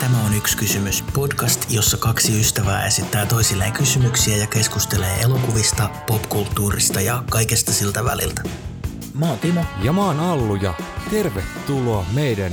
Tämä 0.00 0.24
on 0.26 0.34
yksi 0.34 0.56
kysymys. 0.56 1.04
Podcast, 1.14 1.70
jossa 1.70 1.96
kaksi 1.96 2.40
ystävää 2.40 2.86
esittää 2.86 3.26
toisilleen 3.26 3.72
kysymyksiä 3.72 4.36
ja 4.36 4.46
keskustelee 4.46 5.20
elokuvista, 5.20 5.90
popkulttuurista 6.06 7.00
ja 7.00 7.24
kaikesta 7.30 7.72
siltä 7.72 8.04
väliltä. 8.04 8.42
Mä 9.14 9.28
oon 9.28 9.38
Timo. 9.38 9.64
Ja 9.82 9.92
mä 9.92 10.04
oon 10.04 10.20
Allu 10.20 10.54
ja 10.54 10.74
tervetuloa 11.10 12.04
meidän 12.14 12.52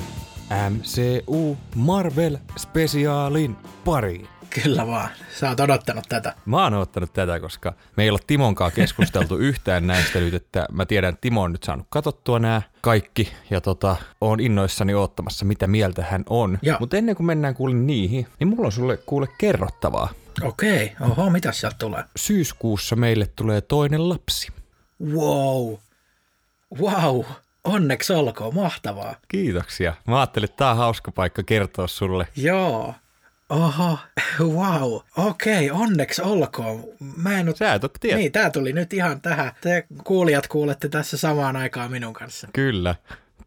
MCU 0.69 1.57
Marvel 1.75 2.37
Specialin 2.57 3.55
pariin. 3.86 4.36
Kyllä 4.63 4.87
vaan. 4.87 5.09
Sä 5.39 5.49
oot 5.49 5.59
odottanut 5.59 6.05
tätä. 6.09 6.33
Mä 6.45 6.63
oon 6.63 6.73
ottanut 6.73 7.13
tätä, 7.13 7.39
koska 7.39 7.73
me 7.97 8.03
ei 8.03 8.09
olla 8.09 8.19
Timonkaan 8.27 8.71
keskusteltu 8.71 9.37
yhtään 9.49 9.87
näistä 9.87 10.19
nyt, 10.19 10.33
että 10.33 10.65
mä 10.71 10.85
tiedän, 10.85 11.09
että 11.09 11.21
Timo 11.21 11.41
on 11.41 11.51
nyt 11.51 11.63
saanut 11.63 11.87
katsottua 11.89 12.39
nämä 12.39 12.61
kaikki 12.82 13.33
ja 13.49 13.61
tota, 13.61 13.96
oon 14.21 14.39
innoissani 14.39 14.93
oottamassa, 14.93 15.46
mitä 15.46 15.68
mieltä 15.68 16.05
hän 16.09 16.23
on. 16.29 16.59
Mutta 16.79 16.97
ennen 16.97 17.15
kuin 17.15 17.27
mennään 17.27 17.54
kuule 17.55 17.75
niihin, 17.75 18.27
niin 18.39 18.47
mulla 18.47 18.65
on 18.65 18.71
sulle 18.71 18.97
kuule 18.97 19.27
kerrottavaa. 19.37 20.09
Okei, 20.41 20.96
oho, 21.01 21.29
mitä 21.29 21.51
sieltä 21.51 21.75
tulee? 21.79 22.04
Syyskuussa 22.15 22.96
meille 22.96 23.27
tulee 23.35 23.61
toinen 23.61 24.10
lapsi. 24.10 24.47
Wow. 25.13 25.75
Wow. 26.79 27.25
Onneksi 27.63 28.13
olkoon, 28.13 28.55
mahtavaa. 28.55 29.15
Kiitoksia. 29.27 29.93
Mä 30.07 30.19
ajattelin, 30.19 30.46
että 30.46 30.57
tää 30.57 30.71
on 30.71 30.77
hauska 30.77 31.11
paikka 31.11 31.43
kertoa 31.43 31.87
sulle. 31.87 32.27
Joo. 32.35 32.94
Oho, 33.50 34.00
wow. 34.42 35.00
Okei, 35.17 35.72
onneksi 35.72 36.22
olkoon. 36.22 36.83
Mä 37.16 37.39
en 37.39 37.50
oo... 37.50 37.55
Sä 37.55 37.73
et 37.73 37.83
ole 37.83 37.92
tiedä. 38.00 38.17
Niin, 38.17 38.31
tää 38.31 38.50
tuli 38.50 38.73
nyt 38.73 38.94
ihan 38.94 39.22
tähän. 39.22 39.52
Te 39.61 39.86
kuulijat 40.03 40.47
kuulette 40.47 40.89
tässä 40.89 41.17
samaan 41.17 41.55
aikaan 41.55 41.91
minun 41.91 42.14
kanssa. 42.14 42.47
Kyllä. 42.53 42.95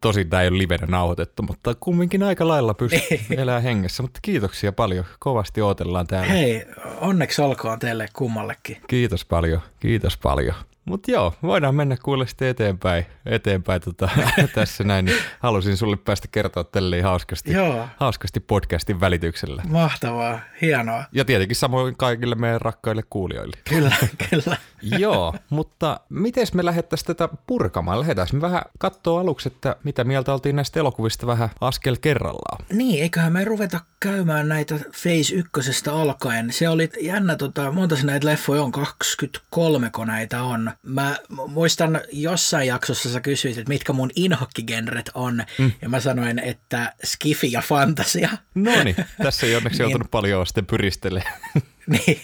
Tosin 0.01 0.29
tämä 0.29 0.41
ei 0.41 0.47
ole 0.47 0.57
livenä 0.57 0.87
nauhoitettu, 0.87 1.43
mutta 1.43 1.75
kumminkin 1.79 2.23
aika 2.23 2.47
lailla 2.47 2.73
pystyy 2.73 3.19
elää 3.37 3.59
hengessä. 3.59 4.03
Mutta 4.03 4.19
kiitoksia 4.21 4.71
paljon. 4.71 5.05
Kovasti 5.19 5.61
odotellaan 5.61 6.07
täällä. 6.07 6.33
Hei, 6.33 6.65
onneksi 7.01 7.41
olkoon 7.41 7.79
teille 7.79 8.07
kummallekin. 8.13 8.77
Kiitos 8.87 9.25
paljon, 9.25 9.61
kiitos 9.79 10.17
paljon. 10.17 10.55
Mutta 10.91 11.11
joo, 11.11 11.33
voidaan 11.43 11.75
mennä 11.75 11.97
kuule 12.03 12.27
sitten 12.27 12.47
eteenpäin, 12.47 13.05
eteenpäin 13.25 13.81
tota, 13.81 14.09
tässä 14.55 14.83
näin. 14.83 15.05
Niin 15.05 15.17
halusin 15.39 15.77
sulle 15.77 15.97
päästä 15.97 16.27
kertoa 16.31 16.63
tälleen 16.63 17.03
hauskasti, 17.03 17.51
Joo. 17.51 17.87
hauskasti 17.97 18.39
podcastin 18.39 18.99
välityksellä. 18.99 19.63
Mahtavaa, 19.67 20.39
hienoa. 20.61 21.03
Ja 21.11 21.25
tietenkin 21.25 21.55
samoin 21.55 21.95
kaikille 21.95 22.35
meidän 22.35 22.61
rakkaille 22.61 23.03
kuulijoille. 23.09 23.57
Kyllä, 23.69 23.95
kyllä. 24.29 24.57
Joo, 24.99 25.35
mutta 25.49 25.99
miten 26.09 26.47
me 26.53 26.65
lähdettäisiin 26.65 27.07
tätä 27.07 27.29
purkamaan? 27.47 27.99
Lähdetään 27.99 28.27
me 28.33 28.41
vähän 28.41 28.61
katsoa 28.77 29.21
aluksi, 29.21 29.47
että 29.47 29.75
mitä 29.83 30.03
mieltä 30.03 30.33
oltiin 30.33 30.55
näistä 30.55 30.79
elokuvista 30.79 31.27
vähän 31.27 31.49
askel 31.61 31.97
kerrallaan. 32.01 32.65
Niin, 32.73 33.03
eiköhän 33.03 33.33
me 33.33 33.43
ruveta 33.43 33.79
käymään 33.99 34.47
näitä 34.47 34.75
Phase 34.75 35.35
ykkösestä 35.35 35.93
alkaen. 35.93 36.53
Se 36.53 36.69
oli 36.69 36.89
jännä, 37.01 37.35
tota, 37.35 37.71
monta 37.71 37.95
näitä 38.03 38.27
leffoja 38.27 38.63
on, 38.63 38.71
23 38.71 39.89
kun 39.89 40.07
näitä 40.07 40.43
on. 40.43 40.71
Mä 40.83 41.17
muistan 41.47 42.01
jossain 42.11 42.67
jaksossa 42.67 43.09
sä 43.09 43.21
kysyit, 43.21 43.57
että 43.57 43.69
mitkä 43.69 43.93
mun 43.93 44.11
inhokkigenret 44.15 45.11
on, 45.13 45.43
mm. 45.57 45.71
ja 45.81 45.89
mä 45.89 45.99
sanoin, 45.99 46.39
että 46.39 46.93
skifi 47.03 47.51
ja 47.51 47.61
fantasia. 47.61 48.29
No 48.55 48.83
niin, 48.83 48.95
tässä 49.23 49.47
ei 49.47 49.55
onneksi 49.55 49.81
joutunut 49.83 50.11
paljon 50.11 50.45
sitten 50.45 50.65
pyristelemään. 50.65 51.39
niin, 51.87 52.21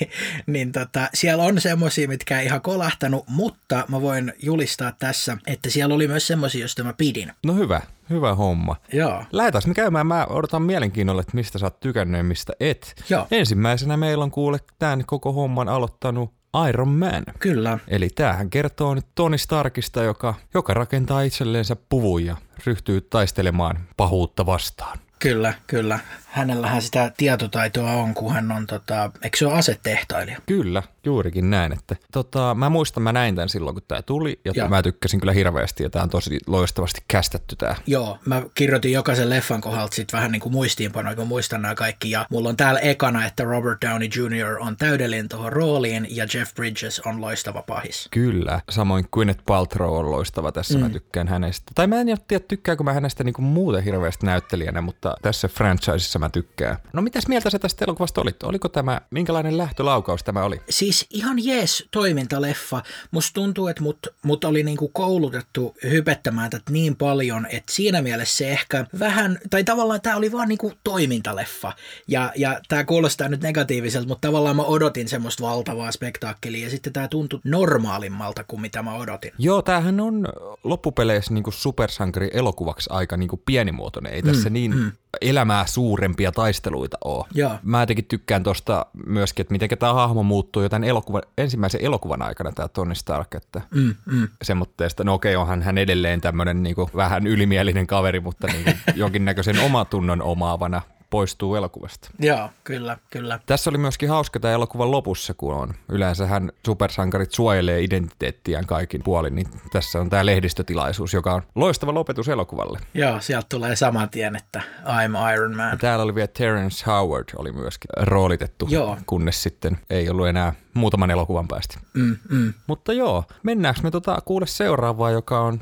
niin 0.47 0.71
tota, 0.71 1.09
siellä 1.13 1.43
on 1.43 1.61
semmosia, 1.61 2.07
mitkä 2.07 2.39
ei 2.39 2.45
ihan 2.45 2.61
kolahtanut, 2.61 3.23
mutta 3.27 3.85
mä 3.87 4.01
voin 4.01 4.33
julistaa 4.39 4.91
tässä, 4.91 5.37
että 5.47 5.69
siellä 5.69 5.95
oli 5.95 6.07
myös 6.07 6.27
semmosia, 6.27 6.61
joista 6.61 6.83
mä 6.83 6.93
pidin. 6.93 7.31
No 7.45 7.53
hyvä, 7.53 7.81
hyvä 8.09 8.35
homma. 8.35 8.75
Joo. 8.93 9.25
Lähdetään 9.31 9.63
me 9.67 9.73
käymään. 9.73 10.07
Mä 10.07 10.25
odotan 10.25 10.61
mielenkiinnolla, 10.61 11.21
että 11.21 11.35
mistä 11.35 11.59
sä 11.59 11.65
oot 11.65 11.79
tykännyt 11.79 12.17
ja 12.19 12.23
mistä 12.23 12.53
et. 12.59 13.03
Joo. 13.09 13.27
Ensimmäisenä 13.31 13.97
meillä 13.97 14.23
on 14.23 14.31
kuule 14.31 14.59
tämän 14.79 15.05
koko 15.05 15.33
homman 15.33 15.69
aloittanut 15.69 16.36
Iron 16.69 16.89
Man. 16.89 17.23
Kyllä. 17.39 17.79
Eli 17.87 18.09
tämähän 18.09 18.49
kertoo 18.49 18.95
nyt 18.95 19.05
Tony 19.15 19.37
Starkista, 19.37 20.03
joka, 20.03 20.33
joka 20.53 20.73
rakentaa 20.73 21.21
itselleensä 21.21 21.75
puvun 21.89 22.25
ja 22.25 22.35
ryhtyy 22.65 23.01
taistelemaan 23.01 23.79
pahuutta 23.97 24.45
vastaan. 24.45 24.99
Kyllä, 25.19 25.53
kyllä. 25.67 25.99
Hänellähän 26.25 26.81
sitä 26.81 27.11
tietotaitoa 27.17 27.91
on, 27.91 28.13
kun 28.13 28.33
hän 28.33 28.51
on, 28.51 28.67
tota, 28.67 29.11
eikö 29.21 29.37
se 29.37 29.45
ole 29.45 29.53
asetehtailija? 29.53 30.37
Kyllä, 30.45 30.83
juurikin 31.07 31.49
näin. 31.49 31.73
Että, 31.73 31.95
tota, 32.11 32.55
mä 32.55 32.69
muistan, 32.69 33.03
mä 33.03 33.13
näin 33.13 33.35
tämän 33.35 33.49
silloin, 33.49 33.75
kun 33.75 33.83
tämä 33.87 34.01
tuli, 34.01 34.39
ja 34.45 34.51
Joo. 34.55 34.69
mä 34.69 34.83
tykkäsin 34.83 35.19
kyllä 35.19 35.33
hirveästi, 35.33 35.83
ja 35.83 35.89
tämä 35.89 36.03
on 36.03 36.09
tosi 36.09 36.39
loistavasti 36.47 37.01
kästetty 37.07 37.55
tämä. 37.55 37.75
Joo, 37.87 38.19
mä 38.25 38.41
kirjoitin 38.53 38.91
jokaisen 38.91 39.29
leffan 39.29 39.61
kohdalta 39.61 39.95
sit 39.95 40.13
vähän 40.13 40.31
niin 40.31 40.39
kuin 40.39 40.53
muistiinpanoja, 40.53 41.15
kun 41.15 41.27
muistan 41.27 41.61
nämä 41.61 41.75
kaikki. 41.75 42.11
Ja 42.11 42.25
mulla 42.29 42.49
on 42.49 42.57
täällä 42.57 42.79
ekana, 42.79 43.25
että 43.25 43.43
Robert 43.43 43.81
Downey 43.81 44.09
Jr. 44.15 44.57
on 44.59 44.77
täydellinen 44.77 45.29
tuohon 45.29 45.53
rooliin 45.53 46.07
ja 46.09 46.27
Jeff 46.33 46.55
Bridges 46.55 47.01
on 47.05 47.21
loistava 47.21 47.61
pahis. 47.61 48.07
Kyllä, 48.11 48.61
samoin 48.69 49.05
Gwyneth 49.13 49.43
Paltrow 49.45 49.97
on 49.97 50.11
loistava 50.11 50.51
tässä, 50.51 50.77
mm. 50.77 50.83
mä 50.83 50.89
tykkään 50.89 51.27
hänestä. 51.27 51.71
Tai 51.75 51.87
mä 51.87 52.01
en 52.01 52.07
tiedä, 52.27 52.43
tykkääkö 52.47 52.83
mä 52.83 52.93
hänestä 52.93 53.23
niinku 53.23 53.41
muuten 53.41 53.83
hirveästi 53.83 54.25
näyttelijänä, 54.25 54.81
mutta 54.81 55.15
tässä 55.21 55.47
franchisessa 55.47 56.19
mä 56.19 56.29
tykkään. 56.29 56.77
No 56.93 57.01
mitäs 57.01 57.27
mieltä 57.27 57.49
sä 57.49 57.59
tästä 57.59 57.85
elokuvasta 57.85 58.21
olit? 58.21 58.43
Oliko 58.43 58.69
tämä, 58.69 59.01
minkälainen 59.11 59.57
lähtölaukaus 59.57 60.23
tämä 60.23 60.43
oli? 60.43 60.61
Siis 60.69 60.96
ihan 61.09 61.45
jees 61.45 61.85
toimintaleffa. 61.91 62.83
Musta 63.11 63.33
tuntuu, 63.33 63.67
että 63.67 63.83
mut, 63.83 64.07
mut 64.23 64.43
oli 64.43 64.63
niinku 64.63 64.87
koulutettu 64.87 65.75
hypettämään 65.83 66.49
tätä 66.49 66.71
niin 66.71 66.95
paljon, 66.95 67.45
että 67.45 67.73
siinä 67.73 68.01
mielessä 68.01 68.37
se 68.37 68.51
ehkä 68.51 68.85
vähän, 68.99 69.39
tai 69.49 69.63
tavallaan 69.63 70.01
tämä 70.01 70.15
oli 70.15 70.31
vaan 70.31 70.47
niinku 70.47 70.73
toimintaleffa. 70.83 71.73
Ja, 72.07 72.31
ja 72.35 72.61
tämä 72.67 72.83
kuulostaa 72.83 73.29
nyt 73.29 73.41
negatiiviselta, 73.41 74.07
mutta 74.07 74.27
tavallaan 74.27 74.55
mä 74.55 74.63
odotin 74.63 75.07
semmoista 75.07 75.43
valtavaa 75.43 75.91
spektaakkelia, 75.91 76.63
ja 76.63 76.69
sitten 76.69 76.93
tämä 76.93 77.07
tuntui 77.07 77.39
normaalimmalta 77.43 78.43
kuin 78.43 78.61
mitä 78.61 78.83
mä 78.83 78.95
odotin. 78.95 79.31
Joo, 79.37 79.61
tämähän 79.61 79.99
on 79.99 80.27
loppupeleissä 80.63 81.33
niinku 81.33 81.51
supersankari 81.51 82.29
elokuvaksi 82.33 82.89
aika 82.93 83.17
niinku 83.17 83.37
pienimuotoinen. 83.45 84.13
Ei 84.13 84.21
tässä 84.21 84.49
niin 84.49 84.75
mm. 84.75 84.91
Elämää 85.21 85.65
suurempia 85.65 86.31
taisteluita 86.31 86.97
ole. 87.05 87.25
Joo. 87.33 87.51
Mä 87.63 87.79
jotenkin 87.79 88.05
tykkään 88.05 88.43
tosta 88.43 88.85
myöskin, 89.05 89.43
että 89.43 89.51
miten 89.51 89.69
tämä 89.79 89.93
hahmo 89.93 90.23
muuttuu 90.23 90.61
jo 90.61 90.69
tämän 90.69 90.83
elokuvan, 90.83 91.21
ensimmäisen 91.37 91.81
elokuvan 91.81 92.21
aikana, 92.21 92.51
tämä 92.51 92.67
Tony 92.67 92.95
Stark, 92.95 93.35
että 93.35 93.61
Mm, 93.71 93.95
mm. 94.05 94.27
semmoitteesta, 94.41 95.03
no 95.03 95.13
okei, 95.13 95.35
onhan 95.35 95.61
hän 95.61 95.77
edelleen 95.77 96.21
tämmöinen 96.21 96.63
niinku 96.63 96.89
vähän 96.95 97.27
ylimielinen 97.27 97.87
kaveri, 97.87 98.19
mutta 98.19 98.47
niinku 98.47 98.71
jonkinnäköisen 98.95 99.59
omatunnon 99.59 100.21
omaavana 100.21 100.81
poistuu 101.09 101.55
elokuvasta. 101.55 102.09
Joo, 102.19 102.49
kyllä, 102.63 102.97
kyllä. 103.11 103.39
Tässä 103.45 103.69
oli 103.69 103.77
myöskin 103.77 104.09
hauska 104.09 104.39
tämä 104.39 104.53
elokuvan 104.53 104.91
lopussa, 104.91 105.33
kun 105.33 105.53
on. 105.53 105.73
Yleensähän 105.89 106.51
supersankarit 106.65 107.31
suojelee 107.31 107.81
identiteettiään 107.83 108.65
kaikin 108.65 109.03
puolin, 109.03 109.35
niin 109.35 109.47
tässä 109.71 109.99
on 109.99 110.09
tämä 110.09 110.25
lehdistötilaisuus, 110.25 111.13
joka 111.13 111.33
on 111.33 111.41
loistava 111.55 111.93
lopetus 111.93 112.29
elokuvalle. 112.29 112.79
Joo, 112.93 113.21
sieltä 113.21 113.47
tulee 113.49 113.75
saman 113.75 114.09
tien, 114.09 114.35
että 114.35 114.61
I'm 114.83 115.33
Iron 115.33 115.55
Man. 115.55 115.69
Ja 115.71 115.77
täällä 115.77 116.03
oli 116.03 116.15
vielä 116.15 116.27
Terence 116.27 116.85
Howard 116.87 117.29
oli 117.37 117.51
myöskin 117.51 117.89
roolitettu, 117.97 118.67
Joo. 118.69 118.97
kunnes 119.05 119.43
sitten 119.43 119.77
ei 119.89 120.09
ollut 120.09 120.27
enää 120.27 120.53
muutaman 120.73 121.11
elokuvan 121.11 121.47
päästä. 121.47 121.79
Mm, 121.93 122.17
mm. 122.29 122.53
Mutta 122.67 122.93
joo, 122.93 123.23
mennäänkö 123.43 123.81
me 123.83 123.91
tota 123.91 124.21
kuule 124.25 124.47
seuraavaa, 124.47 125.11
joka 125.11 125.39
on 125.39 125.59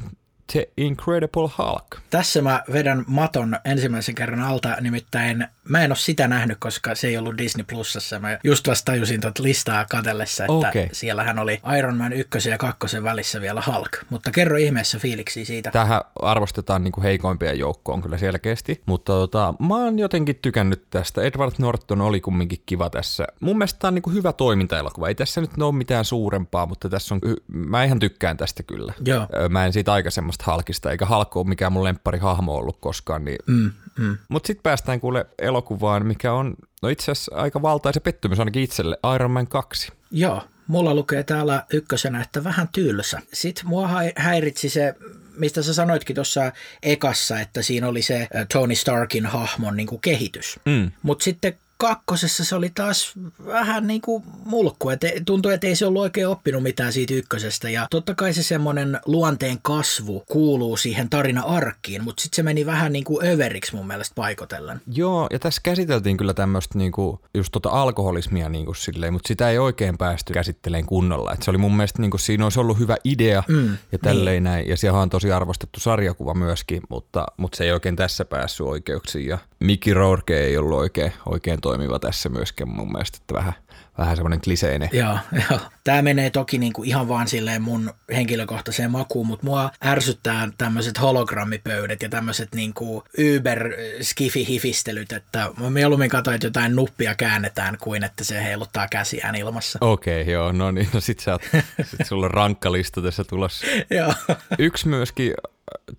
The 0.53 0.69
Incredible 0.77 1.49
Hulk. 1.57 1.99
Tässä 2.09 2.41
mä 2.41 2.63
vedän 2.73 3.03
maton 3.07 3.57
ensimmäisen 3.65 4.15
kerran 4.15 4.41
alta, 4.41 4.77
nimittäin 4.81 5.47
mä 5.69 5.83
en 5.83 5.91
ole 5.91 5.97
sitä 5.97 6.27
nähnyt, 6.27 6.57
koska 6.59 6.95
se 6.95 7.07
ei 7.07 7.17
ollut 7.17 7.37
Disney 7.37 7.65
Plusassa. 7.69 8.19
Mä 8.19 8.39
just 8.43 8.67
vasta 8.67 8.91
tajusin 8.91 9.21
tuota 9.21 9.43
listaa 9.43 9.85
katellessa, 9.85 10.43
että 10.43 10.69
Okei. 10.69 10.89
siellähän 10.91 11.39
oli 11.39 11.61
Iron 11.77 11.97
Man 11.97 12.13
ykkösen 12.13 12.51
ja 12.51 12.57
kakkosen 12.57 13.03
välissä 13.03 13.41
vielä 13.41 13.63
Hulk. 13.67 13.97
Mutta 14.09 14.31
kerro 14.31 14.57
ihmeessä 14.57 14.99
fiiliksi 14.99 15.45
siitä. 15.45 15.71
Tähän 15.71 16.01
arvostetaan 16.21 16.83
niinku 16.83 17.01
heikoimpien 17.01 17.59
joukkoon 17.59 18.01
kyllä 18.01 18.17
selkeästi, 18.17 18.81
mutta 18.85 19.13
tota, 19.13 19.53
mä 19.59 19.75
oon 19.75 19.99
jotenkin 19.99 20.39
tykännyt 20.41 20.83
tästä. 20.89 21.21
Edward 21.21 21.53
Norton 21.57 22.01
oli 22.01 22.21
kumminkin 22.21 22.63
kiva 22.65 22.89
tässä. 22.89 23.27
Mun 23.39 23.57
mielestä 23.57 23.79
tää 23.79 23.87
on 23.87 23.95
niinku 23.95 24.09
hyvä 24.09 24.33
toimintaelokuva. 24.33 25.07
Ei 25.07 25.15
tässä 25.15 25.41
nyt 25.41 25.61
ole 25.61 25.75
mitään 25.75 26.05
suurempaa, 26.05 26.65
mutta 26.65 26.89
tässä 26.89 27.15
on, 27.15 27.21
mä 27.47 27.83
ihan 27.83 27.99
tykkään 27.99 28.37
tästä 28.37 28.63
kyllä. 28.63 28.93
Joo. 29.05 29.27
Mä 29.49 29.65
en 29.65 29.73
siitä 29.73 29.93
aikaisemmasta 29.93 30.43
Halkista, 30.47 30.91
eikä 30.91 31.05
Halk 31.05 31.37
ole 31.37 31.47
mikään 31.47 31.73
mun 31.73 31.83
lemppari 31.83 32.19
hahmo 32.19 32.55
ollut 32.55 32.77
koskaan. 32.79 33.25
Niin... 33.25 33.37
Mm, 33.47 33.71
mm. 33.99 34.17
Mutta 34.29 34.47
sitten 34.47 34.63
päästään 34.63 34.99
kuule 34.99 35.25
elokuvaan, 35.55 36.05
mikä 36.05 36.33
on 36.33 36.55
no 36.81 36.89
itse 36.89 37.11
asiassa 37.11 37.35
aika 37.35 37.61
valtaisa 37.61 38.01
pettymys 38.01 38.39
ainakin 38.39 38.63
itselle, 38.63 38.97
Iron 39.15 39.31
Man 39.31 39.47
2. 39.47 39.91
Joo, 40.11 40.41
mulla 40.67 40.95
lukee 40.95 41.23
täällä 41.23 41.63
ykkösenä, 41.73 42.21
että 42.21 42.43
vähän 42.43 42.67
tylsä. 42.67 43.21
Sitten 43.33 43.67
mua 43.67 43.89
häiritsi 44.15 44.69
se, 44.69 44.95
mistä 45.37 45.61
sä 45.61 45.73
sanoitkin 45.73 46.15
tuossa 46.15 46.51
ekassa, 46.83 47.39
että 47.39 47.61
siinä 47.61 47.87
oli 47.87 48.01
se 48.01 48.21
äh, 48.21 48.47
Tony 48.53 48.75
Starkin 48.75 49.25
hahmon 49.25 49.77
niin 49.77 49.87
kuin 49.87 50.01
kehitys. 50.01 50.59
Mm. 50.65 50.91
Mutta 51.01 51.23
sitten 51.23 51.57
kakkosessa 51.77 52.45
se 52.45 52.55
oli 52.55 52.71
taas 52.75 53.13
vähän 53.45 53.87
niin 53.87 54.01
kuin 54.01 54.23
mulkku. 54.45 54.89
Et 54.89 55.01
tuntui, 55.25 55.53
että 55.53 55.67
ei 55.67 55.75
se 55.75 55.85
ollut 55.85 56.01
oikein 56.01 56.27
oppinut 56.27 56.63
mitään 56.63 56.93
siitä 56.93 57.13
ykkösestä. 57.13 57.69
Ja 57.69 57.87
totta 57.89 58.15
kai 58.15 58.33
se 58.33 58.43
semmoinen 58.43 58.99
luonteen 59.05 59.59
kasvu 59.61 60.23
kuuluu 60.27 60.77
siihen 60.77 61.09
tarina-arkkiin, 61.09 62.03
mutta 62.03 62.21
sitten 62.21 62.35
se 62.35 62.43
meni 62.43 62.65
vähän 62.65 62.93
niin 62.93 63.03
kuin 63.03 63.27
överiksi 63.27 63.75
mun 63.75 63.87
mielestä 63.87 64.15
paikotellen. 64.15 64.81
Joo, 64.93 65.27
ja 65.31 65.39
tässä 65.39 65.61
käsiteltiin 65.63 66.17
kyllä 66.17 66.33
tämmöistä 66.33 66.77
niinku, 66.77 67.21
just 67.33 67.51
tota 67.51 67.69
alkoholismia 67.69 68.49
niinku 68.49 68.73
silleen, 68.73 69.13
mutta 69.13 69.27
sitä 69.27 69.49
ei 69.49 69.57
oikein 69.57 69.97
päästy 69.97 70.33
käsittelemään 70.33 70.85
kunnolla. 70.85 71.33
Et 71.33 71.43
se 71.43 71.51
oli 71.51 71.57
mun 71.57 71.77
mielestä, 71.77 72.01
niinku, 72.01 72.17
siinä 72.17 72.43
olisi 72.43 72.59
ollut 72.59 72.79
hyvä 72.79 72.97
idea 73.03 73.43
mm, 73.47 73.77
ja 73.91 73.99
tälleen 73.99 74.33
niin. 74.33 74.43
näin. 74.43 74.67
Ja 74.67 74.77
siellä 74.77 74.99
on 74.99 75.09
tosi 75.09 75.31
arvostettu 75.31 75.79
sarjakuva 75.79 76.33
myöskin, 76.33 76.81
mutta, 76.89 77.25
mutta 77.37 77.57
se 77.57 77.63
ei 77.63 77.71
oikein 77.71 77.95
tässä 77.95 78.25
päässyt 78.25 78.67
oikeuksiin. 78.67 79.27
Ja 79.27 79.37
Mickey 79.59 79.93
Rourke 79.93 80.39
ei 80.39 80.57
ollut 80.57 80.77
oikein, 80.77 81.13
oikein 81.25 81.61
toimiva 81.61 81.99
tässä 81.99 82.29
myöskään 82.29 82.69
mun 82.69 82.91
mielestä, 82.91 83.17
että 83.21 83.33
vähän, 83.33 83.53
vähän 83.97 84.15
semmoinen 84.15 84.41
kliseinen. 84.41 84.89
Joo, 84.93 85.17
joo. 85.49 85.59
Tämä 85.83 86.01
menee 86.01 86.29
toki 86.29 86.57
niinku 86.57 86.83
ihan 86.83 87.07
vaan 87.07 87.27
silleen 87.27 87.61
mun 87.61 87.93
henkilökohtaiseen 88.15 88.91
makuun, 88.91 89.27
mutta 89.27 89.45
mua 89.45 89.71
ärsyttää 89.85 90.49
tämmöiset 90.57 91.01
hologrammipöydät 91.01 92.01
ja 92.01 92.09
tämmöiset 92.09 92.55
niinku 92.55 93.03
uber 93.37 93.73
skifi 94.01 94.47
hifistelyt, 94.47 95.11
että 95.11 95.49
mä 95.57 95.69
mieluummin 95.69 96.09
katsoin, 96.09 96.35
että 96.35 96.47
jotain 96.47 96.75
nuppia 96.75 97.15
käännetään 97.15 97.77
kuin 97.81 98.03
että 98.03 98.23
se 98.23 98.43
heiluttaa 98.43 98.87
käsiään 98.87 99.35
ilmassa. 99.35 99.79
Okei, 99.81 100.21
okay, 100.21 100.33
joo, 100.33 100.51
no 100.51 100.71
niin, 100.71 100.89
no 100.93 100.99
sit, 100.99 101.19
sä 101.19 101.31
oot, 101.31 101.41
sit 101.89 102.07
sulla 102.07 102.25
on 102.25 102.31
rankka 102.31 102.71
lista 102.71 103.01
tässä 103.01 103.23
tulossa. 103.23 103.67
joo. 103.89 104.13
Yksi 104.59 104.87
myöskin 104.87 105.33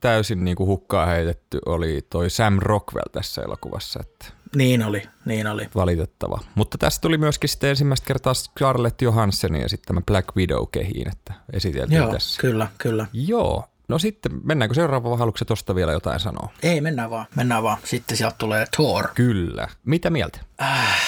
täysin 0.00 0.44
niin 0.44 0.56
kuin 0.56 0.66
hukkaa 0.66 1.06
heitetty 1.06 1.58
oli 1.66 2.06
toi 2.10 2.30
Sam 2.30 2.58
Rockwell 2.58 3.08
tässä 3.12 3.42
elokuvassa. 3.42 4.00
Että 4.02 4.26
niin 4.56 4.82
oli, 4.82 5.02
niin 5.24 5.46
oli. 5.46 5.68
Valitettava. 5.74 6.40
Mutta 6.54 6.78
tästä 6.78 7.00
tuli 7.02 7.18
myöskin 7.18 7.48
sitten 7.48 7.70
ensimmäistä 7.70 8.06
kertaa 8.06 8.34
Scarlett 8.34 9.02
Johansson 9.02 9.54
ja 9.54 9.68
sitten 9.68 9.86
tämä 9.86 10.00
Black 10.06 10.36
Widow 10.36 10.64
kehiin, 10.72 11.08
että 11.08 11.34
esiteltiin 11.52 11.98
Joo, 11.98 12.12
tässä. 12.12 12.40
kyllä, 12.40 12.68
kyllä. 12.78 13.06
Joo, 13.12 13.64
No 13.88 13.98
sitten, 13.98 14.32
mennäänkö 14.44 14.74
seuraava 14.74 15.10
vai 15.10 15.18
haluatko 15.18 15.44
tuosta 15.44 15.74
vielä 15.74 15.92
jotain 15.92 16.20
sanoa? 16.20 16.52
Ei, 16.62 16.80
mennään 16.80 17.10
vaan, 17.10 17.26
mennään 17.36 17.62
vaan. 17.62 17.78
Sitten 17.84 18.16
sieltä 18.16 18.36
tulee 18.38 18.66
Thor. 18.76 19.08
Kyllä. 19.14 19.68
Mitä 19.84 20.10
mieltä? 20.10 20.38
Äh, 20.62 21.00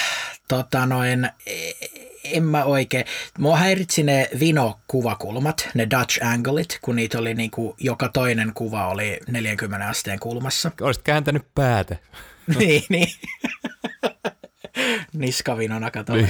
tota 0.47 0.85
noin, 0.85 1.29
en 2.23 2.43
mä 2.43 2.63
oikein. 2.63 3.05
Mua 3.37 3.57
häiritsi 3.57 4.03
ne 4.03 4.29
Vino-kuvakulmat, 4.39 5.69
ne 5.73 5.87
Dutch 5.99 6.25
Anglet, 6.25 6.79
kun 6.81 6.95
niitä 6.95 7.19
oli 7.19 7.33
niinku, 7.33 7.75
joka 7.79 8.09
toinen 8.09 8.51
kuva 8.53 8.87
oli 8.87 9.19
40 9.27 9.87
asteen 9.87 10.19
kulmassa. 10.19 10.71
Olisit 10.81 11.03
kääntänyt 11.03 11.45
päätä. 11.55 11.95
niin, 12.59 12.83
niin. 12.89 13.07
Niskavinona 15.13 15.91
kato 15.91 16.15
niin. 16.15 16.29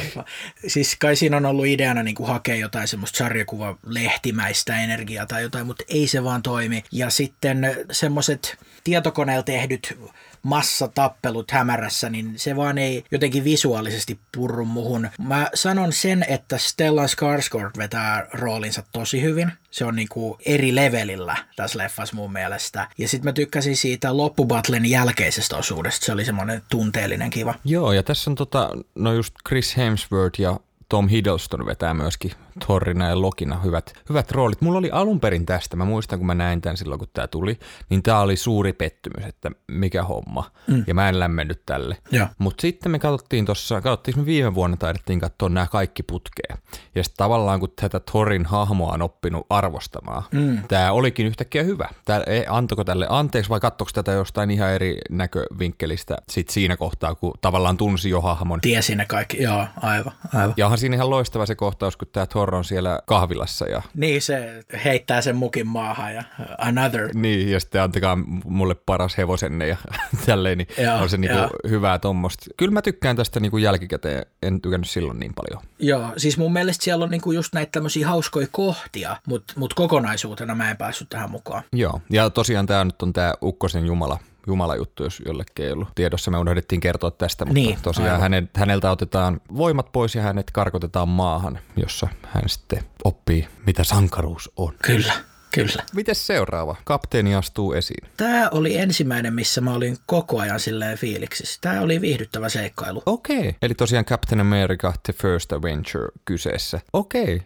Siis 0.68 0.96
kai 1.00 1.16
siinä 1.16 1.38
on 1.38 1.46
ollut 1.46 1.66
ideana 1.66 2.04
niin 2.04 2.16
kuin 2.16 2.28
hakea 2.28 2.56
jotain 2.56 2.88
semmoista 2.88 3.18
sarjakuva 3.18 3.78
lehtimäistä 3.86 4.84
energiaa 4.84 5.26
tai 5.26 5.42
jotain, 5.42 5.68
mutta 5.68 5.84
ei 5.88 6.08
se 6.08 6.24
vaan 6.24 6.44
toimi. 6.44 6.84
Ja 6.92 7.10
sitten 7.10 7.76
semmoiset 7.92 8.58
tietokoneella 8.84 9.44
tehdyt 9.44 9.98
massatappelut 10.44 11.52
hämärässä, 11.52 12.10
niin 12.10 12.34
se 12.36 12.56
vaan 12.56 12.78
ei 12.78 13.04
jotenkin 13.12 13.44
visuaalisesti 13.44 14.20
purru 14.38 14.66
muhun. 14.66 15.10
Mä 15.20 15.50
sanon 15.54 15.94
sen, 15.94 16.26
että 16.30 16.58
Stellan 16.58 17.10
Skarsgård 17.10 17.72
vetää 17.78 18.28
roolinsa 18.34 18.84
tosi 18.92 19.22
hyvin. 19.22 19.52
Se 19.72 19.86
on 19.86 19.96
niinku 19.96 20.38
eri 20.46 20.76
levelillä 20.76 21.38
tässä 21.56 21.80
leffassa 21.80 22.16
mun 22.16 22.34
mielestä. 22.34 22.88
Ja 22.98 23.08
sitten 23.08 23.30
mä 23.30 23.34
tykkäsin 23.34 23.78
siitä 23.78 24.18
loppubattlen 24.18 24.86
jälkeisestä 24.86 25.58
osuudesta. 25.58 26.06
Se 26.06 26.12
oli 26.12 26.26
semmoinen 26.26 26.62
tunteellinen 26.70 27.30
kiva. 27.30 27.56
Joo, 27.66 27.92
ja 27.92 28.04
tässä 28.04 28.32
on 28.32 28.36
tota, 28.36 28.70
no 28.96 29.14
just 29.14 29.34
Chris 29.48 29.78
Hemsworth 29.78 30.40
ja 30.40 30.60
Tom 30.90 31.08
Hiddleston 31.08 31.66
vetää 31.66 31.94
myöskin 31.94 32.32
Thorina 32.66 33.10
ja 33.10 33.22
Lokina 33.22 33.60
hyvät, 33.60 33.94
hyvät 34.10 34.32
roolit. 34.32 34.62
Mulla 34.62 34.80
oli 34.80 34.92
alun 34.92 35.20
perin 35.20 35.46
tästä, 35.46 35.76
mä 35.76 35.86
muistan 35.86 36.20
kun 36.20 36.26
mä 36.26 36.34
näin 36.36 36.62
tämän 36.62 36.78
silloin 36.78 37.00
kun 37.00 37.08
tämä 37.14 37.28
tuli, 37.28 37.60
niin 37.90 38.04
tämä 38.04 38.20
oli 38.20 38.36
suuri 38.36 38.74
pettymys, 38.74 39.26
että 39.26 39.52
mikä 39.68 40.04
homma. 40.04 40.52
Mm. 40.68 40.84
Ja 40.88 40.94
mä 40.94 41.10
en 41.10 41.20
lämmennyt 41.20 41.62
tälle. 41.66 41.98
Mutta 42.38 42.62
sitten 42.62 42.92
me 42.92 43.00
katsottiin 43.00 43.46
tuossa, 43.46 43.82
katsottiin 43.82 44.20
me 44.20 44.26
viime 44.26 44.56
vuonna 44.56 44.78
taidettiin 44.78 45.20
katsoa 45.20 45.50
nämä 45.50 45.68
kaikki 45.68 46.04
putkeen. 46.04 46.58
Ja 46.96 47.04
sitten 47.04 47.18
tavallaan 47.18 47.60
kun 47.60 47.74
tätä 47.76 48.00
Thorin 48.00 48.46
hahmoa 48.46 48.94
on 48.94 49.02
oppinut 49.02 49.46
arvostamaan, 49.50 50.24
mm. 50.32 50.60
tämä 50.68 50.92
olikin 50.92 51.26
yhtäkkiä 51.26 51.64
hyvä. 51.64 51.90
Tää, 52.06 52.24
ei, 52.28 52.46
antoiko 52.50 52.84
tälle 52.84 53.08
anteeksi 53.10 53.50
vai 53.50 53.60
katsoiko 53.60 53.92
tätä 53.94 54.12
jostain 54.12 54.52
ihan 54.52 54.72
eri 54.72 54.98
näkövinkkelistä 55.10 56.18
sit 56.30 56.50
siinä 56.50 56.78
kohtaa, 56.78 57.16
kun 57.16 57.34
tavallaan 57.42 57.78
tunsi 57.78 58.10
jo 58.10 58.22
hahmon. 58.22 58.62
Tiesi 58.62 58.96
ne 58.96 59.06
kaikki, 59.06 59.44
joo, 59.44 59.66
aivan, 59.82 60.14
aivan. 60.34 60.54
Ja 60.58 60.66
onhan 60.66 60.78
siinä 60.78 60.96
ihan 60.96 61.10
loistava 61.10 61.46
se 61.46 61.56
kohtaus, 61.56 61.98
kun 61.98 62.08
tämä 62.12 62.26
Thor 62.26 62.49
on 62.56 62.66
siellä 62.66 63.00
kahvilassa. 63.06 63.68
Ja... 63.68 63.82
Niin, 63.96 64.22
se 64.22 64.64
heittää 64.86 65.22
sen 65.22 65.36
mukin 65.36 65.68
maahan 65.68 66.14
ja 66.14 66.24
uh, 66.40 66.46
another. 66.58 67.10
Niin, 67.14 67.52
ja 67.52 67.60
sitten 67.60 67.82
antakaa 67.82 68.16
mulle 68.46 68.76
paras 68.76 69.18
hevosenne 69.18 69.68
ja 69.68 69.78
tälleen, 70.26 70.58
niin 70.58 70.68
joo, 70.78 70.98
on 70.98 71.10
se 71.10 71.18
niinku 71.18 71.58
hyvää 71.70 72.00
tuommoista. 72.00 72.46
Kyllä 72.58 72.72
mä 72.72 72.82
tykkään 72.82 73.16
tästä 73.16 73.40
niinku 73.40 73.58
jälkikäteen, 73.58 74.26
en 74.42 74.62
tykännyt 74.62 74.90
silloin 74.90 75.20
niin 75.20 75.34
paljon. 75.34 75.64
Joo, 75.80 76.14
siis 76.18 76.38
mun 76.38 76.54
mielestä 76.54 76.84
siellä 76.84 77.04
on 77.04 77.12
niinku 77.12 77.32
just 77.32 77.54
näitä 77.54 77.72
tämmöisiä 77.72 78.08
hauskoja 78.08 78.48
kohtia, 78.52 79.18
mutta 79.28 79.54
mut 79.58 79.74
kokonaisuutena 79.74 80.56
mä 80.56 80.72
en 80.72 80.78
päässyt 80.78 81.10
tähän 81.10 81.32
mukaan. 81.32 81.64
Joo, 81.74 82.02
ja 82.10 82.30
tosiaan 82.30 82.66
tämä 82.66 82.86
nyt 82.86 83.02
on 83.02 83.14
tämä 83.14 83.34
Ukkosen 83.42 83.86
Jumala 83.86 84.20
Jumala 84.48 84.76
juttu, 84.76 85.04
jos 85.04 85.22
jollekin 85.26 85.66
ei 85.66 85.72
ollut 85.72 85.88
tiedossa. 85.96 86.32
Me 86.32 86.38
unohdettiin 86.38 86.82
kertoa 86.82 87.12
tästä, 87.12 87.46
mutta 87.46 87.54
niin, 87.54 87.78
tosiaan 87.82 88.22
hänet, 88.22 88.58
häneltä 88.58 88.92
otetaan 88.92 89.42
voimat 89.58 89.92
pois 89.92 90.16
ja 90.16 90.22
hänet 90.22 90.52
karkotetaan 90.52 91.10
maahan, 91.10 91.60
jossa 91.78 92.08
hän 92.24 92.44
sitten 92.50 92.84
oppii, 93.04 93.48
mitä 93.66 93.84
sankaruus 93.84 94.52
on. 94.56 94.74
Kyllä. 94.84 95.14
Kyllä. 95.54 95.84
Miten 95.96 96.16
seuraava? 96.16 96.76
Kapteeni 96.84 97.36
astuu 97.36 97.74
esiin. 97.74 98.10
Tämä 98.18 98.50
oli 98.52 98.78
ensimmäinen, 98.78 99.34
missä 99.34 99.62
mä 99.62 99.74
olin 99.74 99.98
koko 100.06 100.40
ajan 100.40 100.60
silleen 100.60 100.98
fiiliksissä. 100.98 101.58
Tämä 101.62 101.82
oli 101.82 102.02
viihdyttävä 102.02 102.50
seikkailu. 102.50 103.04
Okei. 103.06 103.40
Okay. 103.40 103.54
Eli 103.62 103.74
tosiaan 103.74 104.06
Captain 104.06 104.42
America 104.42 104.94
The 105.04 105.14
First 105.14 105.54
Adventure 105.54 106.08
kyseessä. 106.26 106.80
Okei. 106.94 107.36
Okay. 107.36 107.40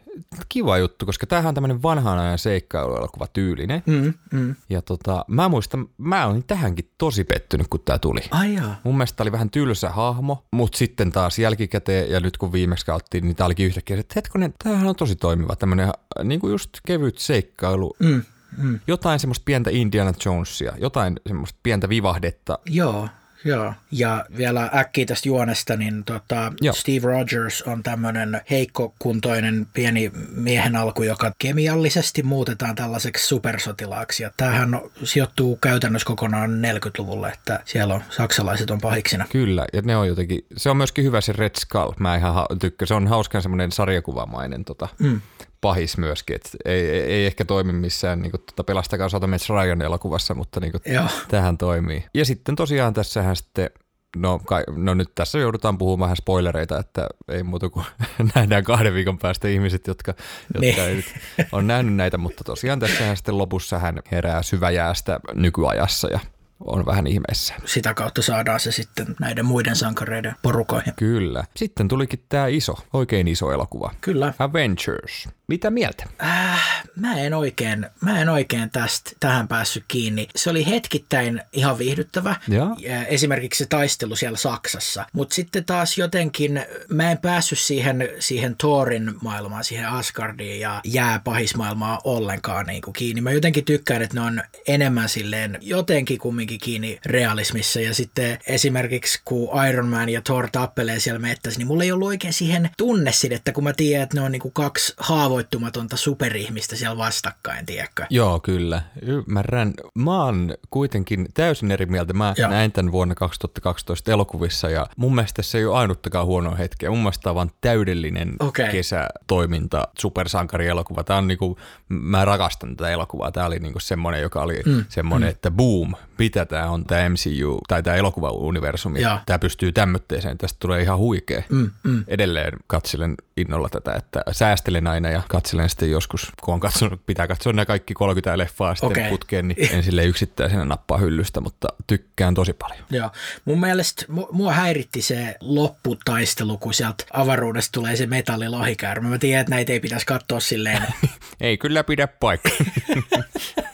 Kiva 0.49 0.77
juttu, 0.77 1.05
koska 1.05 1.27
tämähän 1.27 1.47
on 1.47 1.53
tämmöinen 1.53 1.83
vanhan 1.83 2.19
ajan 2.19 2.37
seikkailuelokuva 2.37 3.27
tyylinen. 3.27 3.83
Mm, 3.85 4.13
mm. 4.31 4.55
Ja 4.69 4.81
tota, 4.81 5.25
mä 5.27 5.49
muistan, 5.49 5.87
mä 5.97 6.27
olin 6.27 6.43
tähänkin 6.43 6.89
tosi 6.97 7.23
pettynyt, 7.23 7.67
kun 7.67 7.79
tämä 7.85 7.99
tuli. 7.99 8.21
Ai 8.31 8.53
jaa. 8.53 8.79
Mun 8.83 8.97
mielestä 8.97 9.23
oli 9.23 9.31
vähän 9.31 9.49
tylsä 9.49 9.89
hahmo, 9.89 10.43
mutta 10.51 10.77
sitten 10.77 11.11
taas 11.11 11.39
jälkikäteen 11.39 12.11
ja 12.11 12.19
nyt 12.19 12.37
kun 12.37 12.51
viimeksi 12.51 12.85
kauttiin, 12.85 13.23
niin 13.23 13.35
tämä 13.35 13.45
olikin 13.45 13.65
yhtäkkiä, 13.65 13.99
että 13.99 14.13
hetkonen, 14.15 14.53
tämähän 14.63 14.87
on 14.87 14.95
tosi 14.95 15.15
toimiva, 15.15 15.55
tämmöinen 15.55 15.91
niin 16.23 16.39
kuin 16.39 16.51
just 16.51 16.69
kevyt 16.87 17.17
seikkailu 17.17 17.92
Mm, 17.99 18.21
mm. 18.57 18.79
Jotain 18.87 19.19
semmoista 19.19 19.43
pientä 19.45 19.69
Indiana 19.73 20.13
Jonesia, 20.25 20.73
jotain 20.77 21.19
semmoista 21.27 21.59
pientä 21.63 21.89
vivahdetta. 21.89 22.59
Joo, 22.65 23.09
Joo, 23.45 23.73
ja 23.91 24.25
vielä 24.37 24.69
äkkiä 24.75 25.05
tästä 25.05 25.29
juonesta, 25.29 25.77
niin 25.77 26.03
tota, 26.03 26.53
Steve 26.71 27.07
Rogers 27.07 27.61
on 27.61 27.83
tämmöinen 27.83 28.41
heikkokuntoinen 28.49 29.67
pieni 29.73 30.11
miehen 30.35 30.75
alku, 30.75 31.03
joka 31.03 31.31
kemiallisesti 31.37 32.23
muutetaan 32.23 32.75
tällaiseksi 32.75 33.27
supersotilaaksi. 33.27 34.23
Ja 34.23 34.31
tämähän 34.37 34.81
sijoittuu 35.03 35.55
käytännössä 35.55 36.05
kokonaan 36.05 36.51
40-luvulle, 36.51 37.29
että 37.29 37.59
siellä 37.65 37.93
on 37.93 38.03
saksalaiset 38.09 38.71
on 38.71 38.81
pahiksina. 38.81 39.25
Kyllä, 39.31 39.65
ja 39.73 39.81
ne 39.81 39.97
on 39.97 40.07
jotenkin, 40.07 40.45
se 40.57 40.69
on 40.69 40.77
myöskin 40.77 41.05
hyvä 41.05 41.21
se 41.21 41.33
Red 41.33 41.55
Skull, 41.59 41.91
mä 41.99 42.15
ihan 42.15 42.45
tykkään, 42.59 42.87
se 42.87 42.93
on 42.93 43.07
hauskan 43.07 43.41
semmoinen 43.41 43.71
sarjakuvamainen 43.71 44.65
tota, 44.65 44.87
mm 44.99 45.21
pahis 45.63 45.97
myöskin, 45.97 46.35
että 46.35 46.49
ei, 46.65 46.89
ei, 46.89 47.25
ehkä 47.25 47.45
toimi 47.45 47.73
missään 47.73 48.21
niin 48.21 48.31
kuin, 48.31 48.41
tuota, 48.41 48.63
Pelastakaa 48.63 49.09
Satamets 49.09 49.49
Ryan 49.49 49.81
elokuvassa, 49.81 50.33
mutta 50.33 50.59
niin 50.59 50.71
kuin, 50.71 50.81
tähän 51.27 51.57
toimii. 51.57 52.05
Ja 52.13 52.25
sitten 52.25 52.55
tosiaan 52.55 52.93
tässähän 52.93 53.35
sitten 53.35 53.69
No, 54.17 54.39
kai, 54.39 54.63
no 54.75 54.93
nyt 54.93 55.09
tässä 55.15 55.39
joudutaan 55.39 55.77
puhumaan 55.77 56.07
vähän 56.07 56.17
spoilereita, 56.17 56.79
että 56.79 57.07
ei 57.31 57.43
muuta 57.43 57.69
kuin 57.69 57.85
nähdään 58.35 58.63
kahden 58.63 58.93
viikon 58.93 59.17
päästä 59.17 59.47
ihmiset, 59.47 59.87
jotka, 59.87 60.13
jotka 60.53 60.59
niin. 60.59 60.79
ei 60.79 60.95
nyt 60.95 61.05
on 61.51 61.67
nähnyt 61.67 61.95
näitä, 61.95 62.17
mutta 62.17 62.43
tosiaan 62.43 62.79
tässähän 62.79 63.17
sitten 63.17 63.37
lopussa 63.37 63.79
hän 63.79 63.99
herää 64.11 64.43
syväjäästä 64.43 65.19
nykyajassa 65.33 66.07
ja 66.07 66.19
on 66.65 66.85
vähän 66.85 67.07
ihmeessä. 67.07 67.53
Sitä 67.65 67.93
kautta 67.93 68.21
saadaan 68.21 68.59
se 68.59 68.71
sitten 68.71 69.15
näiden 69.19 69.45
muiden 69.45 69.75
sankareiden 69.75 70.35
porukoihin. 70.41 70.93
Kyllä. 70.95 71.43
Sitten 71.55 71.87
tulikin 71.87 72.23
tämä 72.29 72.47
iso, 72.47 72.77
oikein 72.93 73.27
iso 73.27 73.51
elokuva. 73.51 73.91
Kyllä. 74.01 74.33
Avengers. 74.39 75.27
Mitä 75.47 75.71
mieltä? 75.71 76.05
Äh, 76.23 76.83
mä 76.95 77.13
en 77.13 77.33
oikein, 77.33 77.89
mä 78.01 78.21
en 78.21 78.29
oikein 78.29 78.69
tästä 78.69 79.11
tähän 79.19 79.47
päässyt 79.47 79.83
kiinni. 79.87 80.27
Se 80.35 80.49
oli 80.49 80.65
hetkittäin 80.65 81.41
ihan 81.53 81.77
viihdyttävä. 81.77 82.35
Ja. 82.47 82.67
Esimerkiksi 83.07 83.63
se 83.63 83.69
taistelu 83.69 84.15
siellä 84.15 84.37
Saksassa. 84.37 85.05
Mutta 85.13 85.35
sitten 85.35 85.65
taas 85.65 85.97
jotenkin 85.97 86.65
mä 86.89 87.11
en 87.11 87.17
päässyt 87.17 87.59
siihen, 87.59 88.09
siihen 88.19 88.57
Thorin 88.57 89.13
maailmaan, 89.21 89.63
siihen 89.63 89.87
Asgardiin 89.87 90.59
ja 90.59 90.81
jääpahismaailmaan 90.83 91.99
ollenkaan 92.03 92.65
niin 92.65 92.81
kuin 92.81 92.93
kiinni. 92.93 93.21
Mä 93.21 93.31
jotenkin 93.31 93.65
tykkään, 93.65 94.01
että 94.01 94.15
ne 94.15 94.21
on 94.21 94.43
enemmän 94.67 95.09
silleen 95.09 95.57
jotenkin 95.61 96.19
kumminkin 96.19 96.52
jotenkin 96.53 96.65
kiinni 96.65 96.99
realismissa. 97.05 97.79
Ja 97.81 97.93
sitten 97.93 98.39
esimerkiksi 98.47 99.21
kun 99.25 99.49
Iron 99.69 99.87
Man 99.87 100.09
ja 100.09 100.21
Thor 100.21 100.47
tappelee 100.51 100.99
siellä 100.99 101.19
mettässä, 101.19 101.57
niin 101.57 101.67
mulla 101.67 101.83
ei 101.83 101.91
ollut 101.91 102.07
oikein 102.07 102.33
siihen 102.33 102.69
tunnesidettä, 102.77 103.51
kun 103.51 103.63
mä 103.63 103.73
tiedän, 103.73 104.03
että 104.03 104.17
ne 104.17 104.25
on 104.25 104.31
niin 104.31 104.41
kuin 104.41 104.53
kaksi 104.53 104.93
haavoittumatonta 104.97 105.97
superihmistä 105.97 106.75
siellä 106.75 106.97
vastakkain, 106.97 107.65
tiedätkö? 107.65 108.05
Joo, 108.09 108.39
kyllä. 108.39 108.81
Ymmärrän. 109.01 109.73
Mä 109.95 110.23
oon 110.23 110.55
kuitenkin 110.69 111.27
täysin 111.33 111.71
eri 111.71 111.85
mieltä. 111.85 112.13
Mä 112.13 112.33
Joo. 112.37 112.49
näin 112.49 112.71
tämän 112.71 112.91
vuonna 112.91 113.15
2012 113.15 114.11
elokuvissa 114.11 114.69
ja 114.69 114.87
mun 114.97 115.15
mielestä 115.15 115.41
se 115.41 115.57
ei 115.57 115.65
ole 115.65 115.77
ainuttakaan 115.77 116.25
huonoa 116.25 116.55
hetkeä. 116.55 116.89
Mun 116.89 116.99
mielestä 116.99 117.23
tämä 117.23 117.31
on 117.31 117.35
vaan 117.35 117.51
täydellinen 117.61 118.35
Okei. 118.39 118.69
kesätoiminta, 118.69 119.87
supersankarielokuva. 119.99 121.03
Tämä 121.03 121.19
on 121.19 121.27
niinku, 121.27 121.57
mä 121.89 122.25
rakastan 122.25 122.75
tätä 122.75 122.89
elokuvaa. 122.89 123.31
Tämä 123.31 123.45
oli 123.45 123.59
niinku 123.59 123.79
semmoinen, 123.79 124.21
joka 124.21 124.41
oli 124.41 124.61
mm. 124.65 124.85
semmoinen, 124.89 125.29
mm. 125.29 125.31
että 125.31 125.51
boom, 125.51 125.93
mitä 126.17 126.42
tämä 126.45 126.69
on 126.69 126.85
tämä 126.85 127.09
MCU 127.09 127.59
tai 127.67 127.83
tämä 127.83 127.95
elokuva-universumi. 127.95 128.99
Tämä 129.25 129.39
pystyy 129.39 129.71
tämmötteeseen. 129.71 130.37
Tästä 130.37 130.57
tulee 130.59 130.81
ihan 130.81 130.97
huikea. 130.97 131.43
Mm, 131.49 131.71
mm. 131.83 132.03
Edelleen 132.07 132.53
katselen 132.67 133.15
innolla 133.37 133.69
tätä, 133.69 133.93
että 133.93 134.21
säästelen 134.31 134.87
aina 134.87 135.09
ja 135.09 135.21
katselen 135.29 135.69
sitten 135.69 135.91
joskus, 135.91 136.31
kun 136.41 136.53
on 136.53 136.59
katsonut, 136.59 137.05
pitää 137.05 137.27
katsoa 137.27 137.53
nämä 137.53 137.65
kaikki 137.65 137.93
30 137.93 138.37
leffaa 138.37 138.75
sitten 138.75 138.91
okay. 138.91 139.09
putkeen, 139.09 139.47
niin 139.47 139.57
en 139.75 139.83
sille 139.83 140.05
yksittäisenä 140.05 140.65
nappaa 140.65 140.97
hyllystä, 140.97 141.41
mutta 141.41 141.67
tykkään 141.87 142.33
tosi 142.33 142.53
paljon. 142.53 142.85
Joo. 142.89 143.09
Mun 143.45 143.59
mielestä 143.59 144.05
mu- 144.09 144.27
mua 144.31 144.53
häiritti 144.53 145.01
se 145.01 145.35
lopputaistelu, 145.41 146.57
kun 146.57 146.73
sieltä 146.73 147.05
avaruudesta 147.13 147.71
tulee 147.71 147.95
se 147.95 148.05
metallilohikäärme. 148.05 149.09
Mä 149.09 149.17
tiedän, 149.17 149.41
että 149.41 149.55
näitä 149.55 149.73
ei 149.73 149.79
pitäisi 149.79 150.05
katsoa 150.05 150.39
silleen. 150.39 150.81
Ei 151.41 151.57
kyllä 151.57 151.83
pidä 151.83 152.07
paikkaa. 152.07 152.57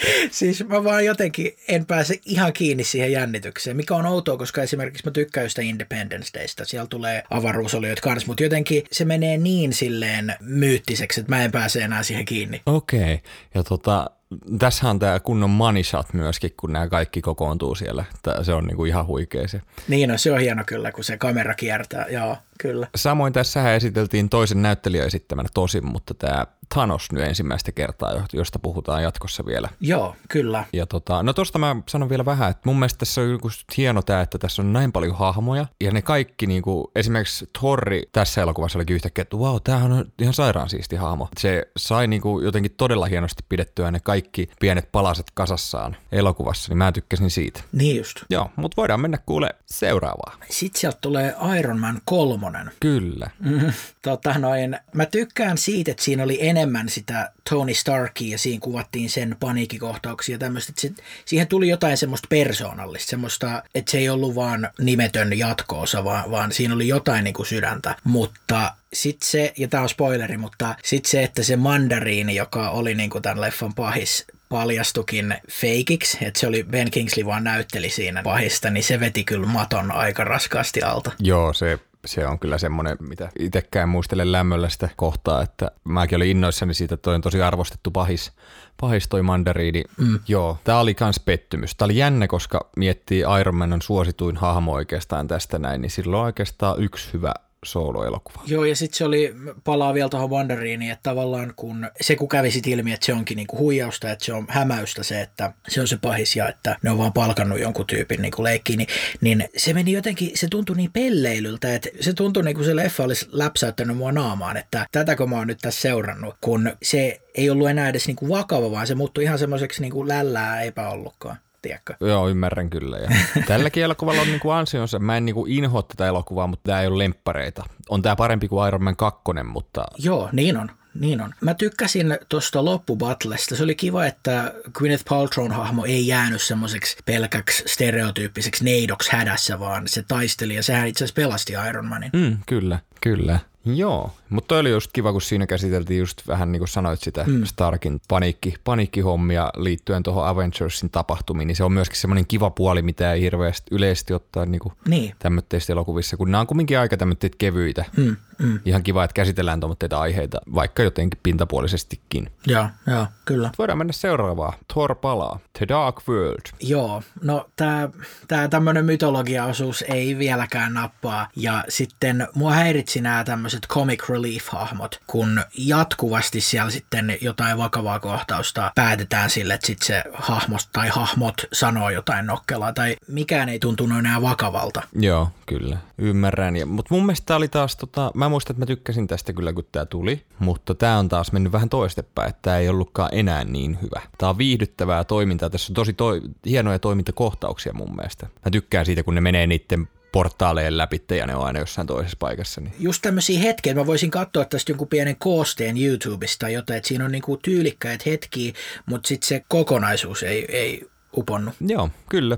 siis 0.30 0.64
mä 0.64 0.84
vaan 0.84 1.04
jotenkin 1.04 1.56
en 1.68 1.86
pääse 1.86 2.20
ihan 2.24 2.52
kiinni 2.52 2.84
siihen 2.84 3.12
jännitykseen, 3.12 3.76
mikä 3.76 3.94
on 3.94 4.06
outoa, 4.06 4.36
koska 4.36 4.62
esimerkiksi 4.62 5.02
mä 5.06 5.10
tykkään 5.10 5.44
just 5.44 5.58
Independence 5.58 6.38
Daysta. 6.38 6.64
Siellä 6.64 6.86
tulee 6.86 7.22
avaruusolioita 7.30 8.02
kanssa, 8.02 8.26
mutta 8.26 8.42
jotenkin 8.42 8.82
se 8.92 9.04
menee 9.04 9.38
niin 9.38 9.72
silleen 9.72 10.34
myyttiseksi, 10.40 11.20
että 11.20 11.32
mä 11.32 11.44
en 11.44 11.52
pääse 11.52 11.80
enää 11.80 12.02
siihen 12.02 12.24
kiinni. 12.24 12.62
Okei, 12.66 13.00
okay. 13.00 13.18
ja 13.54 13.62
tota, 13.62 14.10
tässä 14.58 14.90
on 14.90 14.98
tämä 14.98 15.20
kunnon 15.20 15.50
shot 15.82 16.12
myöskin, 16.12 16.50
kun 16.56 16.72
nämä 16.72 16.88
kaikki 16.88 17.22
kokoontuu 17.22 17.74
siellä. 17.74 18.04
Tää, 18.22 18.44
se 18.44 18.54
on 18.54 18.64
niinku 18.64 18.84
ihan 18.84 19.06
huikea 19.06 19.48
se. 19.48 19.62
Niin 19.88 20.10
on, 20.10 20.18
se 20.18 20.32
on 20.32 20.40
hieno 20.40 20.62
kyllä, 20.66 20.92
kun 20.92 21.04
se 21.04 21.16
kamera 21.16 21.54
kiertää. 21.54 22.06
Joo, 22.08 22.36
kyllä. 22.60 22.88
Samoin 22.94 23.32
tässä 23.32 23.74
esiteltiin 23.74 24.28
toisen 24.28 24.62
näyttelijän 24.62 25.06
esittämänä 25.06 25.48
tosin, 25.54 25.86
mutta 25.86 26.14
tämä 26.14 26.46
Thanos 26.74 27.12
nyt 27.12 27.22
ensimmäistä 27.22 27.72
kertaa, 27.72 28.12
jo- 28.12 28.24
josta 28.32 28.58
puhutaan 28.58 29.02
jatkossa 29.02 29.46
vielä. 29.46 29.68
Joo, 29.80 30.16
kyllä. 30.28 30.64
Ja 30.72 30.86
tota, 30.86 31.22
no 31.22 31.32
tosta 31.32 31.58
mä 31.58 31.76
sanon 31.88 32.08
vielä 32.08 32.24
vähän, 32.24 32.50
että 32.50 32.62
mun 32.64 32.78
mielestä 32.78 32.98
tässä 32.98 33.20
on 33.20 33.30
joku 33.30 33.50
hieno 33.76 34.02
tää, 34.02 34.20
että 34.20 34.38
tässä 34.38 34.62
on 34.62 34.72
näin 34.72 34.92
paljon 34.92 35.16
hahmoja, 35.16 35.66
ja 35.80 35.90
ne 35.90 36.02
kaikki 36.02 36.46
niinku, 36.46 36.90
esimerkiksi 36.94 37.50
Torri 37.60 38.02
tässä 38.12 38.42
elokuvassa 38.42 38.78
olikin 38.78 38.94
yhtäkkiä, 38.94 39.22
että 39.22 39.36
wow, 39.36 39.56
tämähän 39.64 39.92
on 39.92 40.04
ihan 40.20 40.34
sairaan 40.34 40.68
siisti 40.68 40.96
hahmo. 40.96 41.28
Se 41.38 41.68
sai 41.76 42.06
niinku 42.06 42.40
jotenkin 42.40 42.74
todella 42.76 43.06
hienosti 43.06 43.42
pidettyä 43.48 43.90
ne 43.90 44.00
kaikki 44.00 44.15
pienet 44.60 44.92
palaset 44.92 45.26
kasassaan 45.34 45.96
elokuvassa, 46.12 46.70
niin 46.70 46.78
mä 46.78 46.92
tykkäsin 46.92 47.30
siitä. 47.30 47.60
Niin 47.72 47.96
just. 47.96 48.16
Joo, 48.30 48.50
mutta 48.56 48.76
voidaan 48.76 49.00
mennä 49.00 49.18
kuule 49.26 49.50
seuraavaan. 49.66 50.38
Sitten 50.50 50.80
sieltä 50.80 50.98
tulee 51.00 51.34
Iron 51.58 51.80
Man 51.80 52.00
kolmonen. 52.04 52.70
Kyllä. 52.80 53.30
Mm, 53.40 53.72
tota 54.02 54.38
noin, 54.38 54.78
mä 54.92 55.06
tykkään 55.06 55.58
siitä, 55.58 55.90
että 55.90 56.04
siinä 56.04 56.22
oli 56.22 56.38
enemmän 56.40 56.88
sitä 56.88 57.32
Tony 57.50 57.74
Starkia 57.74 58.32
ja 58.32 58.38
siinä 58.38 58.60
kuvattiin 58.60 59.10
sen 59.10 59.36
paniikkikohtauksia 59.40 60.34
ja 60.34 60.38
tämmöistä. 60.38 60.72
Sit, 60.78 60.96
siihen 61.24 61.48
tuli 61.48 61.68
jotain 61.68 61.96
semmoista 61.96 62.26
persoonallista, 62.30 63.10
semmoista, 63.10 63.62
että 63.74 63.90
se 63.90 63.98
ei 63.98 64.08
ollut 64.08 64.34
vaan 64.34 64.70
nimetön 64.78 65.38
jatkoosa, 65.38 66.04
vaan, 66.04 66.30
vaan 66.30 66.52
siinä 66.52 66.74
oli 66.74 66.88
jotain 66.88 67.24
niin 67.24 67.34
kuin 67.34 67.46
sydäntä. 67.46 67.96
Mutta 68.04 68.72
sitten 68.92 69.28
se, 69.28 69.52
ja 69.58 69.68
tämä 69.68 69.82
on 69.82 69.88
spoileri, 69.88 70.36
mutta 70.36 70.74
sitten 70.84 71.10
se, 71.10 71.22
että 71.22 71.42
se 71.42 71.56
mandariini, 71.56 72.34
joka 72.34 72.70
oli 72.70 72.94
niin 72.94 73.10
kuin 73.10 73.22
tämän 73.22 73.40
leffan 73.40 73.74
pahis, 73.74 74.24
paljastukin 74.48 75.34
feikiksi, 75.50 76.18
että 76.20 76.40
se 76.40 76.46
oli 76.46 76.64
Ben 76.64 76.90
Kingsley 76.90 77.26
vaan 77.26 77.44
näytteli 77.44 77.90
siinä 77.90 78.22
pahista, 78.22 78.70
niin 78.70 78.84
se 78.84 79.00
veti 79.00 79.24
kyllä 79.24 79.46
maton 79.46 79.92
aika 79.92 80.24
raskaasti 80.24 80.82
alta. 80.82 81.12
Joo, 81.20 81.52
se, 81.52 81.78
se 82.06 82.26
on 82.26 82.38
kyllä 82.38 82.58
semmoinen, 82.58 82.96
mitä 83.00 83.28
itsekään 83.38 83.88
muistelen 83.88 84.32
lämmöllä 84.32 84.68
sitä 84.68 84.88
kohtaa, 84.96 85.42
että 85.42 85.70
mäkin 85.84 86.16
olin 86.16 86.30
innoissani 86.30 86.74
siitä, 86.74 86.94
että 86.94 87.02
toi 87.02 87.14
on 87.14 87.20
tosi 87.20 87.42
arvostettu 87.42 87.90
pahis, 87.90 88.32
pahis 88.80 89.08
toi 89.08 89.22
mandariini. 89.22 89.84
Mm. 89.98 90.18
Joo, 90.28 90.58
tää 90.64 90.80
oli 90.80 90.94
kans 90.94 91.20
pettymys. 91.20 91.74
Tää 91.74 91.86
oli 91.86 91.96
jännä, 91.96 92.26
koska 92.26 92.70
miettii 92.76 93.24
Iron 93.40 93.56
Man 93.56 93.72
on 93.72 93.82
suosituin 93.82 94.36
hahmo 94.36 94.72
oikeastaan 94.72 95.28
tästä 95.28 95.58
näin, 95.58 95.80
niin 95.80 95.90
sillä 95.90 96.16
on 96.16 96.24
oikeastaan 96.24 96.82
yksi 96.82 97.12
hyvä 97.12 97.34
soloelokuva. 97.64 98.42
Joo, 98.46 98.64
ja 98.64 98.76
sitten 98.76 98.98
se 98.98 99.04
oli, 99.04 99.34
palaa 99.64 99.94
vielä 99.94 100.08
tuohon 100.08 100.30
Wanderiiniin, 100.30 100.90
että 100.90 101.10
tavallaan 101.10 101.52
kun 101.56 101.90
se 102.00 102.16
kun 102.16 102.28
kävi 102.28 102.50
sit 102.50 102.66
ilmi, 102.66 102.92
että 102.92 103.06
se 103.06 103.12
onkin 103.12 103.36
niinku 103.36 103.58
huijausta, 103.58 104.10
että 104.10 104.24
se 104.24 104.32
on 104.32 104.46
hämäystä 104.48 105.02
se, 105.02 105.20
että 105.20 105.52
se 105.68 105.80
on 105.80 105.88
se 105.88 105.96
pahis 105.96 106.36
ja 106.36 106.48
että 106.48 106.76
ne 106.82 106.90
on 106.90 106.98
vaan 106.98 107.12
palkannut 107.12 107.60
jonkun 107.60 107.86
tyypin 107.86 108.22
niinku 108.22 108.44
leikkiin, 108.44 108.78
niin, 108.78 108.88
niin 109.20 109.48
se 109.56 109.72
meni 109.72 109.92
jotenkin, 109.92 110.30
se 110.34 110.48
tuntui 110.50 110.76
niin 110.76 110.92
pelleilyltä, 110.92 111.74
että 111.74 111.88
se 112.00 112.12
tuntui 112.12 112.44
niin 112.44 112.54
kuin 112.54 112.64
se 112.64 112.76
leffa 112.76 113.04
olisi 113.04 113.28
läpsäyttänyt 113.32 113.96
mua 113.96 114.12
naamaan, 114.12 114.56
että 114.56 114.86
tätäkö 114.92 115.26
mä 115.26 115.36
oon 115.36 115.46
nyt 115.46 115.58
tässä 115.62 115.80
seurannut, 115.80 116.34
kun 116.40 116.72
se 116.82 117.20
ei 117.34 117.50
ollut 117.50 117.68
enää 117.68 117.88
edes 117.88 118.06
niinku 118.06 118.28
vakava, 118.28 118.70
vaan 118.70 118.86
se 118.86 118.94
muuttui 118.94 119.24
ihan 119.24 119.38
semmoiseksi 119.38 119.80
niinku 119.82 120.08
lällää 120.08 120.62
eipä 120.62 120.88
ollutkaan. 120.88 121.36
Tiedätkö? 121.62 121.94
Joo, 122.00 122.28
ymmärrän 122.28 122.70
kyllä. 122.70 122.98
Ja 122.98 123.08
tälläkin 123.48 123.84
elokuvalla 123.84 124.20
on 124.20 124.26
niinku 124.26 124.50
ansionsa. 124.50 124.98
Mä 124.98 125.16
en 125.16 125.24
niinku 125.24 125.46
inhoa 125.48 125.82
tätä 125.82 126.06
elokuvaa, 126.06 126.46
mutta 126.46 126.62
tämä 126.66 126.80
ei 126.80 126.86
ole 126.86 126.98
lemppareita. 126.98 127.64
On 127.88 128.02
tämä 128.02 128.16
parempi 128.16 128.48
kuin 128.48 128.68
Iron 128.68 128.84
Man 128.84 128.96
2, 128.96 129.22
mutta 129.44 129.84
Joo, 129.98 130.28
niin 130.32 130.56
on. 130.56 130.70
Niin 131.00 131.20
on. 131.20 131.34
Mä 131.40 131.54
tykkäsin 131.54 132.18
tuosta 132.28 132.64
loppubatlesta. 132.64 133.56
Se 133.56 133.62
oli 133.62 133.74
kiva, 133.74 134.06
että 134.06 134.54
Gwyneth 134.72 135.04
Paltrown 135.08 135.52
hahmo 135.52 135.84
ei 135.84 136.06
jäänyt 136.06 136.42
semmoiseksi 136.42 136.96
pelkäksi 137.04 137.62
stereotyyppiseksi 137.66 138.64
neidoksi 138.64 139.12
hädässä, 139.12 139.60
vaan 139.60 139.88
se 139.88 140.04
taisteli 140.08 140.54
ja 140.54 140.62
sehän 140.62 140.88
itse 140.88 141.04
asiassa 141.04 141.20
pelasti 141.20 141.52
Iron 141.68 141.86
Manin. 141.86 142.10
mm, 142.12 142.36
kyllä, 142.46 142.78
kyllä. 143.00 143.38
Joo, 143.64 144.14
mutta 144.30 144.48
toi 144.48 144.60
oli 144.60 144.70
just 144.70 144.90
kiva, 144.92 145.12
kun 145.12 145.22
siinä 145.22 145.46
käsiteltiin 145.46 146.00
just 146.00 146.28
vähän 146.28 146.52
niin 146.52 146.60
kuin 146.60 146.68
sanoit 146.68 147.00
sitä 147.00 147.24
mm. 147.26 147.44
Starkin 147.44 148.00
paniikki, 148.08 148.54
paniikkihommia 148.64 149.50
liittyen 149.56 150.02
tuohon 150.02 150.26
Avengersin 150.26 150.90
tapahtumiin, 150.90 151.46
niin 151.46 151.56
se 151.56 151.64
on 151.64 151.72
myöskin 151.72 152.00
semmoinen 152.00 152.26
kiva 152.26 152.50
puoli, 152.50 152.82
mitä 152.82 153.12
ei 153.12 153.20
hirveästi 153.20 153.68
yleisesti 153.70 154.14
ottaa 154.14 154.46
niin 154.46 154.60
Niin. 154.88 155.14
tämmöitteistä 155.18 155.72
elokuvissa, 155.72 156.16
kun 156.16 156.30
nämä 156.30 156.40
on 156.40 156.46
kumminkin 156.46 156.78
aika 156.78 156.96
tämmöitä 156.96 157.28
kevyitä. 157.38 157.84
Mm, 157.96 158.16
mm. 158.38 158.60
Ihan 158.64 158.82
kiva, 158.82 159.04
että 159.04 159.14
käsitellään 159.14 159.60
tuommoitteita 159.60 160.00
aiheita, 160.00 160.40
vaikka 160.54 160.82
jotenkin 160.82 161.20
pintapuolisestikin. 161.22 162.30
Joo, 162.46 162.66
joo, 162.86 163.06
kyllä. 163.24 163.50
Voidaan 163.58 163.78
mennä 163.78 163.92
seuraavaan. 163.92 164.52
Thor 164.72 164.94
palaa. 164.94 165.38
The 165.58 165.68
Dark 165.68 165.96
World. 166.08 166.40
Joo, 166.60 167.02
no 167.22 167.48
tämä 167.56 167.88
tää 168.28 168.48
tämmöinen 168.48 168.84
mytologiaosuus 168.84 169.84
ei 169.88 170.18
vieläkään 170.18 170.74
nappaa. 170.74 171.28
Ja 171.36 171.64
sitten 171.68 172.28
mua 172.34 172.52
häiritsi 172.52 173.00
nämä 173.00 173.24
tämmöiset 173.24 173.66
comic 173.68 174.08
relief-hahmot, 174.16 175.00
kun 175.06 175.40
jatkuvasti 175.58 176.40
siellä 176.40 176.70
sitten 176.70 177.18
jotain 177.20 177.58
vakavaa 177.58 178.00
kohtausta 178.00 178.72
päätetään 178.74 179.30
sille, 179.30 179.54
että 179.54 179.66
sitten 179.66 179.86
se 179.86 180.02
hahmo 180.14 180.56
tai 180.72 180.88
hahmot 180.88 181.34
sanoo 181.52 181.90
jotain 181.90 182.26
nokkelaa, 182.26 182.72
tai 182.72 182.96
mikään 183.08 183.48
ei 183.48 183.58
tuntunut 183.58 183.98
enää 183.98 184.22
vakavalta. 184.22 184.82
Joo, 184.98 185.28
kyllä. 185.46 185.76
Ymmärrän. 185.98 186.54
Mutta 186.66 186.94
mun 186.94 187.06
mielestä 187.06 187.26
tää 187.26 187.36
oli 187.36 187.48
taas, 187.48 187.76
tota, 187.76 188.10
mä 188.14 188.28
muistan, 188.28 188.54
että 188.54 188.62
mä 188.62 188.66
tykkäsin 188.66 189.06
tästä 189.06 189.32
kyllä, 189.32 189.52
kun 189.52 189.64
tämä 189.72 189.84
tuli, 189.86 190.24
mutta 190.38 190.74
tämä 190.74 190.98
on 190.98 191.08
taas 191.08 191.32
mennyt 191.32 191.52
vähän 191.52 191.68
toistepäin, 191.68 192.28
että 192.28 192.42
tämä 192.42 192.58
ei 192.58 192.68
ollutkaan 192.68 193.10
enää 193.12 193.44
niin 193.44 193.78
hyvä. 193.82 194.02
Tämä 194.18 194.30
on 194.30 194.38
viihdyttävää 194.38 195.04
toimintaa, 195.04 195.50
tässä 195.50 195.70
on 195.70 195.74
tosi 195.74 195.92
toi, 195.92 196.22
hienoja 196.46 196.78
toimintakohtauksia 196.78 197.72
mun 197.72 197.96
mielestä. 197.96 198.26
Mä 198.44 198.50
tykkään 198.50 198.86
siitä, 198.86 199.02
kun 199.02 199.14
ne 199.14 199.20
menee 199.20 199.46
niiden 199.46 199.88
portaalejen 200.12 200.78
läpi 200.78 201.02
ja 201.18 201.26
ne 201.26 201.34
on 201.34 201.46
aina 201.46 201.58
jossain 201.58 201.86
toisessa 201.86 202.16
paikassa. 202.20 202.60
Niin. 202.60 202.74
Just 202.78 203.02
tämmöisiä 203.02 203.40
hetkiä, 203.40 203.70
että 203.70 203.80
mä 203.80 203.86
voisin 203.86 204.10
katsoa 204.10 204.44
tästä 204.44 204.72
jonkun 204.72 204.88
pienen 204.88 205.16
koosteen 205.16 205.82
YouTubesta 205.82 206.48
jotain, 206.48 206.76
että 206.76 206.88
siinä 206.88 207.04
on 207.04 207.12
niinku 207.12 207.36
tyylikkäitä 207.36 208.04
hetkiä, 208.06 208.52
mutta 208.86 209.08
sitten 209.08 209.28
se 209.28 209.44
kokonaisuus 209.48 210.22
ei, 210.22 210.44
ei 210.48 210.88
uponnut. 211.16 211.54
Joo, 211.60 211.90
kyllä. 212.08 212.36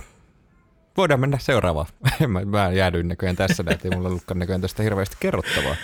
Voidaan 0.97 1.21
mennä 1.21 1.39
seuraavaan. 1.39 1.87
mä, 2.29 2.45
mä 2.45 2.73
jäädyin 2.73 3.09
näköjään 3.09 3.37
tässä, 3.37 3.65
että 3.71 3.89
ei 3.89 3.97
mulla 3.97 4.09
ollutkaan 4.09 4.39
näköjään 4.39 4.61
tästä 4.61 4.83
hirveästi 4.83 5.17
kerrottavaa. 5.21 5.77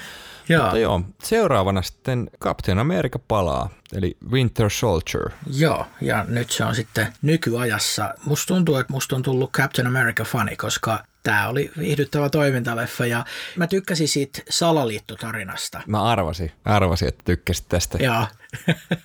Joo. 0.48 0.62
Mutta 0.62 0.78
joo, 0.78 1.02
seuraavana 1.22 1.82
sitten 1.82 2.30
Captain 2.40 2.78
America 2.78 3.18
palaa, 3.18 3.70
eli 3.92 4.16
Winter 4.30 4.70
Soldier. 4.70 5.30
Joo, 5.56 5.86
ja 6.00 6.24
nyt 6.28 6.50
se 6.50 6.64
on 6.64 6.74
sitten 6.74 7.12
nykyajassa. 7.22 8.14
Musta 8.26 8.54
tuntuu, 8.54 8.76
että 8.76 8.92
musta 8.92 9.16
on 9.16 9.22
tullut 9.22 9.52
Captain 9.52 9.86
America-fani, 9.86 10.56
koska 10.56 11.04
tämä 11.24 11.48
oli 11.48 11.70
viihdyttävä 11.78 12.30
toimintaleffa 12.30 13.06
ja 13.06 13.24
mä 13.56 13.66
tykkäsin 13.66 14.08
siitä 14.08 14.42
salaliittotarinasta. 14.50 15.80
Mä 15.86 16.02
arvasin, 16.02 16.52
arvasin 16.64 17.08
että 17.08 17.24
tykkäsit 17.24 17.68
tästä. 17.68 17.98
Joo. 17.98 18.26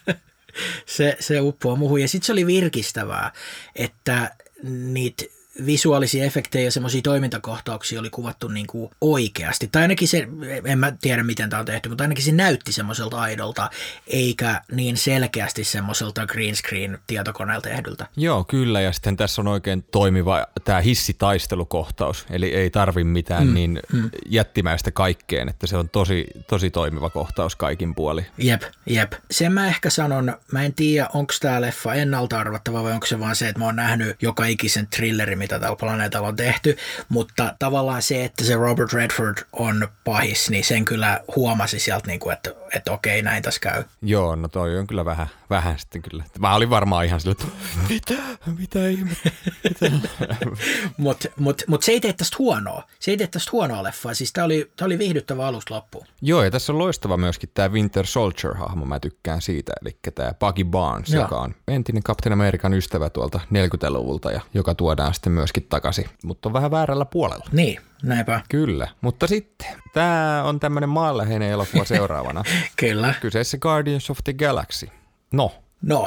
se, 0.85 1.17
se 1.19 1.41
uppoo 1.41 1.75
muuhun. 1.75 2.01
Ja 2.01 2.07
sitten 2.07 2.25
se 2.25 2.31
oli 2.31 2.47
virkistävää, 2.47 3.31
että 3.75 4.35
niitä 4.63 5.25
visuaalisia 5.65 6.25
efektejä 6.25 6.65
ja 6.65 6.71
semmoisia 6.71 7.01
toimintakohtauksia 7.01 7.99
oli 7.99 8.09
kuvattu 8.09 8.47
niin 8.47 8.67
kuin 8.67 8.91
oikeasti. 9.01 9.67
Tai 9.67 9.81
ainakin 9.81 10.07
se, 10.07 10.27
en 10.65 10.79
mä 10.79 10.93
tiedä 11.01 11.23
miten 11.23 11.49
tämä 11.49 11.59
on 11.59 11.65
tehty, 11.65 11.89
mutta 11.89 12.03
ainakin 12.03 12.23
se 12.23 12.31
näytti 12.31 12.71
semmoiselta 12.71 13.19
aidolta, 13.19 13.69
eikä 14.07 14.61
niin 14.71 14.97
selkeästi 14.97 15.63
semmoiselta 15.63 16.25
green 16.25 16.55
screen 16.55 16.99
tietokoneelta 17.07 17.69
tehdyltä. 17.69 18.07
Joo, 18.17 18.43
kyllä. 18.43 18.81
Ja 18.81 18.91
sitten 18.91 19.17
tässä 19.17 19.41
on 19.41 19.47
oikein 19.47 19.83
toimiva 19.83 20.45
tämä 20.63 20.81
hissitaistelukohtaus. 20.81 22.25
Eli 22.29 22.53
ei 22.53 22.69
tarvi 22.69 23.03
mitään 23.03 23.47
mm, 23.47 23.53
niin 23.53 23.79
mm. 23.93 24.09
jättimäistä 24.25 24.91
kaikkeen, 24.91 25.49
että 25.49 25.67
se 25.67 25.77
on 25.77 25.89
tosi, 25.89 26.27
tosi 26.47 26.69
toimiva 26.69 27.09
kohtaus 27.09 27.55
kaikin 27.55 27.95
puoli. 27.95 28.25
Jep, 28.37 28.61
jep. 28.85 29.13
Sen 29.31 29.53
mä 29.53 29.67
ehkä 29.67 29.89
sanon, 29.89 30.37
mä 30.51 30.63
en 30.63 30.73
tiedä, 30.73 31.09
onko 31.13 31.33
tämä 31.41 31.61
leffa 31.61 31.93
ennalta 31.93 32.39
arvattava 32.39 32.83
vai 32.83 32.91
onko 32.91 33.05
se 33.05 33.19
vaan 33.19 33.35
se, 33.35 33.47
että 33.47 33.59
mä 33.59 33.65
oon 33.65 33.75
nähnyt 33.75 34.17
joka 34.21 34.45
ikisen 34.45 34.87
thrillerin, 34.87 35.39
mitä 35.49 35.59
tällä 35.59 35.75
planeetalla 35.75 36.27
on 36.27 36.35
tehty, 36.35 36.77
mutta 37.09 37.55
tavallaan 37.59 38.01
se, 38.01 38.23
että 38.23 38.43
se 38.43 38.55
Robert 38.55 38.93
Redford 38.93 39.37
on 39.53 39.87
pahis, 40.03 40.49
niin 40.49 40.63
sen 40.63 40.85
kyllä 40.85 41.19
huomasi 41.35 41.79
sieltä, 41.79 42.07
niin 42.07 42.19
kuin, 42.19 42.33
että, 42.33 42.51
että 42.75 42.91
okei, 42.91 43.21
näin 43.21 43.43
tässä 43.43 43.59
käy. 43.59 43.83
Joo, 44.01 44.35
no 44.35 44.47
toi 44.47 44.77
on 44.77 44.87
kyllä 44.87 45.05
vähän, 45.05 45.27
vähän 45.49 45.79
sitten 45.79 46.01
kyllä. 46.01 46.23
Mä 46.39 46.55
olin 46.55 46.69
varmaan 46.69 47.05
ihan 47.05 47.19
sillä, 47.19 47.31
että 47.31 47.45
mitä, 47.89 48.13
mitä 48.57 48.89
ihmettä. 48.89 49.31
Mutta 50.97 51.29
mut, 51.39 51.61
mut 51.67 51.83
se 51.83 51.91
ei 51.91 51.99
tee 51.99 52.13
tästä 52.13 52.35
huonoa. 52.39 52.83
Se 52.99 53.11
ei 53.11 53.17
tee 53.17 53.27
tästä 53.27 53.49
huonoa 53.51 53.83
leffaa. 53.83 54.13
Siis 54.13 54.33
tää 54.33 54.45
oli, 54.45 54.71
tää 54.75 54.85
oli 54.85 54.99
viihdyttävä 54.99 55.47
alusta 55.47 55.75
loppuun. 55.75 56.05
Joo, 56.21 56.43
ja 56.43 56.51
tässä 56.51 56.73
on 56.73 56.79
loistava 56.79 57.17
myöskin 57.17 57.49
tämä 57.53 57.69
Winter 57.69 58.05
Soldier-hahmo, 58.05 58.85
mä 58.85 58.99
tykkään 58.99 59.41
siitä, 59.41 59.73
eli 59.81 59.97
tämä 60.15 60.33
Buggy 60.33 60.63
Barnes, 60.63 61.13
Joo. 61.13 61.23
joka 61.23 61.37
on 61.37 61.55
entinen 61.67 62.03
Captain 62.03 62.33
American 62.33 62.73
ystävä 62.73 63.09
tuolta 63.09 63.39
40-luvulta, 63.53 64.31
ja 64.31 64.41
joka 64.53 64.75
tuodaan 64.75 65.13
sitten 65.13 65.33
myöskin 65.33 65.65
takaisin, 65.69 66.05
mutta 66.23 66.49
on 66.49 66.53
vähän 66.53 66.71
väärällä 66.71 67.05
puolella. 67.05 67.45
Niin, 67.51 67.81
näinpä. 68.03 68.41
Kyllä, 68.49 68.87
mutta 69.01 69.27
sitten 69.27 69.67
tämä 69.93 70.43
on 70.45 70.59
tämmöinen 70.59 70.89
maanläheinen 70.89 71.49
elokuva 71.49 71.85
seuraavana. 71.85 72.43
Kyllä. 72.75 73.13
Kyseessä 73.21 73.57
Guardians 73.57 74.09
of 74.09 74.17
the 74.23 74.33
Galaxy. 74.33 74.89
No. 75.33 75.51
No, 75.81 76.05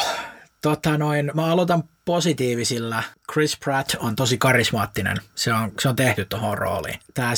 tota 0.62 0.98
noin, 0.98 1.30
mä 1.34 1.46
aloitan 1.46 1.84
positiivisilla. 2.04 3.02
Chris 3.32 3.58
Pratt 3.64 3.94
on 3.98 4.16
tosi 4.16 4.38
karismaattinen. 4.38 5.16
Se 5.34 5.52
on, 5.52 5.72
se 5.80 5.88
on 5.88 5.96
tehty 5.96 6.24
tuohon 6.24 6.58
rooliin. 6.58 6.98
Tämä 7.14 7.32
70- 7.32 7.34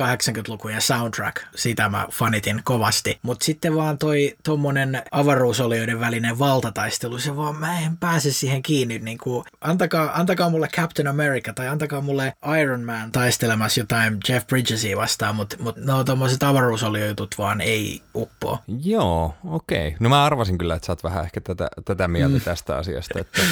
ja 0.00 0.16
80-lukujen 0.16 0.80
soundtrack, 0.80 1.36
sitä 1.54 1.88
mä 1.88 2.06
fanitin 2.10 2.60
kovasti. 2.64 3.18
Mutta 3.22 3.44
sitten 3.44 3.74
vaan 3.74 3.98
toi 3.98 4.34
tuommoinen 4.44 5.02
avaruusolioiden 5.10 6.00
välinen 6.00 6.38
valtataistelu, 6.38 7.18
se 7.18 7.36
vaan 7.36 7.56
mä 7.56 7.80
en 7.80 7.96
pääse 7.96 8.32
siihen 8.32 8.62
kiinni. 8.62 8.98
Niin 8.98 9.18
kuin, 9.18 9.44
antakaa, 9.60 10.20
antakaa 10.20 10.50
mulle 10.50 10.68
Captain 10.68 11.08
America 11.08 11.52
tai 11.52 11.68
antakaa 11.68 12.00
mulle 12.00 12.32
Iron 12.60 12.82
Man 12.82 13.12
taistelemassa 13.12 13.80
jotain 13.80 14.18
Jeff 14.28 14.46
Bridgesia 14.46 14.96
vastaan, 14.96 15.36
mutta 15.36 15.56
mut, 15.60 15.76
no 15.76 16.04
tuommoiset 16.04 16.42
avaruusoliojutut 16.42 17.34
vaan 17.38 17.60
ei 17.60 18.02
uppoa. 18.14 18.58
Joo, 18.84 19.34
okei. 19.44 19.88
Okay. 19.88 19.98
No 20.00 20.08
mä 20.08 20.24
arvasin 20.24 20.58
kyllä, 20.58 20.74
että 20.74 20.86
sä 20.86 20.92
oot 20.92 21.04
vähän 21.04 21.24
ehkä 21.24 21.40
tätä, 21.40 21.68
tätä 21.84 22.08
mieltä 22.08 22.36
mm. 22.36 22.40
tästä 22.40 22.76
asiasta. 22.76 23.18
Että 23.18 23.42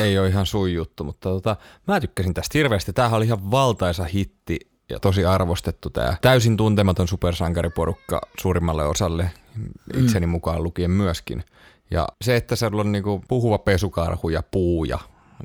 ei 0.04 0.18
ole 0.18 0.28
ihan 0.28 0.46
sun 0.46 0.72
juttu, 0.72 1.04
mutta 1.04 1.21
tota, 1.30 1.56
mä 1.88 2.00
tykkäsin 2.00 2.34
tästä 2.34 2.58
hirveästi. 2.58 2.92
Tämähän 2.92 3.16
oli 3.16 3.26
ihan 3.26 3.50
valtaisa 3.50 4.04
hitti 4.04 4.58
ja 4.90 5.00
tosi 5.00 5.24
arvostettu 5.24 5.90
tämä 5.90 6.16
täysin 6.22 6.56
tuntematon 6.56 7.08
supersankariporukka 7.08 8.20
suurimmalle 8.40 8.84
osalle, 8.84 9.30
itseni 10.04 10.26
mm. 10.26 10.30
mukaan 10.30 10.62
lukien 10.62 10.90
myöskin. 10.90 11.44
Ja 11.90 12.08
se, 12.22 12.36
että 12.36 12.56
se 12.56 12.66
on 12.66 12.92
niinku 12.92 13.24
puhuva 13.28 13.58
pesukarhu 13.58 14.28
ja 14.28 14.42
puu 14.50 14.84
ja 14.84 14.98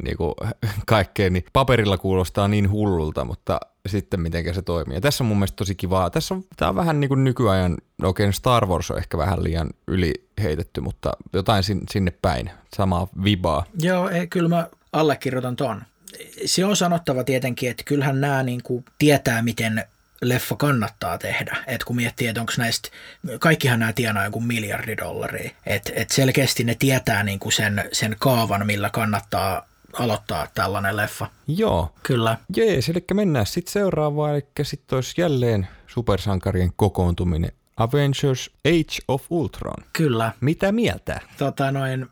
niinku 0.04 0.36
kaikkea, 0.86 1.30
niin 1.30 1.46
paperilla 1.54 1.98
kuulostaa 1.98 2.48
niin 2.48 2.72
hullulta, 2.72 3.26
mutta 3.26 3.60
sitten 3.88 4.22
miten 4.22 4.56
se 4.56 4.62
toimii. 4.62 4.98
Ja 4.98 5.02
tässä 5.02 5.24
on 5.24 5.28
mun 5.28 5.38
mielestä 5.38 5.56
tosi 5.56 5.76
kivaa. 5.76 6.10
Tässä 6.10 6.34
on, 6.34 6.44
tää 6.58 6.70
on 6.70 6.76
vähän 6.76 7.00
niin 7.00 7.10
kuin 7.10 7.24
nykyajan, 7.24 7.78
no 8.02 8.10
okei 8.10 8.34
Star 8.34 8.66
Wars 8.66 8.92
on 8.92 8.98
ehkä 8.98 9.18
vähän 9.18 9.44
liian 9.44 9.70
yliheitetty, 9.88 10.82
mutta 10.82 11.12
jotain 11.34 11.64
sinne 11.90 12.12
päin, 12.12 12.52
samaa 12.76 13.08
vibaa. 13.24 13.64
Joo, 13.82 14.10
ei, 14.10 14.28
kyllä 14.28 14.50
mä 14.50 14.68
allekirjoitan 15.00 15.56
ton. 15.56 15.82
Se 16.46 16.66
on 16.66 16.76
sanottava 16.76 17.24
tietenkin, 17.24 17.70
että 17.70 17.84
kyllähän 17.84 18.22
nämä 18.22 18.44
niin 18.44 18.64
kuin 18.64 18.86
tietää, 19.00 19.42
miten 19.42 19.86
leffa 20.22 20.56
kannattaa 20.56 21.18
tehdä. 21.18 21.58
Et 21.68 21.84
kun 21.84 21.96
miettii, 21.96 22.28
että 22.28 22.42
onko 22.42 22.54
näistä, 22.58 22.90
kaikkihan 23.40 23.80
nämä 23.80 23.94
tienaa 23.94 24.26
joku 24.26 24.40
miljardi 24.40 24.98
dollaria. 24.98 25.52
Että 25.66 25.92
et 25.96 26.10
selkeästi 26.10 26.64
ne 26.64 26.76
tietää 26.76 27.24
niin 27.24 27.40
kuin 27.40 27.54
sen, 27.54 27.90
sen 27.92 28.16
kaavan, 28.20 28.66
millä 28.66 28.90
kannattaa 28.90 29.68
aloittaa 29.94 30.48
tällainen 30.56 30.96
leffa. 30.98 31.28
Joo. 31.48 31.94
Kyllä. 32.04 32.38
Jees, 32.56 32.90
eli 32.90 33.06
mennään 33.14 33.46
sitten 33.46 33.72
seuraavaan, 33.72 34.34
eli 34.34 34.46
sitten 34.62 34.96
olisi 34.96 35.22
jälleen 35.22 35.68
supersankarien 35.88 36.72
kokoontuminen 36.76 37.52
Avengers 37.78 38.52
Age 38.66 39.04
of 39.08 39.26
Ultron. 39.30 39.84
Kyllä. 39.94 40.32
Mitä 40.42 40.72
mieltä? 40.72 41.22
Tota 41.38 41.72
noin, 41.72 42.08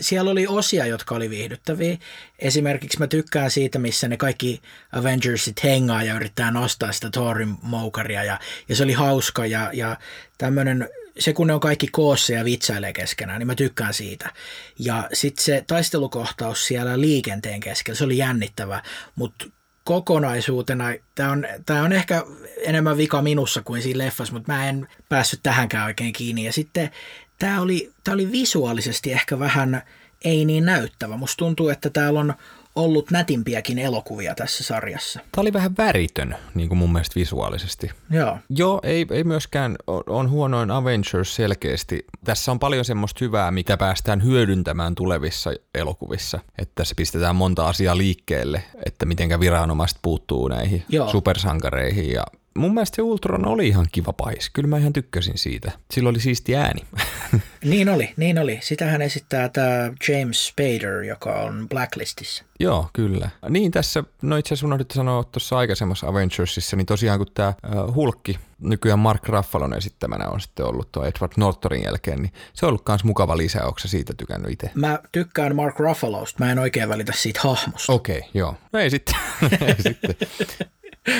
siellä 0.00 0.30
oli 0.30 0.46
osia, 0.46 0.86
jotka 0.86 1.14
oli 1.14 1.30
viihdyttäviä. 1.30 1.96
Esimerkiksi 2.38 2.98
mä 2.98 3.06
tykkään 3.06 3.50
siitä, 3.50 3.78
missä 3.78 4.08
ne 4.08 4.16
kaikki 4.16 4.62
Avengersit 4.92 5.64
hengaa 5.64 6.02
ja 6.02 6.14
yrittää 6.14 6.50
nostaa 6.50 6.92
sitä 6.92 7.10
Thorin 7.10 7.56
moukaria 7.62 8.24
ja, 8.24 8.38
ja 8.68 8.76
se 8.76 8.82
oli 8.82 8.92
hauska 8.92 9.46
ja, 9.46 9.70
ja 9.72 9.96
tämmöinen 10.38 10.88
se 11.18 11.32
kun 11.32 11.46
ne 11.46 11.54
on 11.54 11.60
kaikki 11.60 11.86
koossa 11.92 12.32
ja 12.32 12.44
vitsailee 12.44 12.92
keskenään, 12.92 13.38
niin 13.38 13.46
mä 13.46 13.54
tykkään 13.54 13.94
siitä. 13.94 14.32
Ja 14.78 15.08
sitten 15.12 15.44
se 15.44 15.64
taistelukohtaus 15.66 16.66
siellä 16.66 17.00
liikenteen 17.00 17.60
keskellä, 17.60 17.98
se 17.98 18.04
oli 18.04 18.18
jännittävä, 18.18 18.82
mutta 19.14 19.46
kokonaisuutena, 19.84 20.84
tämä 21.14 21.32
on, 21.32 21.46
tää 21.66 21.82
on 21.82 21.92
ehkä 21.92 22.24
enemmän 22.56 22.96
vika 22.96 23.22
minussa 23.22 23.62
kuin 23.62 23.82
siinä 23.82 24.04
leffassa, 24.04 24.34
mutta 24.34 24.52
mä 24.52 24.68
en 24.68 24.88
päässyt 25.08 25.40
tähänkään 25.42 25.86
oikein 25.86 26.12
kiinni. 26.12 26.44
Ja 26.44 26.52
sitten 26.52 26.90
tämä 27.38 27.60
oli, 27.60 27.92
tää 28.04 28.14
oli 28.14 28.32
visuaalisesti 28.32 29.12
ehkä 29.12 29.38
vähän 29.38 29.82
ei 30.24 30.44
niin 30.44 30.64
näyttävä. 30.64 31.16
Musta 31.16 31.36
tuntuu, 31.36 31.68
että 31.68 31.90
täällä 31.90 32.20
on 32.20 32.34
ollut 32.76 33.10
nätimpiäkin 33.10 33.78
elokuvia 33.78 34.34
tässä 34.34 34.64
sarjassa. 34.64 35.20
Tämä 35.32 35.42
oli 35.42 35.52
vähän 35.52 35.76
väritön, 35.78 36.36
niin 36.54 36.68
kuin 36.68 36.78
mun 36.78 36.92
mielestä 36.92 37.20
visuaalisesti. 37.20 37.90
Joo. 38.10 38.38
Joo, 38.50 38.80
ei, 38.82 39.06
ei 39.10 39.24
myöskään, 39.24 39.76
on 40.06 40.30
huonoin 40.30 40.70
Avengers 40.70 41.34
selkeästi. 41.34 42.06
Tässä 42.24 42.52
on 42.52 42.58
paljon 42.58 42.84
semmoista 42.84 43.24
hyvää, 43.24 43.50
mitä 43.50 43.76
päästään 43.76 44.24
hyödyntämään 44.24 44.94
tulevissa 44.94 45.50
elokuvissa. 45.74 46.40
Että 46.58 46.84
se 46.84 46.94
pistetään 46.94 47.36
monta 47.36 47.68
asiaa 47.68 47.96
liikkeelle, 47.96 48.62
että 48.86 49.06
mitenkä 49.06 49.40
viranomaiset 49.40 49.98
puuttuu 50.02 50.48
näihin 50.48 50.84
Joo. 50.88 51.08
supersankareihin 51.08 52.12
ja 52.12 52.24
mun 52.54 52.74
mielestä 52.74 52.96
se 52.96 53.02
Ultron 53.02 53.46
oli 53.46 53.68
ihan 53.68 53.86
kiva 53.92 54.12
pahis. 54.12 54.50
Kyllä 54.50 54.68
mä 54.68 54.78
ihan 54.78 54.92
tykkäsin 54.92 55.38
siitä. 55.38 55.72
Sillä 55.90 56.08
oli 56.08 56.20
siisti 56.20 56.56
ääni. 56.56 56.82
niin 57.64 57.88
oli, 57.88 58.10
niin 58.16 58.38
oli. 58.38 58.58
Sitähän 58.62 59.02
esittää 59.02 59.48
tämä 59.48 59.92
James 60.08 60.46
Spader, 60.46 61.02
joka 61.02 61.32
on 61.32 61.68
Blacklistissa. 61.68 62.44
Joo, 62.60 62.88
kyllä. 62.92 63.30
Niin 63.48 63.70
tässä, 63.70 64.04
no 64.22 64.36
itse 64.36 64.54
asiassa 64.54 64.66
unohdit 64.66 64.90
sanoa 64.90 65.24
tuossa 65.24 65.58
aikaisemmassa 65.58 66.06
Avengersissa, 66.06 66.76
niin 66.76 66.86
tosiaan 66.86 67.18
kun 67.18 67.26
tämä 67.34 67.54
uh, 67.74 67.94
Hulkki, 67.94 68.38
nykyään 68.58 68.98
Mark 68.98 69.28
Ruffalon 69.28 69.74
esittämänä 69.74 70.28
on 70.28 70.40
sitten 70.40 70.66
ollut 70.66 70.92
tuo 70.92 71.04
Edward 71.04 71.32
Nortonin 71.36 71.82
jälkeen, 71.82 72.22
niin 72.22 72.32
se 72.54 72.66
on 72.66 72.68
ollut 72.68 72.82
myös 72.88 73.04
mukava 73.04 73.36
lisä. 73.36 73.66
Onko 73.66 73.78
siitä 73.78 74.14
tykännyt 74.16 74.52
itse? 74.52 74.70
Mä 74.74 74.98
tykkään 75.12 75.56
Mark 75.56 75.78
Ruffalosta, 75.78 76.44
mä 76.44 76.52
en 76.52 76.58
oikein 76.58 76.88
välitä 76.88 77.12
siitä 77.16 77.40
hahmosta. 77.42 77.92
Okei, 77.92 78.18
okay, 78.18 78.30
joo. 78.34 78.54
No 78.72 78.78
ei 78.78 78.90
sitten. 78.90 79.14
ei 79.66 79.82
sitten. 79.82 80.16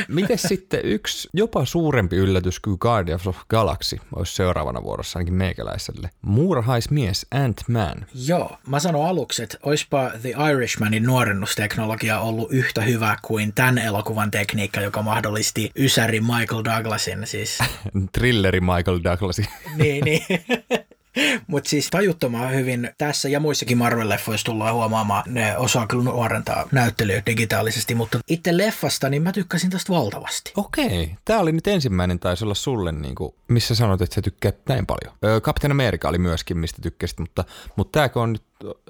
Miten 0.09 0.39
sitten 0.39 0.81
yksi 0.85 1.29
jopa 1.35 1.65
suurempi 1.65 2.17
yllätys 2.17 2.61
kuin 2.61 2.77
Guardians 2.81 3.27
of 3.27 3.37
Galaxy 3.49 4.01
olisi 4.17 4.35
seuraavana 4.35 4.83
vuorossa 4.83 5.19
ainakin 5.19 5.35
meikäläiselle? 5.35 6.11
Muurahaismies 6.23 7.27
Ant-Man. 7.31 8.07
Joo, 8.27 8.57
mä 8.67 8.81
sanon 8.81 9.07
aluksi, 9.07 9.43
että 9.43 9.59
oispa 9.63 10.11
The 10.23 10.35
Irishmanin 10.53 11.03
nuorennusteknologia 11.03 12.21
ollut 12.21 12.53
yhtä 12.53 12.83
hyvä 12.83 13.17
kuin 13.23 13.53
tämän 13.53 13.79
elokuvan 13.79 14.31
tekniikka, 14.31 14.81
joka 14.81 15.03
mahdollisti 15.03 15.71
Ysäri 15.79 16.21
Michael 16.21 16.65
Douglasin. 16.65 17.27
Siis... 17.27 17.59
Thrilleri 18.13 18.61
Michael 18.61 19.01
Douglasin. 19.05 19.47
niin, 19.77 20.05
niin. 20.05 20.23
Mutta 21.47 21.71
siis 21.71 21.91
tajuttoman 21.91 22.55
hyvin 22.55 22.91
tässä 22.99 23.29
ja 23.29 23.41
muissakin 23.41 23.79
Marvel-leffoissa 23.79 24.45
tullaan 24.45 24.75
huomaamaan, 24.75 25.23
ne 25.27 25.57
osaa 25.57 25.87
kyllä 25.87 26.05
nuorentaa 26.05 26.69
näyttelyä 26.73 27.23
digitaalisesti, 27.27 27.95
mutta 27.95 28.19
itse 28.29 28.57
leffasta, 28.57 29.09
niin 29.09 29.23
mä 29.23 29.33
tykkäsin 29.33 29.71
tästä 29.71 29.93
valtavasti. 29.93 30.53
Okei, 30.57 31.11
tämä 31.25 31.41
oli 31.41 31.53
nyt 31.53 31.67
ensimmäinen 31.67 32.19
taisi 32.19 32.45
olla 32.45 32.55
sulle, 32.55 32.93
niin 32.93 33.15
kuin, 33.15 33.35
missä 33.49 33.75
sanoit, 33.75 34.03
että 34.03 34.15
sä 34.15 34.23
tykkäät 34.23 34.57
näin 34.69 34.87
paljon. 34.87 35.17
Öö, 35.25 35.41
Captain 35.41 35.71
America 35.71 36.09
oli 36.09 36.19
myöskin, 36.19 36.59
mistä 36.59 36.83
tykkäsit, 36.83 37.19
mutta, 37.19 37.45
mutta 37.77 37.99
tämäkö 37.99 38.21
on 38.21 38.33
nyt, 38.33 38.43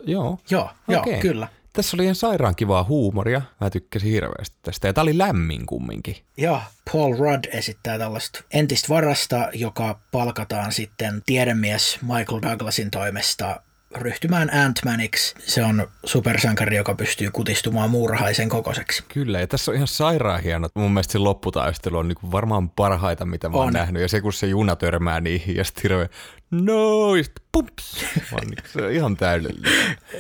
joo. 0.05 0.39
Joo, 0.51 0.71
okay. 0.89 1.13
joo 1.13 1.21
kyllä. 1.21 1.49
Tässä 1.73 1.97
oli 1.97 2.05
ihan 2.05 2.15
sairaan 2.15 2.57
kivaa 2.57 2.85
huumoria. 2.85 3.43
Mä 3.61 3.71
tykkäsin 3.71 4.11
hirveästi 4.11 4.57
tästä. 4.63 4.89
Ja 4.89 4.93
tää 4.93 5.03
oli 5.03 5.19
lämmin 5.19 5.67
kumminkin. 5.67 6.17
Joo, 6.37 6.61
Paul 6.93 7.17
Rudd 7.17 7.45
esittää 7.53 7.99
tällaista 7.99 8.45
entistä 8.53 8.89
varasta, 8.89 9.49
joka 9.53 10.01
palkataan 10.13 10.73
sitten 10.73 11.23
tiedemies 11.27 11.99
Michael 12.03 12.43
Douglasin 12.43 12.91
toimesta 12.91 13.61
ryhtymään 13.97 14.51
Ant-Maniksi. 14.51 15.35
Se 15.47 15.65
on 15.65 15.89
supersankari, 16.05 16.77
joka 16.77 16.95
pystyy 16.95 17.31
kutistumaan 17.31 17.91
muurahaisen 17.91 18.49
kokoiseksi. 18.49 19.05
Kyllä, 19.09 19.41
ja 19.41 19.47
tässä 19.47 19.71
on 19.71 19.75
ihan 19.75 19.89
sairaan 19.89 20.43
hieno. 20.43 20.69
Mun 20.75 20.93
mielestä 20.93 21.13
se 21.13 21.19
lopputaistelu 21.19 21.99
on 21.99 22.09
niin 22.09 22.33
varmaan 22.33 22.71
parhaita, 22.71 23.27
mitä 23.27 23.49
mä 23.49 23.57
oon 23.57 23.67
on. 23.67 23.73
nähnyt. 23.73 24.03
Ja 24.03 24.09
se, 24.09 24.21
kun 24.21 24.33
se 24.33 24.47
juna 24.47 24.77
törmää 24.77 25.21
niihin 25.21 25.57
ja 25.57 25.65
sitten 25.65 25.83
hirveä 25.83 26.09
no, 26.51 27.17
ja 27.17 27.25
sitten 27.25 27.42
pumps. 27.53 28.05
Niin, 28.41 28.57
se 28.73 28.83
on 28.83 28.93
ihan 28.93 29.17
täydellinen. 29.17 29.73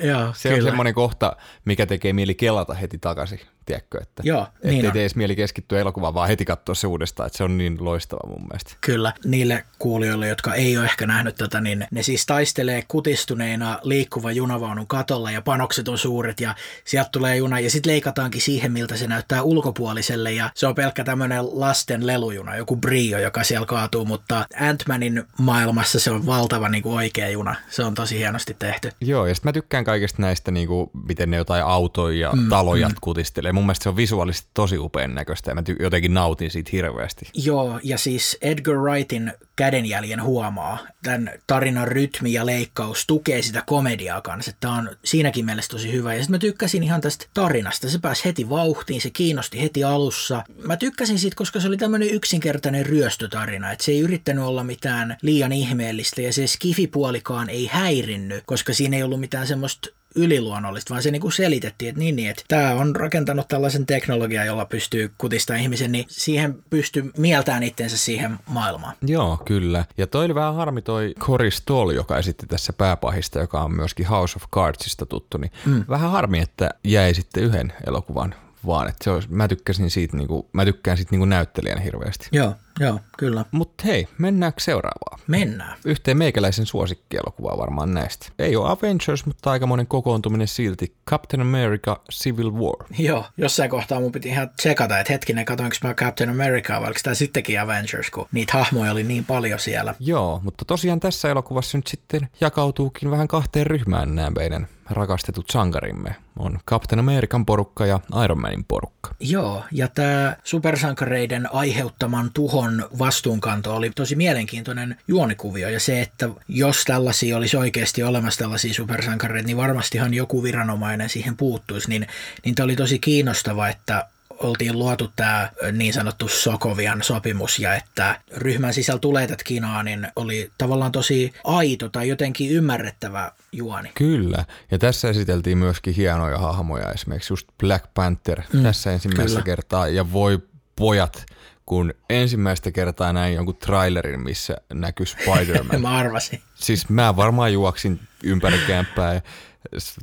Joo, 0.02 0.32
se 0.36 0.48
kyllä. 0.48 0.60
on 0.60 0.64
semmoinen 0.64 0.94
kohta, 0.94 1.36
mikä 1.64 1.86
tekee 1.86 2.12
mieli 2.12 2.34
kelata 2.34 2.74
heti 2.74 2.98
takaisin, 2.98 3.40
tiedätkö? 3.66 3.98
Että, 4.02 4.22
Joo, 4.24 4.46
niin 4.64 4.84
ei 4.84 4.92
tee 4.92 5.02
edes 5.02 5.16
mieli 5.16 5.36
keskittyä 5.36 5.80
elokuvaan, 5.80 6.14
vaan 6.14 6.28
heti 6.28 6.44
katsoa 6.44 6.74
se 6.74 6.86
uudestaan, 6.86 7.26
että 7.26 7.36
se 7.36 7.44
on 7.44 7.58
niin 7.58 7.84
loistava 7.84 8.28
mun 8.28 8.42
mielestä. 8.42 8.72
Kyllä, 8.80 9.12
niille 9.24 9.64
kuulijoille, 9.78 10.28
jotka 10.28 10.54
ei 10.54 10.76
ole 10.76 10.84
ehkä 10.84 11.06
nähnyt 11.06 11.34
tätä, 11.34 11.60
niin 11.60 11.86
ne 11.90 12.02
siis 12.02 12.26
taistelee 12.26 12.82
kutistuneena 12.88 13.78
liikkuva 13.82 14.32
junavaunun 14.32 14.86
katolla 14.86 15.30
ja 15.30 15.42
panokset 15.42 15.88
on 15.88 15.98
suuret 15.98 16.40
ja 16.40 16.54
sieltä 16.84 17.10
tulee 17.12 17.36
juna 17.36 17.60
ja 17.60 17.70
sitten 17.70 17.92
leikataankin 17.92 18.40
siihen, 18.40 18.72
miltä 18.72 18.96
se 18.96 19.06
näyttää 19.06 19.42
ulkopuoliselle 19.42 20.32
ja 20.32 20.50
se 20.54 20.66
on 20.66 20.74
pelkkä 20.74 21.04
tämmöinen 21.04 21.60
lasten 21.60 22.06
lelujuna, 22.06 22.56
joku 22.56 22.76
brio, 22.76 23.18
joka 23.18 23.44
siellä 23.44 23.66
kaatuu, 23.66 24.04
mutta 24.04 24.46
Ant-Manin 24.54 25.24
maailmassa 25.38 26.00
se 26.00 26.10
on 26.10 26.26
valtava 26.26 26.68
niin 26.68 26.82
kuin 26.82 26.96
oikea 27.22 27.32
juna. 27.32 27.54
Se 27.70 27.85
on 27.85 27.94
tosi 27.94 28.18
hienosti 28.18 28.56
tehty. 28.58 28.90
Joo, 29.00 29.26
ja 29.26 29.35
sitten 29.35 29.48
mä 29.48 29.52
tykkään 29.52 29.85
kaikista 29.85 30.22
näistä, 30.22 30.50
niin 30.50 30.68
kuin, 30.68 30.90
miten 31.08 31.30
ne 31.30 31.37
jotain 31.37 31.64
autoja 31.64 32.20
ja 32.20 32.32
mm, 32.32 32.48
taloja 32.48 32.88
mm. 32.88 32.94
kutistelee. 33.00 33.52
Mun 33.52 33.64
mielestä 33.64 33.82
se 33.82 33.88
on 33.88 33.96
visuaalisesti 33.96 34.50
tosi 34.54 34.78
upean 34.78 35.14
näköistä 35.14 35.50
ja 35.50 35.54
mä 35.54 35.61
ty- 35.61 35.82
jotenkin 35.82 36.14
nautin 36.14 36.50
siitä 36.50 36.70
hirveästi. 36.72 37.28
Joo, 37.35 37.80
ja 37.82 37.98
siis 37.98 38.38
Edgar 38.40 38.76
Wrightin 38.76 39.32
kädenjäljen 39.56 40.22
huomaa. 40.22 40.78
Tämän 41.02 41.30
tarinan 41.46 41.88
rytmi 41.88 42.32
ja 42.32 42.46
leikkaus 42.46 43.06
tukee 43.06 43.42
sitä 43.42 43.62
komediaa 43.66 44.20
kanssa. 44.20 44.52
Tämä 44.60 44.74
on 44.76 44.90
siinäkin 45.04 45.44
mielessä 45.44 45.70
tosi 45.70 45.92
hyvä. 45.92 46.14
Ja 46.14 46.20
sitten 46.20 46.34
mä 46.34 46.38
tykkäsin 46.38 46.82
ihan 46.82 47.00
tästä 47.00 47.26
tarinasta. 47.34 47.90
Se 47.90 47.98
pääsi 47.98 48.24
heti 48.24 48.48
vauhtiin, 48.48 49.00
se 49.00 49.10
kiinnosti 49.10 49.62
heti 49.62 49.84
alussa. 49.84 50.44
Mä 50.66 50.76
tykkäsin 50.76 51.18
siitä, 51.18 51.36
koska 51.36 51.60
se 51.60 51.68
oli 51.68 51.76
tämmöinen 51.76 52.10
yksinkertainen 52.10 52.86
ryöstötarina. 52.86 53.72
Että 53.72 53.84
se 53.84 53.92
ei 53.92 54.00
yrittänyt 54.00 54.44
olla 54.44 54.64
mitään 54.64 55.16
liian 55.22 55.52
ihmeellistä 55.52 56.22
ja 56.22 56.32
se 56.32 56.46
skifipuolikaan 56.46 57.48
ei 57.48 57.66
häirinnyt, 57.72 58.42
koska 58.46 58.72
siinä 58.72 58.96
ei 58.96 59.02
ollut 59.02 59.20
mitään 59.20 59.46
semmoista 59.46 59.88
yliluonnollista, 60.14 60.90
vaan 60.90 61.03
se 61.03 61.11
niinku 61.11 61.31
selitettiin, 61.31 61.88
että 61.88 61.98
niin, 61.98 62.16
niin 62.16 62.31
että 62.31 62.42
tämä 62.48 62.72
on 62.72 62.96
rakentanut 62.96 63.48
tällaisen 63.48 63.87
teknologian, 63.87 64.46
jolla 64.46 64.64
pystyy 64.64 65.12
kutistamaan 65.18 65.62
ihmisen, 65.62 65.92
niin 65.92 66.05
siihen 66.09 66.64
pystyy 66.70 67.11
mieltämään 67.16 67.62
itsensä 67.62 67.98
siihen 67.98 68.38
maailmaan. 68.46 68.96
Joo, 69.03 69.42
kyllä. 69.44 69.85
Ja 69.96 70.07
toi 70.07 70.25
oli 70.25 70.35
vähän 70.35 70.55
harmi 70.55 70.83
toi 70.83 71.14
Cory 71.18 71.51
Stoll, 71.51 71.90
joka 71.90 72.18
esitti 72.18 72.46
tässä 72.46 72.72
pääpahista, 72.72 73.38
joka 73.38 73.62
on 73.62 73.75
myöskin 73.75 74.07
House 74.07 74.37
of 74.37 74.51
Cardsista 74.51 75.07
tuttu, 75.07 75.38
niin 75.38 75.53
mm. 75.66 75.85
vähän 75.88 76.11
harmi, 76.11 76.40
että 76.40 76.70
jäi 76.85 77.14
sitten 77.14 77.42
yhden 77.42 77.72
elokuvan 77.87 78.35
vaan. 78.66 78.88
Että 78.88 79.05
se 79.05 79.11
olisi, 79.11 79.29
mä 79.31 79.48
tykkäsin 79.48 79.90
siitä, 79.90 80.16
niin 80.16 80.29
kuin, 80.29 80.46
mä 80.53 80.64
tykkään 80.64 80.96
siitä 80.96 81.11
niin 81.11 81.20
kuin 81.20 81.29
näyttelijän 81.29 81.83
hirveästi. 81.83 82.29
Joo, 82.33 82.55
joo, 82.80 83.00
kyllä. 83.18 83.44
Mutta 83.50 83.85
hei, 83.87 84.08
mennäänkö 84.18 84.61
seuraavaan? 84.61 85.20
Mennään. 85.26 85.78
Yhteen 85.85 86.18
meikäläisen 86.18 86.66
suosikkielokuvaa 86.66 87.58
varmaan 87.58 87.94
näistä. 87.94 88.28
Ei 88.38 88.56
ole 88.56 88.70
Avengers, 88.70 89.26
mutta 89.26 89.50
aikamoinen 89.50 89.87
kokoontuminen 89.87 90.48
silti. 90.48 90.96
Captain 91.11 91.40
America 91.40 92.00
Civil 92.12 92.52
War. 92.52 92.87
Joo, 92.98 93.24
jossain 93.37 93.70
kohtaa 93.70 94.00
mun 94.00 94.12
piti 94.12 94.28
ihan 94.28 94.50
tsekata, 94.56 94.98
että 94.98 95.12
hetkinen, 95.12 95.44
katoinko 95.44 95.76
mä 95.85 95.94
Captain 95.94 96.30
Americaa, 96.30 96.80
vai 96.80 96.87
oliko 96.87 97.00
tämä 97.02 97.14
sittenkin 97.14 97.61
Avengers, 97.61 98.11
kun 98.11 98.28
niitä 98.32 98.52
hahmoja 98.52 98.92
oli 98.92 99.02
niin 99.02 99.24
paljon 99.24 99.58
siellä. 99.61 99.94
Joo, 100.00 100.40
mutta 100.44 100.64
tosiaan 100.64 101.00
tässä 101.00 101.30
elokuvassa 101.30 101.78
nyt 101.78 101.87
sitten 101.87 102.28
jakautuukin 102.40 103.11
vähän 103.11 103.28
kahteen 103.28 103.66
ryhmään 103.66 104.14
nämä 104.14 104.30
meidän 104.30 104.68
rakastetut 104.90 105.50
sankarimme. 105.50 106.16
On 106.38 106.58
Captain 106.66 107.00
American 107.00 107.46
porukka 107.46 107.87
ja 107.87 108.00
Iron 108.24 108.40
Manin 108.40 108.64
porukka. 108.64 109.14
Joo, 109.20 109.64
ja 109.72 109.88
tämä 109.88 110.37
supersankareiden 110.44 111.54
aiheuttaman 111.54 112.30
tuhon 112.35 112.62
vastuunkanto 112.98 113.77
oli 113.77 113.90
tosi 113.90 114.16
mielenkiintoinen 114.16 114.96
juonikuvio. 115.09 115.68
Ja 115.68 115.81
se, 115.81 116.01
että 116.01 116.29
jos 116.48 116.85
tällaisia 116.85 117.37
olisi 117.37 117.57
oikeasti 117.57 118.03
olemassa 118.03 118.38
tällaisia 118.38 118.75
supersankareita, 118.75 119.46
niin 119.46 119.57
varmastihan 119.57 120.14
joku 120.14 120.42
viranomainen 120.42 121.09
siihen 121.09 121.37
puuttuisi. 121.37 121.88
Niin, 121.88 122.07
niin 122.44 122.55
tämä 122.55 122.64
oli 122.64 122.77
tosi 122.77 122.98
kiinnostava, 122.98 123.68
että 123.68 124.09
oltiin 124.38 124.79
luotu 124.79 125.11
tämä 125.16 125.51
niin 125.72 125.92
sanottu 125.92 126.29
Sokovian 126.29 127.03
sopimus 127.03 127.59
ja 127.59 127.75
että 127.75 128.20
ryhmän 128.37 128.75
sisällä 128.75 128.98
tulee 128.98 129.27
tätä 129.27 129.44
kinaa, 129.44 129.83
niin 129.83 130.09
oli 130.16 130.51
tavallaan 130.59 130.92
tosi 130.92 131.33
aito 131.44 131.88
tai 131.88 132.09
jotenkin 132.09 132.51
ymmärrettävä 132.51 133.33
juoni. 133.53 133.90
Kyllä, 133.94 134.44
ja 134.70 134.79
tässä 134.79 135.09
esiteltiin 135.09 135.59
myöskin 135.59 135.94
hienoja 135.94 136.38
hahmoja, 136.38 136.92
esimerkiksi 136.92 137.33
just 137.33 137.48
Black 137.59 137.85
Panther 137.94 138.42
mm, 138.53 138.62
tässä 138.62 138.92
ensimmäistä 138.92 139.31
kyllä. 139.31 139.44
kertaa, 139.44 139.88
ja 139.88 140.12
voi 140.12 140.38
pojat, 140.77 141.27
kun 141.72 141.94
ensimmäistä 142.11 142.70
kertaa 142.70 143.12
näin 143.12 143.35
jonkun 143.35 143.56
trailerin, 143.56 144.20
missä 144.20 144.56
näkyy 144.72 145.06
Spider-Man. 145.06 145.80
mä 145.90 145.96
arvasin. 145.96 146.42
Siis 146.54 146.88
mä 146.88 147.16
varmaan 147.16 147.52
juoksin 147.52 148.00
ympäri 148.24 148.58
kämppää 148.66 149.14
ja 149.14 149.20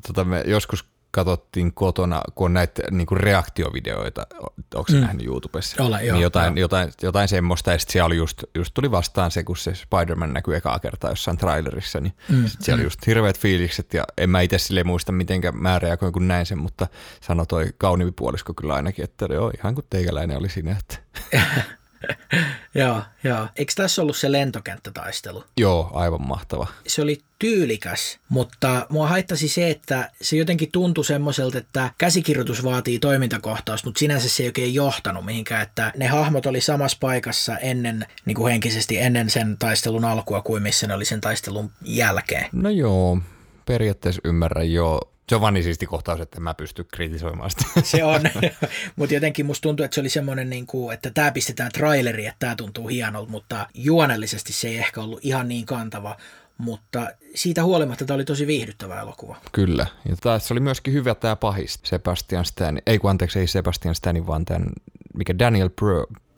tota, 0.08 0.23
me 0.23 0.43
joskus 0.47 0.86
katsottiin 1.12 1.74
kotona, 1.74 2.22
kun 2.36 2.45
on 2.45 2.54
näitä 2.54 2.84
niinku 2.91 3.15
reaktiovideoita, 3.15 4.28
onko 4.76 4.91
mm. 4.91 5.00
nähnyt 5.00 5.26
YouTubessa? 5.26 5.84
Ole, 5.84 6.04
joo, 6.04 6.13
niin 6.13 6.24
jotain, 6.24 6.58
joo. 6.58 6.62
jotain, 6.62 6.91
jotain 7.02 7.28
semmoista, 7.28 7.72
ja 7.72 7.80
sitten 7.80 7.93
siellä 7.93 8.06
oli 8.06 8.17
just, 8.17 8.43
just 8.56 8.74
tuli 8.74 8.91
vastaan 8.91 9.32
se, 9.32 9.43
kun 9.43 9.58
se 9.58 9.76
Spider-Man 9.76 10.34
näkyy 10.34 10.56
ekaa 10.56 10.80
kertaa 10.80 11.12
jossain 11.12 11.38
trailerissa, 11.38 12.00
niin 12.00 12.13
mm. 12.30 12.45
sit 12.45 12.62
siellä 12.62 12.78
mm. 12.78 12.82
oli 12.82 12.86
just 12.86 13.08
hirveät 13.08 13.39
fiilikset, 13.39 13.93
ja 13.93 14.04
en 14.17 14.30
mä 14.30 14.41
itse 14.41 14.58
sille 14.58 14.84
muista, 14.84 15.12
miten 15.12 15.41
mä 15.54 15.80
reagoin, 15.80 16.13
kun 16.13 16.28
näin 16.28 16.45
sen, 16.45 16.58
mutta 16.58 16.88
sanoi 17.22 17.45
toi 17.45 17.74
kauniimpi 17.78 18.13
puolisko 18.15 18.54
kyllä 18.54 18.74
ainakin, 18.74 19.04
että 19.04 19.28
joo, 19.34 19.52
ihan 19.58 19.76
kuin 19.76 19.86
teikäläinen 19.89 20.38
oli 20.38 20.50
siinä, 20.50 20.78
että 20.80 20.98
joo, 22.75 23.01
joo. 23.23 23.47
Eikö 23.55 23.73
tässä 23.75 24.01
ollut 24.01 24.17
se 24.17 24.31
lentokenttätaistelu? 24.31 25.43
Joo, 25.57 25.89
aivan 25.93 26.27
mahtava. 26.27 26.67
Se 26.88 27.01
oli 27.01 27.21
tyylikäs, 27.39 28.19
mutta 28.29 28.85
mua 28.89 29.07
haittasi 29.07 29.47
se, 29.47 29.69
että 29.69 30.12
se 30.21 30.38
jotenkin 30.38 30.71
tuntui 30.71 31.05
semmoiselta, 31.05 31.57
että 31.57 31.91
käsikirjoitus 31.97 32.63
vaatii 32.63 32.99
toimintakohtausta, 32.99 33.88
mutta 33.88 33.99
sinänsä 33.99 34.29
se 34.29 34.43
ei 34.43 34.49
oikein 34.49 34.73
johtanut 34.73 35.25
mihinkään, 35.25 35.62
että 35.62 35.93
ne 35.97 36.07
hahmot 36.07 36.45
oli 36.45 36.62
samassa 36.62 36.97
paikassa 37.01 37.57
ennen, 37.57 38.05
niin 38.25 38.35
kuin 38.35 38.51
henkisesti 38.51 38.97
ennen 38.97 39.29
sen 39.29 39.57
taistelun 39.57 40.05
alkua 40.05 40.41
kuin 40.41 40.63
missä 40.63 40.88
ne 40.88 40.93
oli 40.93 41.05
sen 41.05 41.21
taistelun 41.21 41.71
jälkeen. 41.81 42.49
No 42.51 42.69
joo, 42.69 43.19
periaatteessa 43.65 44.21
ymmärrän 44.23 44.71
joo. 44.71 45.01
Se 45.29 45.35
on 45.35 45.41
vaan 45.41 45.53
niin 45.53 45.63
siisti 45.63 45.85
kohtaus, 45.85 46.19
että 46.19 46.39
mä 46.39 46.53
pysty 46.53 46.83
kritisoimaan 46.83 47.49
sitä. 47.49 47.65
Se 47.83 48.03
on, 48.03 48.21
mutta 48.95 49.15
jotenkin 49.15 49.45
musta 49.45 49.61
tuntuu, 49.61 49.83
että 49.83 49.95
se 49.95 50.01
oli 50.01 50.09
semmoinen, 50.09 50.49
niin 50.49 50.67
kuin, 50.67 50.93
että 50.93 51.11
tämä 51.11 51.31
pistetään 51.31 51.71
traileri, 51.71 52.25
että 52.25 52.39
tämä 52.39 52.55
tuntuu 52.55 52.87
hienolta, 52.87 53.31
mutta 53.31 53.67
juonellisesti 53.73 54.53
se 54.53 54.67
ei 54.67 54.77
ehkä 54.77 55.01
ollut 55.01 55.19
ihan 55.21 55.47
niin 55.47 55.65
kantava, 55.65 56.17
mutta 56.57 57.07
siitä 57.35 57.63
huolimatta 57.63 58.05
tämä 58.05 58.15
oli 58.15 58.25
tosi 58.25 58.47
viihdyttävä 58.47 59.01
elokuva. 59.01 59.35
Kyllä, 59.51 59.85
ja 60.09 60.15
tässä 60.21 60.53
oli 60.53 60.59
myöskin 60.59 60.93
hyvä 60.93 61.15
tämä 61.15 61.35
pahis, 61.35 61.79
Sebastian 61.83 62.45
Stan, 62.45 62.81
ei 62.85 62.99
kun 62.99 63.09
anteeksi, 63.09 63.39
ei 63.39 63.47
Sebastian 63.47 63.95
Stanin, 63.95 64.27
vaan 64.27 64.45
tämän, 64.45 64.69
mikä 65.13 65.39
Daniel 65.39 65.69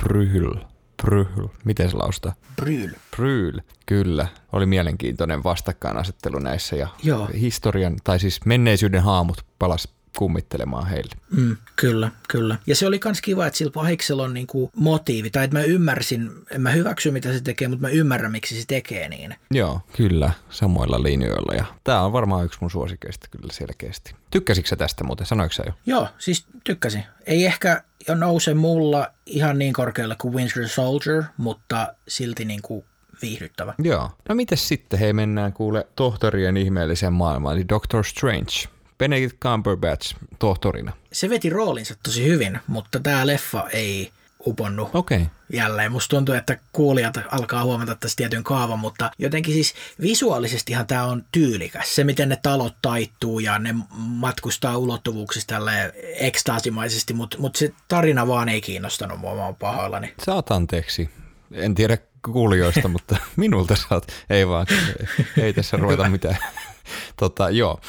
Bryhl, 0.03 0.53
Bryhl, 1.01 1.47
miten 1.63 1.89
se 1.89 1.97
lausutaan? 1.97 2.35
Bryhl. 2.55 2.93
Bryhl, 3.15 3.59
kyllä. 3.85 4.27
Oli 4.51 4.65
mielenkiintoinen 4.65 5.43
vastakkainasettelu 5.43 6.39
näissä 6.39 6.75
ja 6.75 6.87
Joo. 7.03 7.29
historian, 7.39 7.95
tai 8.03 8.19
siis 8.19 8.45
menneisyyden 8.45 9.03
haamut 9.03 9.45
palas 9.59 9.87
kummittelemaan 10.17 10.87
heille. 10.87 11.15
Mm, 11.31 11.57
kyllä, 11.75 12.11
kyllä. 12.27 12.57
Ja 12.67 12.75
se 12.75 12.87
oli 12.87 12.99
myös 13.05 13.21
kiva, 13.21 13.47
että 13.47 13.57
sillä 13.57 13.71
pahiksella 13.71 14.23
on 14.23 14.33
niinku 14.33 14.71
motiivi, 14.75 15.29
tai 15.29 15.43
että 15.43 15.57
mä 15.57 15.63
ymmärsin, 15.63 16.31
en 16.51 16.61
mä 16.61 16.71
hyväksy 16.71 17.11
mitä 17.11 17.33
se 17.33 17.41
tekee, 17.41 17.67
mutta 17.67 17.87
mä 17.87 17.89
ymmärrän 17.89 18.31
miksi 18.31 18.61
se 18.61 18.67
tekee 18.67 19.09
niin. 19.09 19.35
Joo, 19.51 19.81
kyllä, 19.97 20.31
samoilla 20.49 21.03
linjoilla. 21.03 21.53
Ja 21.53 21.65
tämä 21.83 22.01
on 22.01 22.13
varmaan 22.13 22.45
yksi 22.45 22.57
mun 22.61 22.71
suosikeista 22.71 23.27
kyllä 23.31 23.53
selkeästi. 23.53 24.15
Tykkäsitkö 24.31 24.75
tästä 24.75 25.03
muuten, 25.03 25.27
sanoiko 25.27 25.53
sä 25.53 25.63
jo? 25.65 25.73
Joo, 25.85 26.07
siis 26.17 26.45
tykkäsin. 26.63 27.03
Ei 27.25 27.45
ehkä 27.45 27.83
jo 28.07 28.15
nouse 28.15 28.53
mulla 28.53 29.07
ihan 29.25 29.59
niin 29.59 29.73
korkealle 29.73 30.15
kuin 30.21 30.33
Winter 30.33 30.67
Soldier, 30.69 31.23
mutta 31.37 31.93
silti 32.07 32.45
niin 32.45 32.61
kuin 32.61 32.85
viihdyttävä. 33.21 33.73
Joo. 33.83 34.09
No 34.29 34.35
miten 34.35 34.57
sitten, 34.57 34.99
hei 34.99 35.13
mennään 35.13 35.53
kuule 35.53 35.87
tohtorien 35.95 36.57
ihmeelliseen 36.57 37.13
maailmaan, 37.13 37.55
eli 37.55 37.69
Doctor 37.69 38.05
Strange. 38.05 38.51
Benedict 38.97 39.37
Cumberbatch 39.39 40.15
tohtorina. 40.39 40.93
Se 41.13 41.29
veti 41.29 41.49
roolinsa 41.49 41.95
tosi 42.03 42.25
hyvin, 42.25 42.59
mutta 42.67 42.99
tämä 42.99 43.27
leffa 43.27 43.69
ei 43.69 44.11
uponnut 44.47 44.89
okay. 44.93 45.25
jälleen. 45.53 45.91
Musta 45.91 46.15
tuntuu, 46.15 46.35
että 46.35 46.57
kuulijat 46.71 47.19
alkaa 47.31 47.63
huomata 47.63 47.95
tässä 47.95 48.15
tietyn 48.15 48.43
kaavan, 48.43 48.79
mutta 48.79 49.11
jotenkin 49.19 49.53
siis 49.53 49.73
visuaalisestihan 50.01 50.87
tämä 50.87 51.03
on 51.03 51.25
tyylikäs. 51.31 51.95
Se, 51.95 52.03
miten 52.03 52.29
ne 52.29 52.37
talot 52.41 52.75
taittuu 52.81 53.39
ja 53.39 53.59
ne 53.59 53.75
matkustaa 53.95 54.77
ulottuvuuksista 54.77 55.55
tälle 55.55 55.93
ekstaasimaisesti, 56.19 57.13
mutta, 57.13 57.37
mutta 57.39 57.59
se 57.59 57.73
tarina 57.87 58.27
vaan 58.27 58.49
ei 58.49 58.61
kiinnostanut 58.61 59.19
mua, 59.19 59.35
mä 59.35 59.45
oon 59.45 59.55
pahoillani. 59.55 60.13
Saat 60.25 60.51
anteeksi. 60.51 61.09
En 61.51 61.75
tiedä 61.75 61.97
kuulijoista, 62.25 62.87
mutta 62.95 63.17
minulta 63.35 63.75
saat. 63.75 64.07
Ei 64.29 64.47
vaan, 64.47 64.67
ei 65.37 65.53
tässä 65.53 65.77
ruveta 65.77 66.09
mitään 66.09 66.37
tota, 67.15 67.49
joo. 67.49 67.79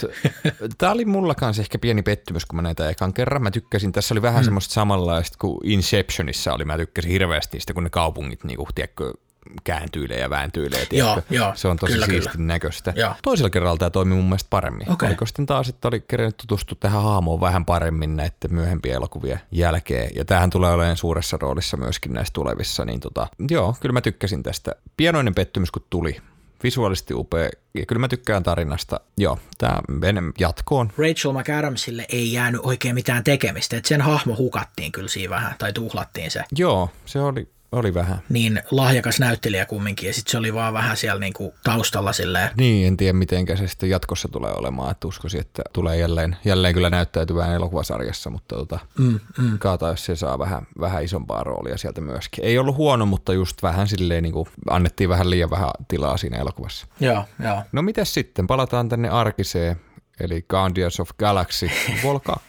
Tämä 0.78 0.92
oli 0.92 1.04
mulla 1.04 1.34
kanssa 1.34 1.62
ehkä 1.62 1.78
pieni 1.78 2.02
pettymys, 2.02 2.46
kun 2.46 2.56
mä 2.56 2.62
näitä 2.62 2.88
ekan 2.88 3.12
kerran. 3.12 3.42
Mä 3.42 3.50
tykkäsin, 3.50 3.92
tässä 3.92 4.14
oli 4.14 4.22
vähän 4.22 4.42
mm. 4.42 4.44
semmoista 4.44 4.74
samanlaista 4.74 5.38
kuin 5.40 5.58
Inceptionissa 5.62 6.54
oli. 6.54 6.64
Mä 6.64 6.76
tykkäsin 6.76 7.10
hirveästi 7.10 7.60
sitä, 7.60 7.74
kun 7.74 7.84
ne 7.84 7.90
kaupungit, 7.90 8.44
niin 8.44 8.56
kuin, 8.56 8.68
tiedätkö, 8.74 9.12
kääntyilee 9.64 10.18
ja 10.18 10.30
vääntyilee. 10.30 10.86
Joo, 10.92 11.22
joo, 11.30 11.52
se 11.54 11.68
on 11.68 11.76
tosi 11.76 11.92
kyllä, 11.92 12.06
siistin 12.06 12.32
kyllä. 12.32 12.46
näköistä. 12.46 12.92
Joo. 12.96 13.14
Toisella 13.22 13.50
kerralla 13.50 13.76
tämä 13.76 13.90
toimi 13.90 14.14
mun 14.14 14.24
mielestä 14.24 14.46
paremmin. 14.50 14.92
Okei. 14.92 15.06
Oliko 15.06 15.26
sitten 15.26 15.46
taas, 15.46 15.68
että 15.68 15.88
oli 15.88 16.00
kerennyt 16.00 16.36
tutustua 16.36 16.76
tähän 16.80 17.02
haamoon 17.02 17.40
vähän 17.40 17.64
paremmin 17.64 18.16
näiden 18.16 18.50
myöhempien 18.50 18.94
elokuvien 18.94 19.40
jälkeen. 19.50 20.10
Ja 20.14 20.24
tähän 20.24 20.50
tulee 20.50 20.72
olemaan 20.72 20.96
suuressa 20.96 21.38
roolissa 21.40 21.76
myöskin 21.76 22.12
näissä 22.12 22.32
tulevissa. 22.32 22.84
Niin 22.84 23.00
tota, 23.00 23.26
joo, 23.50 23.74
kyllä 23.80 23.92
mä 23.92 24.00
tykkäsin 24.00 24.42
tästä. 24.42 24.72
Pienoinen 24.96 25.34
pettymys 25.34 25.70
kun 25.70 25.84
tuli. 25.90 26.16
Visuaalisesti 26.62 27.14
upea. 27.14 27.48
Ja 27.74 27.86
kyllä 27.86 28.00
mä 28.00 28.08
tykkään 28.08 28.42
tarinasta. 28.42 29.00
Joo, 29.18 29.38
tämä 29.58 29.80
menee 29.88 30.22
jatkoon. 30.38 30.92
Rachel 30.98 31.32
McAdamsille 31.32 32.06
ei 32.08 32.32
jäänyt 32.32 32.60
oikein 32.64 32.94
mitään 32.94 33.24
tekemistä, 33.24 33.76
että 33.76 33.88
sen 33.88 34.00
hahmo 34.00 34.36
hukattiin 34.36 34.92
kyllä 34.92 35.08
siinä 35.08 35.30
vähän, 35.30 35.54
tai 35.58 35.72
tuhlattiin 35.72 36.30
se. 36.30 36.44
Joo, 36.58 36.90
se 37.06 37.20
oli, 37.20 37.48
oli 37.72 37.94
vähän. 37.94 38.18
Niin 38.28 38.62
lahjakas 38.70 39.20
näyttelijä 39.20 39.66
kumminkin, 39.66 40.06
ja 40.06 40.12
sitten 40.14 40.30
se 40.30 40.38
oli 40.38 40.54
vaan 40.54 40.74
vähän 40.74 40.96
siellä 40.96 41.20
niinku 41.20 41.54
taustalla 41.64 42.12
silleen. 42.12 42.50
Niin, 42.56 42.86
en 42.86 42.96
tiedä 42.96 43.12
mitenkä 43.12 43.56
se 43.56 43.68
sitten 43.68 43.90
jatkossa 43.90 44.28
tulee 44.28 44.52
olemaan, 44.52 44.90
että 44.90 45.08
uskoisin, 45.08 45.40
että 45.40 45.62
tulee 45.72 45.96
jälleen, 45.96 46.36
jälleen 46.44 46.74
kyllä 46.74 46.90
näyttäytyvään 46.90 47.52
elokuvasarjassa, 47.52 48.30
mutta 48.30 48.56
tota, 48.56 48.78
Mm, 48.98 49.20
mm. 49.38 49.58
kaata, 49.58 49.88
jos 49.88 50.04
se 50.04 50.16
saa 50.16 50.38
vähän, 50.38 50.66
vähän 50.80 51.04
isompaa 51.04 51.44
roolia 51.44 51.76
sieltä 51.78 52.00
myöskin. 52.00 52.44
Ei 52.44 52.58
ollut 52.58 52.76
huono, 52.76 53.06
mutta 53.06 53.32
just 53.32 53.62
vähän 53.62 53.88
silleen 53.88 54.22
niin 54.22 54.32
kuin 54.32 54.48
annettiin 54.70 55.08
vähän 55.08 55.30
liian 55.30 55.50
vähän 55.50 55.70
tilaa 55.88 56.16
siinä 56.16 56.38
elokuvassa. 56.38 56.86
Joo, 57.00 57.24
joo. 57.44 57.62
No 57.72 57.82
mitäs 57.82 58.14
sitten? 58.14 58.46
Palataan 58.46 58.88
tänne 58.88 59.08
arkiseen, 59.08 59.76
eli 60.20 60.44
Guardians 60.48 61.00
of 61.00 61.10
Galaxy 61.18 61.70
Vol 62.02 62.18
2. 62.18 62.42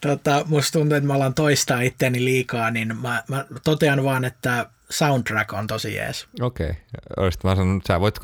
Tota, 0.00 0.44
musta 0.46 0.78
tuntuu, 0.78 0.96
että 0.96 1.06
mä 1.06 1.14
alan 1.14 1.34
toistaa 1.34 1.80
itteni 1.80 2.24
liikaa, 2.24 2.70
niin 2.70 2.96
mä, 2.96 3.22
mä 3.28 3.44
totean 3.64 4.04
vaan, 4.04 4.24
että 4.24 4.66
soundtrack 4.90 5.52
on 5.52 5.66
tosi 5.66 5.94
jees. 5.94 6.26
Okei. 6.40 6.72
Olisit 7.16 7.44
vaan 7.44 7.56
sanonut, 7.56 7.86
sä 7.86 8.00
voit, 8.00 8.18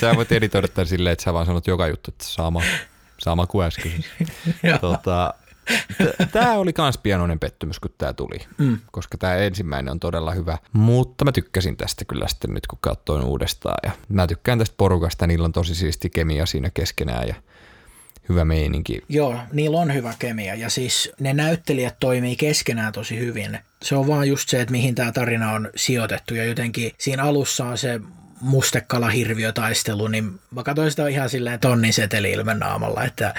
sä 0.00 0.16
voit 0.16 0.32
editoida 0.32 0.68
tämän 0.68 0.86
silleen, 0.86 1.12
että 1.12 1.24
sä 1.24 1.32
vaan 1.32 1.46
sanot 1.46 1.66
joka 1.66 1.86
juttu, 1.86 2.10
että 2.10 2.24
sama, 2.24 2.62
sama 3.18 3.46
kuin 3.46 3.66
äsken. 3.66 4.04
Tota, 4.80 5.34
Tämä 6.32 6.52
oli 6.52 6.72
kans 6.72 6.98
pienoinen 6.98 7.38
pettymys, 7.38 7.80
kun 7.80 7.90
tämä 7.98 8.12
tuli, 8.12 8.38
mm. 8.58 8.78
koska 8.90 9.18
tämä 9.18 9.34
ensimmäinen 9.34 9.92
on 9.92 10.00
todella 10.00 10.32
hyvä, 10.32 10.58
mutta 10.72 11.24
mä 11.24 11.32
tykkäsin 11.32 11.76
tästä 11.76 12.04
kyllä 12.04 12.28
sitten 12.28 12.54
nyt, 12.54 12.66
kun 12.66 12.78
katsoin 12.80 13.24
uudestaan. 13.24 13.78
Ja 13.82 13.90
mä 14.08 14.26
tykkään 14.26 14.58
tästä 14.58 14.74
porukasta, 14.78 15.26
niillä 15.26 15.44
on 15.44 15.52
tosi 15.52 15.74
siisti 15.74 16.10
kemia 16.10 16.46
siinä 16.46 16.70
keskenään 16.74 17.28
ja 17.28 17.34
hyvä 18.28 18.44
meininki. 18.44 19.02
Joo, 19.08 19.36
niillä 19.52 19.78
on 19.78 19.94
hyvä 19.94 20.14
kemia 20.18 20.54
ja 20.54 20.70
siis 20.70 21.12
ne 21.20 21.34
näyttelijät 21.34 21.96
toimii 22.00 22.36
keskenään 22.36 22.92
tosi 22.92 23.18
hyvin. 23.18 23.58
Se 23.82 23.96
on 23.96 24.06
vaan 24.06 24.28
just 24.28 24.48
se, 24.48 24.60
että 24.60 24.72
mihin 24.72 24.94
tämä 24.94 25.12
tarina 25.12 25.52
on 25.52 25.70
sijoitettu 25.76 26.34
ja 26.34 26.44
jotenkin 26.44 26.92
siinä 26.98 27.22
alussa 27.22 27.64
on 27.64 27.78
se 27.78 28.00
mustekala-hirviötaistelu, 28.40 30.08
niin 30.08 30.40
mä 30.50 30.62
katsoin 30.62 30.90
sitä 30.90 31.08
ihan 31.08 31.30
silleen 31.30 31.60
tonnin 31.60 31.92
seteli 31.92 32.30
ilmen 32.30 32.58
naamalla, 32.58 33.04
että 33.04 33.34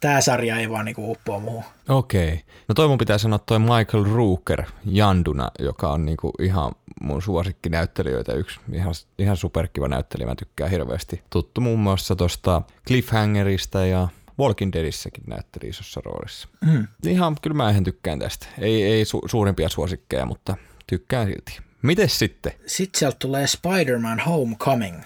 tämä 0.00 0.20
sarja 0.20 0.56
ei 0.56 0.70
vaan 0.70 0.84
niinku 0.84 1.10
uppoa 1.10 1.38
muuhun. 1.38 1.64
Okei. 1.88 2.42
No 2.68 2.74
toi 2.74 2.88
mun 2.88 2.98
pitää 2.98 3.18
sanoa 3.18 3.38
toi 3.38 3.58
Michael 3.58 4.04
Rooker 4.14 4.62
Janduna, 4.84 5.50
joka 5.58 5.92
on 5.92 6.06
niinku 6.06 6.32
ihan 6.40 6.72
mun 7.00 7.22
suosikkinäyttelijöitä, 7.22 8.32
yksi 8.32 8.60
ihan, 8.72 8.94
ihan 9.18 9.36
superkiva 9.36 9.88
näyttelijä, 9.88 10.28
mä 10.28 10.34
tykkään 10.34 10.70
hirveästi. 10.70 11.22
Tuttu 11.30 11.60
muun 11.60 11.80
muassa 11.80 12.16
tosta 12.16 12.62
Cliffhangerista 12.86 13.86
ja 13.86 14.08
Walking 14.38 14.72
Deadissäkin 14.72 15.24
näytteli 15.26 15.68
isossa 15.68 16.00
roolissa. 16.04 16.48
Mm. 16.66 16.88
Ihan, 17.06 17.36
kyllä 17.42 17.56
mä 17.56 17.70
ihan 17.70 17.84
tykkään 17.84 18.18
tästä. 18.18 18.46
Ei, 18.58 18.82
ei 18.82 19.04
su- 19.04 19.28
suurimpia 19.28 19.68
suosikkeja, 19.68 20.26
mutta 20.26 20.56
tykkään 20.86 21.26
silti. 21.26 21.58
Mites 21.82 22.18
sitten? 22.18 22.52
Sitten 22.66 22.98
sieltä 22.98 23.16
tulee 23.18 23.46
Spider-Man 23.46 24.20
Homecoming. 24.20 25.02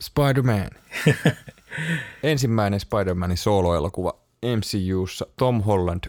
Spider-Man. 0.00 0.70
Ensimmäinen 2.22 2.80
Spider-Manin 2.80 3.36
soloelokuva 3.36 4.18
MCUssa. 4.44 5.26
Tom 5.36 5.62
Holland, 5.62 6.04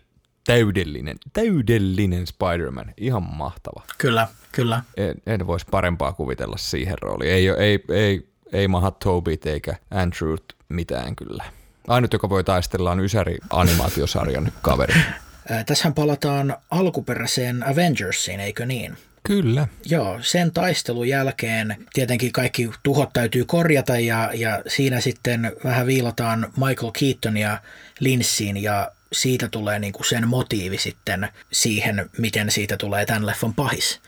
täydellinen, 0.45 1.17
täydellinen 1.33 2.27
Spider-Man. 2.27 2.93
Ihan 2.97 3.23
mahtava. 3.23 3.83
Kyllä, 3.97 4.27
kyllä. 4.51 4.83
En, 4.97 5.15
en 5.25 5.47
voisi 5.47 5.65
parempaa 5.71 6.13
kuvitella 6.13 6.57
siihen 6.57 6.95
rooliin. 7.01 7.31
Ei, 7.31 7.47
ei, 7.49 7.83
ei, 7.89 8.29
ei 8.53 8.67
maha 8.67 8.91
Tobit 8.91 9.45
eikä 9.45 9.75
Andrew 9.91 10.35
mitään 10.69 11.15
kyllä. 11.15 11.43
Ainut, 11.87 12.13
joka 12.13 12.29
voi 12.29 12.43
taistella, 12.43 12.91
on 12.91 12.99
Ysäri 12.99 13.37
animaatiosarjan 13.49 14.51
kaveri. 14.61 14.93
Tässähän 15.65 15.93
palataan 15.93 16.57
alkuperäiseen 16.71 17.67
Avengersiin, 17.67 18.39
eikö 18.39 18.65
niin? 18.65 18.97
Kyllä. 19.23 19.67
Joo, 19.85 20.17
sen 20.21 20.51
taistelun 20.51 21.07
jälkeen 21.07 21.85
tietenkin 21.93 22.31
kaikki 22.31 22.69
tuhot 22.83 23.13
täytyy 23.13 23.45
korjata 23.45 23.99
ja, 23.99 24.31
ja 24.33 24.61
siinä 24.67 25.01
sitten 25.01 25.51
vähän 25.63 25.87
viilataan 25.87 26.47
Michael 26.57 26.91
Keatonia 26.99 27.57
linssiin 27.99 28.63
ja 28.63 28.91
siitä 29.13 29.47
tulee 29.47 29.79
niin 29.79 29.93
kuin 29.93 30.05
sen 30.05 30.27
motiivi 30.27 30.77
sitten 30.77 31.27
siihen, 31.51 32.09
miten 32.17 32.51
siitä 32.51 32.77
tulee 32.77 33.05
tämän 33.05 33.25
leffan 33.25 33.53
pahis. 33.53 33.99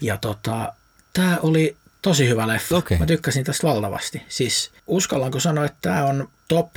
Ja 0.00 0.16
tota, 0.16 0.72
tämä 1.12 1.38
oli 1.42 1.76
tosi 2.02 2.28
hyvä 2.28 2.48
leffa. 2.48 2.76
Okei. 2.76 2.98
Mä 2.98 3.06
tykkäsin 3.06 3.44
tästä 3.44 3.66
valtavasti. 3.66 4.22
Siis 4.28 4.70
uskallanko 4.86 5.40
sanoa, 5.40 5.64
että 5.64 5.78
tämä 5.82 6.04
on 6.04 6.28
top 6.48 6.70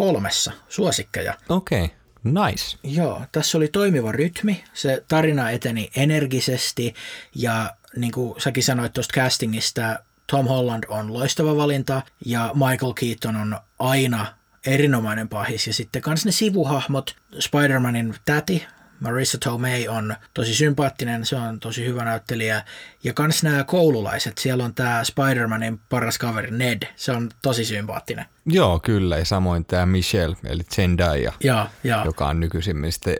kolmessa 0.00 0.52
suosikkeja. 0.68 1.34
Okei. 1.48 1.84
Okay. 1.84 1.96
Nice. 2.24 2.78
Joo, 2.82 3.22
tässä 3.32 3.58
oli 3.58 3.68
toimiva 3.68 4.12
rytmi, 4.12 4.64
se 4.72 5.04
tarina 5.08 5.50
eteni 5.50 5.90
energisesti 5.96 6.94
ja 7.34 7.70
niin 7.96 8.12
kuin 8.12 8.40
säkin 8.40 8.62
sanoit 8.62 8.92
tuosta 8.92 9.14
castingista, 9.14 9.98
Tom 10.26 10.46
Holland 10.46 10.84
on 10.88 11.12
loistava 11.12 11.56
valinta 11.56 12.02
ja 12.24 12.50
Michael 12.54 12.92
Keaton 12.92 13.36
on 13.36 13.58
aina 13.78 14.26
erinomainen 14.66 15.28
pahis 15.28 15.66
ja 15.66 15.72
sitten 15.74 16.02
kans 16.02 16.24
ne 16.24 16.32
sivuhahmot, 16.32 17.16
Spider-Manin 17.38 18.14
täti, 18.24 18.66
Marissa 19.00 19.38
Tomei 19.38 19.88
on 19.88 20.16
tosi 20.34 20.54
sympaattinen, 20.54 21.26
se 21.26 21.36
on 21.36 21.60
tosi 21.60 21.84
hyvä 21.84 22.04
näyttelijä. 22.04 22.64
Ja 23.04 23.12
kans 23.12 23.42
nämä 23.42 23.64
koululaiset, 23.64 24.38
siellä 24.38 24.64
on 24.64 24.74
tämä 24.74 25.02
Spider-Manin 25.02 25.78
paras 25.88 26.18
kaveri 26.18 26.50
Ned, 26.50 26.82
se 26.96 27.12
on 27.12 27.30
tosi 27.42 27.64
sympaattinen. 27.64 28.26
Joo, 28.46 28.80
kyllä. 28.80 29.18
Ja 29.18 29.24
samoin 29.24 29.64
tämä 29.64 29.86
Michelle, 29.86 30.36
eli 30.44 30.62
Zendaya, 30.62 31.32
Ja, 31.44 31.70
ja 31.84 32.02
joka 32.04 32.28
on 32.28 32.40
nykyisin 32.40 32.92
sitten 32.92 33.16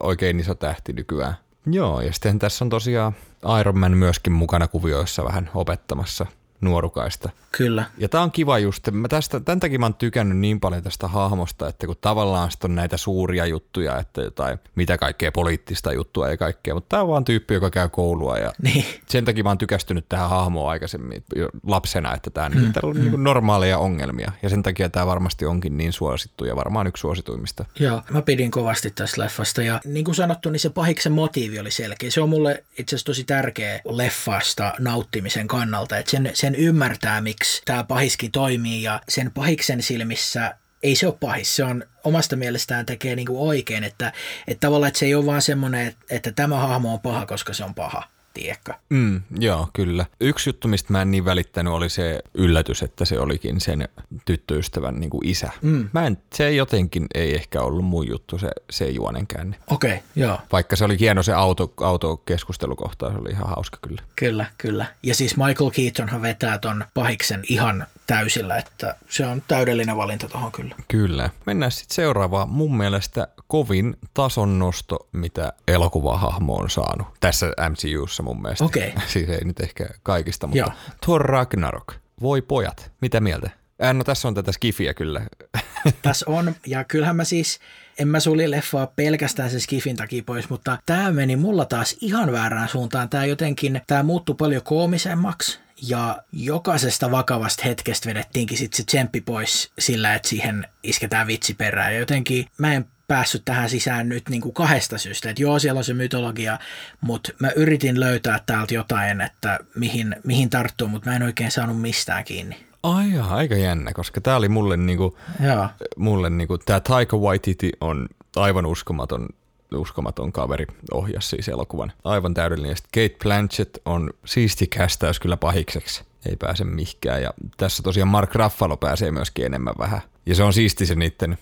oikein 0.00 0.40
iso 0.40 0.54
tähti 0.54 0.92
nykyään. 0.92 1.34
Joo, 1.66 2.00
ja 2.00 2.12
sitten 2.12 2.38
tässä 2.38 2.64
on 2.64 2.68
tosiaan 2.68 3.12
Iron 3.60 3.78
Man 3.78 3.96
myöskin 3.96 4.32
mukana 4.32 4.68
kuvioissa 4.68 5.24
vähän 5.24 5.50
opettamassa 5.54 6.26
nuorukaista. 6.62 7.30
kyllä. 7.52 7.84
Ja 7.98 8.08
tää 8.08 8.20
on 8.22 8.30
kiva 8.30 8.58
just, 8.58 8.90
mä 8.90 9.08
tästä, 9.08 9.40
tämän 9.40 9.60
takia 9.60 9.78
mä 9.78 9.86
oon 9.86 9.94
tykännyt 9.94 10.38
niin 10.38 10.60
paljon 10.60 10.82
tästä 10.82 11.08
hahmosta, 11.08 11.68
että 11.68 11.86
kun 11.86 11.96
tavallaan 12.00 12.50
sit 12.50 12.64
on 12.64 12.74
näitä 12.74 12.96
suuria 12.96 13.46
juttuja, 13.46 13.98
että 13.98 14.22
jotain, 14.22 14.58
mitä 14.74 14.98
kaikkea 14.98 15.32
poliittista 15.32 15.92
juttua 15.92 16.28
ja 16.28 16.36
kaikkea, 16.36 16.74
mutta 16.74 16.88
tää 16.88 17.02
on 17.02 17.08
vaan 17.08 17.24
tyyppi, 17.24 17.54
joka 17.54 17.70
käy 17.70 17.88
koulua 17.88 18.38
ja 18.38 18.52
Niin. 18.62 18.84
sen 19.06 19.24
takia 19.24 19.44
mä 19.44 19.50
oon 19.50 19.58
tykästynyt 19.58 20.08
tähän 20.08 20.30
hahmoon 20.30 20.70
aikaisemmin 20.70 21.24
lapsena, 21.66 22.14
että 22.14 22.30
tää 22.30 22.48
mm, 22.48 22.72
täällä 22.72 22.90
on 22.90 22.96
mm. 22.96 23.02
niin 23.10 23.24
normaaleja 23.24 23.78
ongelmia 23.78 24.32
ja 24.42 24.48
sen 24.48 24.62
takia 24.62 24.88
tämä 24.88 25.06
varmasti 25.06 25.46
onkin 25.46 25.76
niin 25.76 25.92
suosittu 25.92 26.44
ja 26.44 26.56
varmaan 26.56 26.86
yksi 26.86 27.00
suosituimmista. 27.00 27.64
Joo, 27.78 28.02
mä 28.10 28.22
pidin 28.22 28.50
kovasti 28.50 28.90
tästä 28.90 29.22
leffasta 29.22 29.62
ja 29.62 29.80
niin 29.84 30.04
kuin 30.04 30.14
sanottu, 30.14 30.50
niin 30.50 30.60
se 30.60 30.70
pahiksen 30.70 31.12
motiivi 31.12 31.58
oli 31.58 31.70
selkeä. 31.70 32.10
Se 32.10 32.20
on 32.20 32.28
mulle 32.28 32.64
itse 32.78 32.96
asiassa 32.96 33.06
tosi 33.06 33.24
tärkeä 33.24 33.80
leffasta 33.84 34.72
nauttimisen 34.78 35.48
kannalta, 35.48 35.98
että 35.98 36.10
sen, 36.10 36.30
sen 36.34 36.51
ymmärtää, 36.54 37.20
miksi 37.20 37.62
tämä 37.64 37.84
pahiskin 37.84 38.32
toimii 38.32 38.82
ja 38.82 39.00
sen 39.08 39.30
pahiksen 39.30 39.82
silmissä 39.82 40.56
ei 40.82 40.96
se 40.96 41.06
ole 41.06 41.16
pahis, 41.20 41.56
se 41.56 41.64
on 41.64 41.84
omasta 42.04 42.36
mielestään 42.36 42.86
tekee 42.86 43.16
niin 43.16 43.26
kuin 43.26 43.38
oikein, 43.38 43.84
että, 43.84 44.12
että 44.48 44.66
tavallaan 44.66 44.88
että 44.88 44.98
se 44.98 45.06
ei 45.06 45.14
ole 45.14 45.26
vaan 45.26 45.42
semmoinen, 45.42 45.86
että, 45.86 46.04
että 46.10 46.32
tämä 46.32 46.58
hahmo 46.58 46.92
on 46.92 47.00
paha, 47.00 47.26
koska 47.26 47.52
se 47.52 47.64
on 47.64 47.74
paha, 47.74 48.08
tiedätkö? 48.34 48.72
Mm, 48.88 49.22
joo, 49.38 49.68
kyllä. 49.72 50.06
Yksi 50.20 50.48
juttu, 50.48 50.68
mistä 50.68 50.92
mä 50.92 51.02
en 51.02 51.10
niin 51.10 51.24
välittänyt, 51.24 51.72
oli 51.72 51.90
se 51.90 52.22
yllätys, 52.34 52.82
että 52.82 53.04
se 53.04 53.18
olikin 53.18 53.60
sen 53.60 53.88
tyttöystävän 54.24 55.00
niin 55.00 55.10
kuin 55.10 55.28
isä. 55.28 55.50
Mm. 55.62 55.88
Mä 55.92 56.06
en, 56.06 56.18
se 56.34 56.52
jotenkin 56.52 57.06
ei 57.14 57.34
ehkä 57.34 57.60
ollut 57.60 57.84
mun 57.84 58.08
juttu, 58.08 58.38
se, 58.38 58.50
se 58.70 58.88
juonen 58.90 59.26
käänne. 59.26 59.56
Okei, 59.66 59.90
okay, 59.90 60.02
joo. 60.16 60.38
Vaikka 60.52 60.76
se 60.76 60.84
oli 60.84 60.96
hieno 61.00 61.22
se 61.22 61.32
auto, 61.32 61.72
autokeskustelukohtaus, 61.80 63.12
se 63.12 63.18
oli 63.18 63.30
ihan 63.30 63.48
hauska 63.48 63.78
kyllä. 63.82 64.02
Kyllä, 64.16 64.46
kyllä. 64.58 64.86
Ja 65.02 65.14
siis 65.14 65.36
Michael 65.36 65.70
Keatonhan 65.70 66.22
vetää 66.22 66.58
ton 66.58 66.84
pahiksen 66.94 67.42
ihan 67.48 67.86
täysillä, 68.06 68.56
että 68.56 68.96
se 69.08 69.26
on 69.26 69.42
täydellinen 69.48 69.96
valinta 69.96 70.28
tuohon 70.28 70.52
kyllä. 70.52 70.74
Kyllä. 70.88 71.30
Mennään 71.46 71.72
sitten 71.72 71.94
seuraavaan. 71.94 72.48
Mun 72.48 72.76
mielestä 72.76 73.28
kovin 73.46 73.96
tason 74.14 74.58
nosto, 74.58 75.08
mitä 75.12 75.52
elokuvahahmo 75.68 76.56
on 76.56 76.70
saanut. 76.70 77.06
Tässä 77.20 77.46
MCUssa 77.46 78.22
mun 78.22 78.42
mielestä. 78.42 78.64
Okei. 78.64 78.94
siis 79.12 79.28
ei 79.28 79.44
nyt 79.44 79.60
ehkä 79.60 79.88
kaikista, 80.02 80.46
mutta 80.46 80.58
Joo. 80.58 80.72
Thor 81.04 81.26
Ragnarok. 81.26 81.94
Voi 82.20 82.42
pojat, 82.42 82.92
mitä 83.00 83.20
mieltä? 83.20 83.50
Äh, 83.84 83.94
no 83.94 84.04
tässä 84.04 84.28
on 84.28 84.34
tätä 84.34 84.52
skifiä 84.52 84.94
kyllä. 84.94 85.20
Tässä 86.02 86.26
on, 86.28 86.54
ja 86.66 86.84
kyllähän 86.84 87.16
mä 87.16 87.24
siis, 87.24 87.60
en 87.98 88.08
mä 88.08 88.20
sulje 88.20 88.50
leffaa 88.50 88.86
pelkästään 88.86 89.50
se 89.50 89.60
skifin 89.60 89.96
takia 89.96 90.22
pois, 90.26 90.50
mutta 90.50 90.78
tämä 90.86 91.12
meni 91.12 91.36
mulla 91.36 91.64
taas 91.64 91.96
ihan 92.00 92.32
väärään 92.32 92.68
suuntaan. 92.68 93.08
Tämä 93.08 93.24
jotenkin, 93.24 93.80
tämä 93.86 94.02
muuttui 94.02 94.34
paljon 94.38 94.62
koomisemmaksi, 94.62 95.58
ja 95.88 96.22
jokaisesta 96.32 97.10
vakavasta 97.10 97.62
hetkestä 97.64 98.08
vedettiinkin 98.08 98.58
sitten 98.58 98.76
se 98.76 98.84
tsemppi 98.84 99.20
pois 99.20 99.72
sillä, 99.78 100.14
että 100.14 100.28
siihen 100.28 100.68
isketään 100.82 101.26
vitsi 101.26 101.54
perään. 101.54 101.92
Ja 101.92 101.98
jotenkin 101.98 102.46
mä 102.58 102.74
en 102.74 102.86
päässyt 103.08 103.44
tähän 103.44 103.70
sisään 103.70 104.08
nyt 104.08 104.28
niin 104.28 104.40
kuin 104.40 104.54
kahdesta 104.54 104.98
syystä. 104.98 105.30
Että 105.30 105.42
joo, 105.42 105.58
siellä 105.58 105.78
on 105.78 105.84
se 105.84 105.94
mytologia, 105.94 106.58
mutta 107.00 107.32
mä 107.38 107.50
yritin 107.56 108.00
löytää 108.00 108.40
täältä 108.46 108.74
jotain, 108.74 109.20
että 109.20 109.58
mihin, 109.74 110.16
mihin 110.24 110.50
tarttuu, 110.50 110.88
mutta 110.88 111.10
mä 111.10 111.16
en 111.16 111.22
oikein 111.22 111.50
saanut 111.50 111.80
mistään 111.80 112.24
kiinni. 112.24 112.66
Ai 112.82 113.12
jaa, 113.12 113.34
aika 113.34 113.54
jännä, 113.54 113.92
koska 113.92 114.20
tämä 114.20 114.36
oli 114.36 114.48
mulle 114.48 114.76
niinku, 114.76 115.18
Joo. 115.40 115.68
mulle 115.96 116.30
niinku, 116.30 116.58
tämä 116.58 116.80
Taika 116.80 117.16
Waititi 117.16 117.72
on 117.80 118.08
aivan 118.36 118.66
uskomaton 118.66 119.28
uskomaton 119.76 120.32
kaveri 120.32 120.66
ohjasi 120.92 121.28
siis 121.28 121.48
elokuvan. 121.48 121.92
Aivan 122.04 122.34
täydellinen. 122.34 122.76
Sitten 122.76 123.08
Kate 123.08 123.18
Blanchett 123.24 123.76
on 123.84 124.10
siisti 124.24 124.66
kästäys 124.66 125.20
kyllä 125.20 125.36
pahikseksi. 125.36 126.04
Ei 126.26 126.36
pääse 126.36 126.64
mihinkään. 126.64 127.22
Ja 127.22 127.34
tässä 127.56 127.82
tosiaan 127.82 128.08
Mark 128.08 128.34
Ruffalo 128.34 128.76
pääsee 128.76 129.10
myöskin 129.10 129.46
enemmän 129.46 129.74
vähän. 129.78 130.00
Ja 130.26 130.34
se 130.34 130.42
on 130.42 130.52
siisti 130.52 130.86
se 130.86 130.94
niiden, 130.94 131.38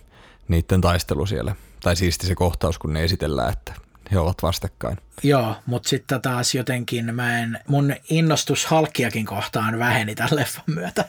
niiden 0.49 0.81
taistelu 0.81 1.27
siellä. 1.27 1.55
Tai 1.83 1.97
siisti 1.97 2.27
se 2.27 2.35
kohtaus, 2.35 2.79
kun 2.79 2.93
ne 2.93 3.05
esitellään, 3.05 3.53
että 3.53 3.75
he 4.13 4.19
ovat 4.19 4.43
vastakkain. 4.43 4.99
Joo, 5.23 5.57
mutta 5.67 5.89
sitten 5.89 6.23
taas 6.23 6.55
jotenkin 6.55 7.15
mä 7.15 7.39
en, 7.39 7.59
mun 7.69 7.95
innostus 8.11 8.67
Halkkiakin 8.67 9.27
kohtaan 9.27 9.79
väheni 9.79 10.15
tämän 10.15 10.37
leffan 10.37 10.65
myötä. 10.67 11.05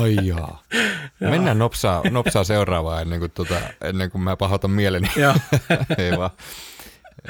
Ai 0.00 0.16
jaa. 0.22 0.62
Mennään 1.20 1.58
nopsaa, 1.58 2.02
nopsaa 2.10 2.44
seuraavaan 2.44 3.02
ennen 3.02 3.18
kuin, 3.18 3.30
tota, 3.30 3.54
ennen 3.80 4.10
kuin 4.10 4.22
mä 4.22 4.36
pahoitan 4.36 4.70
mieleni. 4.70 5.10
Ei 5.98 6.18
vaan. 6.18 6.30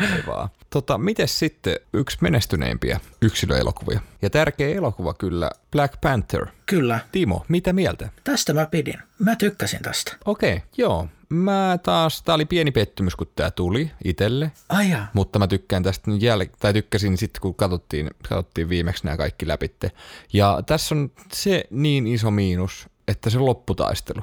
Ei 0.00 0.26
vaan. 0.26 0.48
Tota, 0.70 0.98
mites 0.98 1.38
sitten 1.38 1.76
yksi 1.92 2.18
menestyneimpiä 2.20 3.00
yksilöelokuvia? 3.22 4.00
Ja 4.22 4.30
tärkeä 4.30 4.68
elokuva 4.68 5.14
kyllä, 5.14 5.50
Black 5.70 6.00
Panther. 6.00 6.46
Kyllä, 6.66 7.00
Timo, 7.12 7.44
mitä 7.48 7.72
mieltä? 7.72 8.08
tästä 8.24 8.52
mä 8.52 8.66
pidin. 8.66 8.98
Mä 9.18 9.36
tykkäsin 9.36 9.82
tästä. 9.82 10.16
Okei, 10.24 10.56
okay, 10.56 10.68
joo. 10.76 11.08
Mä 11.32 11.78
taas, 11.82 12.22
tää 12.22 12.34
oli 12.34 12.44
pieni 12.44 12.70
pettymys, 12.70 13.16
kun 13.16 13.26
tää 13.36 13.50
tuli 13.50 13.90
itelle, 14.04 14.52
Ai 14.68 14.90
jaa. 14.90 15.06
mutta 15.12 15.38
mä 15.38 15.46
tykkään 15.46 15.82
tästä 15.82 16.10
nyt 16.10 16.22
jäl- 16.22 16.56
tai 16.60 16.72
tykkäsin 16.72 17.18
sitten, 17.18 17.40
kun 17.40 17.54
katsottiin, 17.54 18.10
katsottiin 18.28 18.68
viimeksi 18.68 19.04
nämä 19.04 19.16
kaikki 19.16 19.48
läpitte. 19.48 19.90
Ja 20.32 20.62
tässä 20.66 20.94
on 20.94 21.10
se 21.32 21.64
niin 21.70 22.06
iso 22.06 22.30
miinus, 22.30 22.88
että 23.08 23.30
se 23.30 23.38
lopputaistelu, 23.38 24.20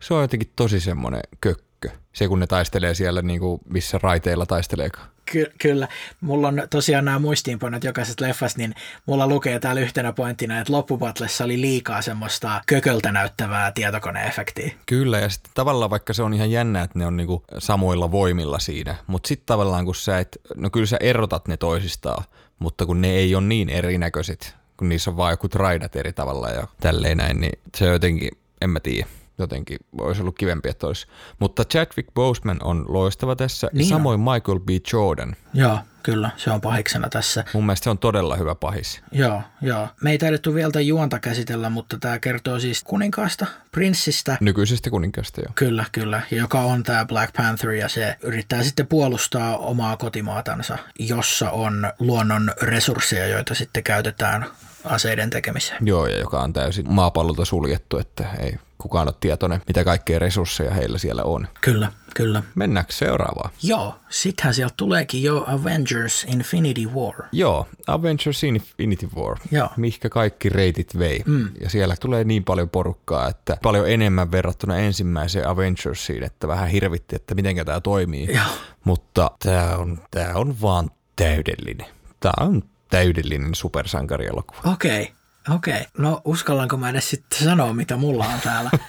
se 0.00 0.14
on 0.14 0.22
jotenkin 0.22 0.52
tosi 0.56 0.80
semmoinen 0.80 1.22
kökkö. 1.40 1.69
Se, 2.12 2.28
kun 2.28 2.40
ne 2.40 2.46
taistelee 2.46 2.94
siellä, 2.94 3.22
niin 3.22 3.40
kuin 3.40 3.60
missä 3.68 3.98
raiteilla 4.02 4.46
taisteleekaan. 4.46 5.08
Ky- 5.26 5.52
kyllä. 5.58 5.88
Mulla 6.20 6.48
on 6.48 6.62
tosiaan 6.70 7.04
nämä 7.04 7.18
muistiinpanot 7.18 7.84
jokaisesta 7.84 8.24
leffasta, 8.24 8.58
niin 8.58 8.74
mulla 9.06 9.26
lukee 9.26 9.58
täällä 9.58 9.80
yhtenä 9.80 10.12
pointtina, 10.12 10.60
että 10.60 10.72
loppupatlessa 10.72 11.44
oli 11.44 11.60
liikaa 11.60 12.02
semmoista 12.02 12.60
kököltä 12.66 13.12
näyttävää 13.12 13.72
tietokoneefektiä. 13.72 14.70
Kyllä, 14.86 15.18
ja 15.18 15.28
sitten 15.28 15.52
tavallaan 15.54 15.90
vaikka 15.90 16.12
se 16.12 16.22
on 16.22 16.34
ihan 16.34 16.50
jännä, 16.50 16.82
että 16.82 16.98
ne 16.98 17.06
on 17.06 17.16
niinku 17.16 17.44
samoilla 17.58 18.10
voimilla 18.10 18.58
siinä, 18.58 18.94
mutta 19.06 19.28
sitten 19.28 19.46
tavallaan 19.46 19.84
kun 19.84 19.94
sä 19.94 20.18
et, 20.18 20.40
no 20.56 20.70
kyllä 20.70 20.86
sä 20.86 20.96
erotat 21.00 21.48
ne 21.48 21.56
toisistaan, 21.56 22.24
mutta 22.58 22.86
kun 22.86 23.00
ne 23.00 23.08
ei 23.08 23.34
ole 23.34 23.44
niin 23.44 23.68
erinäköiset, 23.68 24.56
kun 24.76 24.88
niissä 24.88 25.10
on 25.10 25.16
vaan 25.16 25.32
joku 25.32 25.48
raidat 25.54 25.96
eri 25.96 26.12
tavalla 26.12 26.48
ja 26.48 26.66
tälleen 26.80 27.16
näin, 27.16 27.40
niin 27.40 27.58
se 27.76 27.86
jotenkin, 27.86 28.30
en 28.60 28.70
mä 28.70 28.80
tiedä, 28.80 29.08
jotenkin 29.42 29.78
olisi 30.00 30.20
ollut 30.20 30.38
kivempi, 30.38 30.68
että 30.68 30.86
olisi. 30.86 31.06
Mutta 31.38 31.64
Chadwick 31.64 32.14
Boseman 32.14 32.58
on 32.62 32.84
loistava 32.88 33.36
tässä, 33.36 33.70
Niin 33.72 33.80
ja 33.80 33.84
on. 33.96 33.98
samoin 33.98 34.20
Michael 34.20 34.60
B. 34.60 34.68
Jordan. 34.92 35.36
Joo, 35.54 35.78
kyllä, 36.02 36.30
se 36.36 36.50
on 36.50 36.60
pahiksena 36.60 37.08
tässä. 37.08 37.44
Mun 37.54 37.66
mielestä 37.66 37.84
se 37.84 37.90
on 37.90 37.98
todella 37.98 38.36
hyvä 38.36 38.54
pahis. 38.54 39.02
Joo, 39.12 39.42
joo. 39.62 39.88
Me 40.02 40.10
ei 40.10 40.18
taidettu 40.18 40.54
vielä 40.54 40.68
tätä 40.70 40.80
juonta 40.80 41.18
käsitellä, 41.18 41.70
mutta 41.70 41.98
tämä 41.98 42.18
kertoo 42.18 42.58
siis 42.60 42.84
kuninkaasta, 42.84 43.46
prinssistä, 43.72 44.36
Nykyisestä 44.40 44.90
kuninkaasta 44.90 45.40
jo. 45.40 45.46
Kyllä, 45.54 45.84
kyllä. 45.92 46.22
Joka 46.30 46.60
on 46.60 46.82
tämä 46.82 47.04
Black 47.04 47.32
Panther 47.36 47.70
ja 47.70 47.88
se 47.88 48.16
yrittää 48.22 48.62
sitten 48.62 48.86
puolustaa 48.86 49.56
omaa 49.56 49.96
kotimaatansa, 49.96 50.78
jossa 50.98 51.50
on 51.50 51.92
luonnon 51.98 52.52
resursseja, 52.62 53.26
joita 53.26 53.54
sitten 53.54 53.82
käytetään 53.84 54.46
aseiden 54.84 55.30
tekemiseen. 55.30 55.86
Joo, 55.86 56.06
ja 56.06 56.18
joka 56.18 56.40
on 56.40 56.52
täysin 56.52 56.92
maapallolta 56.92 57.44
suljettu, 57.44 57.98
että 57.98 58.24
ei 58.38 58.54
kukaan 58.80 59.08
ole 59.08 59.14
tietoinen, 59.20 59.62
mitä 59.66 59.84
kaikkea 59.84 60.18
resursseja 60.18 60.74
heillä 60.74 60.98
siellä 60.98 61.22
on. 61.22 61.48
Kyllä, 61.60 61.92
kyllä. 62.14 62.42
Mennäänkö 62.54 62.92
seuraavaan? 62.92 63.50
Joo, 63.62 63.94
sittenhän 64.08 64.54
sieltä 64.54 64.74
tuleekin 64.76 65.22
jo 65.22 65.44
Avengers 65.46 66.24
Infinity 66.24 66.86
War. 66.86 67.14
Joo, 67.32 67.66
Avengers 67.86 68.44
Infinity 68.44 69.08
War, 69.16 69.36
Joo. 69.50 69.68
mihkä 69.76 70.08
kaikki 70.08 70.48
reitit 70.48 70.98
vei. 70.98 71.22
Mm. 71.26 71.48
Ja 71.60 71.70
siellä 71.70 71.96
tulee 72.00 72.24
niin 72.24 72.44
paljon 72.44 72.70
porukkaa, 72.70 73.28
että 73.28 73.56
paljon 73.62 73.90
enemmän 73.90 74.30
verrattuna 74.30 74.76
ensimmäiseen 74.76 75.48
Avengersiin, 75.48 76.22
että 76.22 76.48
vähän 76.48 76.68
hirvitti, 76.68 77.16
että 77.16 77.34
miten 77.34 77.56
tämä 77.66 77.80
toimii. 77.80 78.28
Joo. 78.34 78.44
Mutta 78.84 79.30
tämä 79.42 79.76
on, 79.76 79.98
tää 80.10 80.32
on 80.34 80.60
vaan 80.60 80.90
täydellinen. 81.16 81.86
Tämä 82.20 82.46
on 82.46 82.62
täydellinen 82.90 83.54
supersankarielokuva. 83.54 84.72
Okei, 84.72 85.12
okei. 85.54 85.84
No 85.98 86.20
uskallanko 86.24 86.76
mä 86.76 86.90
edes 86.90 87.10
sitten 87.10 87.44
sanoa, 87.44 87.72
mitä 87.72 87.96
mulla 87.96 88.24
on 88.24 88.40
täällä? 88.40 88.70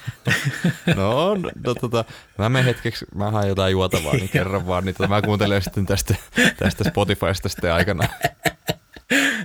No, 0.96 1.34
no 1.64 1.74
tota, 1.80 2.04
mä 2.38 2.48
menen 2.48 2.64
hetkeksi, 2.64 3.06
mä 3.14 3.30
haen 3.30 3.48
jotain 3.48 3.72
juotavaa, 3.72 4.12
niin 4.12 4.28
kerran 4.28 4.66
vaan, 4.66 4.84
niin 4.84 4.94
tota, 4.94 5.08
mä 5.08 5.22
kuuntelen 5.22 5.62
sitten 5.62 5.86
tästä, 5.86 6.14
tästä 6.58 6.84
Spotifysta 6.84 7.48
sitten 7.48 7.72
aikana. 7.72 8.08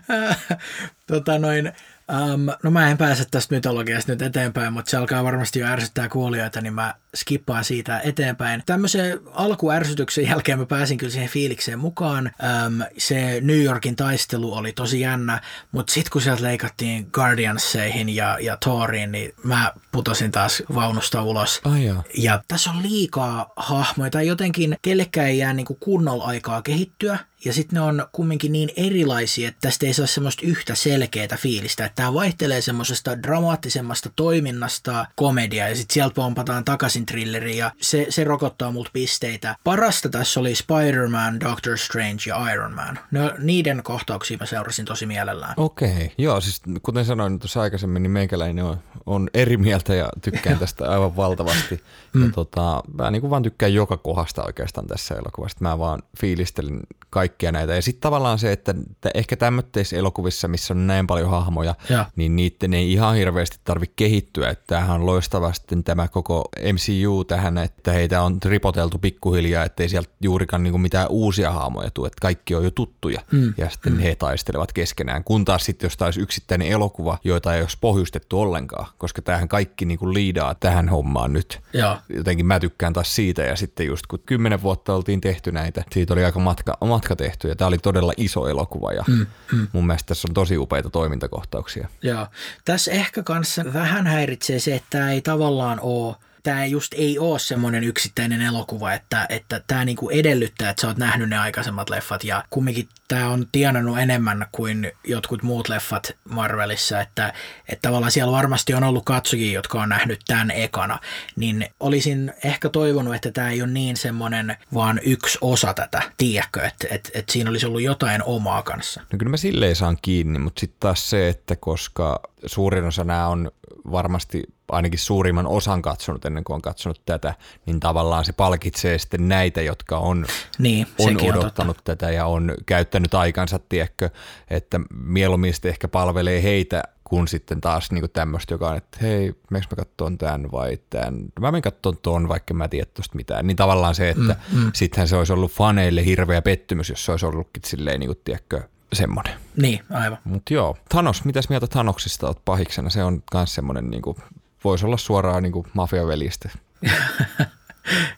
tota 1.07 1.39
noin, 1.39 1.73
um, 2.11 2.47
no 2.63 2.71
mä 2.71 2.89
en 2.91 2.97
pääse 2.97 3.25
tästä 3.31 3.55
mytologiasta 3.55 4.11
nyt 4.11 4.21
eteenpäin, 4.21 4.73
mutta 4.73 4.89
se 4.89 4.97
alkaa 4.97 5.23
varmasti 5.23 5.59
jo 5.59 5.67
ärsyttää 5.67 6.09
kuulijoita, 6.09 6.61
niin 6.61 6.73
mä 6.73 6.93
skippaan 7.15 7.63
siitä 7.63 7.99
eteenpäin. 7.99 8.63
Tämmöisen 8.65 9.19
alkuärsytyksen 9.31 10.27
jälkeen 10.27 10.59
mä 10.59 10.65
pääsin 10.65 10.97
kyllä 10.97 11.11
siihen 11.11 11.29
fiilikseen 11.29 11.79
mukaan. 11.79 12.31
Um, 12.65 12.83
se 12.97 13.41
New 13.41 13.63
Yorkin 13.63 13.95
taistelu 13.95 14.53
oli 14.53 14.71
tosi 14.71 14.99
jännä, 14.99 15.41
mutta 15.71 15.93
sitten 15.93 16.11
kun 16.11 16.21
sieltä 16.21 16.43
leikattiin 16.43 17.07
Guardianseihin 17.13 18.15
ja, 18.15 18.37
ja 18.41 18.57
Thoriin, 18.57 19.11
niin 19.11 19.33
mä 19.43 19.73
putosin 19.91 20.31
taas 20.31 20.63
vaunusta 20.75 21.23
ulos. 21.23 21.61
Ai 21.63 21.85
jaa. 21.85 22.03
Ja 22.17 22.43
tässä 22.47 22.69
on 22.69 22.83
liikaa 22.83 23.53
hahmoja, 23.55 24.11
tai 24.11 24.27
jotenkin 24.27 24.77
kellekään 24.81 25.27
ei 25.27 25.37
jää 25.37 25.53
niinku 25.53 25.75
kunnolla 25.75 26.23
aikaa 26.23 26.61
kehittyä, 26.61 27.19
ja 27.45 27.53
sitten 27.53 27.77
ne 27.77 27.81
on 27.81 28.07
kumminkin 28.11 28.51
niin 28.51 28.69
erilaisia, 28.75 29.47
että 29.47 29.61
tästä 29.61 29.85
ei 29.85 29.93
saa 29.93 30.07
semmoista 30.07 30.45
yhtä 30.45 30.75
selkeää 30.75 31.37
fiilistä, 31.37 31.85
että 31.85 31.95
tämä 31.95 32.13
vaihtelee 32.13 32.61
semmoisesta 32.61 33.23
dramaattisemmasta 33.23 34.09
toiminnasta 34.15 35.05
komedia, 35.15 35.69
ja 35.69 35.75
sitten 35.75 35.93
sieltä 35.93 36.13
pompataan 36.13 36.65
takaisin 36.65 37.05
thrilleri, 37.05 37.57
ja 37.57 37.71
se, 37.81 38.05
se 38.09 38.23
rokottaa 38.23 38.71
multa 38.71 38.89
pisteitä. 38.93 39.55
Parasta 39.63 40.09
tässä 40.09 40.39
oli 40.39 40.55
Spider-Man, 40.55 41.39
Doctor 41.39 41.77
Strange 41.77 42.21
ja 42.27 42.51
Iron 42.53 42.73
Man. 42.73 42.99
No, 43.11 43.31
niiden 43.37 43.83
kohtauksia 43.83 44.37
mä 44.39 44.45
seurasin 44.45 44.85
tosi 44.85 45.05
mielellään. 45.05 45.53
Okei, 45.57 46.11
joo, 46.17 46.41
siis 46.41 46.61
kuten 46.83 47.05
sanoin 47.05 47.39
tuossa 47.39 47.61
aikaisemmin, 47.61 48.03
niin 48.03 48.11
meikäläinen 48.11 48.65
on, 48.65 48.77
on 49.05 49.29
eri 49.33 49.57
mieltä 49.57 49.95
ja 49.95 50.09
tykkään 50.21 50.59
tästä 50.59 50.91
aivan 50.91 51.15
valtavasti. 51.15 51.83
Mm. 52.13 52.25
Ja 52.25 52.31
tota, 52.31 52.83
mä 52.93 53.11
niin 53.11 53.21
kuin 53.21 53.31
vaan 53.31 53.43
tykkään 53.43 53.73
joka 53.73 53.97
kohdasta 53.97 54.43
oikeastaan 54.43 54.87
tässä 54.87 55.15
elokuvassa. 55.15 55.57
Mä 55.61 55.79
vaan 55.79 56.03
fiilistelin 56.19 56.79
kaikkia 57.27 57.51
näitä. 57.51 57.75
Ja 57.75 57.81
sitten 57.81 58.01
tavallaan 58.01 58.39
se, 58.39 58.51
että 58.51 58.73
ehkä 59.15 59.35
tämmöisissä 59.35 59.97
elokuvissa, 59.97 60.47
missä 60.47 60.73
on 60.73 60.87
näin 60.87 61.07
paljon 61.07 61.29
hahmoja, 61.29 61.75
Joo. 61.89 62.05
niin 62.15 62.35
niiden 62.35 62.73
ei 62.73 62.93
ihan 62.93 63.15
hirveästi 63.15 63.59
tarvitse 63.63 63.93
kehittyä. 63.95 64.49
Että 64.49 64.63
tämähän 64.67 64.95
on 64.95 65.05
loistavasti 65.05 65.75
tämä 65.85 66.07
koko 66.07 66.49
MCU 66.73 67.23
tähän, 67.23 67.57
että 67.57 67.91
heitä 67.91 68.21
on 68.21 68.37
ripoteltu 68.45 68.97
pikkuhiljaa, 68.97 69.65
ettei 69.65 69.89
sieltä 69.89 70.09
juurikaan 70.21 70.63
niin 70.63 70.71
kuin 70.71 70.81
mitään 70.81 71.07
uusia 71.09 71.51
hahmoja 71.51 71.91
tule, 71.91 72.07
että 72.07 72.21
kaikki 72.21 72.55
on 72.55 72.63
jo 72.63 72.71
tuttuja. 72.71 73.21
Mm. 73.31 73.53
Ja 73.57 73.69
sitten 73.69 73.93
mm. 73.93 73.99
he 73.99 74.15
taistelevat 74.15 74.73
keskenään. 74.73 75.23
Kun 75.23 75.45
taas 75.45 75.65
sitten, 75.65 75.85
jos 75.85 76.01
olisi 76.01 76.21
yksittäinen 76.21 76.67
elokuva, 76.67 77.17
joita 77.23 77.55
ei 77.55 77.61
olisi 77.61 77.77
pohjustettu 77.81 78.41
ollenkaan, 78.41 78.87
koska 78.97 79.21
tämähän 79.21 79.47
kaikki 79.47 79.85
niin 79.85 79.99
kuin 79.99 80.13
liidaa 80.13 80.55
tähän 80.55 80.89
hommaan 80.89 81.33
nyt. 81.33 81.59
Joo. 81.73 81.97
Jotenkin 82.09 82.45
mä 82.45 82.59
tykkään 82.59 82.93
taas 82.93 83.15
siitä 83.15 83.41
ja 83.41 83.55
sitten 83.55 83.87
just 83.87 84.07
kun 84.07 84.19
kymmenen 84.25 84.61
vuotta 84.61 84.95
oltiin 84.95 85.21
tehty 85.21 85.51
näitä, 85.51 85.83
siitä 85.91 86.13
oli 86.13 86.25
aika 86.25 86.39
matka, 86.39 86.77
matka 86.85 87.15
tehty 87.17 87.47
ja 87.47 87.55
tämä 87.55 87.67
oli 87.67 87.77
todella 87.77 88.13
iso 88.17 88.47
elokuva 88.47 88.93
ja 88.93 89.03
mm, 89.07 89.25
mm. 89.51 89.67
mun 89.73 89.87
mielestä 89.87 90.07
tässä 90.07 90.27
on 90.29 90.33
tosi 90.33 90.57
upeita 90.57 90.89
toimintakohtauksia. 90.89 91.87
Joo. 92.01 92.27
Tässä 92.65 92.91
ehkä 92.91 93.23
kanssa 93.23 93.73
vähän 93.73 94.07
häiritsee 94.07 94.59
se, 94.59 94.75
että 94.75 94.87
tämä 94.89 95.11
ei 95.11 95.21
tavallaan 95.21 95.79
ole 95.79 96.15
tämä 96.47 96.65
just 96.65 96.93
ei 96.93 97.19
ole 97.19 97.39
semmoinen 97.39 97.83
yksittäinen 97.83 98.41
elokuva, 98.41 98.93
että, 98.93 99.25
että 99.29 99.61
tämä 99.67 99.85
niinku 99.85 100.09
edellyttää, 100.09 100.69
että 100.69 100.81
sä 100.81 100.87
oot 100.87 100.97
nähnyt 100.97 101.29
ne 101.29 101.37
aikaisemmat 101.37 101.89
leffat 101.89 102.23
ja 102.23 102.43
kumminkin 102.49 102.89
tämä 103.07 103.29
on 103.29 103.47
tienannut 103.51 103.99
enemmän 103.99 104.45
kuin 104.51 104.91
jotkut 105.03 105.43
muut 105.43 105.69
leffat 105.69 106.15
Marvelissa, 106.29 107.01
että, 107.01 107.33
että 107.67 107.87
tavallaan 107.87 108.11
siellä 108.11 108.31
varmasti 108.31 108.73
on 108.73 108.83
ollut 108.83 109.05
katsojia, 109.05 109.53
jotka 109.53 109.81
on 109.81 109.89
nähnyt 109.89 110.19
tämän 110.27 110.51
ekana, 110.51 110.99
niin 111.35 111.67
olisin 111.79 112.33
ehkä 112.43 112.69
toivonut, 112.69 113.15
että 113.15 113.31
tämä 113.31 113.49
ei 113.49 113.61
ole 113.61 113.71
niin 113.71 113.97
semmoinen 113.97 114.57
vaan 114.73 114.99
yksi 115.03 115.37
osa 115.41 115.73
tätä, 115.73 116.01
tiedätkö, 116.17 116.65
että, 116.65 116.87
että, 116.91 117.09
että 117.13 117.33
siinä 117.33 117.49
olisi 117.49 117.65
ollut 117.65 117.81
jotain 117.81 118.23
omaa 118.23 118.61
kanssa. 118.61 119.01
No 119.01 119.17
kyllä 119.17 119.29
mä 119.29 119.37
silleen 119.37 119.75
saan 119.75 119.97
kiinni, 120.01 120.39
mutta 120.39 120.59
sitten 120.59 120.79
taas 120.79 121.09
se, 121.09 121.29
että 121.29 121.55
koska 121.55 122.19
suurin 122.45 122.85
osa 122.85 123.03
nämä 123.03 123.27
on 123.27 123.51
varmasti 123.91 124.43
ainakin 124.71 124.99
suurimman 124.99 125.47
osan 125.47 125.81
katsonut 125.81 126.25
ennen 126.25 126.43
kuin 126.43 126.55
on 126.55 126.61
katsonut 126.61 127.01
tätä, 127.05 127.33
niin 127.65 127.79
tavallaan 127.79 128.25
se 128.25 128.33
palkitsee 128.33 128.97
sitten 128.97 129.27
näitä, 129.27 129.61
jotka 129.61 129.97
on, 129.97 130.25
niin, 130.57 130.87
on 130.99 131.17
odottanut 131.29 131.77
on 131.77 131.83
tätä 131.83 132.11
ja 132.11 132.25
on 132.25 132.53
käyttänyt 132.65 133.13
aikansa, 133.13 133.59
tiedätkö, 133.69 134.09
että 134.49 134.79
mieluummin 135.03 135.53
sitten 135.53 135.69
ehkä 135.69 135.87
palvelee 135.87 136.43
heitä 136.43 136.83
kun 137.03 137.27
sitten 137.27 137.61
taas 137.61 137.91
niin 137.91 138.11
tämmöistä, 138.13 138.53
joka 138.53 138.69
on, 138.69 138.77
että 138.77 138.97
hei, 139.01 139.33
miksi 139.51 139.69
mä 139.71 139.75
katson 139.75 140.17
tämän 140.17 140.51
vai 140.51 140.79
tämän, 140.89 141.25
mä 141.39 141.51
menen 141.51 141.61
katson 141.61 141.97
ton, 142.01 142.27
vaikka 142.27 142.53
mä 142.53 142.63
en 142.63 142.69
tiedä 142.69 142.85
tosta 142.93 143.15
mitään. 143.15 143.47
Niin 143.47 143.57
tavallaan 143.57 143.95
se, 143.95 144.09
että 144.09 144.35
mm, 144.51 144.59
mm. 144.59 144.71
sittenhän 144.73 145.07
se 145.07 145.15
olisi 145.15 145.33
ollut 145.33 145.51
faneille 145.51 146.05
hirveä 146.05 146.41
pettymys, 146.41 146.89
jos 146.89 147.05
se 147.05 147.11
olisi 147.11 147.25
ollutkin 147.25 147.63
silleen, 147.65 147.99
niin 147.99 148.07
kuin, 148.07 148.19
tiedätkö, 148.23 148.61
semmoinen. 148.93 149.33
Niin, 149.55 149.79
aivan. 149.89 150.17
Mutta 150.23 150.53
joo, 150.53 150.77
Thanos, 150.89 151.25
mitäs 151.25 151.49
mieltä 151.49 151.67
Thanoksista 151.67 152.27
olet 152.27 152.45
pahiksena? 152.45 152.89
Se 152.89 153.03
on 153.03 153.23
myös 153.33 153.55
semmoinen, 153.55 153.89
niin 153.89 154.01
kuin, 154.01 154.17
voisi 154.63 154.85
olla 154.85 154.97
suoraan 154.97 155.43
niin 155.43 155.53
mafiavelistä. 155.73 156.49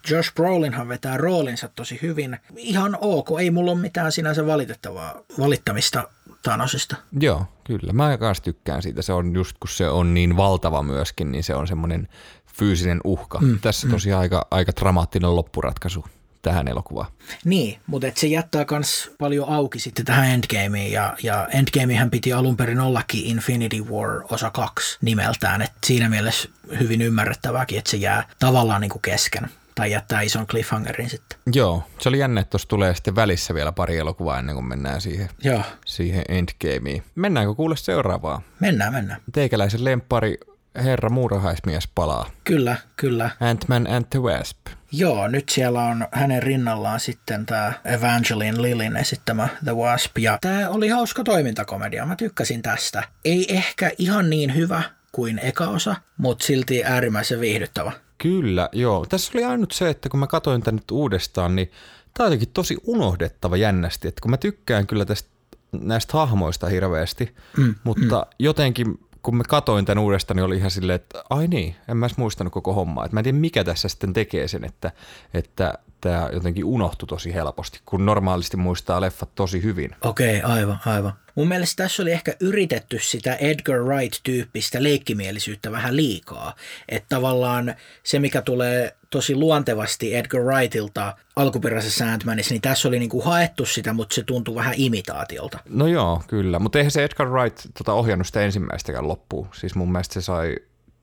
Josh 0.09 0.33
Brolinhan 0.33 0.87
vetää 0.87 1.17
roolinsa 1.17 1.69
tosi 1.75 1.99
hyvin. 2.01 2.39
Ihan 2.55 2.97
ok, 3.01 3.27
ei 3.39 3.51
mulla 3.51 3.71
ole 3.71 3.79
mitään 3.79 4.11
sinänsä 4.11 4.45
valitettavaa 4.45 5.15
valittamista 5.39 6.09
Thanosista. 6.43 6.95
Joo, 7.19 7.45
kyllä. 7.63 7.93
Mä 7.93 8.17
myös 8.19 8.41
tykkään 8.41 8.81
siitä. 8.81 9.01
Se 9.01 9.13
on 9.13 9.33
just 9.33 9.57
kun 9.59 9.69
se 9.69 9.89
on 9.89 10.13
niin 10.13 10.37
valtava 10.37 10.83
myöskin, 10.83 11.31
niin 11.31 11.43
se 11.43 11.55
on 11.55 11.67
semmoinen 11.67 12.07
fyysinen 12.53 13.01
uhka. 13.03 13.39
Mm, 13.39 13.59
Tässä 13.59 13.87
mm. 13.87 13.91
tosiaan 13.91 14.21
aika, 14.21 14.47
aika 14.51 14.71
dramaattinen 14.79 15.35
loppuratkaisu 15.35 16.05
tähän 16.41 16.67
elokuvaan. 16.67 17.11
Niin, 17.45 17.79
mutta 17.87 18.07
et 18.07 18.17
se 18.17 18.27
jättää 18.27 18.65
myös 18.71 19.11
paljon 19.19 19.49
auki 19.49 19.79
sitten 19.79 20.05
tähän 20.05 20.29
Endgameen 20.29 20.91
ja, 20.91 21.15
ja 21.23 21.47
Endgamehän 21.47 22.11
piti 22.11 22.33
alun 22.33 22.57
perin 22.57 22.79
ollakin 22.79 23.25
Infinity 23.25 23.81
War 23.81 24.21
osa 24.29 24.51
2 24.51 24.97
nimeltään, 25.01 25.61
että 25.61 25.77
siinä 25.85 26.09
mielessä 26.09 26.49
hyvin 26.79 27.01
ymmärrettävääkin, 27.01 27.77
että 27.77 27.91
se 27.91 27.97
jää 27.97 28.23
tavallaan 28.39 28.81
niin 28.81 28.91
kuin 28.91 29.01
kesken 29.01 29.49
tai 29.75 29.91
jättää 29.91 30.21
ison 30.21 30.47
cliffhangerin 30.47 31.09
sitten. 31.09 31.39
Joo, 31.53 31.83
se 31.99 32.09
oli 32.09 32.19
jännä, 32.19 32.41
että 32.41 32.49
tuossa 32.51 32.67
tulee 32.67 32.95
sitten 32.95 33.15
välissä 33.15 33.53
vielä 33.53 33.71
pari 33.71 33.97
elokuvaa 33.97 34.39
ennen 34.39 34.55
kuin 34.55 34.65
mennään 34.65 35.01
siihen, 35.01 35.29
Joo. 35.43 35.61
siihen 35.85 36.23
endgameen. 36.29 37.03
Mennäänkö 37.15 37.55
kuule 37.55 37.77
seuraavaa? 37.77 38.41
Mennään, 38.59 38.93
mennään. 38.93 39.21
Teikäläisen 39.31 39.83
lempari 39.85 40.37
Herra 40.75 41.09
muurahaismies 41.09 41.87
palaa. 41.95 42.29
Kyllä, 42.43 42.75
kyllä. 42.95 43.29
Ant-Man 43.39 43.87
and 43.87 44.05
the 44.09 44.19
Wasp. 44.19 44.57
Joo, 44.91 45.27
nyt 45.27 45.49
siellä 45.49 45.81
on 45.81 46.07
hänen 46.11 46.43
rinnallaan 46.43 46.99
sitten 46.99 47.45
tämä 47.45 47.73
Evangeline 47.85 48.61
Lilin 48.61 48.97
esittämä 48.97 49.47
The 49.63 49.75
Wasp. 49.75 50.17
Ja 50.17 50.37
tämä 50.41 50.69
oli 50.69 50.87
hauska 50.87 51.23
toimintakomedia, 51.23 52.05
mä 52.05 52.15
tykkäsin 52.15 52.61
tästä. 52.61 53.03
Ei 53.25 53.55
ehkä 53.55 53.91
ihan 53.97 54.29
niin 54.29 54.55
hyvä 54.55 54.83
kuin 55.11 55.39
eka 55.39 55.67
osa, 55.67 55.95
mutta 56.17 56.45
silti 56.45 56.83
äärimmäisen 56.83 57.39
viihdyttävä. 57.39 57.91
Kyllä, 58.17 58.69
joo. 58.71 59.05
Tässä 59.05 59.31
oli 59.35 59.43
ainut 59.43 59.71
se, 59.71 59.89
että 59.89 60.09
kun 60.09 60.19
mä 60.19 60.27
katsoin 60.27 60.61
tänne 60.61 60.81
nyt 60.81 60.91
uudestaan, 60.91 61.55
niin 61.55 61.71
tämä 62.13 62.25
on 62.25 62.31
jotenkin 62.31 62.53
tosi 62.53 62.77
unohdettava 62.83 63.57
jännästi. 63.57 64.07
Että 64.07 64.21
kun 64.21 64.31
mä 64.31 64.37
tykkään 64.37 64.87
kyllä 64.87 65.05
tästä 65.05 65.29
näistä 65.71 66.13
hahmoista 66.13 66.67
hirveästi, 66.67 67.35
mm, 67.57 67.75
mutta 67.83 68.19
mm. 68.19 68.35
jotenkin 68.39 68.99
kun 69.23 69.35
mä 69.35 69.43
katoin 69.47 69.85
tämän 69.85 70.03
uudestaan, 70.03 70.35
niin 70.35 70.45
oli 70.45 70.57
ihan 70.57 70.71
silleen, 70.71 70.95
että 70.95 71.23
ai 71.29 71.47
niin, 71.47 71.75
en 71.87 71.97
mä 71.97 72.05
edes 72.05 72.17
muistanut 72.17 72.53
koko 72.53 72.73
hommaa. 72.73 73.05
Että 73.05 73.15
mä 73.15 73.19
en 73.19 73.23
tiedä, 73.23 73.37
mikä 73.37 73.63
tässä 73.63 73.87
sitten 73.87 74.13
tekee 74.13 74.47
sen, 74.47 74.65
että, 74.65 74.91
että 75.33 75.73
tämä 76.01 76.29
jotenkin 76.33 76.65
unohtui 76.65 77.07
tosi 77.07 77.33
helposti, 77.33 77.79
kun 77.85 78.05
normaalisti 78.05 78.57
muistaa 78.57 79.01
leffat 79.01 79.29
tosi 79.35 79.63
hyvin. 79.63 79.95
Okei, 80.01 80.37
okay, 80.37 80.51
aivan, 80.51 80.79
aivan. 80.85 81.13
Mun 81.35 81.47
mielestä 81.47 81.83
tässä 81.83 82.03
oli 82.03 82.11
ehkä 82.11 82.35
yritetty 82.39 82.99
sitä 82.99 83.35
Edgar 83.35 83.79
Wright-tyyppistä 83.79 84.83
leikkimielisyyttä 84.83 85.71
vähän 85.71 85.95
liikaa. 85.95 86.55
Että 86.89 87.15
tavallaan 87.15 87.75
se, 88.03 88.19
mikä 88.19 88.41
tulee 88.41 88.95
tosi 89.09 89.35
luontevasti 89.35 90.15
Edgar 90.15 90.41
Wrightilta 90.41 91.15
alkuperäisessä 91.35 92.05
Sandmanissa, 92.05 92.53
niin 92.53 92.61
tässä 92.61 92.87
oli 92.87 92.99
niinku 92.99 93.21
haettu 93.21 93.65
sitä, 93.65 93.93
mutta 93.93 94.15
se 94.15 94.23
tuntui 94.23 94.55
vähän 94.55 94.73
imitaatiolta. 94.77 95.59
No 95.69 95.87
joo, 95.87 96.23
kyllä. 96.27 96.59
Mutta 96.59 96.77
eihän 96.77 96.91
se 96.91 97.03
Edgar 97.03 97.29
Wright 97.29 97.65
tota, 97.77 97.93
ohjannut 97.93 98.27
sitä 98.27 98.41
ensimmäistäkään 98.41 99.07
loppuun. 99.07 99.47
Siis 99.53 99.75
mun 99.75 99.91
mielestä 99.91 100.13
se 100.13 100.21
sai 100.21 100.55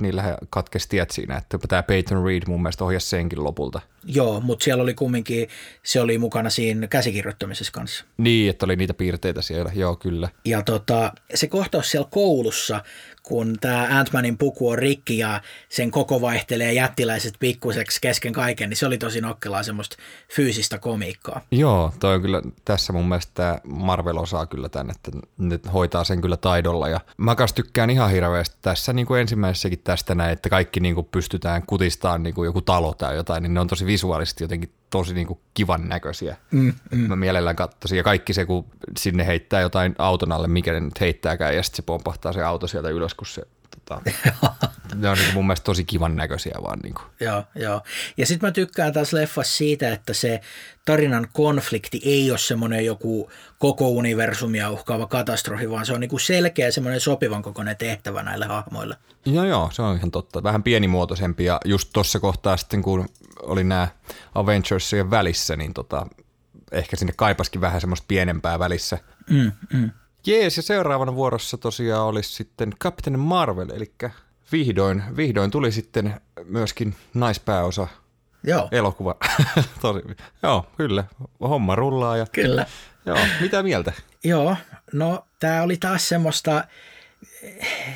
niillä 0.03 0.38
katkesi 0.51 0.88
tiet 0.88 1.11
siinä, 1.11 1.36
että 1.36 1.59
tämä 1.68 1.82
Peyton 1.82 2.24
Reed 2.24 2.42
mun 2.47 2.62
mielestä 2.62 2.84
ohjasi 2.84 3.09
senkin 3.09 3.44
lopulta. 3.44 3.80
Joo, 4.05 4.40
mutta 4.40 4.64
siellä 4.64 4.82
oli 4.82 4.94
kumminkin, 4.94 5.49
se 5.82 6.01
oli 6.01 6.18
mukana 6.18 6.51
siinä 6.51 6.86
käsikirjoittamisessa 6.86 7.72
kanssa. 7.72 8.05
Niin, 8.16 8.51
että 8.51 8.66
oli 8.66 8.76
niitä 8.76 8.94
piirteitä 8.94 9.42
siellä, 9.42 9.70
joo 9.74 9.97
kyllä. 9.97 10.28
Ja 10.44 10.62
tota, 10.62 11.12
se 11.34 11.47
kohtaus 11.47 11.90
siellä 11.90 12.09
koulussa, 12.11 12.84
kun 13.27 13.57
tämä 13.61 13.89
Ant-Manin 14.01 14.39
puku 14.39 14.68
on 14.68 14.79
rikki 14.79 15.18
ja 15.18 15.41
sen 15.68 15.91
koko 15.91 16.20
vaihtelee 16.20 16.72
jättiläiset 16.72 17.35
pikkuseksi 17.39 18.01
kesken 18.01 18.33
kaiken, 18.33 18.68
niin 18.68 18.77
se 18.77 18.87
oli 18.87 18.99
tosi 18.99 19.20
nokkelaa 19.20 19.62
semmoista 19.62 19.97
fyysistä 20.37 20.79
komiikkaa. 20.79 21.41
Joo, 21.51 21.93
toi 22.01 22.14
on 22.14 22.22
kyllä 22.22 22.43
tässä 22.64 22.93
mun 22.93 23.09
mielestä 23.09 23.61
Marvel 23.64 24.16
osaa 24.16 24.47
kyllä 24.47 24.68
tämän, 24.68 24.91
että 24.91 25.11
ne 25.39 25.61
hoitaa 25.72 26.05
sen 26.05 26.20
kyllä 26.20 26.37
taidolla 26.37 26.89
ja 26.89 27.01
mä 27.16 27.35
kanssa 27.35 27.57
tykkään 27.57 27.91
ihan 27.91 28.11
hirveästi 28.11 28.57
tässä 28.62 28.93
niin 28.93 29.07
kuin 29.07 29.20
ensimmäisessäkin 29.20 29.81
tästä 29.85 30.14
näin, 30.14 30.33
että 30.33 30.49
kaikki 30.49 30.81
niin 30.81 30.95
kuin 30.95 31.09
pystytään 31.12 31.62
kutistaan 31.66 32.22
niin 32.22 32.35
kuin 32.35 32.47
joku 32.47 32.61
talo 32.61 32.95
tai 32.95 33.16
jotain, 33.16 33.43
niin 33.43 33.55
ne 33.55 33.61
on 33.61 33.68
tosi 33.68 33.87
visuaalisesti 33.87 34.45
jotenkin 34.45 34.72
tosi 34.91 35.14
niin 35.14 35.26
kuin 35.26 35.41
kivan 35.55 35.89
näköisiä. 35.89 36.37
Mm, 36.51 36.72
mm. 36.91 36.99
Mä 36.99 37.16
mielellään 37.16 37.57
katsoisin. 37.57 37.97
Ja 37.97 38.03
kaikki 38.03 38.32
se, 38.32 38.45
kun 38.45 38.66
sinne 38.99 39.26
heittää 39.26 39.61
jotain 39.61 39.95
auton 39.99 40.32
alle, 40.32 40.49
mikä 40.49 40.72
ne 40.72 40.80
nyt 40.80 41.01
heittääkään, 41.01 41.57
ja 41.57 41.62
sitten 41.62 41.76
se 41.76 41.82
pompahtaa 41.82 42.32
se 42.32 42.43
auto 42.43 42.66
sieltä 42.66 42.89
ylös, 42.89 43.14
kun 43.14 43.26
se 43.26 43.43
tota, 43.70 44.03
ne 44.95 45.09
on 45.09 45.18
niin 45.18 45.34
mun 45.34 45.47
mielestä 45.47 45.64
tosi 45.64 45.84
kivan 45.84 46.16
näköisiä 46.16 46.55
vaan. 46.62 46.78
Niin 46.78 46.95
kuin. 46.95 47.05
Joo, 47.20 47.45
joo. 47.55 47.82
Ja 48.16 48.26
sitten 48.26 48.49
mä 48.49 48.53
tykkään 48.53 48.93
taas 48.93 49.12
leffassa 49.12 49.57
siitä, 49.57 49.93
että 49.93 50.14
se 50.14 50.41
tarinan 50.84 51.28
konflikti 51.32 52.01
ei 52.05 52.30
ole 52.30 52.39
semmoinen 52.39 52.84
joku 52.84 53.30
koko 53.59 53.89
universumia 53.89 54.70
uhkaava 54.70 55.07
katastrofi, 55.07 55.70
vaan 55.70 55.87
se 55.87 55.93
on 55.93 56.01
niin 56.01 56.11
kuin 56.11 56.20
selkeä 56.20 56.70
semmoinen 56.70 57.01
sopivan 57.01 57.43
kokoinen 57.43 57.76
tehtävä 57.76 58.22
näille 58.22 58.47
hahmoille. 58.47 58.97
Joo, 59.26 59.45
joo, 59.45 59.68
se 59.72 59.82
on 59.82 59.97
ihan 59.97 60.11
totta. 60.11 60.43
Vähän 60.43 60.62
pienimuotoisempi 60.62 61.45
ja 61.45 61.61
just 61.64 61.91
tuossa 61.93 62.20
kohtaa 62.20 62.57
sitten, 62.57 62.82
kun 62.82 63.09
oli 63.43 63.64
nämä 63.64 63.89
Avengersien 64.34 65.11
välissä, 65.11 65.57
niin 65.57 65.74
tota, 65.74 66.07
ehkä 66.72 66.97
sinne 66.97 67.12
kaipaskin 67.16 67.61
vähän 67.61 67.80
semmoista 67.80 68.05
pienempää 68.09 68.59
välissä. 68.59 68.99
Mm, 69.30 69.53
mm. 69.72 69.91
Jees, 70.26 70.57
ja 70.57 70.62
seuraavana 70.62 71.14
vuorossa 71.14 71.57
tosiaan 71.59 72.07
olisi 72.07 72.32
sitten 72.32 72.72
Captain 72.80 73.18
Marvel, 73.18 73.70
eli 73.70 73.93
vihdoin, 74.53 75.03
vihdoin 75.16 75.51
tuli 75.51 75.72
sitten 75.72 76.20
myöskin 76.45 76.95
naispääosa 77.14 77.89
Joo. 78.43 78.68
elokuva. 78.72 79.14
Tosi, 79.82 80.01
joo, 80.43 80.66
kyllä. 80.76 81.05
Homma 81.41 81.74
rullaa. 81.74 82.16
Ja, 82.16 82.26
kyllä. 82.32 82.66
Joo, 83.07 83.18
mitä 83.41 83.62
mieltä? 83.62 83.93
joo, 84.24 84.57
no 84.93 85.26
tämä 85.41 85.62
oli 85.62 85.76
taas 85.76 86.09
semmoista 86.09 86.64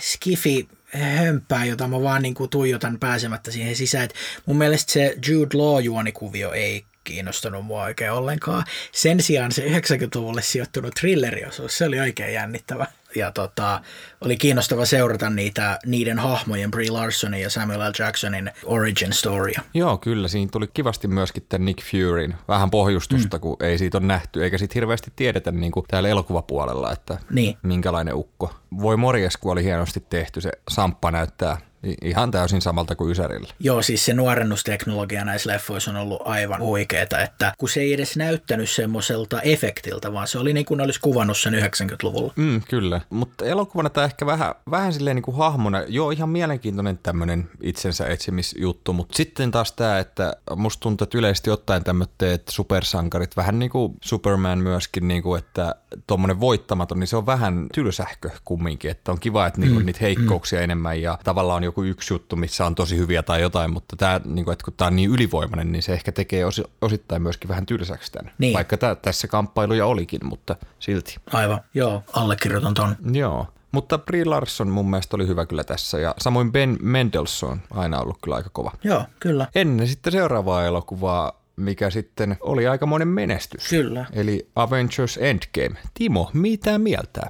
skifi 0.01 0.69
hömpää, 0.99 1.65
jota 1.65 1.89
mä 1.89 2.03
vaan 2.03 2.23
niin 2.23 2.35
kuin 2.35 2.51
tuijotan 2.51 2.99
pääsemättä 2.99 3.51
siihen 3.51 3.77
sisään. 3.77 4.05
Et 4.05 4.15
mun 4.47 4.59
mielestä 4.59 4.93
se 4.93 5.17
Jude 5.27 5.57
Law-juonikuvio 5.57 6.53
ei 6.53 6.85
kiinnostanut 7.11 7.67
mua 7.67 7.83
oikein 7.83 8.13
ollenkaan. 8.13 8.65
Sen 8.93 9.23
sijaan 9.23 9.53
se 9.53 9.63
90-luvulle 9.63 10.43
sijoittunut 10.43 10.95
thrilleriosuus, 10.95 11.79
se 11.79 11.85
oli 11.85 12.01
oikein 12.01 12.35
jännittävä. 12.35 12.87
Ja 13.15 13.33
tota, 13.33 13.81
oli 14.21 14.37
kiinnostava 14.37 14.85
seurata 14.85 15.31
niitä, 15.31 15.79
niiden 15.87 16.19
hahmojen, 16.19 16.71
Brie 16.71 16.91
Larsonin 16.91 17.41
ja 17.41 17.51
Samuel 17.51 17.81
L. 17.81 17.93
Jacksonin 17.99 18.51
origin 18.65 19.13
storya. 19.13 19.61
Joo, 19.75 19.99
kyllä. 19.99 20.29
Siinä 20.29 20.49
tuli 20.53 20.69
kivasti 20.75 21.09
myöskin 21.09 21.47
tämän 21.49 21.65
Nick 21.67 21.83
Furyn 21.83 22.35
vähän 22.49 22.71
pohjustusta, 22.71 23.37
mm. 23.37 23.41
kun 23.41 23.57
ei 23.61 23.79
siitä 23.79 23.99
ole 23.99 24.07
nähty, 24.07 24.45
eikä 24.45 24.59
siitä 24.59 24.73
hirveästi 24.75 25.13
tiedetä 25.17 25.51
niin 25.51 25.73
kuin 25.73 25.87
täällä 25.89 26.09
elokuvapuolella, 26.09 26.93
että 26.93 27.19
niin. 27.31 27.57
minkälainen 27.63 28.15
ukko. 28.15 28.55
Voi 28.81 28.97
morjes, 28.97 29.37
kun 29.37 29.53
oli 29.53 29.65
hienosti 29.65 30.01
tehty. 30.11 30.41
Se 30.41 30.51
samppa 30.69 31.11
näyttää 31.11 31.70
Ihan 32.03 32.31
täysin 32.31 32.63
samalta 32.63 32.97
kuin 32.97 33.11
Ysärillä. 33.11 33.49
Joo, 33.61 33.83
siis 33.83 34.05
se 34.05 34.15
nuorennusteknologia 34.15 35.25
näissä 35.25 35.51
leffoissa 35.51 35.91
on 35.91 35.97
ollut 35.97 36.23
aivan 36.25 36.61
huikeeta, 36.61 37.21
että 37.21 37.53
kun 37.59 37.69
se 37.69 37.81
ei 37.81 37.93
edes 37.93 38.17
näyttänyt 38.17 38.71
semmoiselta 38.71 39.41
efektiltä, 39.41 40.13
vaan 40.13 40.29
se 40.29 40.39
oli 40.39 40.53
niin 40.53 40.67
kuin 40.67 40.81
olisi 40.81 41.01
kuvannut 41.01 41.39
sen 41.39 41.55
90-luvulla. 41.55 42.33
Mm, 42.37 42.63
kyllä, 42.69 43.01
mutta 43.11 43.45
elokuvana 43.45 43.91
tämä 43.91 44.05
ehkä 44.05 44.27
vähän, 44.27 44.55
vähän 44.71 44.93
silleen 44.93 45.15
niin 45.15 45.23
kuin 45.23 45.37
hahmona, 45.37 45.83
joo 45.89 46.11
ihan 46.11 46.29
mielenkiintoinen 46.29 46.99
tämmöinen 47.03 47.51
itsensä 47.63 48.07
etsimisjuttu, 48.07 48.93
mutta 48.93 49.17
sitten 49.17 49.51
taas 49.51 49.73
tämä, 49.73 49.99
että 49.99 50.37
musta 50.57 50.81
tuntuu, 50.81 51.05
että 51.05 51.19
yleisesti 51.19 51.51
ottaen 51.51 51.85
tämmöiset 51.85 52.49
supersankarit, 52.49 53.37
vähän 53.37 53.59
niin 53.59 53.71
kuin 53.71 53.97
Superman 54.01 54.59
myöskin, 54.59 55.09
niin 55.09 55.23
kuin, 55.23 55.39
että 55.39 55.75
tuommoinen 56.07 56.41
voittamaton, 56.41 57.01
niin 57.01 57.09
se 57.09 57.17
on 57.17 57.27
vähän 57.27 57.67
tylsähkö 57.75 58.31
kumminkin, 58.45 58.91
että 58.91 59.13
on 59.13 59.21
kiva, 59.21 59.47
että 59.47 59.61
niinku 59.61 59.81
mm, 59.81 59.87
niitä 59.87 59.99
heikkouksia 60.01 60.59
mm. 60.59 60.65
enemmän 60.65 61.03
ja 61.03 61.19
tavallaan 61.25 61.57
on 61.57 61.70
joku 61.71 61.83
yksi 61.83 62.15
juttu, 62.15 62.37
missä 62.37 62.67
on 62.67 62.75
tosi 62.75 62.97
hyviä 62.97 63.23
tai 63.23 63.41
jotain, 63.41 63.73
mutta 63.73 63.97
tämä, 63.97 64.21
niin 64.25 64.45
kuin, 64.45 64.53
että 64.53 64.65
kun 64.65 64.75
tämä 64.77 64.87
on 64.87 64.97
niin 64.97 65.11
ylivoimainen, 65.11 65.73
niin 65.73 65.83
se 65.83 65.93
ehkä 65.93 66.13
tekee 66.13 66.45
osi, 66.45 66.65
osittain 66.81 67.23
myöskin 67.23 67.49
vähän 67.49 67.67
tylsäksi 67.67 68.13
tämän. 68.13 68.33
Niin. 68.39 68.55
Vaikka 68.55 68.77
tämä, 68.77 68.95
tässä 68.95 69.29
kamppailuja 69.29 69.87
olikin, 69.87 70.21
mutta 70.25 70.57
silti. 70.79 71.17
Aivan, 71.33 71.61
joo, 71.75 72.03
allekirjoitan 72.13 72.75
ton. 72.75 72.97
Joo. 73.13 73.47
Mutta 73.73 73.99
Brie 73.99 74.25
Larson 74.25 74.69
mun 74.69 74.91
mielestä 74.91 75.17
oli 75.17 75.27
hyvä 75.27 75.47
kyllä 75.47 75.65
tässä 75.65 75.99
ja 75.99 76.15
samoin 76.19 76.53
Ben 76.53 76.79
Mendelssohn 76.83 77.59
aina 77.71 78.01
ollut 78.01 78.19
kyllä 78.23 78.37
aika 78.37 78.51
kova. 78.53 78.73
Joo, 78.85 79.05
kyllä. 79.21 79.47
Ennen 79.55 79.89
sitten 79.89 80.13
seuraavaa 80.13 80.65
elokuvaa 80.65 81.40
mikä 81.61 81.91
sitten 81.91 82.37
oli 82.41 82.67
aikamoinen 82.67 83.09
menestys. 83.09 83.69
Kyllä. 83.69 84.07
Eli 84.13 84.49
Avengers 84.55 85.19
Endgame. 85.23 85.81
Timo, 85.95 86.31
mitä 86.35 86.79
mieltä? 86.79 87.21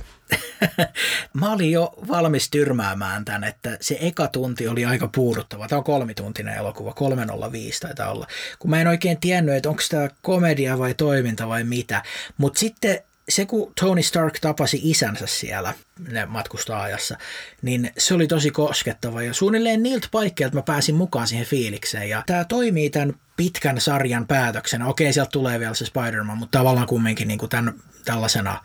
Mä 1.41 1.53
olin 1.53 1.73
jo 1.73 1.93
valmis 2.09 2.51
tyrmäämään 2.51 3.25
tämän, 3.25 3.45
että 3.45 3.79
se 3.81 3.99
eka 4.01 4.29
tunti 4.29 4.69
oli 4.69 4.85
aika 4.85 5.09
puuduttava. 5.15 5.69
Tämä 5.69 5.79
on 5.79 5.85
kolmituntinen 5.85 6.57
elokuva, 6.57 6.93
305 6.93 7.81
taitaa 7.81 8.11
olla. 8.11 8.27
Kun 8.59 8.71
mä 8.71 8.81
en 8.81 8.89
oikein 8.89 9.21
tiennyt, 9.21 9.55
että 9.55 9.69
onko 9.69 9.83
tämä 9.91 10.09
komedia 10.23 10.79
vai 10.79 10.95
toiminta 10.95 11.49
vai 11.49 11.65
mitä. 11.65 12.03
Mutta 12.39 12.61
sitten 12.61 13.01
se, 13.31 13.47
kun 13.47 13.73
Tony 13.81 14.03
Stark 14.03 14.39
tapasi 14.41 14.81
isänsä 14.83 15.27
siellä, 15.27 15.75
ne 16.09 16.27
matkustaa 16.27 16.83
ajassa, 16.83 17.17
niin 17.63 17.91
se 17.99 18.15
oli 18.15 18.27
tosi 18.27 18.51
koskettava 18.51 19.23
ja 19.23 19.35
suunnilleen 19.35 19.83
niiltä 19.83 20.09
paikkeilta 20.11 20.57
mä 20.57 20.63
pääsin 20.63 20.95
mukaan 20.95 21.27
siihen 21.27 21.47
fiilikseen. 21.47 22.09
Ja 22.09 22.23
tämä 22.27 22.45
toimii 22.45 22.91
tämän 22.91 23.15
pitkän 23.41 23.81
sarjan 23.81 24.27
päätöksenä. 24.27 24.87
Okei, 24.87 25.13
sieltä 25.13 25.31
tulee 25.31 25.59
vielä 25.59 25.75
se 25.75 25.85
Spider-Man, 25.85 26.39
mutta 26.39 26.59
tavallaan 26.59 26.87
kumminkin 26.87 27.29
niin 27.29 27.39
kuin 27.39 27.51
tämän, 27.51 27.75
tällaisena 28.05 28.61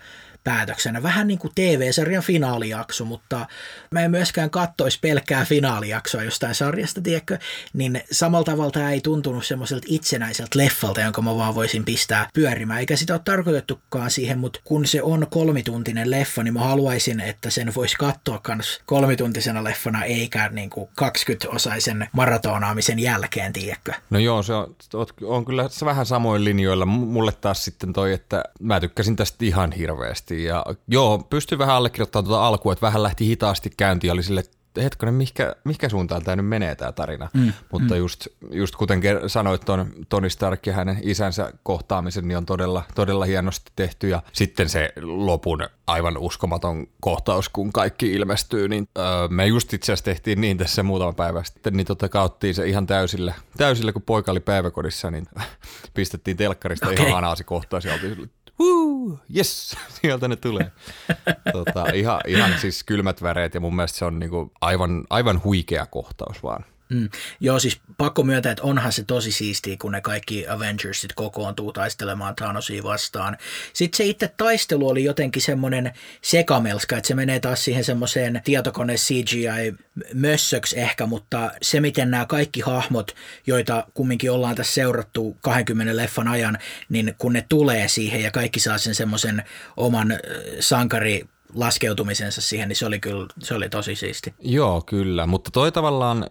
päätöksenä. 0.45 1.03
Vähän 1.03 1.27
niin 1.27 1.39
kuin 1.39 1.51
TV-sarjan 1.55 2.23
finaalijakso, 2.23 3.05
mutta 3.05 3.45
mä 3.91 4.01
en 4.01 4.11
myöskään 4.11 4.49
kattoisi 4.49 4.99
pelkkää 5.01 5.45
finaalijaksoa 5.45 6.23
jostain 6.23 6.55
sarjasta, 6.55 7.01
tiedätkö? 7.01 7.37
Niin 7.73 8.03
samalla 8.11 8.43
tavalla 8.43 8.71
tämä 8.71 8.91
ei 8.91 9.01
tuntunut 9.01 9.45
semmoiselta 9.45 9.87
itsenäiseltä 9.89 10.59
leffalta, 10.59 11.01
jonka 11.01 11.21
mä 11.21 11.35
vaan 11.35 11.55
voisin 11.55 11.85
pistää 11.85 12.29
pyörimään. 12.33 12.79
Eikä 12.79 12.95
sitä 12.95 13.13
ole 13.13 13.21
tarkoitettukaan 13.25 14.11
siihen, 14.11 14.39
mutta 14.39 14.59
kun 14.63 14.85
se 14.85 15.01
on 15.01 15.27
kolmituntinen 15.29 16.11
leffa, 16.11 16.43
niin 16.43 16.53
mä 16.53 16.59
haluaisin, 16.59 17.19
että 17.19 17.49
sen 17.49 17.75
voisi 17.75 17.95
katsoa 17.97 18.41
myös 18.47 18.79
kolmituntisena 18.85 19.63
leffana, 19.63 20.03
eikä 20.03 20.49
niin 20.49 20.69
kuin 20.69 20.89
20-osaisen 21.01 22.07
maratonaamisen 22.11 22.99
jälkeen, 22.99 23.53
tiedätkö? 23.53 23.93
No 24.09 24.19
joo, 24.19 24.43
se 24.43 24.53
on, 24.53 24.75
on 25.23 25.45
kyllä 25.45 25.69
vähän 25.85 26.05
samoin 26.05 26.43
linjoilla. 26.43 26.85
Mulle 26.85 27.31
taas 27.31 27.65
sitten 27.65 27.93
toi, 27.93 28.13
että 28.13 28.43
mä 28.59 28.79
tykkäsin 28.79 29.15
tästä 29.15 29.45
ihan 29.45 29.71
hirveästi 29.71 30.34
oikeasti. 30.35 30.43
Ja 30.43 30.65
joo, 30.87 31.19
pystyi 31.29 31.57
vähän 31.57 31.75
allekirjoittamaan 31.75 32.25
tuota 32.25 32.47
alkua, 32.47 32.73
että 32.73 32.85
vähän 32.85 33.03
lähti 33.03 33.27
hitaasti 33.27 33.69
käyntiin. 33.77 34.13
Oli 34.13 34.23
sille, 34.23 34.43
hetkonen, 34.83 35.13
mihinkä, 35.13 35.55
mihinkä 35.63 35.89
suuntaan 35.89 36.23
tämä 36.23 36.35
nyt 36.35 36.45
menee 36.45 36.75
tämä 36.75 36.91
tarina. 36.91 37.29
Mm, 37.33 37.53
Mutta 37.71 37.93
mm. 37.93 37.99
Just, 37.99 38.27
just 38.51 38.75
kuten 38.75 39.01
sanoit 39.27 39.61
tuon 39.65 39.91
Tony 40.09 40.29
Stark 40.29 40.67
ja 40.67 40.73
hänen 40.73 40.99
isänsä 41.01 41.53
kohtaamisen, 41.63 42.27
niin 42.27 42.37
on 42.37 42.45
todella, 42.45 42.83
todella 42.95 43.25
hienosti 43.25 43.71
tehty. 43.75 44.09
Ja 44.09 44.21
sitten 44.33 44.69
se 44.69 44.93
lopun 45.01 45.67
aivan 45.87 46.17
uskomaton 46.17 46.87
kohtaus, 46.99 47.49
kun 47.49 47.73
kaikki 47.73 48.11
ilmestyy, 48.11 48.67
niin 48.67 48.87
öö, 48.97 49.27
me 49.29 49.47
just 49.47 49.73
itse 49.73 49.85
asiassa 49.85 50.05
tehtiin 50.05 50.41
niin 50.41 50.57
tässä 50.57 50.83
muutama 50.83 51.13
päivä 51.13 51.43
sitten, 51.43 51.73
niin 51.73 51.87
tota 51.87 52.09
kauttiin 52.09 52.55
se 52.55 52.67
ihan 52.67 52.87
täysille, 52.87 53.35
täysille 53.57 53.93
kun 53.93 54.01
poika 54.01 54.31
oli 54.31 54.39
päiväkodissa, 54.39 55.11
niin 55.11 55.27
pistettiin 55.93 56.37
telkkarista 56.37 56.89
okay. 56.89 56.95
ihan 56.95 57.13
hanaasi 57.15 57.43
kohtaus 57.43 57.85
ja 57.85 57.93
oltiin 57.93 58.29
Woo, 58.59 59.17
yes, 59.35 59.75
sieltä 60.01 60.27
ne 60.27 60.35
tulee. 60.35 60.71
tota, 61.53 61.85
ihan, 61.93 62.21
ihan 62.27 62.51
siis 62.59 62.83
kylmät 62.83 63.21
väreet 63.21 63.53
ja 63.53 63.59
mun 63.59 63.75
mielestä 63.75 63.97
se 63.97 64.05
on 64.05 64.19
niinku 64.19 64.51
aivan, 64.61 65.03
aivan 65.09 65.43
huikea 65.43 65.85
kohtaus 65.85 66.43
vaan. 66.43 66.65
Mm. 66.89 67.09
Joo, 67.39 67.59
siis 67.59 67.79
pakko 67.97 68.23
myöntää, 68.23 68.51
että 68.51 68.63
onhan 68.63 68.91
se 68.91 69.03
tosi 69.03 69.31
siistiä, 69.31 69.75
kun 69.81 69.91
ne 69.91 70.01
kaikki 70.01 70.47
Avengersit 70.47 71.13
kokoontuu 71.13 71.73
taistelemaan 71.73 72.35
Thanosia 72.35 72.83
vastaan. 72.83 73.37
Sitten 73.73 73.97
se 73.97 74.03
itse 74.03 74.33
taistelu 74.37 74.87
oli 74.87 75.03
jotenkin 75.03 75.41
semmoinen 75.41 75.93
sekamelska, 76.21 76.97
että 76.97 77.07
se 77.07 77.15
menee 77.15 77.39
taas 77.39 77.63
siihen 77.63 77.83
semmoiseen 77.83 78.41
tietokone 78.43 78.95
CGI-mössöksi 78.95 80.79
ehkä, 80.79 81.05
mutta 81.05 81.51
se 81.61 81.79
miten 81.79 82.11
nämä 82.11 82.25
kaikki 82.25 82.61
hahmot, 82.61 83.15
joita 83.47 83.87
kumminkin 83.93 84.31
ollaan 84.31 84.55
tässä 84.55 84.73
seurattu 84.73 85.37
20 85.41 85.95
leffan 85.95 86.27
ajan, 86.27 86.57
niin 86.89 87.15
kun 87.17 87.33
ne 87.33 87.45
tulee 87.49 87.87
siihen 87.87 88.23
ja 88.23 88.31
kaikki 88.31 88.59
saa 88.59 88.77
sen 88.77 88.95
semmoisen 88.95 89.43
oman 89.77 90.19
sankari 90.59 91.25
laskeutumisensa 91.55 92.41
siihen, 92.41 92.69
niin 92.69 92.75
se 92.75 92.85
oli 92.85 92.99
kyllä 92.99 93.27
se 93.39 93.53
oli 93.53 93.69
tosi 93.69 93.95
siisti. 93.95 94.33
Joo, 94.39 94.81
kyllä, 94.81 95.25
mutta 95.25 95.51
toi 95.51 95.71
tavallaan, 95.71 96.25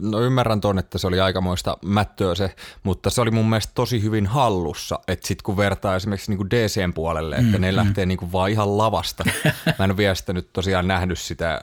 no 0.00 0.20
ymmärrän 0.20 0.60
ton, 0.60 0.78
että 0.78 0.98
se 0.98 1.06
oli 1.06 1.20
aikamoista 1.20 1.78
mättöä 1.84 2.34
se, 2.34 2.54
mutta 2.82 3.10
se 3.10 3.20
oli 3.20 3.30
mun 3.30 3.48
mielestä 3.48 3.72
tosi 3.74 4.02
hyvin 4.02 4.26
hallussa, 4.26 5.00
että 5.08 5.28
sit 5.28 5.42
kun 5.42 5.56
vertaa 5.56 5.96
esimerkiksi 5.96 6.30
niin 6.30 6.36
kuin 6.36 6.50
DCn 6.50 6.92
puolelle, 6.94 7.36
että 7.36 7.58
mm, 7.58 7.60
ne 7.60 7.70
mm. 7.70 7.76
lähtee 7.76 8.06
niin 8.06 8.18
kuin 8.18 8.32
vaan 8.32 8.50
ihan 8.50 8.78
lavasta. 8.78 9.24
Mä 9.78 9.84
en 9.84 9.96
vielä 9.96 10.14
sitä 10.14 10.32
nyt 10.32 10.52
tosiaan 10.52 10.88
nähnyt 10.88 11.18
sitä 11.18 11.60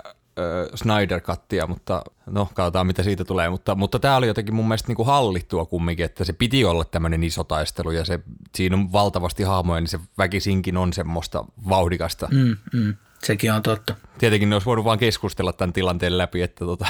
Snyder-kattia, 0.75 1.67
mutta 1.67 2.01
no 2.25 2.49
katsotaan 2.53 2.87
mitä 2.87 3.03
siitä 3.03 3.25
tulee, 3.25 3.49
mutta, 3.49 3.75
mutta 3.75 3.99
tämä 3.99 4.15
oli 4.15 4.27
jotenkin 4.27 4.55
mun 4.55 4.67
mielestä 4.67 4.87
niin 4.87 4.95
kuin 4.95 5.05
hallittua 5.05 5.65
kumminkin, 5.65 6.05
että 6.05 6.23
se 6.23 6.33
piti 6.33 6.65
olla 6.65 6.85
tämmöinen 6.85 7.23
iso 7.23 7.43
taistelu 7.43 7.91
ja 7.91 8.05
se, 8.05 8.19
siinä 8.55 8.75
on 8.75 8.91
valtavasti 8.91 9.43
hahmoja, 9.43 9.81
niin 9.81 9.87
se 9.87 9.99
väkisinkin 10.17 10.77
on 10.77 10.93
semmoista 10.93 11.45
vauhdikasta. 11.69 12.27
Mm, 12.31 12.57
mm. 12.73 12.95
Sekin 13.23 13.53
on 13.53 13.63
totta. 13.63 13.95
Tietenkin 14.17 14.49
ne 14.49 14.55
olisi 14.55 14.65
voinut 14.65 14.85
vaan 14.85 14.99
keskustella 14.99 15.53
tämän 15.53 15.73
tilanteen 15.73 16.17
läpi, 16.17 16.41
että 16.41 16.65
tota, 16.65 16.85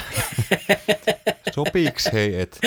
sopiiks 1.56 2.10
hei, 2.14 2.41
et 2.41 2.60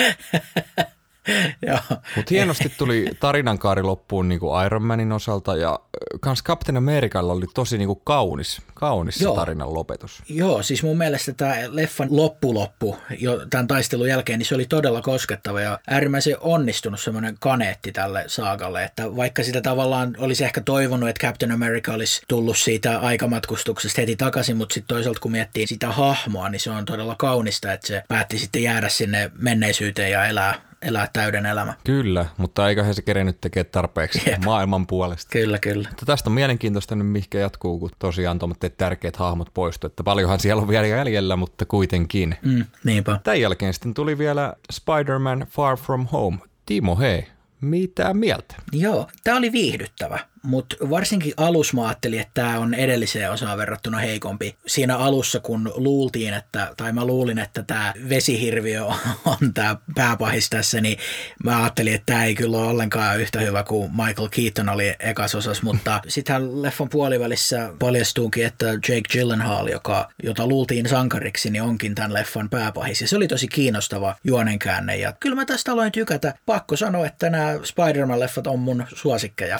Mutta 2.15 2.29
hienosti 2.29 2.69
tuli 2.77 3.11
tarinankaari 3.19 3.83
loppuun 3.83 4.29
niin 4.29 4.39
kuin 4.39 4.65
Iron 4.65 4.83
Manin 4.83 5.11
osalta 5.11 5.55
ja 5.55 5.79
kans 6.19 6.43
Captain 6.43 6.77
Americalla 6.77 7.33
oli 7.33 7.45
tosi 7.53 7.77
niin 7.77 7.87
kuin 7.87 8.01
kaunis, 8.03 8.61
kaunis 8.73 9.21
Joo. 9.21 9.35
tarinan 9.35 9.73
lopetus. 9.73 10.23
Joo, 10.29 10.63
siis 10.63 10.83
mun 10.83 10.97
mielestä 10.97 11.33
tämä 11.33 11.55
leffan 11.67 12.07
loppuloppu 12.11 12.97
jo 13.19 13.45
tämän 13.49 13.67
taistelun 13.67 14.07
jälkeen, 14.07 14.39
niin 14.39 14.45
se 14.45 14.55
oli 14.55 14.65
todella 14.65 15.01
koskettava 15.01 15.61
ja 15.61 15.79
äärimmäisen 15.87 16.35
onnistunut 16.39 16.99
semmoinen 16.99 17.37
kaneetti 17.39 17.91
tälle 17.91 18.23
saagalle, 18.27 18.83
että 18.83 19.15
vaikka 19.15 19.43
sitä 19.43 19.61
tavallaan 19.61 20.15
olisi 20.17 20.43
ehkä 20.43 20.61
toivonut, 20.61 21.09
että 21.09 21.27
Captain 21.27 21.51
America 21.51 21.93
olisi 21.93 22.21
tullut 22.27 22.57
siitä 22.57 22.99
aikamatkustuksesta 22.99 24.01
heti 24.01 24.15
takaisin, 24.15 24.57
mutta 24.57 24.73
sitten 24.73 24.95
toisaalta 24.95 25.19
kun 25.19 25.31
miettii 25.31 25.67
sitä 25.67 25.91
hahmoa, 25.91 26.49
niin 26.49 26.59
se 26.59 26.71
on 26.71 26.85
todella 26.85 27.15
kaunista, 27.15 27.73
että 27.73 27.87
se 27.87 28.03
päätti 28.07 28.37
sitten 28.37 28.63
jäädä 28.63 28.89
sinne 28.89 29.31
menneisyyteen 29.37 30.11
ja 30.11 30.25
elää 30.25 30.68
elää 30.81 31.07
täyden 31.13 31.45
elämä. 31.45 31.73
Kyllä, 31.83 32.25
mutta 32.37 32.69
eiköhän 32.69 32.95
se 32.95 33.01
kerennyt 33.01 33.41
tekee 33.41 33.63
tarpeeksi 33.63 34.29
Jep. 34.29 34.43
maailman 34.45 34.87
puolesta. 34.87 35.29
Kyllä, 35.31 35.59
kyllä. 35.59 35.89
Mutta 35.89 36.05
tästä 36.05 36.29
on 36.29 36.33
mielenkiintoista 36.33 36.95
nyt, 36.95 37.07
mihinkä 37.07 37.39
jatkuu, 37.39 37.79
kun 37.79 37.89
tosiaan 37.99 38.39
tuommoitteet 38.39 38.77
tärkeät 38.77 39.15
hahmot 39.15 39.53
poistu. 39.53 39.87
Että 39.87 40.03
paljonhan 40.03 40.39
siellä 40.39 40.61
on 40.61 40.67
vielä 40.67 40.87
jäljellä, 40.87 41.35
mutta 41.35 41.65
kuitenkin. 41.65 42.35
Mm, 42.41 42.65
niinpä. 42.83 43.19
Tämän 43.23 43.41
jälkeen 43.41 43.73
sitten 43.73 43.93
tuli 43.93 44.17
vielä 44.17 44.53
Spider-Man 44.71 45.45
Far 45.49 45.77
From 45.77 46.07
Home. 46.11 46.37
Timo, 46.65 46.95
hei, 46.95 47.27
mitä 47.61 48.13
mieltä? 48.13 48.55
Joo, 48.71 49.07
tämä 49.23 49.37
oli 49.37 49.51
viihdyttävä. 49.51 50.19
Mutta 50.43 50.75
varsinkin 50.89 51.33
alus 51.37 51.73
mä 51.73 51.87
ajattelin, 51.87 52.19
että 52.19 52.31
tämä 52.33 52.59
on 52.59 52.73
edelliseen 52.73 53.31
osaan 53.31 53.57
verrattuna 53.57 53.97
heikompi. 53.97 54.55
Siinä 54.67 54.97
alussa, 54.97 55.39
kun 55.39 55.71
luultiin, 55.75 56.33
että, 56.33 56.73
tai 56.77 56.91
mä 56.91 57.05
luulin, 57.05 57.39
että 57.39 57.63
tämä 57.63 57.93
vesihirviö 58.09 58.85
on 59.25 59.53
tämä 59.53 59.77
pääpahis 59.95 60.49
tässä, 60.49 60.81
niin 60.81 60.97
mä 61.43 61.61
ajattelin, 61.61 61.95
että 61.95 62.05
tämä 62.05 62.25
ei 62.25 62.35
kyllä 62.35 62.57
ole 62.57 62.67
ollenkaan 62.67 63.19
yhtä 63.19 63.39
hyvä 63.39 63.63
kuin 63.63 63.91
Michael 63.91 64.29
Keaton 64.31 64.69
oli 64.69 64.95
ekas 64.99 65.35
osassa, 65.35 65.63
mutta 65.63 66.01
sitten 66.07 66.61
leffan 66.61 66.89
puolivälissä 66.89 67.73
paljastuukin, 67.79 68.45
että 68.45 68.65
Jake 68.65 69.01
Gyllenhaal, 69.11 69.67
joka, 69.67 70.09
jota 70.23 70.47
luultiin 70.47 70.89
sankariksi, 70.89 71.49
niin 71.49 71.61
onkin 71.61 71.95
tämän 71.95 72.13
leffan 72.13 72.49
pääpahis. 72.49 73.01
Ja 73.01 73.07
se 73.07 73.15
oli 73.15 73.27
tosi 73.27 73.47
kiinnostava 73.47 74.15
juonenkäänne. 74.23 74.97
Ja 74.97 75.13
kyllä 75.19 75.35
mä 75.35 75.45
tästä 75.45 75.71
aloin 75.71 75.91
tykätä. 75.91 76.33
Pakko 76.45 76.75
sanoa, 76.75 77.05
että 77.05 77.29
nämä 77.29 77.53
Spider-Man-leffat 77.53 78.47
on 78.47 78.59
mun 78.59 78.85
suosikkeja. 78.95 79.59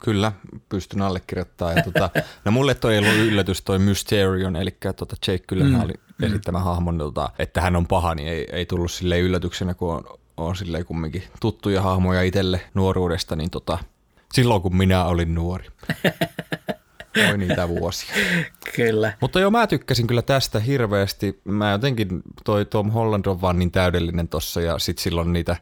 Kyllä, 0.00 0.32
pystyn 0.68 1.02
allekirjoittamaan. 1.02 1.76
Ja 1.76 1.82
tota, 1.82 2.10
no 2.44 2.52
mulle 2.52 2.74
toi 2.74 2.94
ei 2.94 2.98
ollut 2.98 3.14
yllätys 3.14 3.62
toi 3.62 3.78
Mysterion, 3.78 4.56
eli 4.56 4.76
tota 4.96 5.16
Jake 5.26 5.44
Gyllenhaal, 5.48 5.88
mm. 5.88 5.94
mm. 6.18 6.26
esittämä 6.26 6.58
hahmon, 6.58 6.98
tota, 6.98 7.30
että 7.38 7.60
hän 7.60 7.76
on 7.76 7.86
paha, 7.86 8.14
niin 8.14 8.28
ei, 8.28 8.46
ei 8.52 8.66
tullut 8.66 8.90
sille 8.90 9.20
yllätyksenä, 9.20 9.74
kun 9.74 9.94
on, 9.94 10.04
on 10.36 10.56
silleen 10.56 10.84
kumminkin 10.84 11.22
tuttuja 11.40 11.82
hahmoja 11.82 12.22
itselle 12.22 12.60
nuoruudesta, 12.74 13.36
niin 13.36 13.50
tota, 13.50 13.78
silloin 14.32 14.62
kun 14.62 14.76
minä 14.76 15.04
olin 15.04 15.34
nuori. 15.34 15.68
Oi 17.30 17.38
niitä 17.38 17.68
vuosia. 17.68 18.14
kyllä. 18.76 19.12
Mutta 19.20 19.40
joo, 19.40 19.50
mä 19.50 19.66
tykkäsin 19.66 20.06
kyllä 20.06 20.22
tästä 20.22 20.60
hirveästi. 20.60 21.40
Mä 21.44 21.70
jotenkin, 21.70 22.22
toi 22.44 22.64
Tom 22.64 22.90
Holland 22.90 23.26
on 23.26 23.40
vaan 23.40 23.58
niin 23.58 23.70
täydellinen 23.70 24.28
tossa 24.28 24.60
ja 24.60 24.78
sit 24.78 24.98
silloin 24.98 25.32
niitä, 25.32 25.56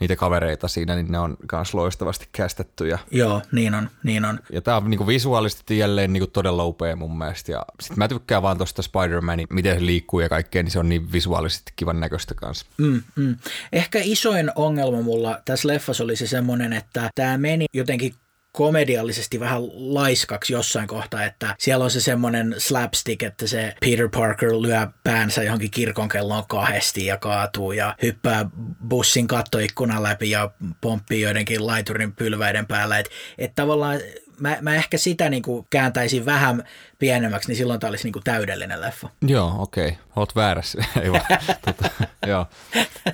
niitä 0.00 0.16
kavereita 0.16 0.68
siinä, 0.68 0.94
niin 0.94 1.12
ne 1.12 1.18
on 1.18 1.36
kans 1.46 1.74
loistavasti 1.74 2.28
kästetty. 2.32 2.88
Ja, 2.88 2.98
Joo, 3.10 3.42
niin 3.52 3.74
on, 3.74 3.90
niin 4.02 4.24
on. 4.24 4.40
ja 4.52 4.62
tää 4.62 4.76
on 4.76 4.90
niinku 4.90 5.06
visuaalisesti 5.06 5.78
jälleen 5.78 6.12
niinku 6.12 6.26
todella 6.26 6.64
upea 6.64 6.96
mun 6.96 7.18
mielestä. 7.18 7.52
Ja 7.52 7.64
sit 7.80 7.96
mä 7.96 8.08
tykkään 8.08 8.42
vaan 8.42 8.58
tosta 8.58 8.82
Spider-Manin, 8.82 9.46
miten 9.50 9.78
se 9.78 9.86
liikkuu 9.86 10.20
ja 10.20 10.28
kaikkea, 10.28 10.62
niin 10.62 10.70
se 10.70 10.78
on 10.78 10.88
niin 10.88 11.12
visuaalisesti 11.12 11.72
kivan 11.76 12.00
näköistä 12.00 12.34
kanssa. 12.34 12.66
Mm, 12.78 13.02
mm. 13.16 13.36
Ehkä 13.72 13.98
isoin 14.02 14.50
ongelma 14.54 15.02
mulla 15.02 15.40
tässä 15.44 15.68
leffassa 15.68 16.04
oli 16.04 16.16
se 16.16 16.26
semmoinen, 16.26 16.72
että 16.72 17.10
tämä 17.14 17.38
meni 17.38 17.66
jotenkin 17.72 18.14
komediallisesti 18.56 19.40
vähän 19.40 19.62
laiskaksi 19.94 20.52
jossain 20.52 20.88
kohtaa, 20.88 21.24
että 21.24 21.54
siellä 21.58 21.84
on 21.84 21.90
se 21.90 22.00
semmoinen 22.00 22.54
slapstick, 22.58 23.22
että 23.22 23.46
se 23.46 23.74
Peter 23.80 24.08
Parker 24.08 24.52
lyö 24.52 24.86
päänsä 25.04 25.42
johonkin 25.42 25.70
kirkonkelloon 25.70 26.44
kahdesti 26.48 27.06
ja 27.06 27.16
kaatuu 27.16 27.72
ja 27.72 27.96
hyppää 28.02 28.46
bussin 28.88 29.26
kattoikkunan 29.26 30.02
läpi 30.02 30.30
ja 30.30 30.50
pomppii 30.80 31.20
joidenkin 31.20 31.66
laiturin 31.66 32.12
pylväiden 32.12 32.66
päällä. 32.66 32.98
Että 32.98 33.12
et 33.38 33.54
tavallaan 33.54 34.00
mä, 34.40 34.58
mä 34.60 34.74
ehkä 34.74 34.98
sitä 34.98 35.28
niinku 35.28 35.66
kääntäisin 35.70 36.26
vähän 36.26 36.64
pienemmäksi, 36.98 37.48
niin 37.48 37.56
silloin 37.56 37.80
tämä 37.80 37.88
olisi 37.88 38.04
niinku 38.04 38.20
täydellinen 38.24 38.80
leffa. 38.80 39.08
Joo, 39.22 39.54
okei. 39.58 39.88
Okay. 39.88 40.00
Oot 40.16 40.36
väärässä. 40.36 40.84
Ei 41.02 41.12
vaan. 41.12 41.24
tota, 41.64 41.90
joo. 42.26 42.46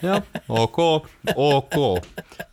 joo, 0.02 0.22
ok, 0.48 0.78
ok. 1.36 2.04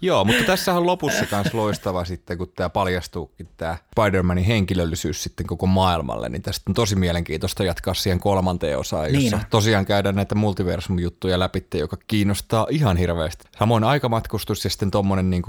Joo, 0.02 0.26
mutta 0.26 0.44
tässä 0.44 0.74
on 0.74 0.86
lopussa 0.86 1.26
myös 1.32 1.54
loistava 1.54 2.06
sitten, 2.06 2.38
kun 2.38 2.52
tämä 2.56 2.70
paljastuukin 2.70 3.50
tämä 3.58 3.78
Spider-Manin 4.00 4.44
henkilöllisyys 4.44 5.24
sitten 5.24 5.48
koko 5.48 5.66
maailmalle, 5.66 6.30
niin 6.30 6.42
tästä 6.42 6.64
on 6.68 6.74
tosi 6.74 6.96
mielenkiintoista 6.96 7.64
jatkaa 7.64 7.94
siihen 7.94 8.20
kolmanteen 8.20 8.78
osaan, 8.78 9.14
jossa 9.14 9.38
Niin 9.38 9.46
tosiaan 9.50 9.86
käydään 9.86 10.16
näitä 10.16 10.36
multiversum-juttuja 10.36 11.40
läpi, 11.40 11.66
joka 11.74 11.98
kiinnostaa 12.08 12.68
ihan 12.70 12.98
hirveästi. 12.98 13.46
Samoin 13.60 13.84
aikamatkustus 13.84 14.64
ja 14.64 14.70
sitten 14.70 14.92
tuommoinen 14.92 15.30
niin 15.30 15.44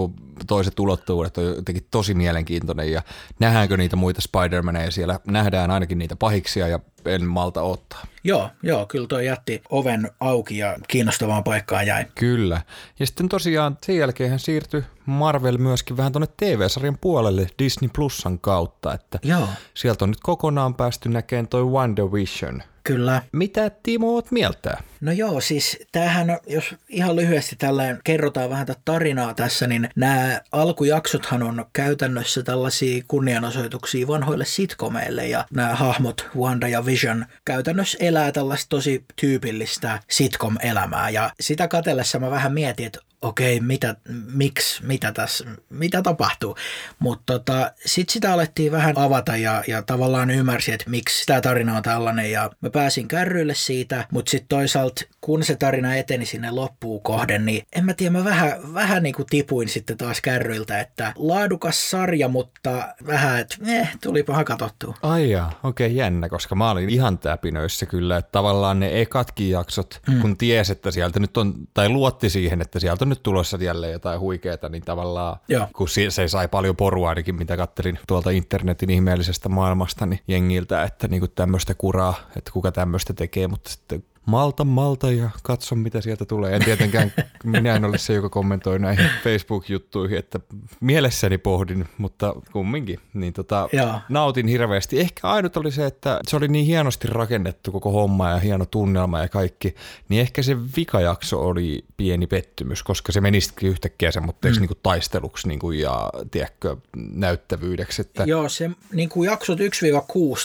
toiset 0.46 0.78
ulottuvuudet 0.78 1.38
on 1.38 1.44
jotenkin 1.44 1.86
tosi 1.90 2.14
mielenkiintoinen 2.14 2.92
ja 2.92 3.02
nähdäänkö 3.38 3.76
niitä 3.76 3.96
muita 3.96 4.20
Spider-Maneja 4.22 4.90
siellä, 4.90 5.20
nähdään 5.26 5.67
ainakin 5.70 5.98
niitä 5.98 6.16
pahiksia 6.16 6.68
ja 6.68 6.80
en 7.06 7.24
malta 7.24 7.62
ottaa. 7.62 8.02
Joo, 8.24 8.50
joo, 8.62 8.86
kyllä 8.86 9.06
toi 9.06 9.26
jätti 9.26 9.62
oven 9.70 10.10
auki 10.20 10.58
ja 10.58 10.76
kiinnostavaan 10.88 11.44
paikkaan 11.44 11.86
jäi. 11.86 12.04
Kyllä. 12.14 12.62
Ja 12.98 13.06
sitten 13.06 13.28
tosiaan 13.28 13.78
sen 13.86 13.96
jälkeen 13.96 14.30
hän 14.30 14.38
siirtyi 14.38 14.82
Marvel 15.06 15.58
myöskin 15.58 15.96
vähän 15.96 16.12
tuonne 16.12 16.28
TV-sarjan 16.36 16.98
puolelle 17.00 17.46
Disney 17.58 17.90
Plusan 17.94 18.38
kautta, 18.38 18.94
että 18.94 19.18
Joo, 19.22 19.48
sieltä 19.74 20.04
on 20.04 20.10
nyt 20.10 20.20
kokonaan 20.22 20.74
päästy 20.74 21.08
näkemään 21.08 21.48
toi 21.48 21.64
WandaVision. 21.64 22.62
kyllä. 22.84 23.22
Mitä 23.32 23.70
Timo 23.70 24.14
oot 24.14 24.30
mieltä? 24.30 24.76
No 25.00 25.12
joo, 25.12 25.40
siis 25.40 25.78
tämähän, 25.92 26.38
jos 26.46 26.74
ihan 26.88 27.16
lyhyesti 27.16 27.56
tällä 27.56 27.96
kerrotaan 28.04 28.50
vähän 28.50 28.66
tätä 28.66 28.80
tarinaa 28.84 29.34
tässä, 29.34 29.66
niin 29.66 29.88
nämä 29.96 30.40
alkujaksothan 30.52 31.42
on 31.42 31.64
käytännössä 31.72 32.42
tällaisia 32.42 33.02
kunnianosoituksia 33.08 34.06
vanhoille 34.08 34.44
sitcomeille 34.44 35.26
ja 35.28 35.44
nämä 35.54 35.74
hahmot 35.74 36.28
Wanda 36.36 36.68
ja 36.68 36.86
Vision 36.88 37.26
käytännössä 37.44 37.98
elää 38.00 38.32
tällaista 38.32 38.68
tosi 38.68 39.04
tyypillistä 39.20 40.00
sitcom-elämää. 40.10 41.10
Ja 41.10 41.30
sitä 41.40 41.68
katellessa 41.68 42.18
mä 42.18 42.30
vähän 42.30 42.52
mietin, 42.52 42.86
että 42.86 43.00
okei, 43.22 43.60
mitä, 43.60 43.96
miksi, 44.32 44.86
mitä 44.86 45.12
tässä, 45.12 45.44
mitä 45.70 46.02
tapahtuu. 46.02 46.56
Mutta 46.98 47.32
tota, 47.32 47.72
sitten 47.86 48.12
sitä 48.12 48.32
alettiin 48.32 48.72
vähän 48.72 48.98
avata 48.98 49.36
ja, 49.36 49.64
ja 49.66 49.82
tavallaan 49.82 50.30
ymmärsin, 50.30 50.74
että 50.74 50.90
miksi 50.90 51.26
tämä 51.26 51.40
tarina 51.40 51.76
on 51.76 51.82
tällainen 51.82 52.30
ja 52.30 52.50
mä 52.60 52.70
pääsin 52.70 53.08
kärryille 53.08 53.54
siitä, 53.54 54.06
mutta 54.10 54.30
sitten 54.30 54.48
toisaalta 54.48 55.02
kun 55.20 55.44
se 55.44 55.56
tarina 55.56 55.94
eteni 55.94 56.26
sinne 56.26 56.50
loppuun 56.50 57.02
kohden, 57.02 57.46
niin 57.46 57.66
en 57.72 57.84
mä 57.84 57.94
tiedä, 57.94 58.18
mä 58.18 58.24
vähän, 58.24 58.74
vähän 58.74 59.02
niin 59.02 59.14
kuin 59.14 59.26
tipuin 59.30 59.68
sitten 59.68 59.96
taas 59.96 60.20
kärryiltä, 60.20 60.80
että 60.80 61.12
laadukas 61.16 61.90
sarja, 61.90 62.28
mutta 62.28 62.94
vähän, 63.06 63.40
että 63.40 63.56
eh, 63.66 63.90
tulipahan 64.02 64.44
katsottua. 64.44 64.94
Ai 65.02 65.30
jaa, 65.30 65.60
okei 65.62 65.86
okay, 65.86 65.96
jännä, 65.96 66.28
koska 66.28 66.54
mä 66.54 66.70
olin 66.70 66.90
ihan 66.90 67.18
täpinöissä 67.18 67.86
kyllä, 67.86 68.16
että 68.16 68.32
tavallaan 68.32 68.80
ne 68.80 69.00
ekatkin 69.00 69.50
jaksot, 69.50 70.00
mm. 70.08 70.20
kun 70.20 70.36
ties, 70.36 70.70
että 70.70 70.90
sieltä 70.90 71.20
nyt 71.20 71.36
on, 71.36 71.54
tai 71.74 71.88
luotti 71.88 72.30
siihen, 72.30 72.60
että 72.60 72.80
sieltä 72.80 73.04
on 73.04 73.07
nyt 73.08 73.22
tulossa 73.22 73.58
jälleen 73.60 73.92
jotain 73.92 74.20
huikeeta, 74.20 74.68
niin 74.68 74.82
tavallaan, 74.82 75.36
Joo. 75.48 75.66
kun 75.76 75.88
se 75.88 76.28
sai 76.28 76.48
paljon 76.48 76.76
porua 76.76 77.08
ainakin, 77.08 77.34
mitä 77.34 77.56
kattelin 77.56 77.98
tuolta 78.08 78.30
internetin 78.30 78.90
ihmeellisestä 78.90 79.48
maailmasta, 79.48 80.06
niin 80.06 80.20
jengiltä, 80.28 80.82
että 80.82 81.08
niinku 81.08 81.28
tämmöistä 81.28 81.74
kuraa, 81.74 82.14
että 82.36 82.50
kuka 82.50 82.72
tämmöistä 82.72 83.12
tekee, 83.12 83.48
mutta 83.48 83.70
sitten 83.70 84.04
malta, 84.28 84.64
malta 84.64 85.10
ja 85.10 85.30
katso 85.42 85.74
mitä 85.74 86.00
sieltä 86.00 86.24
tulee. 86.24 86.56
En 86.56 86.64
tietenkään, 86.64 87.12
minä 87.44 87.76
en 87.76 87.84
ole 87.84 87.98
se, 87.98 88.14
joka 88.14 88.28
kommentoi 88.28 88.78
näihin 88.78 89.10
Facebook-juttuihin, 89.24 90.18
että 90.18 90.40
mielessäni 90.80 91.38
pohdin, 91.38 91.88
mutta 91.98 92.34
kumminkin, 92.52 93.00
niin 93.14 93.32
tota, 93.32 93.68
nautin 94.08 94.48
hirveästi. 94.48 95.00
Ehkä 95.00 95.28
ainut 95.28 95.56
oli 95.56 95.70
se, 95.70 95.86
että 95.86 96.20
se 96.26 96.36
oli 96.36 96.48
niin 96.48 96.66
hienosti 96.66 97.08
rakennettu 97.08 97.72
koko 97.72 97.90
homma 97.90 98.30
ja 98.30 98.36
hieno 98.36 98.66
tunnelma 98.66 99.18
ja 99.18 99.28
kaikki, 99.28 99.74
niin 100.08 100.20
ehkä 100.20 100.42
se 100.42 100.56
vikajakso 100.76 101.40
oli 101.40 101.84
pieni 101.96 102.26
pettymys, 102.26 102.82
koska 102.82 103.12
se 103.12 103.20
menisikin 103.20 103.70
yhtäkkiä 103.70 104.10
semmoitteeksi 104.10 104.60
mm. 104.60 104.66
niin 104.66 104.78
taisteluksi 104.82 105.48
niin 105.48 105.58
kuin, 105.58 105.78
ja 105.78 106.10
tiedätkö, 106.30 106.76
näyttävyydeksi. 106.96 108.02
Että... 108.02 108.24
Joo, 108.26 108.48
se 108.48 108.70
niin 108.92 109.08
kuin 109.08 109.30
jaksot 109.30 109.58
1-6 109.60 109.62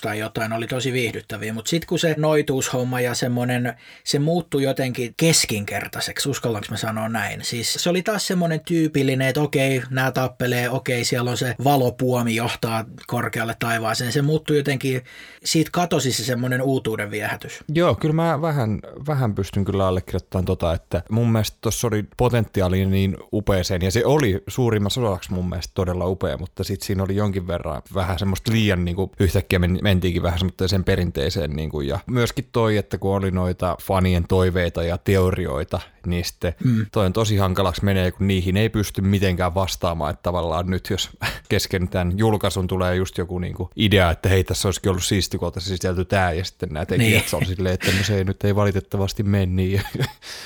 tai 0.02 0.20
jotain 0.20 0.54
oli 0.54 0.68
tosi 0.68 0.94
viihdyttäviä, 0.94 1.54
mutta 1.54 1.70
sitten 1.70 1.88
kun 1.88 2.00
se 2.00 2.16
noituushomma 2.18 3.02
ja 3.02 3.16
semmoinen, 3.16 3.73
se 4.04 4.20
muuttui 4.20 4.64
jotenkin 4.64 5.14
keskinkertaiseksi, 5.18 6.30
uskallanko 6.30 6.68
mä 6.72 6.78
sanoa 6.78 7.10
näin. 7.10 7.44
Siis 7.44 7.74
se 7.74 7.90
oli 7.90 8.02
taas 8.02 8.28
semmoinen 8.28 8.62
tyypillinen, 8.66 9.28
että 9.28 9.42
okei, 9.42 9.82
nämä 9.90 10.12
tappelee, 10.12 10.70
okei, 10.70 11.06
siellä 11.06 11.32
on 11.32 11.38
se 11.38 11.56
valopuomi 11.64 12.36
johtaa 12.36 12.86
korkealle 13.08 13.56
taivaaseen. 13.60 14.12
Se 14.12 14.22
muuttui 14.22 14.58
jotenkin, 14.58 15.02
siitä 15.44 15.70
katosi 15.74 16.12
se 16.12 16.24
semmoinen 16.24 16.62
uutuuden 16.62 17.12
viehätys. 17.12 17.64
Joo, 17.74 17.96
kyllä 17.96 18.16
mä 18.16 18.42
vähän, 18.42 18.80
vähän 19.08 19.36
pystyn 19.36 19.66
kyllä 19.66 19.88
allekirjoittamaan 19.88 20.46
tota, 20.46 20.74
että 20.74 21.04
mun 21.10 21.32
mielestä 21.32 21.58
tuossa 21.62 21.88
oli 21.88 22.04
potentiaali 22.18 22.86
niin 22.86 23.18
upeeseen, 23.34 23.82
ja 23.82 23.92
se 23.92 24.06
oli 24.06 24.44
suurimmassa 24.48 25.02
osaksi 25.02 25.34
mun 25.34 25.50
mielestä 25.50 25.72
todella 25.74 26.08
upea, 26.08 26.38
mutta 26.38 26.64
sitten 26.64 26.88
siinä 26.88 27.04
oli 27.04 27.16
jonkin 27.16 27.48
verran 27.48 27.82
vähän 27.94 28.20
semmoista 28.20 28.52
liian 28.52 28.86
niin 28.86 28.96
kuin, 28.96 29.12
yhtäkkiä 29.20 29.60
men- 29.60 29.80
mentiinkin 29.82 30.24
vähän 30.24 30.40
semmoiseen 30.40 30.84
perinteiseen, 30.84 31.52
niin 31.52 31.70
kuin, 31.70 31.88
ja 31.88 32.00
myöskin 32.08 32.50
toi, 32.52 32.78
että 32.78 32.98
kun 32.98 33.16
oli 33.16 33.32
noita 33.54 33.78
fanien 33.82 34.28
toiveita 34.28 34.84
ja 34.84 34.97
teorioita, 34.97 35.80
niin 36.08 36.26
sitten 36.26 36.54
mm. 36.64 36.86
toi 36.91 37.06
on 37.06 37.14
tosi 37.14 37.38
hankalaksi 37.38 37.86
menee, 37.86 38.12
kun 38.12 38.28
niihin 38.28 38.58
ei 38.58 38.70
pysty 38.70 39.01
mitenkään 39.01 39.56
vastaamaan, 39.56 40.12
että 40.14 40.24
tavallaan 40.24 40.70
nyt 40.70 40.89
jos 40.89 41.10
kesken 41.49 41.88
tämän 41.88 42.18
julkaisun 42.18 42.68
tulee 42.68 42.95
just 42.95 43.18
joku 43.18 43.39
niin 43.39 43.54
kuin 43.54 43.70
idea, 43.76 44.12
että 44.12 44.30
hei 44.30 44.43
tässä 44.43 44.68
olisikin 44.68 44.89
ollut 44.89 45.04
siisti, 45.04 45.38
kun 45.38 45.45
oltaisiin 45.45 45.78
sisälty 45.78 46.06
tämä, 46.06 46.32
ja 46.32 46.45
sitten 46.45 46.70
nämä 46.70 46.86
tekijät 46.86 47.26
niin. 47.32 47.36
on 47.41 47.45
silleen, 47.45 47.74
että 47.74 47.91
no 47.97 48.04
se 48.04 48.18
ei 48.18 48.24
nyt 48.24 48.43
ei 48.43 48.56
valitettavasti 48.56 49.24
mene 49.24 49.45
niin. 49.45 49.82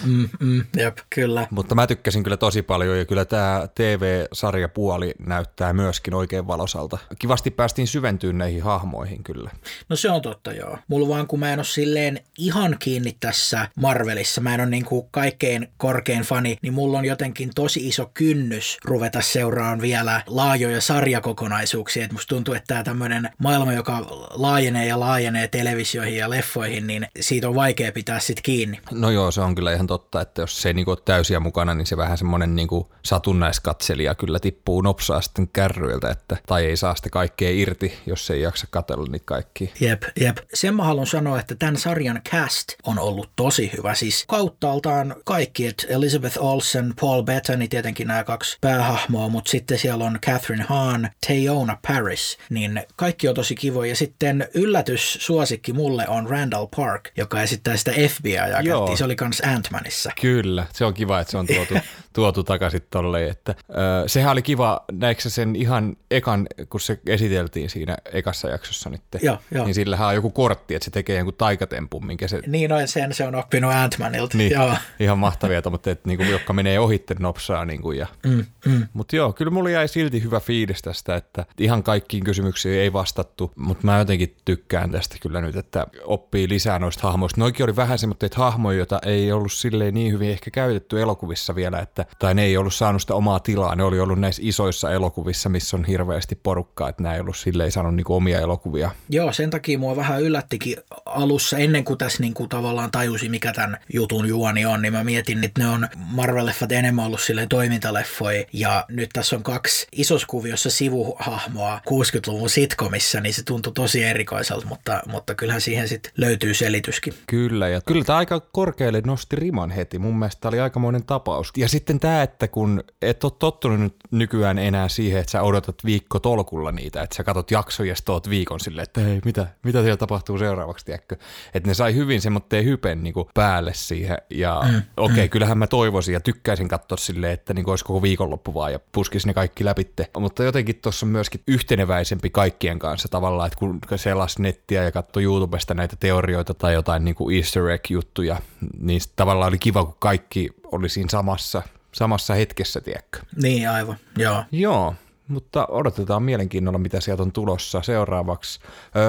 Mm, 0.06 0.30
mm, 0.40 0.64
jep, 0.78 0.98
kyllä. 1.10 1.48
Mutta 1.52 1.76
mä 1.76 1.88
tykkäsin 1.88 2.24
kyllä 2.24 2.38
tosi 2.38 2.62
paljon 2.62 2.98
ja 2.98 3.06
kyllä 3.06 3.26
tämä 3.26 3.68
TV-sarjapuoli 3.76 5.14
näyttää 5.20 5.74
myöskin 5.74 6.14
oikein 6.14 6.48
valosalta. 6.48 6.98
Kivasti 7.20 7.52
päästiin 7.52 7.88
syventyyn 7.88 8.38
näihin 8.38 8.64
hahmoihin 8.64 9.24
kyllä. 9.24 9.52
No 9.90 9.96
se 9.96 10.10
on 10.10 10.22
totta, 10.22 10.54
joo. 10.54 10.78
Mulla 10.88 11.08
vaan 11.08 11.28
kun 11.28 11.40
mä 11.40 11.54
en 11.54 11.60
ole 11.60 11.66
silleen 11.66 12.20
ihan 12.38 12.76
kiinni 12.80 12.97
tässä 13.20 13.68
Marvelissa, 13.76 14.42
mä 14.42 14.54
en 14.54 14.62
ole 14.62 14.70
niin 14.70 14.86
kuin 14.86 15.08
kaikkein 15.12 15.68
korkein 15.78 16.22
fani, 16.22 16.58
niin 16.62 16.74
mulla 16.74 16.98
on 16.98 17.06
jotenkin 17.06 17.52
tosi 17.56 17.88
iso 17.88 18.12
kynnys 18.14 18.78
ruveta 18.86 19.22
seuraamaan 19.22 19.82
vielä 19.82 20.22
laajoja 20.28 20.82
sarjakokonaisuuksia. 20.82 22.06
Et 22.06 22.12
musta 22.12 22.36
tuntuu, 22.36 22.54
että 22.54 22.68
tämä 22.68 22.84
tämmöinen 22.84 23.30
maailma, 23.38 23.74
joka 23.74 24.06
laajenee 24.30 24.86
ja 24.86 25.00
laajenee 25.00 25.48
televisioihin 25.48 26.18
ja 26.18 26.30
leffoihin, 26.30 26.88
niin 26.88 27.08
siitä 27.20 27.50
on 27.50 27.56
vaikea 27.56 27.92
pitää 27.92 28.20
sit 28.20 28.42
kiinni. 28.42 28.80
No 28.92 29.10
joo, 29.10 29.32
se 29.32 29.42
on 29.42 29.56
kyllä 29.56 29.74
ihan 29.74 29.88
totta, 29.88 30.22
että 30.22 30.42
jos 30.42 30.62
se 30.62 30.70
ei 30.70 30.74
niinku 30.74 30.92
ole 30.92 31.00
täysiä 31.06 31.40
mukana, 31.40 31.74
niin 31.74 31.86
se 31.86 31.98
vähän 31.98 32.18
semmoinen 32.18 32.56
niinku 32.56 32.92
satunnaiskatselija 33.04 34.16
kyllä 34.16 34.40
tippuu 34.40 34.82
nopsaa 34.82 35.22
sitten 35.22 35.48
kärryiltä, 35.48 36.10
että, 36.10 36.38
tai 36.46 36.66
ei 36.66 36.78
saa 36.78 36.96
sitä 36.96 37.10
kaikkea 37.10 37.50
irti, 37.52 37.94
jos 38.06 38.30
ei 38.32 38.42
jaksa 38.42 38.68
katsella 38.70 39.06
niitä 39.12 39.26
kaikki. 39.26 39.74
Jep, 39.80 40.04
jep. 40.20 40.38
Sen 40.54 40.76
mä 40.76 40.84
haluan 40.84 41.08
sanoa, 41.08 41.40
että 41.40 41.56
tämän 41.56 41.78
sarjan 41.78 42.22
cast 42.32 42.68
on 42.88 43.00
ollut 43.00 43.30
tosi 43.36 43.72
hyvä. 43.78 43.96
Siis 43.96 44.24
kauttaaltaan 44.28 45.16
kaikki, 45.26 45.68
että 45.68 45.88
Elizabeth 45.90 46.38
Olsen, 46.40 46.94
Paul 47.02 47.24
Bettany, 47.24 47.68
tietenkin 47.68 48.08
nämä 48.08 48.24
kaksi 48.24 48.58
päähahmoa, 48.62 49.30
mutta 49.30 49.52
sitten 49.52 49.80
siellä 49.80 50.06
on 50.06 50.20
Catherine 50.26 50.66
Hahn, 50.70 51.08
Teyona 51.28 51.78
Paris, 51.88 52.38
niin 52.50 52.82
kaikki 52.96 53.28
on 53.28 53.36
tosi 53.36 53.56
kivoja. 53.56 53.90
Ja 53.90 53.96
sitten 53.96 54.48
yllätys 54.54 55.18
suosikki 55.22 55.74
mulle 55.74 56.08
on 56.08 56.30
Randall 56.30 56.68
Park, 56.76 57.10
joka 57.18 57.42
esittää 57.42 57.78
sitä 57.78 57.92
FBI-agenttia. 57.92 58.98
Se 58.98 59.06
oli 59.06 59.16
kans 59.16 59.42
Ant-Manissa. 59.42 60.12
Kyllä, 60.22 60.66
se 60.74 60.86
on 60.86 60.94
kiva, 60.94 61.20
että 61.20 61.32
se 61.32 61.38
on 61.38 61.48
tuotu, 61.48 61.74
tuotu 62.14 62.44
takaisin 62.44 62.82
tolleen. 62.90 63.32
Että, 63.32 63.52
äh, 63.52 64.04
sehän 64.08 64.32
oli 64.32 64.42
kiva, 64.42 64.86
näikö 64.92 65.30
sen 65.30 65.56
ihan 65.56 65.96
ekan, 66.12 66.48
kun 66.70 66.80
se 66.80 67.00
esiteltiin 67.08 67.70
siinä 67.70 67.98
ekassa 68.12 68.50
jaksossa 68.50 68.90
nyt, 68.90 69.02
joo, 69.22 69.38
joo. 69.52 69.66
niin 69.66 69.76
sillähän 69.76 70.08
on 70.08 70.16
joku 70.16 70.30
kortti, 70.30 70.76
että 70.76 70.86
se 70.86 70.92
tekee 70.92 71.18
jonkun 71.18 71.34
taikatempun, 71.34 72.06
minkä 72.06 72.28
se... 72.28 72.42
Niin, 72.48 72.72
noin 72.78 72.88
sen 72.88 73.14
se 73.14 73.28
on 73.28 73.36
oppinut 73.36 73.72
Ant-Manilta. 73.72 74.38
Niin, 74.38 74.52
joo. 74.52 74.76
ihan 75.00 75.20
mahtavia, 75.20 75.62
mutta 75.70 75.92
että, 75.92 76.08
niin 76.08 76.18
kuin, 76.18 76.30
jotka 76.30 76.54
menee 76.54 76.80
ohitte 76.80 77.16
nopsaa. 77.20 77.66
Niin 77.66 77.82
kuin, 77.82 77.98
ja... 77.98 78.08
mm, 78.26 78.46
mm. 78.66 78.88
Mutta 78.94 79.16
joo, 79.16 79.34
kyllä 79.34 79.52
mulla 79.52 79.70
jäi 79.70 79.88
silti 79.88 80.24
hyvä 80.24 80.40
fiilis 80.40 80.82
tästä, 80.82 81.16
että 81.16 81.46
ihan 81.58 81.84
kaikkiin 81.84 82.24
kysymyksiin 82.24 82.80
ei 82.80 82.94
vastattu, 82.94 83.52
mutta 83.56 83.86
mä 83.86 83.98
jotenkin 83.98 84.36
tykkään 84.46 84.92
tästä 84.92 85.16
kyllä 85.22 85.42
nyt, 85.42 85.56
että 85.56 85.88
oppii 86.04 86.50
lisää 86.50 86.80
noista 86.80 87.08
hahmoista. 87.08 87.42
Noikin 87.42 87.64
oli 87.64 87.76
vähän 87.76 88.00
semmoista 88.00 88.28
hahmoja, 88.36 88.78
joita 88.78 89.00
ei 89.06 89.32
ollut 89.32 89.52
silleen 89.52 89.94
niin 89.94 90.12
hyvin 90.12 90.30
ehkä 90.30 90.52
käytetty 90.52 91.02
elokuvissa 91.02 91.56
vielä, 91.56 91.80
että, 91.80 92.06
tai 92.20 92.34
ne 92.34 92.44
ei 92.44 92.58
ollut 92.58 92.74
saanut 92.74 93.02
sitä 93.02 93.16
omaa 93.16 93.40
tilaa. 93.40 93.76
Ne 93.76 93.84
oli 93.84 94.00
ollut 94.00 94.20
näissä 94.20 94.42
isoissa 94.46 94.92
elokuvissa, 94.92 95.50
missä 95.50 95.78
on 95.78 95.86
hirveästi 95.86 96.36
porukkaa, 96.44 96.90
että 96.90 97.04
nämä 97.04 97.16
ei 97.16 97.22
ollut 97.22 97.38
silleen 97.38 97.72
saanut 97.72 97.96
niinku 97.96 98.16
omia 98.16 98.40
elokuvia. 98.40 98.92
Joo, 99.10 99.32
sen 99.34 99.50
takia 99.50 99.80
mua 99.80 99.96
vähän 99.96 100.22
yllättikin 100.22 100.78
alussa, 101.06 101.58
ennen 101.58 101.84
kuin 101.84 101.98
tässä 101.98 102.24
niinku 102.24 102.48
tavallaan 102.48 102.67
tajusi, 102.92 103.30
mikä 103.30 103.54
tämän 103.54 103.78
jutun 103.94 104.28
juoni 104.28 104.66
on, 104.66 104.82
niin 104.82 104.94
mä 104.94 105.04
mietin, 105.04 105.44
että 105.44 105.62
ne 105.62 105.68
on 105.68 105.88
Marvel-leffat 105.96 106.72
enemmän 106.72 107.06
ollut 107.06 107.22
silleen 107.22 107.50
toimintaleffoja, 107.50 108.44
ja 108.54 108.86
nyt 108.90 109.10
tässä 109.14 109.36
on 109.36 109.44
kaksi 109.44 109.88
isoskuviossa 109.92 110.70
sivuhahmoa 110.70 111.82
60-luvun 111.90 112.50
sitkomissa, 112.50 113.20
niin 113.20 113.34
se 113.34 113.44
tuntui 113.44 113.74
tosi 113.74 114.04
erikoiselta, 114.04 114.68
mutta, 114.68 115.02
mutta 115.08 115.36
kyllähän 115.36 115.62
siihen 115.62 115.88
sitten 115.88 116.12
löytyy 116.18 116.54
selityskin. 116.54 117.14
Kyllä, 117.28 117.68
ja 117.68 117.82
kyllä 117.82 118.04
tämä 118.04 118.18
aika 118.18 118.40
korkealle 118.40 119.02
nosti 119.06 119.36
riman 119.36 119.72
heti. 119.72 120.00
Mun 120.00 120.20
mielestä 120.20 120.48
oli 120.48 120.60
aikamoinen 120.60 121.04
tapaus. 121.04 121.52
Ja 121.58 121.70
sitten 121.70 122.00
tämä, 122.00 122.24
että 122.24 122.48
kun 122.48 122.84
et 123.02 123.24
ole 123.24 123.32
tottunut 123.40 123.80
nyt 123.80 123.96
nykyään 124.12 124.60
enää 124.60 124.88
siihen, 124.90 125.20
että 125.20 125.32
sä 125.32 125.42
odotat 125.42 125.76
viikko 125.86 126.20
tolkulla 126.20 126.72
niitä, 126.72 127.02
että 127.02 127.16
sä 127.16 127.24
katot 127.24 127.52
jaksoja 127.52 127.88
ja 128.08 128.14
oot 128.14 128.30
viikon 128.30 128.60
silleen, 128.60 128.84
että 128.84 129.02
hei, 129.02 129.22
mitä, 129.26 129.48
mitä 129.64 129.82
siellä 129.82 129.98
tapahtuu 129.98 130.38
seuraavaksi, 130.38 130.86
tiedätkö? 130.86 131.16
Että 131.54 131.70
ne 131.70 131.74
sai 131.74 131.96
hyvin 131.96 132.22
semmoitteen 132.58 132.66
hypen 132.66 133.04
niin 133.04 133.14
päälle 133.34 133.74
siihen. 133.74 134.18
Ja 134.30 134.62
mm, 134.64 134.78
okei, 134.98 135.14
okay, 135.14 135.26
mm. 135.26 135.30
kyllähän 135.30 135.58
mä 135.58 135.68
toivoisin 135.68 136.14
ja 136.14 136.20
tykkäisin 136.20 136.68
katsoa 136.68 136.98
silleen, 136.98 137.34
että 137.34 137.54
niin 137.54 137.70
olisi 137.70 137.86
koko 137.86 138.02
viikonloppu 138.02 138.54
vaan 138.54 138.72
ja 138.72 138.80
puskisi 138.92 139.28
ne 139.28 139.34
kaikki 139.34 139.66
läpitte. 139.66 140.10
Mutta 140.20 140.44
jotenkin 140.44 140.76
tuossa 140.76 141.06
on 141.06 141.12
myöskin 141.12 141.42
yhteneväisempi 141.48 142.30
kaikkien 142.30 142.80
kanssa 142.80 143.08
tavallaan, 143.08 143.48
että 143.48 143.60
kun 143.60 143.80
selas 143.96 144.40
nettiä 144.40 144.84
ja 144.84 144.92
katsoi 144.92 145.24
YouTubesta 145.24 145.74
näitä 145.74 145.96
teorioita 146.00 146.54
tai 146.54 146.74
jotain 146.74 147.06
niin 147.06 147.16
kuin 147.16 147.36
easter 147.36 147.64
egg-juttuja, 147.70 148.38
niin 148.80 149.02
tavallaan 149.16 149.50
oli 149.50 149.58
kiva, 149.58 149.86
kun 149.86 149.96
kaikki 150.00 150.50
oli 150.72 150.90
siinä 150.90 151.10
samassa, 151.10 151.62
samassa 151.92 152.34
hetkessä, 152.34 152.82
tiedätkö? 152.82 153.20
Niin, 153.42 153.70
aivan, 153.70 153.98
joo. 154.18 154.44
Joo, 154.52 154.96
mutta 155.28 155.68
odotetaan 155.70 156.24
mielenkiinnolla, 156.24 156.80
mitä 156.80 157.02
sieltä 157.02 157.24
on 157.24 157.32
tulossa 157.32 157.82
seuraavaksi. 157.82 158.60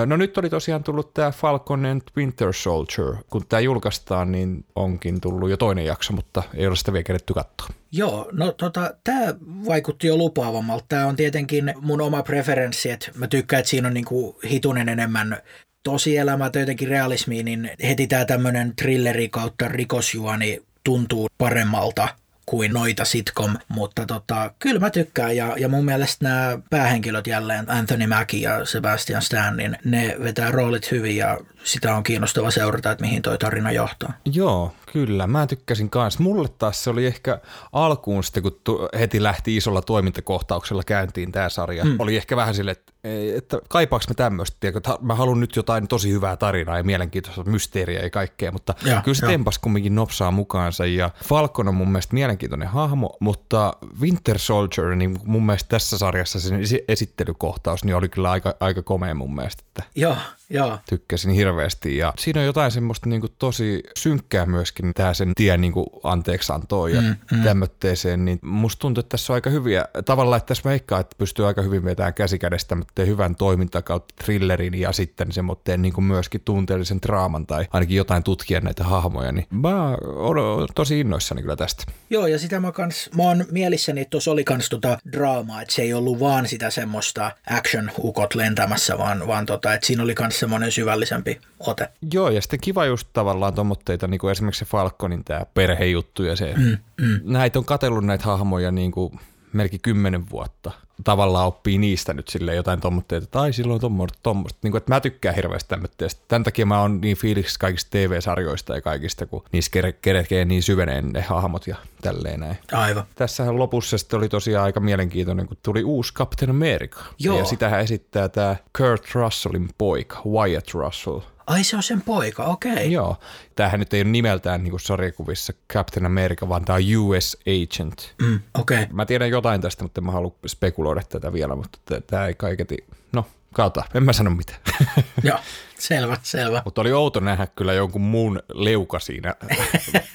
No 0.07 0.17
nyt 0.17 0.39
oli 0.39 0.51
tosiaan 0.51 0.83
tullut 0.83 1.15
tämä 1.15 1.31
Falcon 1.31 1.87
and 1.87 2.03
Winter 2.17 2.53
Soldier. 2.53 3.17
Kun 3.31 3.47
tämä 3.49 3.61
julkaistaan, 3.61 4.33
niin 4.33 4.65
onkin 4.75 5.21
tullut 5.21 5.51
jo 5.51 5.57
toinen 5.57 5.85
jakso, 5.85 6.13
mutta 6.13 6.43
ei 6.55 6.67
ole 6.67 6.77
sitä 6.77 6.93
vielä 6.93 7.05
keretty 7.05 7.35
katsoa. 7.35 7.69
Joo, 7.93 8.29
no 8.33 8.53
tota, 8.53 8.95
tämä 9.05 9.35
vaikutti 9.67 10.07
jo 10.07 10.17
lupaavammalta. 10.17 10.85
Tämä 10.89 11.07
on 11.07 11.17
tietenkin 11.17 11.75
mun 11.81 12.01
oma 12.01 12.23
preferenssi, 12.23 12.91
että 12.91 13.11
mä 13.15 13.27
tykkään, 13.27 13.61
että 13.61 13.71
siinä 13.71 13.89
on 13.89 13.95
niinku 13.95 14.39
hitunen 14.51 14.89
enemmän 14.89 15.37
tosielämää 15.83 16.51
tai 16.51 16.63
jotenkin 16.63 16.89
realismiin, 16.89 17.45
niin 17.45 17.71
heti 17.83 18.07
tämä 18.07 18.25
tämmöinen 18.25 18.77
thrilleri 18.77 19.29
kautta 19.29 19.69
rikosjuoni 19.69 20.63
tuntuu 20.85 21.27
paremmalta 21.39 22.09
kuin 22.49 22.73
noita 22.73 23.05
sitcom, 23.05 23.57
mutta 23.69 24.07
tota, 24.07 24.51
kyllä 24.59 24.81
mä 24.81 24.91
tykkään 24.91 25.37
ja, 25.37 25.55
ja 25.59 25.69
mun 25.69 25.85
mielestä 25.85 26.25
nämä 26.25 26.59
päähenkilöt 26.71 27.27
jälleen, 27.27 27.71
Anthony 27.71 28.07
Mackie 28.07 28.41
ja 28.41 28.65
Sebastian 28.65 29.23
Stan, 29.23 29.57
niin 29.57 29.79
ne 29.85 30.17
vetää 30.23 30.51
roolit 30.51 30.91
hyvin 30.91 31.17
ja 31.17 31.39
sitä 31.65 31.97
on 31.97 32.03
kiinnostava 32.03 32.51
seurata, 32.51 32.91
että 32.91 33.05
mihin 33.05 33.23
toi 33.23 33.39
tarina 33.39 33.73
johtaa. 33.73 34.13
Joo, 34.33 34.75
kyllä. 34.93 35.27
Mä 35.27 35.47
tykkäsin 35.47 35.91
kanssa. 35.91 36.23
Mulle 36.23 36.49
taas 36.49 36.85
se 36.85 36.91
oli 36.91 37.07
ehkä 37.07 37.39
alkuun 37.73 38.25
sitten, 38.25 38.43
kun 38.43 38.61
heti 38.99 39.23
lähti 39.23 39.57
isolla 39.57 39.83
toimintakohtauksella 39.83 40.83
käyntiin 40.85 41.33
tämä 41.33 41.49
sarja. 41.49 41.85
Hmm. 41.85 41.97
Oli 41.99 42.17
ehkä 42.17 42.37
vähän 42.37 42.55
silleen, 42.55 42.77
että, 42.79 42.93
että 43.37 43.59
kaipaaks 43.69 44.09
mä 44.09 44.15
tämmöistä, 44.15 44.69
että 44.69 44.99
mä 45.01 45.15
haluan 45.15 45.41
nyt 45.41 45.57
jotain 45.57 45.89
tosi 45.89 46.13
hyvää 46.13 46.37
tarinaa 46.37 46.77
ja 46.77 46.85
mielenkiintoista 46.85 47.45
mysteeriä 47.45 48.03
ja 48.03 48.11
kaikkea, 48.11 48.53
mutta 48.53 48.75
ja, 48.85 49.03
kyllä 49.03 49.15
se 49.15 49.27
jo. 49.27 49.31
tempas 49.31 49.59
kumminkin 49.59 49.95
nopsaa 49.95 50.31
mukaansa 50.31 50.87
ja 50.87 51.11
Falcon 51.25 51.69
on 51.69 51.75
mun 51.75 51.89
mielestä 51.89 52.15
mielenkiintoinen 52.15 52.69
hahmo, 52.69 53.17
mutta 53.21 53.73
Winter 54.01 54.39
Soldier, 54.39 54.95
niin 54.95 55.19
mun 55.25 55.47
mielestä 55.47 55.69
tässä 55.69 55.99
sarjassa 55.99 56.41
sen 56.41 56.61
esittelykohtaus 56.89 57.85
niin 57.85 57.97
oli 57.97 58.09
kyllä 58.09 58.31
aika, 58.31 58.55
aika 58.61 58.83
komea 58.83 59.15
mun 59.15 59.35
mielestä. 59.35 59.63
Että 59.67 59.83
Joo, 59.95 60.17
joo. 60.51 60.79
Tykkäsin 60.89 61.31
hirveästi 61.31 61.97
ja 61.97 62.13
siinä 62.19 62.41
on 62.41 62.47
jotain 62.47 62.71
semmoista 62.71 63.09
niin 63.09 63.21
kuin 63.21 63.33
tosi 63.39 63.83
synkkää 63.99 64.47
myöskin 64.47 64.95
tämä 64.95 65.15
sen 65.15 65.33
tien 65.37 65.61
niin 65.61 65.73
kuin 65.73 65.87
anteeksi 66.03 66.53
antoi 66.53 66.95
ja 66.95 67.01
mm, 67.01 67.17
mm. 67.33 67.43
tämmötteeseen, 67.43 68.25
niin 68.25 68.39
musta 68.43 68.81
tuntuu, 68.81 69.01
että 69.01 69.11
tässä 69.11 69.33
on 69.33 69.35
aika 69.35 69.51
hyviä, 69.51 69.85
tavallaan 70.05 70.37
että 70.39 70.49
tässä 70.49 70.69
veikkaa, 70.69 71.01
että 71.01 71.17
pystyy 71.19 71.47
aika 71.47 71.63
hyvin 71.63 71.85
vetämään 71.85 72.15
käsikädestä 72.15 72.77
hyvän 73.07 73.37
toiminta 73.37 73.83
kautta 73.83 74.15
thrillerin 74.25 74.75
ja 74.75 74.93
sitten 74.93 75.33
semmoitteen 75.33 75.83
niin 75.83 75.93
kuin 75.93 76.05
myöskin 76.05 76.41
tunteellisen 76.45 76.99
draaman 77.03 77.47
tai 77.47 77.67
ainakin 77.71 77.97
jotain 77.97 78.23
tutkia 78.23 78.61
näitä 78.61 78.85
hahmoja, 78.85 79.33
niin 79.33 79.47
mä 79.51 79.97
olen 80.03 80.69
tosi 80.75 81.01
innoissani 81.01 81.43
kyllä 81.43 81.57
tästä. 81.57 81.85
Joo 82.11 82.27
ja 82.27 82.39
sitä 82.39 82.61
mä 82.61 82.73
kans, 82.73 83.11
mä 83.17 83.23
oon 83.23 83.45
mielissäni, 83.51 84.01
että 84.01 84.11
tuossa 84.11 84.31
oli 84.31 84.45
kans 84.45 84.69
tota 84.69 84.99
draamaa, 85.13 85.63
että 85.63 85.75
se 85.75 85.83
ei 85.83 85.95
ollut 85.95 86.21
vaan 86.21 86.49
sitä 86.49 86.71
semmoista 86.71 87.33
action-ukot 87.51 88.35
lentämässä, 88.35 88.99
vaan, 88.99 89.27
vaan 89.27 89.47
tota, 89.47 89.75
että 89.75 89.87
siinä 89.87 90.03
oli 90.03 90.15
kans 90.15 90.38
semmoinen 90.39 90.73
syvällisempi 90.73 91.41
ote. 91.61 91.89
Joo, 92.13 92.31
ja 92.31 92.43
sitten 92.43 92.61
kiva 92.61 92.87
just 92.87 93.09
tavallaan 93.13 93.55
tuommoitteita, 93.55 94.07
niin 94.07 94.19
kuin 94.19 94.33
esimerkiksi 94.33 94.59
se 94.59 94.65
Falconin 94.65 95.25
tämä 95.25 95.47
perhejuttu 95.55 96.23
ja 96.23 96.37
se, 96.37 96.55
mm, 96.57 96.77
mm. 97.01 97.21
näitä 97.25 97.59
on 97.59 97.65
katellut 97.65 98.05
näitä 98.05 98.25
hahmoja 98.25 98.71
niin 98.71 98.93
kuin 98.93 99.21
melkein 99.53 99.83
kymmenen 99.83 100.31
vuotta. 100.31 100.71
Tavallaan 101.05 101.47
oppii 101.47 101.79
niistä 101.79 102.15
nyt 102.15 102.29
sille 102.29 102.55
jotain 102.55 102.81
tuommoitteita, 102.81 103.27
tai 103.27 103.53
silloin 103.53 103.81
tuommoista, 103.81 104.19
tuommoista. 104.23 104.59
Niin 104.63 104.71
kuin, 104.71 104.79
että 104.79 104.95
mä 104.95 105.01
tykkään 105.01 105.35
hirveästi 105.35 105.69
tämmöistä. 105.69 106.07
Tämän 106.29 106.45
takia 106.45 106.67
mä 106.67 106.81
oon 106.81 107.01
niin 107.01 107.17
fiiliksi 107.17 107.59
kaikista 107.59 107.91
TV-sarjoista 107.91 108.75
ja 108.75 108.81
kaikista, 108.81 109.27
kun 109.27 109.45
niissä 109.53 109.71
kerekee 110.03 110.45
niin 110.45 110.63
syveneen 110.63 111.09
ne 111.09 111.21
hahmot 111.21 111.67
ja 111.67 111.77
tälleen 112.03 112.41
näin. 112.41 112.59
Aivan. 112.73 113.05
Tässähän 113.15 113.59
lopussa 113.59 113.99
sitten 113.99 114.17
oli 114.17 114.29
tosiaan 114.29 114.65
aika 114.65 114.81
mielenkiintoinen, 114.81 115.47
kun 115.47 115.57
tuli 115.63 115.85
uusi 115.85 116.15
Captain 116.15 116.51
America. 116.51 117.01
Joo. 117.19 117.39
Ja 117.39 117.45
sitähän 117.45 117.81
esittää 117.81 118.29
tämä 118.29 118.57
Kurt 118.79 119.15
Russellin 119.15 119.69
poika, 119.79 120.23
Wyatt 120.27 120.75
Russell. 120.75 121.21
Ai 121.49 121.65
se 121.65 121.77
on 121.77 121.83
sen 121.83 122.03
poika, 122.03 122.45
okei. 122.45 122.73
Okay. 122.73 122.85
Joo. 122.85 123.17
Tämähän 123.55 123.81
nyt 123.81 123.95
ei 123.95 124.03
ole 124.03 124.11
nimeltään 124.11 124.63
niin 124.63 124.71
kuin 124.71 124.81
sarjakuvissa 124.81 125.53
Captain 125.73 126.07
America, 126.07 126.49
vaan 126.49 126.65
tämä 126.65 126.77
on 126.77 126.83
US 126.97 127.37
Agent. 127.41 128.15
Mm, 128.23 128.41
okei. 128.55 128.83
Okay. 128.83 128.95
Mä 128.95 129.07
tiedän 129.07 129.31
jotain 129.31 129.61
tästä, 129.61 129.85
mutta 129.85 130.01
mä 130.01 130.13
halua 130.13 130.35
spekuloida 130.47 131.03
tätä 131.09 131.33
vielä, 131.33 131.57
mutta 131.57 132.01
tämä 132.07 132.27
ei 132.27 132.35
kaiketi, 132.35 132.77
no 133.13 133.27
kautta, 133.55 133.85
en 133.95 134.03
mä 134.03 134.13
sano 134.13 134.31
mitään. 134.31 134.61
Joo, 135.23 135.39
selvä, 135.79 136.17
selvä. 136.23 136.63
Mutta 136.65 136.81
oli 136.81 136.93
outo 136.93 137.21
nähdä 137.21 137.47
kyllä 137.47 137.73
jonkun 137.73 138.03
muun 138.03 138.43
leuka 138.53 138.99
siinä 138.99 139.35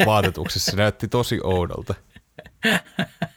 vaatetuksessa, 0.05 0.71
se 0.71 0.77
näytti 0.77 1.07
tosi 1.07 1.39
oudolta. 1.43 1.93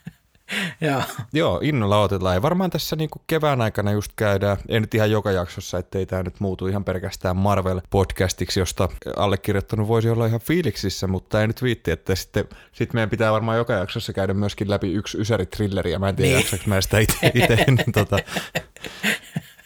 Joo. 0.80 1.02
Joo, 1.32 1.60
innolla 1.62 2.00
otetaan. 2.00 2.34
Ja 2.34 2.42
varmaan 2.42 2.70
tässä 2.70 2.96
niin 2.96 3.10
kuin 3.10 3.22
kevään 3.26 3.60
aikana 3.60 3.92
just 3.92 4.12
käydään, 4.16 4.56
ei 4.68 4.80
nyt 4.80 4.94
ihan 4.94 5.10
joka 5.10 5.32
jaksossa, 5.32 5.78
ettei 5.78 6.06
tämä 6.06 6.22
nyt 6.22 6.40
muutu 6.40 6.66
ihan 6.66 6.84
pelkästään 6.84 7.36
Marvel-podcastiksi, 7.36 8.58
josta 8.58 8.88
allekirjoittanut 9.16 9.88
voisi 9.88 10.10
olla 10.10 10.26
ihan 10.26 10.40
fiiliksissä, 10.40 11.06
mutta 11.06 11.40
ei 11.40 11.46
nyt 11.46 11.62
viitti, 11.62 11.90
että 11.90 12.14
sitten 12.14 12.44
sit 12.72 12.92
meidän 12.92 13.10
pitää 13.10 13.32
varmaan 13.32 13.58
joka 13.58 13.72
jaksossa 13.72 14.12
käydä 14.12 14.34
myöskin 14.34 14.70
läpi 14.70 14.92
yksi 14.92 15.18
ysäri 15.18 15.46
trilleri, 15.46 15.92
ja 15.92 15.98
mä 15.98 16.08
en 16.08 16.16
tiedä, 16.16 16.38
niin. 16.38 16.60
mä 16.66 16.80
sitä 16.80 16.98
itse, 16.98 17.32
niin 17.66 17.92
tota, 17.92 18.18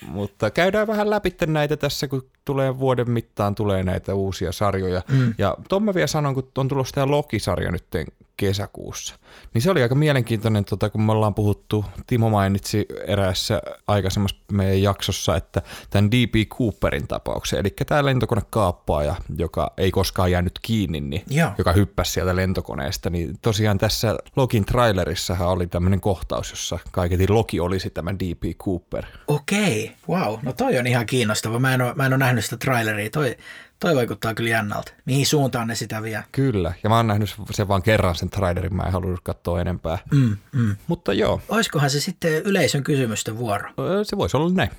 Mutta 0.07 0.51
käydään 0.51 0.87
vähän 0.87 1.11
läpi 1.11 1.35
näitä 1.47 1.77
tässä, 1.77 2.09
kun 2.09 2.31
tulee 2.45 2.79
vuoden 2.79 3.11
mittaan 3.11 3.55
tulee 3.55 3.83
näitä 3.83 4.15
uusia 4.15 4.53
sarjoja. 4.53 5.03
Mm. 5.09 5.35
Ja 5.39 5.57
tuon 5.69 5.83
mä 5.83 5.95
vielä 5.95 6.07
sanon, 6.07 6.35
kun 6.35 6.51
on 6.59 6.69
tulossa 6.69 6.95
tämä 6.95 7.11
Loki-sarja 7.11 7.73
nyt 7.73 7.85
kesäkuussa. 8.41 9.15
Niin 9.55 9.63
se 9.63 9.71
oli 9.71 9.83
aika 9.83 9.95
mielenkiintoinen, 9.95 10.65
tota, 10.65 10.91
kun 10.91 11.03
me 11.03 11.13
ollaan 11.13 11.35
puhuttu, 11.35 11.85
Timo 12.07 12.31
mainitsi 12.31 12.87
eräässä 13.07 13.63
aikaisemmassa 13.87 14.37
meidän 14.53 14.83
jaksossa, 14.83 15.37
että 15.37 15.63
tämän 15.91 16.11
D.P. 16.11 16.49
Cooperin 16.49 17.09
tapauksen, 17.09 17.59
eli 17.59 17.71
tämä 17.87 18.05
lentokonekaappaaja, 18.05 19.15
joka 19.39 19.73
ei 19.77 19.91
koskaan 19.91 20.31
jäänyt 20.31 20.59
kiinni, 20.63 21.01
niin, 21.01 21.23
Joo. 21.31 21.51
joka 21.59 21.73
hyppäsi 21.73 22.13
sieltä 22.13 22.37
lentokoneesta, 22.37 23.11
niin 23.11 23.39
tosiaan 23.43 23.79
tässä 23.79 24.17
Lokin 24.37 24.65
trailerissahan 24.65 25.49
oli 25.49 25.67
tämmöinen 25.67 26.01
kohtaus, 26.01 26.51
jossa 26.51 26.79
kaiketin 26.91 27.35
Loki 27.35 27.61
olisi 27.61 27.91
tämä 27.91 28.15
D.P. 28.15 28.59
Cooper. 28.65 29.05
Okei, 29.29 29.93
wow. 30.09 30.39
No 30.43 30.53
toi 30.53 30.79
on 30.79 30.87
ihan 30.87 31.07
kiinnostava. 31.07 31.59
Mä 31.59 31.75
en 31.75 31.83
ole, 31.83 31.95
mä 31.95 32.07
en 32.07 32.13
ole 32.13 32.19
nähnyt 32.19 32.45
sitä 32.45 32.57
traileria. 32.57 33.11
Toi, 33.11 33.37
toi 33.81 33.97
vaikuttaa 33.97 34.35
kyllä 34.35 34.51
jännältä. 34.51 34.93
Mihin 35.05 35.27
suuntaan 35.27 35.69
ne 35.69 35.75
sitä 35.75 36.03
vie? 36.03 36.25
Kyllä, 36.33 36.73
ja 36.83 36.89
mä 36.91 36.97
oon 36.97 37.07
nähnyt 37.07 37.35
sen 37.51 37.69
vaan 37.69 37.83
kerran 37.83 38.15
sen 38.15 38.31
trailerin, 38.31 38.77
mä 38.77 38.83
en 38.83 38.93
halunnut 38.93 39.21
katsoa 39.23 39.61
enempää. 39.61 39.99
Mm, 40.13 40.37
mm. 40.53 40.77
Mutta 40.87 41.13
joo, 41.13 41.41
Olisikohan 41.49 41.91
se 41.91 42.01
sitten 42.01 42.33
yleisön 42.33 42.83
kysymysten 42.83 43.39
vuoro? 43.39 43.71
se 44.03 44.17
voisi 44.17 44.37
olla 44.37 44.55
näin. 44.55 44.71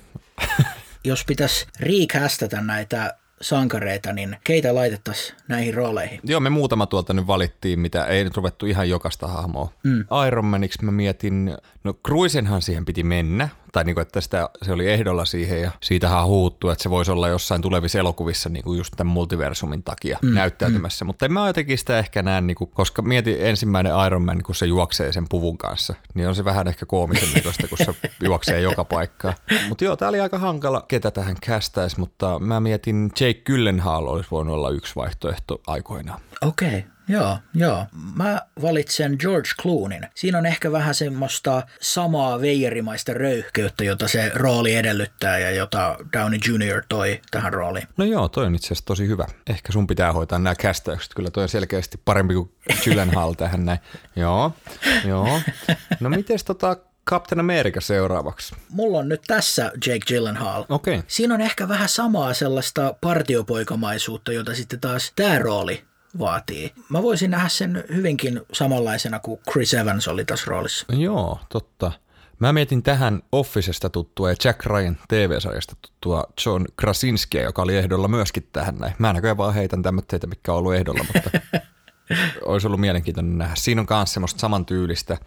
Jos 1.04 1.24
pitäisi 1.24 1.66
recastata 1.80 2.60
näitä 2.60 3.16
sankareita, 3.40 4.12
niin 4.12 4.36
keitä 4.44 4.74
laitettaisiin 4.74 5.36
näihin 5.48 5.74
rooleihin? 5.74 6.20
Joo, 6.24 6.40
me 6.40 6.50
muutama 6.50 6.86
tuolta 6.86 7.12
nyt 7.12 7.26
valittiin, 7.26 7.80
mitä 7.80 8.04
ei 8.04 8.24
nyt 8.24 8.36
ruvettu 8.36 8.66
ihan 8.66 8.88
jokaista 8.88 9.26
hahmoa. 9.26 9.72
Mm. 9.84 10.04
Iron 10.26 10.44
Maniksi 10.44 10.84
mä 10.84 10.92
mietin, 10.92 11.56
no 11.84 11.94
Cruisenhan 12.06 12.62
siihen 12.62 12.84
piti 12.84 13.02
mennä, 13.02 13.48
tai 13.72 13.84
niinku, 13.84 14.00
että 14.00 14.20
sitä, 14.20 14.48
se 14.62 14.72
oli 14.72 14.90
ehdolla 14.90 15.24
siihen 15.24 15.62
ja 15.62 15.70
siitähän 15.80 16.26
huuttu, 16.26 16.70
että 16.70 16.82
se 16.82 16.90
voisi 16.90 17.10
olla 17.10 17.28
jossain 17.28 17.62
tulevissa 17.62 17.98
elokuvissa 17.98 18.48
niinku 18.48 18.74
just 18.74 18.94
tämän 18.96 19.12
multiversumin 19.12 19.82
takia 19.82 20.18
mm. 20.22 20.34
näyttäytymässä, 20.34 21.04
mm. 21.04 21.06
mutta 21.06 21.24
en 21.24 21.32
mä 21.32 21.46
jotenkin 21.46 21.78
sitä 21.78 21.98
ehkä 21.98 22.22
näe, 22.22 22.40
niinku, 22.40 22.66
koska 22.66 23.02
mieti 23.02 23.36
ensimmäinen 23.40 23.92
Iron 24.06 24.22
Man, 24.22 24.42
kun 24.42 24.54
se 24.54 24.66
juoksee 24.66 25.12
sen 25.12 25.26
puvun 25.28 25.58
kanssa, 25.58 25.94
niin 26.14 26.28
on 26.28 26.34
se 26.34 26.44
vähän 26.44 26.68
ehkä 26.68 26.86
koomisen 26.86 27.32
näköistä, 27.34 27.68
kun 27.68 27.78
se 27.78 27.94
juoksee 28.24 28.60
joka 28.60 28.84
paikkaan. 28.84 29.34
Mutta 29.68 29.84
joo, 29.84 29.96
tää 29.96 30.08
oli 30.08 30.20
aika 30.20 30.38
hankala, 30.38 30.84
ketä 30.88 31.10
tähän 31.10 31.36
kästäisi, 31.40 32.00
mutta 32.00 32.38
mä 32.38 32.60
mietin 32.60 33.10
Jake 33.20 33.40
Gyllenhaal 33.44 34.06
olisi 34.06 34.30
voinut 34.30 34.54
olla 34.54 34.70
yksi 34.70 34.96
vaihtoehto 34.96 35.60
aikoinaan. 35.66 36.20
Okei, 36.42 36.68
okay, 36.68 36.82
joo, 37.12 37.38
joo. 37.54 37.86
Mä 38.14 38.40
valitsen 38.62 39.16
George 39.18 39.48
Cloonin. 39.62 40.06
Siinä 40.14 40.38
on 40.38 40.46
ehkä 40.46 40.72
vähän 40.72 40.94
semmoista 40.94 41.62
samaa 41.80 42.40
veijerimaista 42.40 43.14
röyhkeyttä, 43.14 43.84
jota 43.84 44.08
se 44.08 44.32
rooli 44.34 44.74
edellyttää 44.74 45.38
ja 45.38 45.50
jota 45.50 45.96
Downey 46.12 46.38
Jr. 46.48 46.82
toi 46.88 47.20
tähän 47.30 47.52
rooliin. 47.52 47.88
No 47.96 48.04
joo, 48.04 48.28
toi 48.28 48.46
on 48.46 48.54
itse 48.54 48.66
asiassa 48.66 48.84
tosi 48.84 49.08
hyvä. 49.08 49.26
Ehkä 49.46 49.72
sun 49.72 49.86
pitää 49.86 50.12
hoitaa 50.12 50.38
nämä 50.38 50.54
kästäykset. 50.54 51.14
Kyllä 51.14 51.30
toi 51.30 51.42
on 51.42 51.48
selkeästi 51.48 52.00
parempi 52.04 52.34
kuin 52.34 52.52
Gyllenhaal 52.84 53.34
tähän 53.42 53.64
näin. 53.64 53.78
Joo, 54.16 54.52
joo. 55.04 55.40
No 56.00 56.10
mites 56.10 56.44
tota 56.44 56.76
Captain 57.10 57.40
America 57.40 57.80
seuraavaksi? 57.80 58.54
Mulla 58.68 58.98
on 58.98 59.08
nyt 59.08 59.22
tässä 59.26 59.72
Jake 59.86 60.06
Gyllenhaal. 60.06 60.64
Okei. 60.68 60.94
Okay. 60.94 61.04
Siinä 61.08 61.34
on 61.34 61.40
ehkä 61.40 61.68
vähän 61.68 61.88
samaa 61.88 62.34
sellaista 62.34 62.94
partiopoikamaisuutta, 63.00 64.32
jota 64.32 64.54
sitten 64.54 64.80
taas 64.80 65.12
tämä 65.16 65.38
rooli 65.38 65.84
vaatii. 66.18 66.72
Mä 66.88 67.02
voisin 67.02 67.30
nähdä 67.30 67.48
sen 67.48 67.84
hyvinkin 67.94 68.40
samanlaisena 68.52 69.18
kuin 69.18 69.40
Chris 69.50 69.74
Evans 69.74 70.08
oli 70.08 70.24
tässä 70.24 70.44
roolissa. 70.48 70.86
Joo, 70.92 71.38
totta. 71.48 71.92
Mä 72.38 72.52
mietin 72.52 72.82
tähän 72.82 73.22
Officesta 73.32 73.90
tuttua 73.90 74.30
ja 74.30 74.36
Jack 74.44 74.66
Ryan 74.66 74.98
TV-sarjasta 75.08 75.76
tuttua 75.82 76.24
John 76.46 76.64
Krasinskia, 76.76 77.42
joka 77.42 77.62
oli 77.62 77.76
ehdolla 77.76 78.08
myöskin 78.08 78.48
tähän 78.52 78.74
näin. 78.78 78.94
Mä 78.98 79.12
näköjään 79.12 79.36
vaan 79.36 79.54
heitän 79.54 79.82
tämmöitä, 79.82 80.26
mitkä 80.26 80.52
on 80.52 80.58
ollut 80.58 80.74
ehdolla, 80.74 81.04
mutta 81.14 81.30
olisi 82.44 82.66
ollut 82.66 82.80
mielenkiintoinen 82.80 83.38
nähdä. 83.38 83.54
Siinä 83.54 83.80
on 83.80 83.86
myös 83.90 84.12
semmoista 84.12 84.40
samantyylistä. 84.40 85.18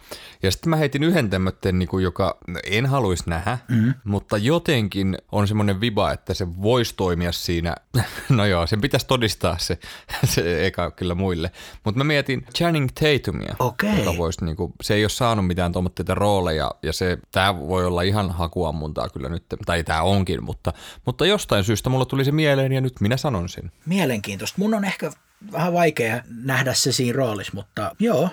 Ja 0.42 0.50
sitten 0.50 0.70
mä 0.70 0.76
heitin 0.76 1.02
yhden 1.02 1.30
tämmöiden, 1.30 1.78
niin 1.78 1.88
joka 2.02 2.38
en 2.64 2.86
haluaisi 2.86 3.24
nähdä, 3.26 3.58
mm-hmm. 3.68 3.94
mutta 4.04 4.36
jotenkin 4.36 5.18
on 5.32 5.48
semmoinen 5.48 5.80
viba, 5.80 6.12
että 6.12 6.34
se 6.34 6.46
voisi 6.62 6.94
toimia 6.96 7.32
siinä. 7.32 7.74
No 8.28 8.46
joo, 8.46 8.66
sen 8.66 8.80
pitäisi 8.80 9.06
todistaa 9.06 9.58
se, 9.58 9.78
se 10.34 10.66
eka 10.66 10.90
kyllä 10.90 11.14
muille. 11.14 11.50
Mutta 11.84 11.98
mä 11.98 12.04
mietin 12.04 12.46
Channing 12.56 12.88
Tatumia, 12.94 13.56
Okei. 13.58 13.98
joka 13.98 14.16
voisi, 14.16 14.44
niin 14.44 14.56
kuin, 14.56 14.72
se 14.82 14.94
ei 14.94 15.04
ole 15.04 15.08
saanut 15.08 15.46
mitään 15.46 15.72
tuommoitteita 15.72 16.14
rooleja, 16.14 16.70
ja 16.82 16.92
se, 16.92 17.18
tämä 17.32 17.60
voi 17.60 17.86
olla 17.86 18.02
ihan 18.02 18.30
hakuammuntaa 18.30 19.08
kyllä 19.08 19.28
nyt, 19.28 19.44
tai 19.66 19.84
tämä 19.84 20.02
onkin, 20.02 20.44
mutta, 20.44 20.72
mutta 21.04 21.26
jostain 21.26 21.64
syystä 21.64 21.90
mulla 21.90 22.04
tuli 22.04 22.24
se 22.24 22.32
mieleen, 22.32 22.72
ja 22.72 22.80
nyt 22.80 23.00
minä 23.00 23.16
sanon 23.16 23.48
sen. 23.48 23.72
Mielenkiintoista. 23.86 24.58
Mun 24.58 24.74
on 24.74 24.84
ehkä 24.84 25.10
vähän 25.52 25.72
vaikea 25.72 26.22
nähdä 26.28 26.74
se 26.74 26.92
siinä 26.92 27.16
roolissa, 27.16 27.52
mutta 27.54 27.96
joo, 27.98 28.28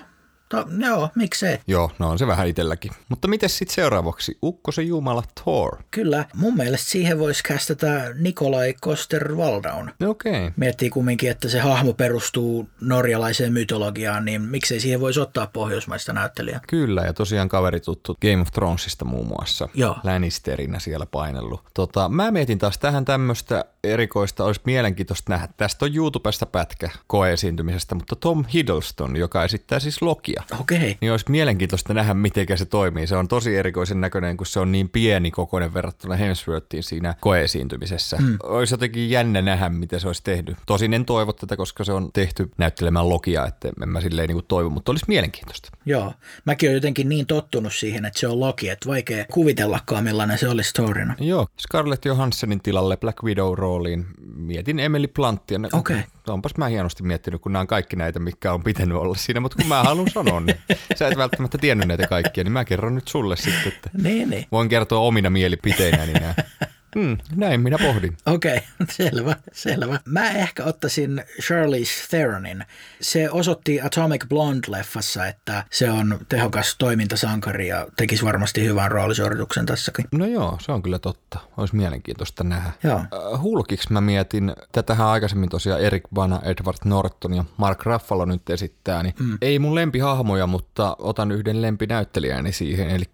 to, 0.54 0.86
joo, 0.86 1.08
miksei. 1.14 1.58
Joo, 1.66 1.90
no 1.98 2.10
on 2.10 2.18
se 2.18 2.26
vähän 2.26 2.48
itselläkin. 2.48 2.92
Mutta 3.08 3.28
miten 3.28 3.48
sitten 3.48 3.74
seuraavaksi? 3.74 4.38
Ukkosen 4.42 4.88
jumala 4.88 5.22
Thor. 5.42 5.76
Kyllä, 5.90 6.24
mun 6.34 6.56
mielestä 6.56 6.90
siihen 6.90 7.18
voisi 7.18 7.42
kästetä 7.42 8.14
Nikolai 8.18 8.74
Koster-Waldau. 8.86 10.08
Okei. 10.08 10.32
Okay. 10.32 10.50
Miettii 10.56 10.90
kumminkin, 10.90 11.30
että 11.30 11.48
se 11.48 11.60
hahmo 11.60 11.92
perustuu 11.92 12.68
norjalaiseen 12.80 13.52
mytologiaan, 13.52 14.24
niin 14.24 14.42
miksei 14.42 14.80
siihen 14.80 15.00
voisi 15.00 15.20
ottaa 15.20 15.46
pohjoismaista 15.46 16.12
näyttelijää. 16.12 16.60
Kyllä, 16.68 17.02
ja 17.02 17.12
tosiaan 17.12 17.48
kaveri 17.48 17.80
tuttu 17.80 18.16
Game 18.22 18.42
of 18.42 18.52
Thronesista 18.52 19.04
muun 19.04 19.26
muassa. 19.26 19.68
Joo. 19.74 19.96
Lannisterinä 20.04 20.78
siellä 20.78 21.06
painellut. 21.06 21.62
Tota, 21.74 22.08
mä 22.08 22.30
mietin 22.30 22.58
taas 22.58 22.78
tähän 22.78 23.04
tämmöistä 23.04 23.64
erikoista, 23.84 24.44
olisi 24.44 24.60
mielenkiintoista 24.64 25.32
nähdä. 25.32 25.48
Tästä 25.56 25.84
on 25.84 25.96
YouTubesta 25.96 26.46
pätkä 26.46 26.90
koeesiintymisestä, 27.06 27.94
mutta 27.94 28.16
Tom 28.16 28.44
Hiddleston, 28.54 29.16
joka 29.16 29.44
esittää 29.44 29.80
siis 29.80 30.02
Lokia. 30.02 30.42
Okei. 30.60 30.76
Okay. 30.78 30.94
Niin 31.00 31.12
olisi 31.12 31.30
mielenkiintoista 31.30 31.94
nähdä, 31.94 32.14
miten 32.14 32.46
se 32.56 32.64
toimii. 32.64 33.06
Se 33.06 33.16
on 33.16 33.28
tosi 33.28 33.56
erikoisen 33.56 34.00
näköinen, 34.00 34.36
kun 34.36 34.46
se 34.46 34.60
on 34.60 34.72
niin 34.72 34.88
pieni 34.88 35.30
kokoinen 35.30 35.74
verrattuna 35.74 36.16
Hemsworthiin 36.16 36.82
siinä 36.82 37.14
koeesiintymisessä. 37.20 38.16
Mm. 38.16 38.38
Olisi 38.42 38.74
jotenkin 38.74 39.10
jännä 39.10 39.42
nähdä, 39.42 39.68
miten 39.68 40.00
se 40.00 40.06
olisi 40.06 40.22
tehnyt. 40.24 40.56
Tosin 40.66 40.94
en 40.94 41.04
toivo 41.04 41.32
tätä, 41.32 41.56
koska 41.56 41.84
se 41.84 41.92
on 41.92 42.10
tehty 42.12 42.50
näyttelemään 42.58 43.08
Lokia, 43.08 43.46
että 43.46 43.68
en 43.82 43.88
mä 43.88 44.00
silleen 44.00 44.28
niin 44.28 44.36
kuin 44.36 44.46
toivo, 44.48 44.70
mutta 44.70 44.92
olisi 44.92 45.04
mielenkiintoista. 45.08 45.70
Joo. 45.86 46.14
Mäkin 46.44 46.68
olen 46.68 46.74
jotenkin 46.74 47.08
niin 47.08 47.26
tottunut 47.26 47.74
siihen, 47.74 48.04
että 48.04 48.20
se 48.20 48.28
on 48.28 48.40
Loki, 48.40 48.68
että 48.68 48.88
vaikea 48.88 49.24
kuvitellakaan 49.32 50.04
millainen 50.04 50.38
se 50.38 50.48
olisi 50.48 50.70
storina. 50.70 51.14
Joo. 51.20 51.46
Scarlett 51.60 52.04
Johanssonin 52.04 52.60
tilalle 52.60 52.96
Black 52.96 53.22
Widow 53.22 53.54
rooliin 53.54 54.06
mietin 54.36 54.80
Emily 54.80 55.06
Planttia. 55.06 55.60
Okei. 55.72 55.96
Okay. 55.96 56.02
Onpas 56.28 56.56
mä 56.56 56.66
hienosti 56.68 57.02
miettinyt, 57.02 57.40
kun 57.40 57.52
nämä 57.52 57.60
on 57.60 57.66
kaikki 57.66 57.96
näitä, 57.96 58.18
mikä 58.18 58.52
on 58.52 58.62
pitänyt 58.62 58.98
olla 58.98 59.14
siinä, 59.14 59.40
mutta 59.40 59.56
kun 59.56 59.66
mä 59.66 59.82
haluan 59.82 60.10
sanoa, 60.10 60.40
niin 60.40 60.56
sä 60.96 61.08
et 61.08 61.16
välttämättä 61.16 61.58
tiennyt 61.58 61.88
näitä 61.88 62.06
kaikkia, 62.06 62.44
niin 62.44 62.52
mä 62.52 62.64
kerron 62.64 62.94
nyt 62.94 63.08
sulle 63.08 63.36
sitten, 63.36 63.68
että 63.68 63.90
Niin, 64.02 64.30
niin. 64.30 64.46
voin 64.52 64.68
kertoa 64.68 64.98
omina 65.00 65.30
mielipiteinäni 65.30 66.12
nämä. 66.12 66.34
Hmm, 66.94 67.18
näin 67.36 67.60
minä 67.60 67.78
pohdin. 67.78 68.16
Okei, 68.26 68.56
okay, 68.56 68.86
selvä, 68.90 69.36
selvä. 69.52 70.00
Mä 70.04 70.30
ehkä 70.30 70.64
ottaisin 70.64 71.24
Charlize 71.40 72.08
Theronin. 72.10 72.64
Se 73.00 73.30
osoitti 73.30 73.80
Atomic 73.80 74.24
Blonde-leffassa, 74.24 75.26
että 75.28 75.64
se 75.70 75.90
on 75.90 76.18
tehokas 76.28 76.76
toimintasankari 76.78 77.68
ja 77.68 77.86
tekisi 77.96 78.24
varmasti 78.24 78.64
hyvän 78.64 78.90
roolisuorituksen 78.90 79.66
tässäkin. 79.66 80.04
No 80.12 80.26
joo, 80.26 80.58
se 80.60 80.72
on 80.72 80.82
kyllä 80.82 80.98
totta. 80.98 81.38
Olisi 81.56 81.76
mielenkiintoista 81.76 82.44
nähdä. 82.44 82.72
Joo. 82.82 82.98
Äh, 82.98 83.42
Hulkiksi 83.42 83.92
mä 83.92 84.00
mietin, 84.00 84.52
tätähän 84.72 85.06
aikaisemmin 85.06 85.48
tosiaan 85.48 85.80
Eric 85.80 86.02
Bana, 86.14 86.40
Edward 86.42 86.78
Norton 86.84 87.34
ja 87.34 87.44
Mark 87.56 87.86
Ruffalo 87.86 88.24
nyt 88.24 88.50
esittää, 88.50 89.02
niin 89.02 89.14
mm. 89.18 89.38
ei 89.42 89.58
mun 89.58 89.74
lempihahmoja, 89.74 90.46
mutta 90.46 90.96
otan 90.98 91.32
yhden 91.32 91.62
lempinäyttelijäni 91.62 92.52
siihen, 92.52 92.90
eli 92.90 93.04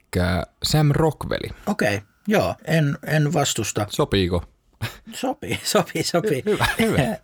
Sam 0.62 0.90
Rockwell. 0.90 1.50
Okei, 1.66 1.96
okay. 1.96 2.09
Joo, 2.30 2.54
en, 2.64 2.98
en 3.06 3.32
vastusta. 3.32 3.86
Sopiiko? 3.90 4.44
Sopii, 5.14 5.60
sopii, 5.62 6.02
sopii. 6.02 6.42
Hyvä, 6.46 6.66
hyvä. 6.78 7.02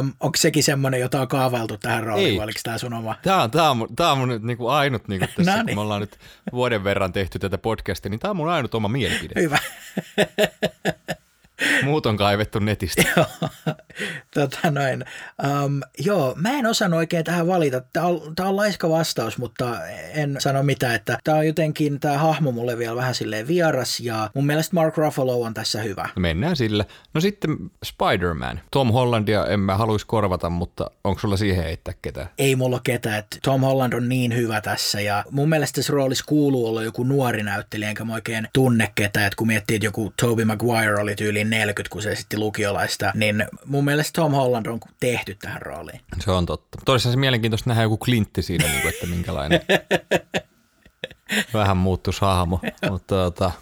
um, 0.00 0.12
onko 0.20 0.36
sekin 0.36 0.62
semmoinen, 0.62 1.00
jota 1.00 1.20
on 1.20 1.28
kaavailtu 1.28 1.76
tähän 1.78 2.02
rooliin, 2.02 2.36
vai 2.36 2.44
oliko 2.44 2.60
tämä 2.62 2.78
sun 2.78 2.92
oma? 2.92 3.14
Tämä 3.22 3.42
on, 3.42 3.50
tämä 3.50 3.70
on, 3.70 3.76
mun, 3.76 3.96
tämä 3.96 4.12
on 4.12 4.18
mun 4.18 4.28
nyt 4.28 4.42
niin 4.42 4.58
kuin 4.58 4.72
ainut, 4.72 5.08
niin 5.08 5.18
kuin 5.18 5.30
tässä, 5.36 5.50
Noniin. 5.56 5.66
kun 5.66 5.74
me 5.74 5.80
ollaan 5.80 6.00
nyt 6.00 6.18
vuoden 6.52 6.84
verran 6.84 7.12
tehty 7.12 7.38
tätä 7.38 7.58
podcastia, 7.58 8.10
niin 8.10 8.20
tämä 8.20 8.30
on 8.30 8.36
mun 8.36 8.48
ainut 8.48 8.74
oma 8.74 8.88
mielipide. 8.88 9.40
Hyvä. 9.40 9.58
Muut 11.82 12.06
on 12.06 12.16
kaivettu 12.16 12.58
netistä. 12.58 13.02
tota 14.34 14.70
noin. 14.70 15.04
Um, 15.64 15.80
joo, 15.98 16.34
mä 16.36 16.50
en 16.50 16.66
osannut 16.66 16.98
oikein 16.98 17.24
tähän 17.24 17.46
valita. 17.46 17.80
Tämä 17.92 18.06
on, 18.06 18.34
tää 18.36 18.48
on 18.48 18.56
laiska 18.56 18.88
vastaus, 18.90 19.38
mutta 19.38 19.86
en 20.14 20.36
sano 20.38 20.62
mitään, 20.62 20.94
että 20.94 21.18
tämä 21.24 21.38
on 21.38 21.46
jotenkin, 21.46 22.00
tämä 22.00 22.18
hahmo 22.18 22.52
mulle 22.52 22.78
vielä 22.78 22.96
vähän 22.96 23.14
silleen 23.14 23.48
vieras 23.48 24.00
ja 24.00 24.30
mun 24.34 24.46
mielestä 24.46 24.74
Mark 24.74 24.96
Ruffalo 24.96 25.42
on 25.42 25.54
tässä 25.54 25.82
hyvä. 25.82 26.08
Mennään 26.16 26.56
sillä. 26.56 26.84
No 27.14 27.20
sitten 27.20 27.56
Spider-Man. 27.84 28.60
Tom 28.70 28.92
Hollandia 28.92 29.46
en 29.46 29.60
mä 29.60 29.76
haluaisi 29.76 30.06
korvata, 30.06 30.50
mutta 30.50 30.90
onko 31.04 31.20
sulla 31.20 31.36
siihen 31.36 31.64
heittää 31.64 31.94
ketään? 32.02 32.28
Ei 32.38 32.56
mulla 32.56 32.76
ole 32.76 32.80
ketään, 32.84 33.18
että 33.18 33.36
Tom 33.42 33.60
Holland 33.60 33.92
on 33.92 34.08
niin 34.08 34.36
hyvä 34.36 34.60
tässä 34.60 35.00
ja 35.00 35.24
mun 35.30 35.48
mielestä 35.48 35.76
tässä 35.76 35.92
roolissa 35.92 36.24
kuuluu 36.28 36.66
olla 36.66 36.82
joku 36.82 37.04
nuori 37.04 37.42
näyttelijä, 37.42 37.88
enkä 37.88 38.04
mä 38.04 38.14
oikein 38.14 38.48
tunne 38.52 38.92
ketään, 38.94 39.26
että 39.26 39.36
kun 39.36 39.46
miettii, 39.46 39.76
että 39.76 39.86
joku 39.86 40.12
Toby 40.20 40.44
Maguire 40.44 41.00
oli 41.00 41.14
tyyliin 41.14 41.47
40, 41.50 41.92
kun 41.92 42.02
se 42.02 42.12
esitti 42.12 42.38
lukiolaista, 42.38 43.12
niin 43.14 43.44
mun 43.64 43.84
mielestä 43.84 44.20
Tom 44.20 44.32
Holland 44.32 44.66
on 44.66 44.80
tehty 45.00 45.34
tähän 45.34 45.62
rooliin. 45.62 46.00
Se 46.20 46.30
on 46.30 46.46
totta. 46.46 46.78
Toisaalta 46.84 47.12
se 47.12 47.20
mielenkiintoista 47.20 47.70
nähdä 47.70 47.82
joku 47.82 47.96
klintti 47.96 48.42
siinä, 48.42 48.64
niin 48.64 48.82
kuin, 48.82 48.94
että 48.94 49.06
minkälainen 49.06 49.60
vähän 51.54 51.76
muuttuisi 51.76 52.20
hahmo. 52.20 52.60
Mutta 52.90 53.14
tota, 53.14 53.52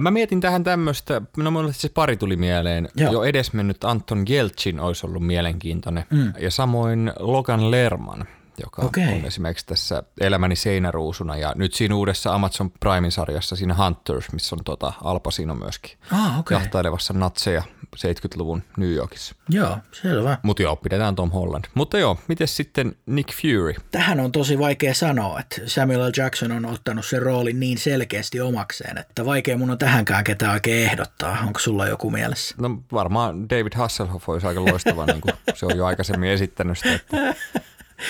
Mä 0.00 0.10
mietin 0.10 0.40
tähän 0.40 0.64
tämmöistä, 0.64 1.22
no 1.36 1.50
mulle 1.50 1.72
se 1.72 1.88
pari 1.88 2.16
tuli 2.16 2.36
mieleen, 2.36 2.88
Joo. 2.96 3.12
jo 3.12 3.24
edesmennyt 3.24 3.84
Anton 3.84 4.24
Jeltsin 4.28 4.80
olisi 4.80 5.06
ollut 5.06 5.26
mielenkiintoinen, 5.26 6.04
mm. 6.10 6.32
ja 6.38 6.50
samoin 6.50 7.12
Logan 7.18 7.70
Lerman, 7.70 8.26
joka 8.62 8.82
okay. 8.82 9.14
on 9.14 9.24
esimerkiksi 9.24 9.66
tässä 9.66 10.02
Elämäni 10.20 10.56
seinäruusuna 10.56 11.36
ja 11.36 11.52
nyt 11.56 11.74
siinä 11.74 11.94
uudessa 11.94 12.34
Amazon 12.34 12.70
Primein 12.70 13.12
sarjassa 13.12 13.56
siinä 13.56 13.74
Hunters, 13.74 14.32
missä 14.32 14.56
on 14.56 14.64
tota 14.64 14.92
Al 15.04 15.20
Pacino 15.20 15.54
myöskin 15.54 15.98
ah, 16.10 16.38
okay. 16.38 16.56
jahtailevassa 16.56 17.14
natseja 17.14 17.62
70-luvun 17.96 18.62
New 18.76 18.92
Yorkissa. 18.92 19.34
Joo, 19.48 19.78
selvä. 19.92 20.38
Mutta 20.42 20.62
joo, 20.62 20.76
pidetään 20.76 21.14
Tom 21.14 21.30
Holland. 21.30 21.64
Mutta 21.74 21.98
joo, 21.98 22.18
miten 22.28 22.48
sitten 22.48 22.96
Nick 23.06 23.34
Fury? 23.42 23.74
Tähän 23.90 24.20
on 24.20 24.32
tosi 24.32 24.58
vaikea 24.58 24.94
sanoa, 24.94 25.40
että 25.40 25.60
Samuel 25.66 26.08
L. 26.08 26.12
Jackson 26.16 26.52
on 26.52 26.66
ottanut 26.66 27.06
sen 27.06 27.22
roolin 27.22 27.60
niin 27.60 27.78
selkeästi 27.78 28.40
omakseen, 28.40 28.98
että 28.98 29.24
vaikea 29.24 29.58
mun 29.58 29.70
on 29.70 29.78
tähänkään 29.78 30.24
ketään 30.24 30.52
oikein 30.52 30.84
ehdottaa. 30.84 31.38
Onko 31.46 31.58
sulla 31.58 31.86
joku 31.86 32.10
mielessä? 32.10 32.54
No 32.58 32.78
varmaan 32.92 33.48
David 33.50 33.72
Hasselhoff 33.74 34.28
olisi 34.28 34.46
aika 34.46 34.64
loistava, 34.64 35.06
niin 35.06 35.20
kuin 35.20 35.34
se 35.54 35.66
on 35.66 35.76
jo 35.76 35.86
aikaisemmin 35.86 36.30
esittänyt 36.30 36.78
sitä, 36.78 36.94
että 36.94 37.16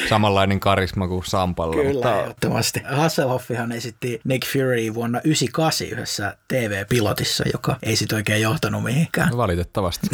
samanlainen 0.09 0.61
karisma 0.61 1.09
kuin 1.09 1.24
Sampalla. 1.24 1.76
Kyllä, 1.76 1.93
mutta... 1.93 2.20
ehdottomasti. 2.20 2.80
Hasselhoffihan 2.85 3.72
esitti 3.72 4.20
Nick 4.24 4.53
Fury 4.53 4.95
vuonna 4.95 5.20
98 5.24 5.87
yhdessä 5.87 6.37
TV-pilotissa, 6.49 7.45
joka 7.53 7.76
ei 7.82 7.97
sitten 7.97 8.16
oikein 8.16 8.43
johtanut 8.43 8.82
mihinkään. 8.82 9.28
No, 9.28 9.37
valitettavasti. 9.37 10.07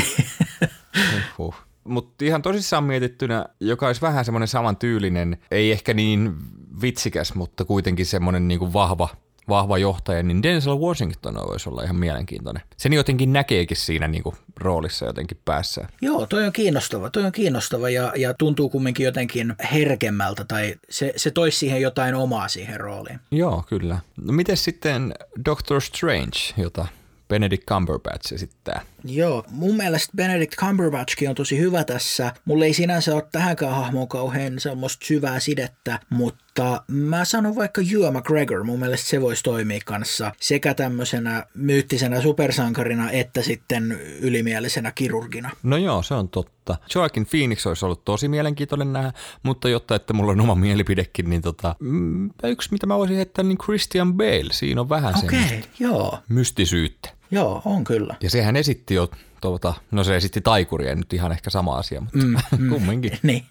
uhuh. 1.38 1.54
Mutta 1.84 2.24
ihan 2.24 2.42
tosissaan 2.42 2.84
mietittynä, 2.84 3.46
joka 3.60 3.86
olisi 3.86 4.00
vähän 4.00 4.24
semmoinen 4.24 4.48
samantyylinen, 4.48 5.38
ei 5.50 5.72
ehkä 5.72 5.94
niin 5.94 6.34
vitsikäs, 6.80 7.34
mutta 7.34 7.64
kuitenkin 7.64 8.06
semmoinen 8.06 8.48
niinku 8.48 8.72
vahva 8.72 9.08
vahva 9.49 9.78
johtaja, 9.78 10.22
niin 10.22 10.43
Denzel 10.43 10.78
Washington 10.78 11.34
voisi 11.34 11.68
olla 11.68 11.82
ihan 11.82 11.97
mielenkiintoinen. 11.97 12.62
Sen 12.76 12.93
jotenkin 12.93 13.32
näkeekin 13.32 13.76
siinä 13.76 14.09
niin 14.09 14.22
kuin 14.22 14.36
roolissa 14.57 15.07
jotenkin 15.07 15.38
päässä. 15.45 15.88
Joo, 16.01 16.26
toi 16.26 16.47
on 16.47 16.53
kiinnostava, 16.53 17.11
toi 17.11 17.24
on 17.24 17.32
kiinnostava 17.32 17.91
ja, 17.91 18.12
ja 18.16 18.34
tuntuu 18.34 18.68
kumminkin 18.68 19.05
jotenkin 19.05 19.55
herkemmältä 19.72 20.45
tai 20.45 20.74
se, 20.91 21.12
se 21.16 21.30
toisi 21.30 21.59
siihen 21.59 21.80
jotain 21.80 22.14
omaa 22.14 22.49
siihen 22.49 22.80
rooliin. 22.80 23.20
Joo, 23.30 23.64
kyllä. 23.68 23.99
No 24.16 24.32
miten 24.32 24.57
sitten 24.57 25.14
Doctor 25.45 25.80
Strange, 25.80 26.38
jota 26.57 26.86
Benedict 27.28 27.64
Cumberbatch 27.64 28.32
esittää. 28.34 28.82
Joo, 29.05 29.44
mun 29.51 29.76
mielestä 29.76 30.12
Benedict 30.16 30.55
Cumberbatchkin 30.57 31.28
on 31.28 31.34
tosi 31.34 31.59
hyvä 31.59 31.84
tässä. 31.84 32.32
Mulla 32.44 32.64
ei 32.64 32.74
sinänsä 32.74 33.14
ole 33.14 33.28
tähänkään 33.32 33.74
hahmoon 33.74 34.09
kauhean 34.09 34.61
semmoista 34.61 35.07
syvää 35.07 35.40
sidettä, 35.40 35.98
mutta 36.11 36.82
mä 36.88 37.24
sanon 37.24 37.57
vaikka 37.57 37.80
Ewan 37.94 38.16
McGregor, 38.16 38.64
mun 38.64 38.78
mielestä 38.78 39.09
se 39.09 39.20
voisi 39.20 39.42
toimia 39.42 39.80
kanssa 39.84 40.32
sekä 40.40 40.74
tämmöisenä 40.74 41.46
myyttisenä 41.55 42.22
supersankarina 42.22 43.11
että 43.11 43.42
sitten 43.42 43.92
ylimielisenä 44.20 44.92
kirurgina. 44.92 45.51
No 45.62 45.76
joo, 45.76 46.03
se 46.03 46.14
on 46.14 46.28
totta. 46.28 46.76
Joaquin 46.94 47.26
Phoenix 47.26 47.66
olisi 47.66 47.84
ollut 47.84 48.05
tosi 48.05 48.28
mielenkiintoinen 48.28 48.92
nähdä, 48.92 49.12
mutta 49.42 49.68
jotta 49.68 49.94
että 49.94 50.12
mulla 50.12 50.32
on 50.32 50.40
oma 50.40 50.55
mielipidekin, 50.55 51.30
niin 51.30 51.42
tota, 51.42 51.76
mm, 51.80 52.30
yksi 52.44 52.72
mitä 52.72 52.86
mä 52.86 52.98
voisin 52.98 53.16
heittää, 53.16 53.44
niin 53.44 53.59
Christian 53.59 54.14
Bale. 54.14 54.53
Siinä 54.53 54.80
on 54.80 54.88
vähän 54.88 55.14
okay, 55.18 55.38
semmoista 55.38 55.68
joo. 55.78 56.18
mystisyyttä. 56.28 57.19
Joo, 57.30 57.62
on 57.64 57.84
kyllä. 57.84 58.16
Ja 58.20 58.30
sehän 58.30 58.56
esitti 58.56 58.94
jo, 58.94 59.10
tuota, 59.40 59.74
no 59.90 60.04
se 60.04 60.16
esitti 60.16 60.40
taikuria, 60.40 60.94
nyt 60.94 61.12
ihan 61.12 61.32
ehkä 61.32 61.50
sama 61.50 61.76
asia, 61.76 62.00
mutta 62.00 62.18
mm, 62.18 62.36
mm, 62.58 62.68
kumminkin. 62.68 63.18
niin. 63.22 63.46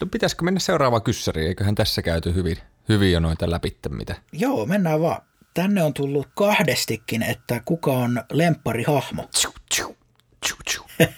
No 0.00 0.06
pitäisikö 0.06 0.44
mennä 0.44 0.60
seuraavaan 0.60 1.02
kyssäriin, 1.02 1.48
eiköhän 1.48 1.74
tässä 1.74 2.02
käyty 2.02 2.34
hyvin, 2.34 2.56
hyvin 2.88 3.12
jo 3.12 3.20
noita 3.20 3.50
läpi, 3.50 3.76
mitä? 3.88 4.16
Joo, 4.32 4.66
mennään 4.66 5.00
vaan. 5.00 5.22
Tänne 5.54 5.82
on 5.82 5.94
tullut 5.94 6.28
kahdestikin, 6.34 7.22
että 7.22 7.60
kuka 7.64 7.92
on 7.92 8.22
lempparihahmo. 8.32 9.28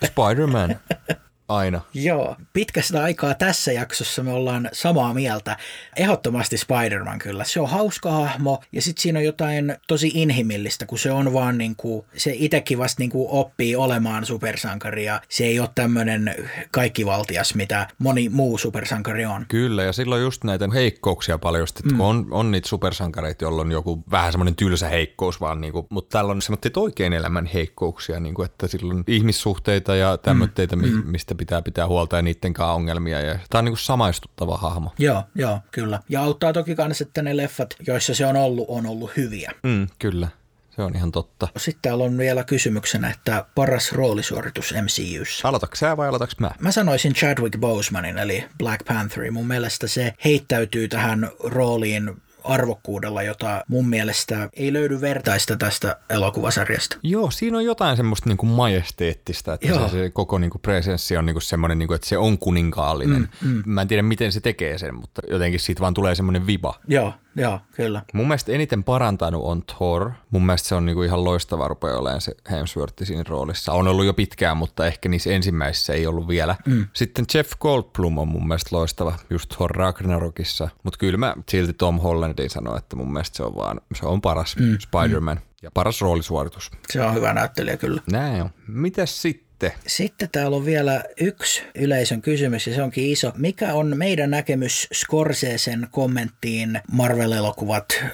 Spider-Man. 0.06 0.78
Aina. 1.56 1.80
Joo, 1.94 2.36
pitkästä 2.52 3.02
aikaa 3.02 3.34
tässä 3.34 3.72
jaksossa 3.72 4.22
me 4.22 4.32
ollaan 4.32 4.68
samaa 4.72 5.14
mieltä. 5.14 5.56
Ehdottomasti 5.96 6.56
Spider-Man 6.56 7.18
kyllä. 7.18 7.44
Se 7.44 7.60
on 7.60 7.68
hauska 7.68 8.10
hahmo 8.10 8.62
ja 8.72 8.82
sitten 8.82 9.02
siinä 9.02 9.18
on 9.18 9.24
jotain 9.24 9.76
tosi 9.88 10.10
inhimillistä, 10.14 10.86
kun 10.86 10.98
se 10.98 11.12
on 11.12 11.32
vaan 11.32 11.58
niin 11.58 11.76
kuin, 11.76 12.04
se 12.16 12.32
itsekin 12.34 12.78
vasta 12.78 13.00
niin 13.02 13.10
kuin 13.10 13.28
oppii 13.30 13.76
olemaan 13.76 14.26
supersankari 14.26 15.04
ja 15.04 15.20
se 15.28 15.44
ei 15.44 15.60
ole 15.60 15.68
tämmöinen 15.74 16.34
kaikkivaltias, 16.70 17.54
mitä 17.54 17.88
moni 17.98 18.28
muu 18.28 18.58
supersankari 18.58 19.26
on. 19.26 19.46
Kyllä 19.48 19.82
ja 19.82 19.92
silloin 19.92 20.22
just 20.22 20.44
näitä 20.44 20.68
heikkouksia 20.74 21.38
paljon, 21.38 21.68
että 21.68 21.88
mm. 21.88 21.96
kun 21.96 22.06
on, 22.06 22.26
on 22.30 22.50
niitä 22.50 22.68
supersankareita, 22.68 23.44
joilla 23.44 23.60
on 23.60 23.72
joku 23.72 24.04
vähän 24.10 24.32
semmoinen 24.32 24.56
tylsä 24.56 24.88
heikkous 24.88 25.40
vaan, 25.40 25.60
niin 25.60 25.72
kuin, 25.72 25.86
mutta 25.90 26.12
täällä 26.12 26.30
on 26.30 26.42
semmoinen 26.42 26.72
oikein 26.76 27.12
elämän 27.12 27.46
heikkouksia, 27.46 28.20
niin 28.20 28.34
kuin, 28.34 28.46
että 28.46 28.66
silloin 28.66 29.04
ihmissuhteita 29.06 29.96
ja 29.96 30.18
tämmöitä, 30.18 30.76
mm. 30.76 31.02
mistä 31.04 31.34
pitää 31.42 31.62
pitää 31.62 31.86
huolta 31.86 32.16
ja 32.16 32.22
niiden 32.22 32.52
kanssa 32.52 32.72
ongelmia. 32.72 33.20
Ja 33.20 33.38
tämä 33.50 33.58
on 33.58 33.64
niin 33.64 33.72
kuin 33.72 33.78
samaistuttava 33.78 34.56
hahmo. 34.56 34.92
Joo, 34.98 35.22
joo, 35.34 35.58
kyllä. 35.70 36.00
Ja 36.08 36.22
auttaa 36.22 36.52
toki 36.52 36.74
myös, 36.74 37.00
että 37.00 37.22
ne 37.22 37.36
leffat, 37.36 37.76
joissa 37.86 38.14
se 38.14 38.26
on 38.26 38.36
ollut, 38.36 38.66
on 38.68 38.86
ollut 38.86 39.16
hyviä. 39.16 39.52
Mm, 39.62 39.86
kyllä. 39.98 40.28
Se 40.76 40.82
on 40.82 40.96
ihan 40.96 41.12
totta. 41.12 41.48
Sitten 41.56 41.82
täällä 41.82 42.04
on 42.04 42.18
vielä 42.18 42.44
kysymyksenä, 42.44 43.10
että 43.10 43.44
paras 43.54 43.92
roolisuoritus 43.92 44.74
MCUssa. 44.74 45.48
Aloitatko 45.48 45.76
sä 45.76 45.96
vai 45.96 46.08
aloitatko 46.08 46.34
mä? 46.38 46.50
Mä 46.60 46.72
sanoisin 46.72 47.14
Chadwick 47.14 47.60
Bosemanin, 47.60 48.18
eli 48.18 48.44
Black 48.58 48.86
Pantherin. 48.88 49.32
Mun 49.32 49.46
mielestä 49.46 49.86
se 49.86 50.14
heittäytyy 50.24 50.88
tähän 50.88 51.30
rooliin 51.44 52.22
arvokkuudella, 52.44 53.22
jota 53.22 53.64
mun 53.68 53.88
mielestä 53.88 54.48
ei 54.52 54.72
löydy 54.72 55.00
vertaista 55.00 55.56
tästä 55.56 55.96
elokuvasarjasta. 56.10 56.96
Joo, 57.02 57.30
siinä 57.30 57.56
on 57.56 57.64
jotain 57.64 57.96
semmoista 57.96 58.28
niin 58.28 58.36
kuin 58.36 58.50
majesteettista, 58.50 59.54
että 59.54 59.66
se, 59.66 59.88
se 59.88 60.10
koko 60.10 60.38
niin 60.38 60.50
kuin 60.50 60.62
presenssi 60.62 61.16
on 61.16 61.26
niin 61.26 61.34
kuin 61.34 61.42
semmoinen, 61.42 61.78
niin 61.78 61.86
kuin, 61.86 61.96
että 61.96 62.08
se 62.08 62.18
on 62.18 62.38
kuninkaallinen. 62.38 63.28
Mm, 63.42 63.48
mm. 63.48 63.62
Mä 63.66 63.82
en 63.82 63.88
tiedä, 63.88 64.02
miten 64.02 64.32
se 64.32 64.40
tekee 64.40 64.78
sen, 64.78 64.94
mutta 64.94 65.22
jotenkin 65.30 65.60
siitä 65.60 65.80
vaan 65.80 65.94
tulee 65.94 66.14
semmoinen 66.14 66.46
viba. 66.46 66.80
Joo, 66.88 67.14
Joo, 67.36 67.60
kyllä. 67.74 68.02
Mun 68.12 68.28
mielestä 68.28 68.52
eniten 68.52 68.84
parantanut 68.84 69.42
on 69.44 69.62
Thor. 69.62 70.10
Mun 70.30 70.46
mielestä 70.46 70.68
se 70.68 70.74
on 70.74 70.86
niinku 70.86 71.02
ihan 71.02 71.24
loistava 71.24 71.68
rupeaa 71.68 71.98
olemaan 71.98 72.20
se 72.20 72.32
Hemsworth 72.50 73.04
siinä 73.04 73.24
roolissa. 73.28 73.72
On 73.72 73.88
ollut 73.88 74.04
jo 74.04 74.14
pitkään, 74.14 74.56
mutta 74.56 74.86
ehkä 74.86 75.08
niissä 75.08 75.30
ensimmäisissä 75.30 75.92
ei 75.92 76.06
ollut 76.06 76.28
vielä. 76.28 76.56
Mm. 76.66 76.86
Sitten 76.92 77.24
Jeff 77.34 77.52
Goldblum 77.60 78.18
on 78.18 78.28
mun 78.28 78.48
mielestä 78.48 78.76
loistava 78.76 79.18
just 79.30 79.48
Thor 79.48 79.70
Ragnarokissa. 79.70 80.68
Mutta 80.82 80.98
kyllä 80.98 81.18
mä 81.18 81.34
silti 81.48 81.72
Tom 81.72 81.98
Hollandin 81.98 82.50
sanoa, 82.50 82.78
että 82.78 82.96
mun 82.96 83.12
mielestä 83.12 83.36
se 83.36 83.42
on 83.42 83.56
vaan, 83.56 83.80
se 83.94 84.06
on 84.06 84.20
paras 84.20 84.56
mm. 84.56 84.78
Spider-Man. 84.78 85.36
Mm. 85.36 85.42
Ja 85.62 85.70
paras 85.74 86.00
roolisuoritus. 86.00 86.70
Se 86.90 87.02
on 87.02 87.14
hyvä 87.14 87.32
näyttelijä 87.34 87.76
kyllä. 87.76 88.02
Näin 88.12 88.42
on. 88.42 88.50
Mitäs 88.68 89.22
sitten? 89.22 89.51
Sitten? 89.68 89.90
Sitten 89.90 90.28
täällä 90.32 90.56
on 90.56 90.64
vielä 90.64 91.04
yksi 91.20 91.62
yleisön 91.74 92.22
kysymys 92.22 92.66
ja 92.66 92.74
se 92.74 92.82
onkin 92.82 93.04
iso. 93.04 93.32
Mikä 93.36 93.74
on 93.74 93.96
meidän 93.96 94.30
näkemys 94.30 94.88
Scorsesen 94.94 95.88
kommenttiin 95.90 96.80
Marvel-elokuvat 96.92 97.84
äh, 98.02 98.10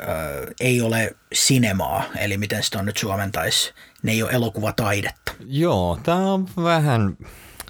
ei 0.61 0.81
ole 0.81 1.17
sinemaa, 1.33 2.05
eli 2.19 2.37
miten 2.39 2.63
sitä 2.63 2.79
on 2.79 2.87
nyt 2.87 2.97
suomentaisi, 2.97 3.73
ne 4.03 4.13
ei 4.13 4.23
ole 4.23 4.33
elokuvataidetta? 4.33 5.33
Joo, 5.47 5.99
tämä 6.03 6.33
on 6.33 6.49
vähän... 6.57 7.17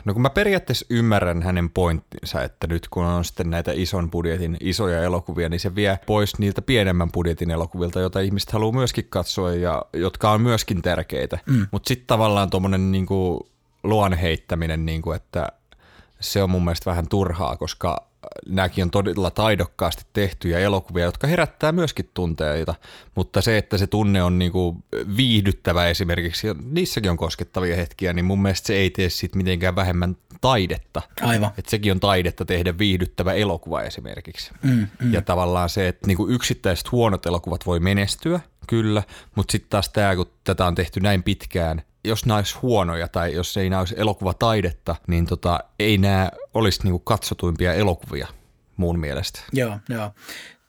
No 0.04 0.12
kun 0.12 0.22
mä 0.22 0.30
periaatteessa 0.30 0.86
ymmärrän 0.90 1.42
hänen 1.42 1.70
pointtinsa, 1.70 2.42
että 2.42 2.66
nyt 2.66 2.88
kun 2.88 3.04
on 3.04 3.24
sitten 3.24 3.50
näitä 3.50 3.72
ison 3.74 4.10
budjetin 4.10 4.56
isoja 4.60 5.02
elokuvia, 5.02 5.48
niin 5.48 5.60
se 5.60 5.74
vie 5.74 5.98
pois 6.06 6.38
niiltä 6.38 6.62
pienemmän 6.62 7.12
budjetin 7.12 7.50
elokuvilta, 7.50 8.00
joita 8.00 8.20
ihmiset 8.20 8.52
haluaa 8.52 8.72
myöskin 8.72 9.06
katsoa 9.08 9.54
ja 9.54 9.82
jotka 9.92 10.30
on 10.30 10.40
myöskin 10.40 10.82
tärkeitä. 10.82 11.38
Mm. 11.46 11.66
Mutta 11.70 11.88
sitten 11.88 12.06
tavallaan 12.06 12.50
tuommoinen 12.50 12.92
niinku 12.92 13.48
luon 13.82 14.12
heittäminen, 14.12 14.86
niin 14.86 15.02
kuin, 15.02 15.16
että 15.16 15.48
se 16.20 16.42
on 16.42 16.50
mun 16.50 16.64
mielestä 16.64 16.90
vähän 16.90 17.08
turhaa, 17.08 17.56
koska 17.56 18.08
nämäkin 18.48 18.84
on 18.84 18.90
todella 18.90 19.30
taidokkaasti 19.30 20.02
tehtyjä 20.12 20.58
elokuvia, 20.58 21.04
jotka 21.04 21.26
herättää 21.26 21.72
myöskin 21.72 22.10
tunteita, 22.14 22.74
mutta 23.14 23.42
se, 23.42 23.58
että 23.58 23.78
se 23.78 23.86
tunne 23.86 24.22
on 24.22 24.38
niinku 24.38 24.76
viihdyttävä 25.16 25.86
esimerkiksi, 25.86 26.46
ja 26.46 26.54
niissäkin 26.64 27.10
on 27.10 27.16
koskettavia 27.16 27.76
hetkiä, 27.76 28.12
niin 28.12 28.24
mun 28.24 28.42
mielestä 28.42 28.66
se 28.66 28.74
ei 28.74 28.90
tee 28.90 29.10
siitä 29.10 29.36
mitenkään 29.36 29.76
vähemmän 29.76 30.16
taidetta. 30.40 31.02
Aivan. 31.20 31.50
Että 31.58 31.70
sekin 31.70 31.92
on 31.92 32.00
taidetta 32.00 32.44
tehdä 32.44 32.78
viihdyttävä 32.78 33.32
elokuva 33.32 33.82
esimerkiksi. 33.82 34.50
Mm, 34.62 34.86
mm. 35.00 35.12
Ja 35.12 35.22
tavallaan 35.22 35.68
se, 35.68 35.88
että 35.88 36.06
niinku 36.06 36.28
yksittäiset 36.28 36.92
huonot 36.92 37.26
elokuvat 37.26 37.66
voi 37.66 37.80
menestyä, 37.80 38.40
kyllä, 38.66 39.02
mutta 39.34 39.52
sitten 39.52 39.70
taas 39.70 39.88
tämä, 39.88 40.16
kun 40.16 40.30
tätä 40.44 40.66
on 40.66 40.74
tehty 40.74 41.00
näin 41.00 41.22
pitkään, 41.22 41.82
jos 42.04 42.26
nämä 42.26 42.36
olisi 42.36 42.56
huonoja 42.62 43.08
tai 43.08 43.34
jos 43.34 43.56
ei 43.56 43.70
nämä 43.70 43.80
olisi 43.80 43.94
elokuvataidetta, 43.98 44.96
niin 45.06 45.26
tota, 45.26 45.60
ei 45.78 45.98
nämä 45.98 46.30
olisi 46.54 46.80
niinku 46.82 46.98
katsotuimpia 46.98 47.74
elokuvia 47.74 48.28
mun 48.76 48.98
mielestä. 48.98 49.40
Joo, 49.52 49.78
joo. 49.88 50.10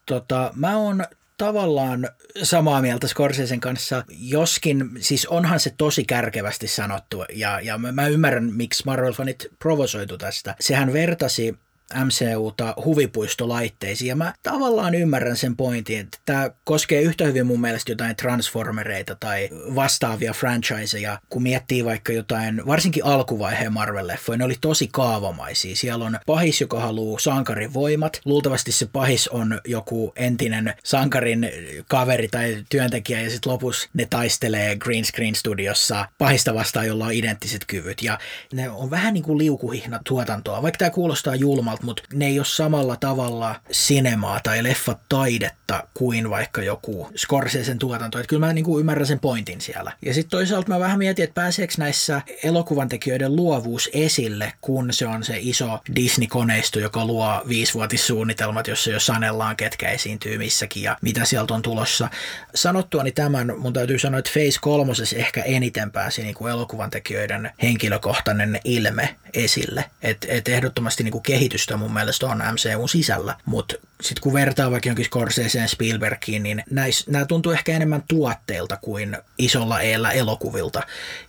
Tota, 0.06 0.52
mä 0.56 0.78
oon 0.78 1.06
tavallaan 1.38 2.10
samaa 2.44 2.82
mieltä 2.82 3.08
Scorsesen 3.08 3.60
kanssa, 3.60 4.04
joskin 4.10 4.90
siis 5.00 5.26
onhan 5.26 5.60
se 5.60 5.74
tosi 5.78 6.04
kärkevästi 6.04 6.68
sanottu 6.68 7.26
ja, 7.34 7.62
ja 7.62 7.78
mä, 7.78 7.92
mä 7.92 8.08
ymmärrän, 8.08 8.54
miksi 8.54 8.84
Marvel-fanit 8.84 9.56
provosoitu 9.60 10.18
tästä. 10.18 10.56
Sehän 10.60 10.94
vertasi 10.94 11.58
MCUta 11.96 12.74
huvipuistolaitteisiin. 12.86 14.10
Ja 14.10 14.16
mä 14.16 14.34
tavallaan 14.44 14.96
ymmärrän 14.96 15.38
sen 15.38 15.56
pointin, 15.56 16.00
että 16.00 16.18
tämä 16.26 16.50
koskee 16.64 17.02
yhtä 17.02 17.26
hyvin 17.26 17.48
mun 17.48 17.62
mielestä 17.62 17.92
jotain 17.92 18.16
Transformereita 18.16 19.16
tai 19.20 19.50
vastaavia 19.76 20.34
franchiseja, 20.34 21.20
kun 21.30 21.44
miettii 21.44 21.86
vaikka 21.86 22.14
jotain, 22.14 22.66
varsinkin 22.68 23.06
alkuvaiheen 23.06 23.74
Marvel-leffoja, 23.74 24.38
ne 24.38 24.44
oli 24.46 24.56
tosi 24.62 24.90
kaavamaisia. 24.92 25.76
Siellä 25.76 26.06
on 26.06 26.20
pahis, 26.26 26.62
joka 26.62 26.80
haluaa 26.80 27.20
sankarin 27.20 27.74
voimat. 27.74 28.22
Luultavasti 28.26 28.72
se 28.72 28.86
pahis 28.86 29.28
on 29.28 29.62
joku 29.66 30.14
entinen 30.16 30.74
sankarin 30.84 31.52
kaveri 31.88 32.28
tai 32.28 32.66
työntekijä 32.70 33.22
ja 33.22 33.30
sitten 33.30 33.52
lopussa 33.52 33.90
ne 33.94 34.08
taistelee 34.10 34.76
Green 34.76 35.06
Screen 35.06 35.36
Studiossa 35.36 36.06
pahista 36.18 36.54
vastaan, 36.54 36.88
jolla 36.88 37.06
on 37.06 37.14
identtiset 37.14 37.66
kyvyt. 37.68 38.04
Ja 38.04 38.20
ne 38.54 38.70
on 38.70 38.90
vähän 38.90 39.14
niin 39.14 39.24
kuin 39.24 39.38
liukuhihna 39.38 40.00
tuotantoa, 40.08 40.62
vaikka 40.62 40.78
tämä 40.78 40.90
kuulostaa 40.90 41.36
julmalta, 41.36 41.79
mutta 41.84 42.04
ne 42.14 42.26
ei 42.26 42.40
ole 42.40 42.46
samalla 42.46 42.96
tavalla 42.96 43.56
sinemaa 43.72 44.40
tai 44.44 44.64
leffataidetta 44.64 45.84
kuin 45.94 46.30
vaikka 46.30 46.64
joku 46.64 47.12
Scorsesen 47.18 47.80
tuotanto. 47.80 48.20
Että 48.20 48.30
kyllä 48.30 48.46
mä 48.46 48.54
niin 48.54 48.66
kuin 48.66 48.80
ymmärrän 48.80 49.08
sen 49.08 49.20
pointin 49.20 49.62
siellä. 49.62 49.92
Ja 50.02 50.14
sitten 50.14 50.30
toisaalta 50.30 50.70
mä 50.70 50.80
vähän 50.80 50.98
mietin, 50.98 51.24
että 51.24 51.34
pääseekö 51.34 51.74
näissä 51.78 52.22
elokuvan 52.44 52.90
tekijöiden 52.90 53.36
luovuus 53.36 53.90
esille, 53.94 54.54
kun 54.62 54.94
se 54.94 55.08
on 55.08 55.24
se 55.24 55.38
iso 55.40 55.80
Disney-koneisto, 55.96 56.80
joka 56.80 57.06
luo 57.06 57.42
viisivuotissuunnitelmat, 57.48 58.68
jossa 58.68 58.90
jo 58.90 59.00
sanellaan, 59.00 59.56
ketkä 59.56 59.90
esiintyy 59.90 60.38
missäkin 60.38 60.84
ja 60.84 60.98
mitä 61.02 61.26
sieltä 61.26 61.54
on 61.54 61.62
tulossa. 61.62 62.10
Sanottuani 62.56 63.12
tämän, 63.12 63.54
mun 63.58 63.74
täytyy 63.74 64.00
sanoa, 64.00 64.20
että 64.20 64.32
Face 64.32 64.60
3 64.62 64.94
ehkä 65.16 65.42
eniten 65.42 65.92
pääsi 65.92 66.24
niin 66.24 66.36
kuin 66.36 66.52
elokuvan 66.52 66.90
tekijöiden 66.90 67.52
henkilökohtainen 67.62 68.60
ilme 68.64 69.16
esille. 69.34 69.86
Että 70.02 70.28
et 70.30 70.48
ehdottomasti 70.48 71.04
niin 71.04 71.12
kuin 71.12 71.24
kehitystä 71.70 71.78
mun 71.78 71.94
mielestä 71.94 72.28
on 72.28 72.38
MCUn 72.38 72.90
sisällä, 72.90 73.36
mutta 73.46 73.76
sitten 74.02 74.24
kun 74.24 74.34
vertaa 74.34 74.72
vaikka 74.72 74.90
jonkin 74.90 75.06
Scorseseen 75.06 75.70
Spielbergiin, 75.70 76.44
niin 76.44 76.64
nämä 77.08 77.26
tuntuu 77.26 77.52
ehkä 77.52 77.72
enemmän 77.72 78.04
tuotteilta 78.08 78.78
kuin 78.78 79.18
isolla 79.38 79.82
eellä 79.82 80.12
elokuvilta. 80.12 80.82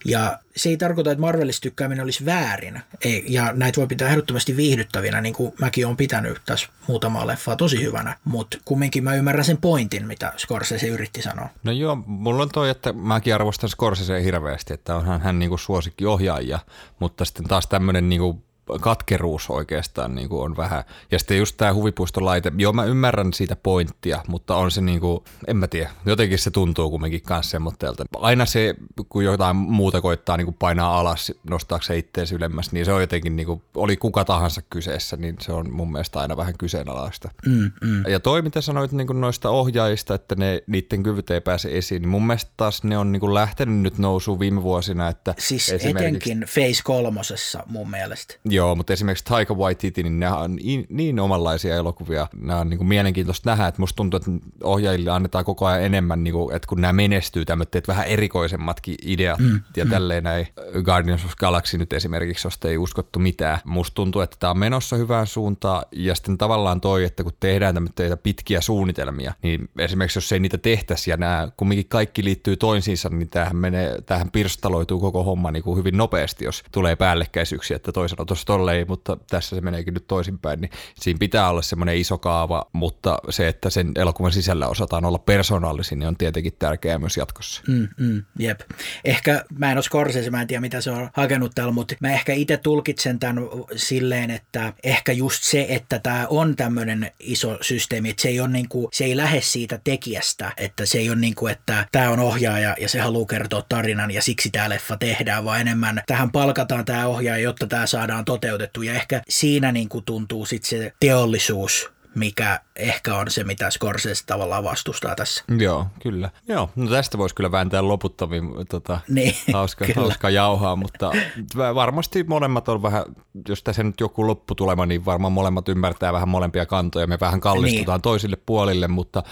Ja 0.05 0.39
se 0.57 0.69
ei 0.69 0.77
tarkoita, 0.77 1.11
että 1.11 1.21
Marvelista 1.21 1.63
tykkääminen 1.63 2.05
olisi 2.05 2.25
väärin. 2.25 2.81
Ei, 3.05 3.25
ja 3.29 3.53
näitä 3.53 3.77
voi 3.77 3.87
pitää 3.87 4.09
ehdottomasti 4.09 4.57
viihdyttävinä, 4.57 5.21
niin 5.21 5.35
kuin 5.35 5.53
mäkin 5.61 5.87
olen 5.87 5.97
pitänyt 5.97 6.43
tässä 6.47 6.69
muutamaa 6.89 7.27
leffaa 7.27 7.57
tosi 7.57 7.83
hyvänä. 7.83 8.17
Mutta 8.25 8.59
kumminkin 8.65 9.05
mä 9.05 9.15
ymmärrän 9.15 9.45
sen 9.45 9.57
pointin, 9.57 10.07
mitä 10.07 10.33
Scorsese 10.39 10.87
yritti 10.87 11.23
sanoa. 11.23 11.49
No 11.63 11.73
joo, 11.73 11.97
mulla 12.07 12.43
on 12.43 12.49
toi, 12.49 12.71
että 12.71 12.93
mäkin 12.93 13.35
arvostan 13.35 13.71
Scorsese 13.71 14.25
hirveästi, 14.25 14.75
että 14.75 14.97
onhan 14.97 15.21
hän 15.21 15.39
niinku 15.39 15.59
suosikki 15.59 16.07
ohjaaja, 16.07 16.59
mutta 16.99 17.25
sitten 17.25 17.49
taas 17.49 17.67
tämmöinen 17.67 18.09
niinku 18.09 18.50
katkeruus 18.81 19.51
oikeastaan 19.51 20.15
niin 20.15 20.29
kuin 20.29 20.43
on 20.43 20.57
vähän. 20.57 20.85
Ja 21.11 21.19
sitten 21.19 21.39
just 21.39 21.57
tämä 21.57 21.75
huvipuistolaite, 21.75 22.53
joo 22.57 22.73
mä 22.73 22.85
ymmärrän 22.85 23.33
siitä 23.33 23.57
pointtia, 23.57 24.23
mutta 24.29 24.57
on 24.57 24.71
se 24.71 24.81
niin 24.81 25.01
kuin, 25.01 25.25
en 25.47 25.57
mä 25.57 25.67
tiedä, 25.67 25.91
jotenkin 26.07 26.39
se 26.39 26.51
tuntuu 26.51 26.91
kumminkin 26.91 27.23
kanssa 27.23 27.51
semmoitteelta. 27.51 28.05
Aina 28.17 28.47
se, 28.47 28.75
kun 29.09 29.25
jotain 29.25 29.57
muuta 29.57 30.01
koittaa 30.01 30.37
niin 30.37 30.47
kuin 30.47 30.57
painaa 30.59 31.01
alas, 31.01 31.33
nostaakseen 31.51 31.91
se 31.91 31.99
itteensä 31.99 32.35
ylemmäs, 32.35 32.73
niin 32.73 32.85
se 32.85 32.93
on 32.93 33.01
jotenkin, 33.01 33.37
niin 33.37 33.47
kuin, 33.47 33.63
oli 33.75 33.97
kuka 33.97 34.25
tahansa 34.25 34.63
kyseessä, 34.71 35.17
niin 35.17 35.37
se 35.41 35.53
on 35.53 35.73
mun 35.73 35.93
mielestä 35.93 36.21
aina 36.21 36.37
vähän 36.37 36.55
kyseenalaista. 36.59 37.29
Mm, 37.47 37.71
mm. 37.85 38.05
Ja 38.09 38.21
toi, 38.21 38.43
mitä 38.43 38.61
sanoit 38.61 38.93
niin 38.93 39.07
kuin 39.07 39.21
noista 39.21 39.51
ohjaajista, 39.51 40.15
että 40.15 40.35
ne, 40.35 40.63
niiden 40.67 41.03
kyvyt 41.03 41.31
ei 41.31 41.41
pääse 41.41 41.69
esiin, 41.79 42.03
niin 42.03 42.09
mun 42.09 42.27
mielestä 42.27 42.51
taas 42.57 42.85
ne 42.85 42.99
on 42.99 43.13
niin 43.13 43.21
kuin 43.21 43.35
lähtenyt 43.35 43.81
nyt 43.81 43.99
nousuun 43.99 44.41
viime 44.41 44.63
vuosina. 44.63 45.09
Että 45.09 45.35
siis 45.39 45.71
etenkin 45.71 46.41
Face 46.41 46.83
kolmosessa 46.85 47.63
mun 47.67 47.91
mielestä. 47.91 48.35
Joo, 48.45 48.60
Joo, 48.61 48.75
mutta 48.75 48.93
esimerkiksi 48.93 49.25
Taika 49.25 49.55
Waititi, 49.55 50.03
niin 50.03 50.21
nämä 50.21 50.37
on 50.37 50.57
niin, 50.57 50.87
niin 50.89 51.21
omanlaisia 51.21 51.77
elokuvia. 51.77 52.29
Nämä 52.41 52.61
on 52.61 52.71
niin 52.71 52.79
kuin 52.79 52.89
mielenkiintoista 52.89 53.51
nähdä, 53.51 53.67
että 53.67 53.81
musta 53.81 53.97
tuntuu, 53.97 54.17
että 54.17 54.31
ohjaajille 54.63 55.11
annetaan 55.11 55.45
koko 55.45 55.67
ajan 55.67 55.83
enemmän, 55.83 56.25
niin 56.25 56.35
kuin, 56.35 56.57
että 56.57 56.69
kun 56.69 56.81
nämä 56.81 56.93
menestyy 56.93 57.45
tämmöiset 57.45 57.89
vähän 57.89 58.07
erikoisemmatkin 58.07 58.95
ideat 59.03 59.39
mm, 59.39 59.61
ja 59.77 59.85
mm. 59.85 59.91
tälleen 59.91 60.25
näin. 60.25 60.49
Guardians 60.85 61.25
of 61.25 61.37
Galaxy 61.37 61.79
nyt 61.79 61.93
esimerkiksi, 61.93 62.47
josta 62.47 62.69
ei 62.69 62.79
uskottu 62.79 63.19
mitään. 63.19 63.59
Musta 63.65 63.95
tuntuu, 63.95 64.23
että 64.23 64.37
tämä 64.41 64.51
on 64.51 64.59
menossa 64.59 64.97
hyvään 64.97 65.27
suuntaan 65.27 65.85
ja 65.93 66.15
sitten 66.15 66.39
tavallaan 66.39 66.81
toi, 66.81 67.05
että 67.05 67.23
kun 67.23 67.33
tehdään 67.41 67.75
tämmöitä 67.75 68.17
pitkiä 68.17 68.61
suunnitelmia, 68.61 69.35
niin 69.43 69.69
esimerkiksi 69.79 70.17
jos 70.17 70.33
ei 70.33 70.41
niitä 70.41 70.59
tehtäisi 70.59 71.11
ja 71.11 71.17
nämä 71.17 71.49
kumminkin 71.57 71.89
kaikki 71.89 72.25
liittyy 72.25 72.57
toisiinsa, 72.57 73.09
niin 73.09 73.29
tämähän, 73.29 73.57
menee, 73.57 74.03
tämähän 74.07 74.31
pirstaloituu 74.31 75.01
koko 75.01 75.25
homma 75.25 75.51
niin 75.51 75.63
kuin 75.63 75.79
hyvin 75.79 75.97
nopeasti, 75.97 76.45
jos 76.45 76.65
tulee 76.73 76.97
päällekkäisyyksiä, 76.97 77.77
että 77.77 77.93
toisaalta 77.93 78.25
tuossa 78.25 78.47
tolleen, 78.51 78.87
mutta 78.89 79.17
tässä 79.31 79.57
se 79.57 79.61
meneekin 79.63 79.95
nyt 79.95 80.07
toisinpäin, 80.07 80.61
niin 80.61 80.71
siinä 81.01 81.19
pitää 81.19 81.51
olla 81.51 81.63
semmoinen 81.63 81.97
iso 81.97 82.19
kaava, 82.19 82.67
mutta 82.73 83.19
se, 83.31 83.49
että 83.49 83.71
sen 83.71 83.93
elokuvan 83.97 84.33
sisällä 84.33 84.69
osataan 84.69 85.05
olla 85.05 85.19
persoonallisin, 85.19 85.99
niin 85.99 86.09
on 86.09 86.17
tietenkin 86.17 86.53
tärkeää 86.59 86.99
myös 86.99 87.17
jatkossa. 87.17 87.63
Mm, 87.69 87.89
mm, 87.99 88.23
jep. 88.39 88.61
Ehkä, 89.05 89.45
mä 89.59 89.71
en 89.71 89.77
ole 89.77 89.83
Scorsese, 89.83 90.31
mä 90.31 90.41
en 90.41 90.47
tiedä 90.47 90.61
mitä 90.61 90.81
se 90.81 90.91
on 90.91 91.11
hakenut 91.13 91.53
täällä, 91.55 91.73
mutta 91.73 91.95
mä 92.01 92.13
ehkä 92.13 92.33
itse 92.33 92.57
tulkitsen 92.57 93.19
tämän 93.19 93.45
silleen, 93.77 94.31
että 94.31 94.73
ehkä 94.85 95.13
just 95.13 95.43
se, 95.43 95.67
että 95.69 95.99
tämä 95.99 96.27
on 96.31 96.57
tämmöinen 96.57 97.11
iso 97.19 97.59
systeemi, 97.61 98.11
että 98.11 98.23
se 98.23 98.29
ei, 98.29 98.41
ole 98.41 98.49
niin 98.49 98.69
kuin, 98.69 98.89
se 98.93 99.05
ei 99.05 99.17
lähde 99.17 99.41
siitä 99.41 99.81
tekijästä, 99.85 100.53
että 100.57 100.87
se 100.87 100.99
ei 100.99 101.11
ole 101.11 101.19
niin 101.19 101.35
kuin, 101.35 101.53
että 101.53 101.87
tämä 101.93 102.11
on 102.11 102.21
ohjaaja 102.21 102.77
ja 102.81 102.89
se 102.89 103.01
haluaa 103.01 103.27
kertoa 103.27 103.63
tarinan 103.69 104.11
ja 104.11 104.23
siksi 104.23 104.51
tämä 104.51 104.69
leffa 104.69 104.97
tehdään, 104.97 105.45
vaan 105.45 105.61
enemmän 105.61 106.03
tähän 106.07 106.33
palkataan 106.33 106.85
tämä 106.85 107.07
ohjaaja, 107.07 107.43
jotta 107.43 107.67
tämä 107.67 107.87
saadaan 107.87 108.25
toteutettu 108.41 108.83
ja 108.83 108.95
ehkä 108.95 109.23
siinä 109.29 109.73
niin 109.73 109.89
kuin 109.89 110.05
tuntuu 110.05 110.47
sitten 110.47 110.69
se 110.69 110.93
teollisuus 111.01 111.91
mikä 112.15 112.61
ehkä 112.77 113.17
on 113.17 113.31
se, 113.31 113.45
mitä 113.45 113.71
Scorsese 113.71 114.27
tavallaan 114.27 114.65
vastustaa 114.65 115.15
tässä. 115.15 115.45
Joo, 115.59 115.87
kyllä. 116.03 116.31
Joo, 116.49 116.71
no 116.77 116.91
tästä 116.91 117.19
voisi 117.19 117.35
kyllä 117.35 117.53
vääntää 117.53 117.89
loputtomiin 117.89 118.45
tota, 118.69 119.01
niin, 119.09 119.35
hauska, 119.53 119.87
hauska 119.97 120.31
jauhaa, 120.31 120.77
mutta 120.77 121.13
varmasti 121.57 122.25
molemmat 122.25 122.69
on 122.69 122.83
vähän, 122.83 123.05
jos 123.49 123.63
tässä 123.63 123.83
nyt 123.83 124.01
joku 124.01 124.27
lopputulema, 124.27 124.87
niin 124.87 125.05
varmaan 125.05 125.33
molemmat 125.33 125.69
ymmärtää 125.69 126.13
vähän 126.13 126.29
molempia 126.29 126.67
kantoja. 126.67 127.07
Me 127.07 127.19
vähän 127.21 127.41
kallistutaan 127.41 127.97
niin. 127.97 128.03
toisille 128.03 128.37
puolille, 128.47 128.89
mutta 128.89 129.23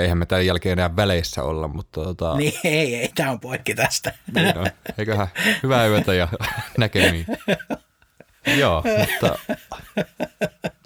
eihän 0.00 0.18
me 0.18 0.26
tämän 0.26 0.46
jälkeen 0.46 0.72
enää 0.72 0.96
väleissä 0.96 1.42
olla. 1.42 1.68
Mutta, 1.68 2.04
tota... 2.04 2.36
Niin, 2.36 2.52
ei, 2.64 2.94
ei, 2.94 3.10
tämä 3.14 3.30
on 3.30 3.40
poikki 3.40 3.74
tästä. 3.74 4.12
Niin 4.34 4.58
on. 4.58 4.66
Eiköhän 4.98 5.28
hyvää 5.62 5.86
yötä 5.86 6.14
ja 6.14 6.28
näkemiin. 6.78 7.26
Joo, 8.46 8.82
mutta 8.98 9.38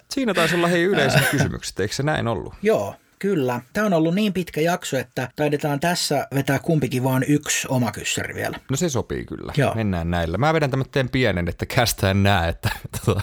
siinä 0.09 0.33
taisi 0.33 0.55
olla 0.55 0.67
hei 0.67 0.83
yleiset 0.83 1.29
kysymykset, 1.31 1.79
eikö 1.79 1.93
se 1.93 2.03
näin 2.03 2.27
ollut? 2.27 2.53
Joo, 2.61 2.95
Kyllä. 3.21 3.61
Tämä 3.73 3.85
on 3.85 3.93
ollut 3.93 4.15
niin 4.15 4.33
pitkä 4.33 4.61
jakso, 4.61 4.97
että 4.97 5.29
taidetaan 5.35 5.79
tässä 5.79 6.27
vetää 6.35 6.59
kumpikin 6.59 7.03
vaan 7.03 7.23
yksi 7.27 7.67
oma 7.69 7.91
kyssäri 7.91 8.35
vielä. 8.35 8.59
No 8.69 8.77
se 8.77 8.89
sopii 8.89 9.25
kyllä. 9.25 9.53
Joo. 9.57 9.75
Mennään 9.75 10.11
näillä. 10.11 10.37
Mä 10.37 10.53
vedän 10.53 10.71
tämmöinen 10.71 11.09
pienen, 11.11 11.47
että 11.47 11.65
kästä 11.65 12.11
en 12.11 12.23
näe, 12.23 12.49
että 12.49 12.69
tota, 13.05 13.21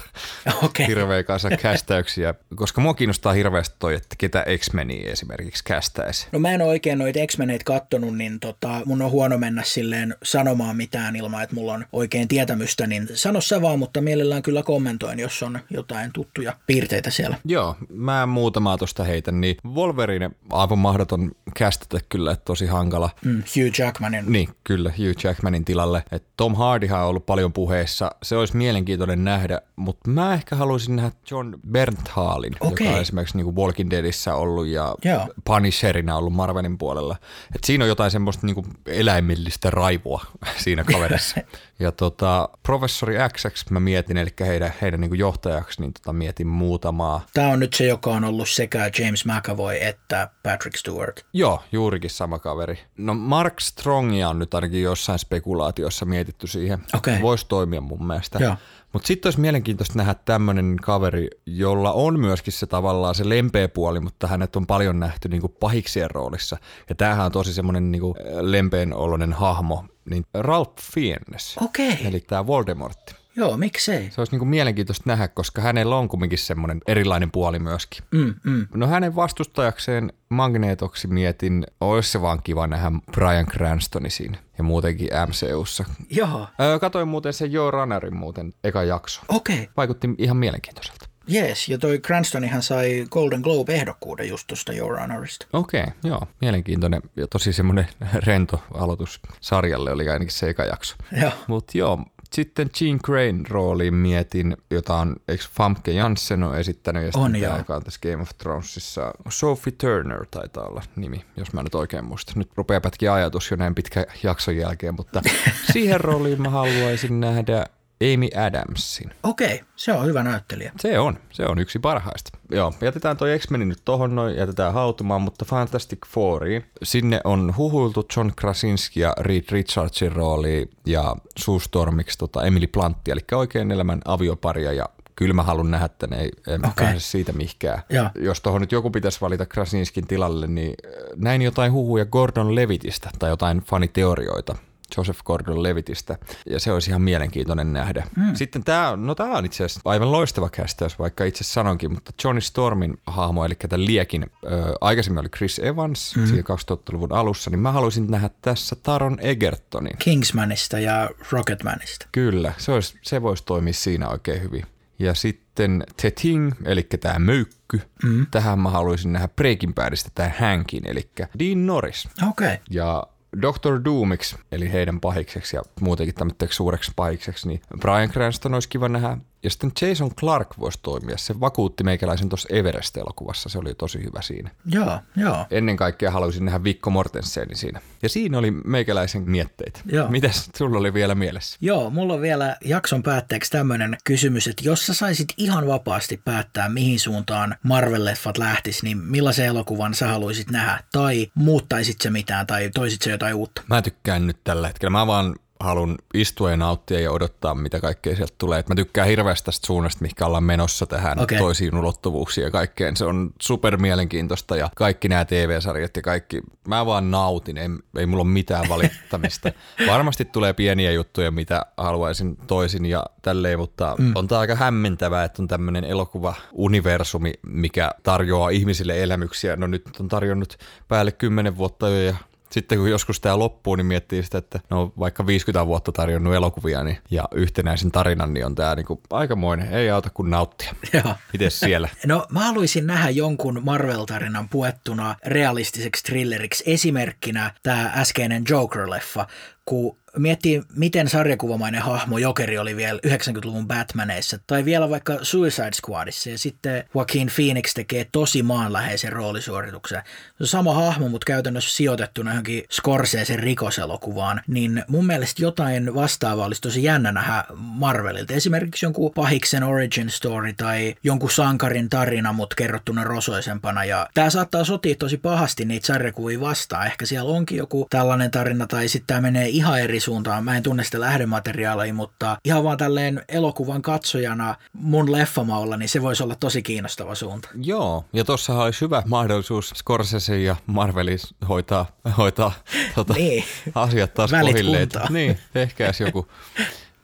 okay. 0.62 0.86
hirveä 0.86 1.22
kanssa 1.22 1.50
kästäyksiä, 1.50 2.34
koska 2.54 2.80
mua 2.80 2.94
kiinnostaa 2.94 3.32
hirveästi 3.32 3.76
toi, 3.78 3.94
että 3.94 4.16
ketä 4.18 4.44
X-Meniä 4.58 5.10
esimerkiksi 5.10 5.64
kästäisi. 5.64 6.28
No 6.32 6.38
mä 6.38 6.50
en 6.50 6.62
oikein 6.62 6.98
noita 6.98 7.18
X-Meneitä 7.26 7.64
kattonut, 7.64 8.16
niin 8.16 8.40
tota, 8.40 8.82
mun 8.84 9.02
on 9.02 9.10
huono 9.10 9.38
mennä 9.38 9.62
silleen 9.64 10.14
sanomaan 10.22 10.76
mitään 10.76 11.16
ilman, 11.16 11.42
että 11.42 11.54
mulla 11.54 11.72
on 11.72 11.84
oikein 11.92 12.28
tietämystä, 12.28 12.86
niin 12.86 13.08
sano 13.14 13.40
sä 13.40 13.62
vaan, 13.62 13.78
mutta 13.78 14.00
mielellään 14.00 14.42
kyllä 14.42 14.62
kommentoin, 14.62 15.18
jos 15.18 15.42
on 15.42 15.58
jotain 15.70 16.12
tuttuja 16.12 16.56
piirteitä 16.66 17.10
siellä. 17.10 17.36
Joo, 17.44 17.76
mä 17.88 18.26
muutamaa 18.26 18.78
tuosta 18.78 19.04
heitän, 19.04 19.40
niin 19.40 19.56
Wolverine, 19.88 20.30
aivan 20.50 20.78
mahdoton 20.78 21.30
kästetä 21.56 22.00
kyllä, 22.08 22.32
että 22.32 22.44
tosi 22.44 22.66
hankala. 22.66 23.10
Mm, 23.24 23.36
Hugh 23.36 23.78
Jackmanin. 23.78 24.32
Niin, 24.32 24.48
kyllä, 24.64 24.90
Hugh 24.90 25.24
Jackmanin 25.24 25.64
tilalle. 25.64 26.04
Et 26.12 26.24
Tom 26.36 26.54
Hardyhan 26.54 27.00
on 27.00 27.06
ollut 27.08 27.26
paljon 27.26 27.52
puheissa. 27.52 28.10
Se 28.22 28.36
olisi 28.36 28.56
mielenkiintoinen 28.56 29.24
nähdä, 29.24 29.60
mutta 29.76 30.10
mä 30.10 30.34
ehkä 30.34 30.56
haluaisin 30.56 30.96
nähdä 30.96 31.10
John 31.30 31.54
Bernthalin, 31.70 32.56
Okei. 32.60 32.86
joka 32.86 32.96
on 32.96 33.02
esimerkiksi 33.02 33.36
niin 33.36 33.56
Walking 33.56 33.90
Deadissä 33.90 34.34
ollut 34.34 34.66
ja 34.66 34.94
Joo. 35.04 35.28
Punisherina 35.44 36.16
ollut 36.16 36.32
Marvelin 36.32 36.78
puolella. 36.78 37.16
Et 37.54 37.64
siinä 37.64 37.84
on 37.84 37.88
jotain 37.88 38.10
semmoista 38.10 38.46
niin 38.46 38.64
eläimellistä 38.86 39.70
raivoa 39.70 40.24
siinä 40.64 40.84
kaverissa. 40.84 41.40
ja 41.78 41.92
tota, 41.92 42.48
professori 42.62 43.14
XX 43.32 43.70
mä 43.70 43.80
mietin, 43.80 44.16
eli 44.16 44.30
heidän, 44.40 44.72
heidän 44.82 45.00
niin 45.00 45.18
johtajaksi, 45.18 45.80
niin 45.80 45.92
tota, 45.92 46.12
mietin 46.12 46.46
muutamaa. 46.46 47.26
Tämä 47.34 47.48
on 47.48 47.60
nyt 47.60 47.74
se, 47.74 47.86
joka 47.86 48.10
on 48.10 48.24
ollut 48.24 48.48
sekä 48.48 48.90
James 48.98 49.24
McAvoy 49.24 49.76
että 49.80 50.30
Patrick 50.42 50.76
Stewart. 50.76 51.20
Joo, 51.32 51.62
juurikin 51.72 52.10
sama 52.10 52.38
kaveri. 52.38 52.78
No 52.96 53.14
Mark 53.14 53.60
Strongia 53.60 54.28
on 54.28 54.38
nyt 54.38 54.54
ainakin 54.54 54.82
jossain 54.82 55.18
spekulaatiossa 55.18 56.04
mietitty 56.04 56.46
siihen. 56.46 56.78
Okei. 56.94 57.22
Voisi 57.22 57.46
toimia 57.48 57.80
mun 57.80 58.06
mielestä. 58.06 58.38
Joo. 58.38 58.56
Mutta 58.98 59.06
sitten 59.06 59.26
olisi 59.26 59.40
mielenkiintoista 59.40 59.98
nähdä 59.98 60.14
tämmöinen 60.14 60.76
kaveri, 60.82 61.28
jolla 61.46 61.92
on 61.92 62.20
myöskin 62.20 62.52
se 62.52 62.66
tavallaan 62.66 63.14
se 63.14 63.28
lempeä 63.28 63.68
puoli, 63.68 64.00
mutta 64.00 64.26
hänet 64.26 64.56
on 64.56 64.66
paljon 64.66 65.00
nähty 65.00 65.28
niinku 65.28 65.48
pahiksien 65.48 66.10
roolissa. 66.10 66.56
Ja 66.88 66.94
tämähän 66.94 67.26
on 67.26 67.32
tosi 67.32 67.52
semmoinen 67.52 67.92
niinku 67.92 68.14
lempeän 68.40 68.92
oloinen 68.92 69.32
hahmo, 69.32 69.84
niin 70.10 70.24
Ralph 70.34 70.82
Fiennes. 70.92 71.56
Okei. 71.64 71.98
Eli 72.04 72.20
tämä 72.20 72.46
Voldemortti. 72.46 73.14
Joo, 73.38 73.56
miksei? 73.56 74.10
Se 74.10 74.20
olisi 74.20 74.32
niinku 74.32 74.44
mielenkiintoista 74.44 75.02
nähdä, 75.06 75.28
koska 75.28 75.62
hänellä 75.62 75.96
on 75.96 76.08
kumminkin 76.08 76.38
semmoinen 76.38 76.80
erilainen 76.86 77.30
puoli 77.30 77.58
myöskin. 77.58 78.04
Mm, 78.10 78.34
mm. 78.44 78.66
No 78.74 78.86
hänen 78.86 79.16
vastustajakseen 79.16 80.12
Magneetoksi 80.28 81.08
mietin, 81.08 81.66
olisi 81.80 82.10
se 82.10 82.20
vaan 82.20 82.42
kiva 82.42 82.66
nähdä 82.66 82.92
Brian 83.12 83.46
Cranstoni 83.46 84.10
siinä 84.10 84.38
ja 84.58 84.64
muutenkin 84.64 85.08
MCUssa. 85.26 85.84
Joo, 86.10 86.48
Öö, 86.60 86.78
katoin 86.78 87.08
muuten 87.08 87.32
sen 87.32 87.52
Joe 87.52 87.70
Runnerin 87.70 88.16
muuten 88.16 88.52
eka 88.64 88.82
jakso. 88.82 89.20
okei. 89.28 89.68
Vaikutti 89.76 90.08
ihan 90.18 90.36
mielenkiintoiselta. 90.36 91.08
Jees, 91.30 91.68
ja 91.68 91.78
toi 91.78 91.98
Cranstonihan 91.98 92.62
sai 92.62 93.06
Golden 93.10 93.40
Globe-ehdokkuuden 93.40 94.28
just 94.28 94.46
tuosta 94.46 94.72
Your 94.72 95.00
Honorista. 95.00 95.46
Okei, 95.52 95.80
okay, 95.82 95.94
joo. 96.04 96.22
Mielenkiintoinen 96.40 97.02
ja 97.16 97.26
tosi 97.26 97.52
semmoinen 97.52 97.88
rento 98.26 98.62
aloitus 98.74 99.20
sarjalle 99.40 99.92
oli 99.92 100.08
ainakin 100.08 100.32
se 100.34 100.48
eka 100.48 100.64
jakso. 100.64 100.96
Joo. 101.20 101.32
Mutta 101.46 101.78
joo, 101.78 102.04
sitten 102.32 102.70
Jean 102.80 103.00
Grayn 103.04 103.44
rooliin 103.48 103.94
mietin, 103.94 104.56
jota 104.70 104.96
on, 104.96 105.16
eikö 105.28 105.44
Famke 105.50 105.92
Janssen 105.92 106.42
on 106.42 106.58
esittänyt, 106.58 107.02
ja 107.02 107.10
On, 107.14 107.30
sitten 107.30 107.48
joo. 107.48 107.58
joka 107.58 107.76
on 107.76 107.82
tässä 107.82 108.00
Game 108.02 108.22
of 108.22 108.30
Thronesissa, 108.38 109.12
Sophie 109.28 109.72
Turner 109.78 110.26
taitaa 110.30 110.64
olla 110.64 110.82
nimi, 110.96 111.24
jos 111.36 111.52
mä 111.52 111.62
nyt 111.62 111.74
oikein 111.74 112.04
muistan. 112.04 112.34
Nyt 112.36 112.50
rupeaa 112.56 112.80
pätkiä 112.80 113.14
ajatus 113.14 113.50
jo 113.50 113.56
näin 113.56 113.74
pitkä 113.74 114.06
jakson 114.22 114.56
jälkeen, 114.56 114.94
mutta 114.94 115.22
siihen 115.72 116.00
rooliin 116.00 116.42
mä 116.42 116.50
haluaisin 116.50 117.20
nähdä 117.20 117.66
Amy 118.00 118.28
Adamsin. 118.46 119.10
Okei, 119.22 119.60
se 119.76 119.92
on 119.92 120.06
hyvä 120.06 120.22
näyttelijä. 120.22 120.72
Se 120.80 120.98
on, 120.98 121.18
se 121.30 121.46
on 121.46 121.58
yksi 121.58 121.78
parhaista. 121.78 122.38
Joo, 122.50 122.74
jätetään 122.80 123.16
toi 123.16 123.38
X-Menin 123.38 123.68
nyt 123.68 123.82
tohon 123.84 124.14
noin, 124.14 124.36
jätetään 124.36 124.72
hautumaan, 124.72 125.22
mutta 125.22 125.44
Fantastic 125.44 125.98
Fouriin. 126.06 126.64
Sinne 126.82 127.20
on 127.24 127.54
huhuiltu 127.56 128.06
John 128.16 128.30
Krasinski 128.36 129.00
ja 129.00 129.12
Reed 129.20 129.44
Richardsin 129.50 130.12
rooli 130.12 130.70
ja 130.86 131.16
Sue 131.38 131.60
Stormiksi 131.60 132.18
tota 132.18 132.44
Emily 132.44 132.66
Plantti, 132.66 133.10
eli 133.10 133.20
oikein 133.32 133.70
elämän 133.70 134.00
avioparia 134.04 134.72
ja 134.72 134.88
kyllä 135.16 135.34
mä 135.34 135.42
haluan 135.42 135.70
nähdä 135.70 135.84
että 135.84 136.08
ei, 136.16 136.30
en 136.48 136.66
okay. 136.66 136.84
pääse 136.84 137.00
siitä 137.00 137.32
mihinkään. 137.32 137.82
Joo. 137.90 138.10
Jos 138.14 138.40
tuohon 138.40 138.60
nyt 138.60 138.72
joku 138.72 138.90
pitäisi 138.90 139.20
valita 139.20 139.46
Krasinskin 139.46 140.06
tilalle, 140.06 140.46
niin 140.46 140.74
äh, 140.86 140.92
näin 141.16 141.42
jotain 141.42 141.72
huhuja 141.72 142.04
Gordon 142.04 142.54
Levitistä 142.54 143.10
tai 143.18 143.30
jotain 143.30 143.58
faniteorioita. 143.60 144.56
Joseph 144.96 145.20
Gordon-Levitistä, 145.24 146.18
ja 146.50 146.60
se 146.60 146.72
olisi 146.72 146.90
ihan 146.90 147.02
mielenkiintoinen 147.02 147.72
nähdä. 147.72 148.06
Mm. 148.16 148.34
Sitten 148.34 148.64
tämä, 148.64 148.96
no 148.96 149.14
tämä 149.14 149.38
on 149.38 149.44
itse 149.44 149.64
asiassa 149.64 149.80
aivan 149.84 150.12
loistava 150.12 150.48
kästäys, 150.48 150.98
vaikka 150.98 151.24
itse 151.24 151.44
sanonkin, 151.44 151.92
mutta 151.92 152.12
Johnny 152.24 152.40
Stormin 152.40 152.98
hahmo, 153.06 153.44
eli 153.44 153.54
tämän 153.54 153.86
Liekin, 153.86 154.26
ö, 154.44 154.74
aikaisemmin 154.80 155.20
oli 155.20 155.28
Chris 155.28 155.58
Evans, 155.58 156.16
mm. 156.16 156.26
siinä 156.26 156.42
2000-luvun 156.72 157.12
alussa, 157.12 157.50
niin 157.50 157.60
mä 157.60 157.72
haluaisin 157.72 158.10
nähdä 158.10 158.30
tässä 158.42 158.76
Taron 158.82 159.18
Egertonin. 159.20 159.96
Kingsmanista 159.98 160.78
ja 160.78 161.10
Rocketmanista. 161.32 162.06
Kyllä, 162.12 162.52
se, 162.58 162.72
olisi, 162.72 162.98
se 163.02 163.22
voisi 163.22 163.44
toimia 163.44 163.72
siinä 163.72 164.08
oikein 164.08 164.42
hyvin. 164.42 164.64
Ja 164.98 165.14
sitten 165.14 165.84
The 166.00 166.10
Thing, 166.10 166.52
eli 166.64 166.82
tämä 166.82 167.18
möykky. 167.18 167.80
Mm. 168.02 168.26
Tähän 168.30 168.58
mä 168.58 168.70
haluaisin 168.70 169.12
nähdä 169.12 169.28
Breaking 169.28 169.74
Badista 169.74 170.10
tämä 170.14 170.30
Hankin, 170.40 170.86
eli 170.86 171.10
Dean 171.38 171.66
Norris. 171.66 172.08
Okei. 172.28 172.58
Ja 172.70 173.06
Dr. 173.36 173.84
Doomiksi, 173.84 174.36
eli 174.52 174.72
heidän 174.72 175.00
pahikseksi 175.00 175.56
ja 175.56 175.62
muutenkin 175.80 176.14
tämmöiseksi 176.14 176.56
suureksi 176.56 176.92
pahikseksi, 176.96 177.48
niin 177.48 177.60
Brian 177.80 178.10
Cranston 178.10 178.54
olisi 178.54 178.68
kiva 178.68 178.88
nähdä. 178.88 179.16
Ja 179.42 179.50
sitten 179.50 179.72
Jason 179.82 180.14
Clark 180.14 180.48
voisi 180.58 180.78
toimia. 180.82 181.18
Se 181.18 181.40
vakuutti 181.40 181.84
meikäläisen 181.84 182.28
tuossa 182.28 182.48
Everest-elokuvassa. 182.52 183.48
Se 183.48 183.58
oli 183.58 183.74
tosi 183.74 184.04
hyvä 184.04 184.22
siinä. 184.22 184.50
Joo, 184.66 185.00
joo. 185.16 185.46
Ennen 185.50 185.76
kaikkea 185.76 186.10
haluaisin 186.10 186.44
nähdä 186.44 186.64
Vikko 186.64 186.90
Mortensenin 186.90 187.56
siinä. 187.56 187.80
Ja 188.02 188.08
siinä 188.08 188.38
oli 188.38 188.50
meikäläisen 188.50 189.30
mietteitä. 189.30 189.80
Joo. 189.86 190.08
Mitäs 190.08 190.50
sulla 190.56 190.78
oli 190.78 190.94
vielä 190.94 191.14
mielessä? 191.14 191.58
Joo, 191.60 191.90
mulla 191.90 192.14
on 192.14 192.20
vielä 192.20 192.56
jakson 192.64 193.02
päätteeksi 193.02 193.50
tämmöinen 193.50 193.96
kysymys, 194.04 194.46
että 194.46 194.62
jos 194.64 194.86
sä 194.86 194.94
saisit 194.94 195.28
ihan 195.36 195.66
vapaasti 195.66 196.20
päättää, 196.24 196.68
mihin 196.68 197.00
suuntaan 197.00 197.56
Marvel-leffat 197.68 198.38
lähtis, 198.38 198.82
niin 198.82 198.98
millaisen 198.98 199.46
elokuvan 199.46 199.94
sä 199.94 200.08
haluaisit 200.08 200.50
nähdä? 200.50 200.84
Tai 200.92 201.30
muuttaisit 201.34 202.00
se 202.00 202.10
mitään, 202.10 202.46
tai 202.46 202.70
toisit 202.74 203.02
se 203.02 203.10
jotain 203.10 203.34
uutta? 203.34 203.62
Mä 203.68 203.82
tykkään 203.82 204.26
nyt 204.26 204.38
tällä 204.44 204.66
hetkellä. 204.66 204.90
Mä 204.90 205.06
vaan 205.06 205.34
haluan 205.60 205.98
istua 206.14 206.50
ja 206.50 206.56
nauttia 206.56 207.00
ja 207.00 207.12
odottaa, 207.12 207.54
mitä 207.54 207.80
kaikkea 207.80 208.16
sieltä 208.16 208.34
tulee. 208.38 208.58
Et 208.58 208.68
mä 208.68 208.74
tykkään 208.74 209.08
hirveästi 209.08 209.44
tästä 209.44 209.66
suunnasta, 209.66 210.02
mihinkä 210.02 210.26
ollaan 210.26 210.44
menossa 210.44 210.86
tähän 210.86 211.18
Okei. 211.18 211.38
toisiin 211.38 211.76
ulottuvuuksiin 211.76 212.44
ja 212.44 212.50
kaikkeen. 212.50 212.96
Se 212.96 213.04
on 213.04 213.30
super 213.40 213.76
mielenkiintoista 213.76 214.56
ja 214.56 214.70
kaikki 214.76 215.08
nämä 215.08 215.24
TV-sarjat 215.24 215.96
ja 215.96 216.02
kaikki. 216.02 216.40
Mä 216.68 216.86
vaan 216.86 217.10
nautin, 217.10 217.58
ei, 217.58 217.68
ei 217.98 218.06
mulla 218.06 218.22
ole 218.22 218.30
mitään 218.30 218.68
valittamista. 218.68 219.52
Varmasti 219.92 220.24
tulee 220.24 220.52
pieniä 220.52 220.92
juttuja, 220.92 221.30
mitä 221.30 221.66
haluaisin 221.76 222.36
toisin 222.46 222.86
ja 222.86 223.04
tälleen, 223.22 223.58
mutta 223.58 223.96
mm. 223.98 224.12
on 224.14 224.28
tää 224.28 224.38
aika 224.38 224.54
hämmentävää, 224.54 225.24
että 225.24 225.42
on 225.42 225.48
tämmöinen 225.48 225.84
elokuva-universumi, 225.84 227.32
mikä 227.46 227.90
tarjoaa 228.02 228.50
ihmisille 228.50 229.02
elämyksiä. 229.02 229.56
No 229.56 229.66
nyt 229.66 230.00
on 230.00 230.08
tarjonnut 230.08 230.58
päälle 230.88 231.12
kymmenen 231.12 231.56
vuotta 231.56 231.88
jo 231.88 232.02
ja 232.02 232.16
sitten 232.50 232.78
kun 232.78 232.90
joskus 232.90 233.20
tämä 233.20 233.38
loppuu, 233.38 233.76
niin 233.76 233.86
miettii 233.86 234.22
sitä, 234.22 234.38
että 234.38 234.60
no 234.70 234.92
vaikka 234.98 235.26
50 235.26 235.66
vuotta 235.66 235.92
tarjonnut 235.92 236.34
elokuvia 236.34 236.84
niin, 236.84 236.98
ja 237.10 237.24
yhtenäisen 237.34 237.90
tarinan, 237.90 238.34
niin 238.34 238.46
on 238.46 238.54
tämä 238.54 238.74
niinku 238.74 239.00
aikamoinen, 239.10 239.72
ei 239.72 239.90
auta 239.90 240.10
kuin 240.10 240.30
nauttia. 240.30 240.74
Joo. 241.04 241.14
Mites 241.32 241.60
siellä? 241.60 241.88
No 242.06 242.26
mä 242.30 242.40
haluaisin 242.40 242.86
nähdä 242.86 243.10
jonkun 243.10 243.62
Marvel-tarinan 243.64 244.48
puettuna 244.48 245.16
realistiseksi 245.26 246.04
thrilleriksi. 246.04 246.64
Esimerkkinä 246.66 247.54
tämä 247.62 247.92
äskeinen 247.96 248.44
Joker-leffa, 248.50 249.26
kun 249.64 249.97
miettii, 250.16 250.62
miten 250.76 251.08
sarjakuvamainen 251.08 251.82
hahmo 251.82 252.18
Jokeri 252.18 252.58
oli 252.58 252.76
vielä 252.76 253.00
90-luvun 253.06 253.66
Batmaneissa, 253.66 254.38
tai 254.46 254.64
vielä 254.64 254.90
vaikka 254.90 255.18
Suicide 255.22 255.70
Squadissa, 255.86 256.30
ja 256.30 256.38
sitten 256.38 256.84
Joaquin 256.94 257.30
Phoenix 257.36 257.74
tekee 257.74 258.06
tosi 258.12 258.42
maanläheisen 258.42 259.12
roolisuorituksen. 259.12 260.02
Se 260.28 260.42
on 260.44 260.46
sama 260.46 260.74
hahmo, 260.74 261.08
mutta 261.08 261.24
käytännössä 261.24 261.76
sijoitettuna 261.76 262.30
johonkin 262.30 262.64
Scorsesen 262.72 263.38
rikoselokuvaan, 263.38 264.42
niin 264.46 264.84
mun 264.88 265.06
mielestä 265.06 265.42
jotain 265.42 265.94
vastaavaa 265.94 266.46
olisi 266.46 266.60
tosi 266.60 266.82
jännä 266.82 267.12
nähdä 267.12 267.44
Marvelilta. 267.54 268.34
Esimerkiksi 268.34 268.86
jonkun 268.86 269.12
pahiksen 269.14 269.62
origin 269.62 270.10
story 270.10 270.52
tai 270.52 270.94
jonkun 271.02 271.30
sankarin 271.30 271.88
tarina, 271.88 272.32
mutta 272.32 272.56
kerrottuna 272.56 273.04
rosoisempana. 273.04 273.84
Ja 273.84 274.08
tämä 274.14 274.30
saattaa 274.30 274.64
sotia 274.64 274.94
tosi 274.94 275.16
pahasti 275.16 275.64
niitä 275.64 275.86
sarjakuvia 275.86 276.40
vastaan. 276.40 276.86
Ehkä 276.86 277.06
siellä 277.06 277.30
onkin 277.30 277.58
joku 277.58 277.86
tällainen 277.90 278.30
tarina, 278.30 278.66
tai 278.66 278.88
sitten 278.88 279.06
tämä 279.06 279.20
menee 279.20 279.48
ihan 279.48 279.80
eri 279.80 280.00
suuntaan. 280.08 280.44
Mä 280.44 280.56
en 280.56 280.62
tunne 280.62 280.84
sitä 280.84 281.00
lähdemateriaalia, 281.00 281.94
mutta 281.94 282.36
ihan 282.44 282.64
vaan 282.64 282.78
tälleen 282.78 283.24
elokuvan 283.28 283.82
katsojana 283.82 284.54
mun 284.72 285.12
leffamaulla, 285.12 285.76
niin 285.76 285.88
se 285.88 286.02
voisi 286.02 286.22
olla 286.22 286.34
tosi 286.34 286.62
kiinnostava 286.62 287.14
suunta. 287.14 287.48
Joo, 287.62 288.04
ja 288.12 288.24
tuossa 288.24 288.62
olisi 288.62 288.80
hyvä 288.80 289.02
mahdollisuus 289.06 289.68
Scorsese 289.76 290.38
ja 290.38 290.56
Marvelis 290.66 291.34
hoitaa, 291.48 291.86
hoitaa 292.18 292.52
tota, 292.94 293.14
Niin. 293.14 293.44
asiat 293.74 294.14
taas 294.14 294.30
kohilleen. 294.30 294.88
Niin, 295.10 295.38
tehkääs 295.52 296.00
joku 296.00 296.28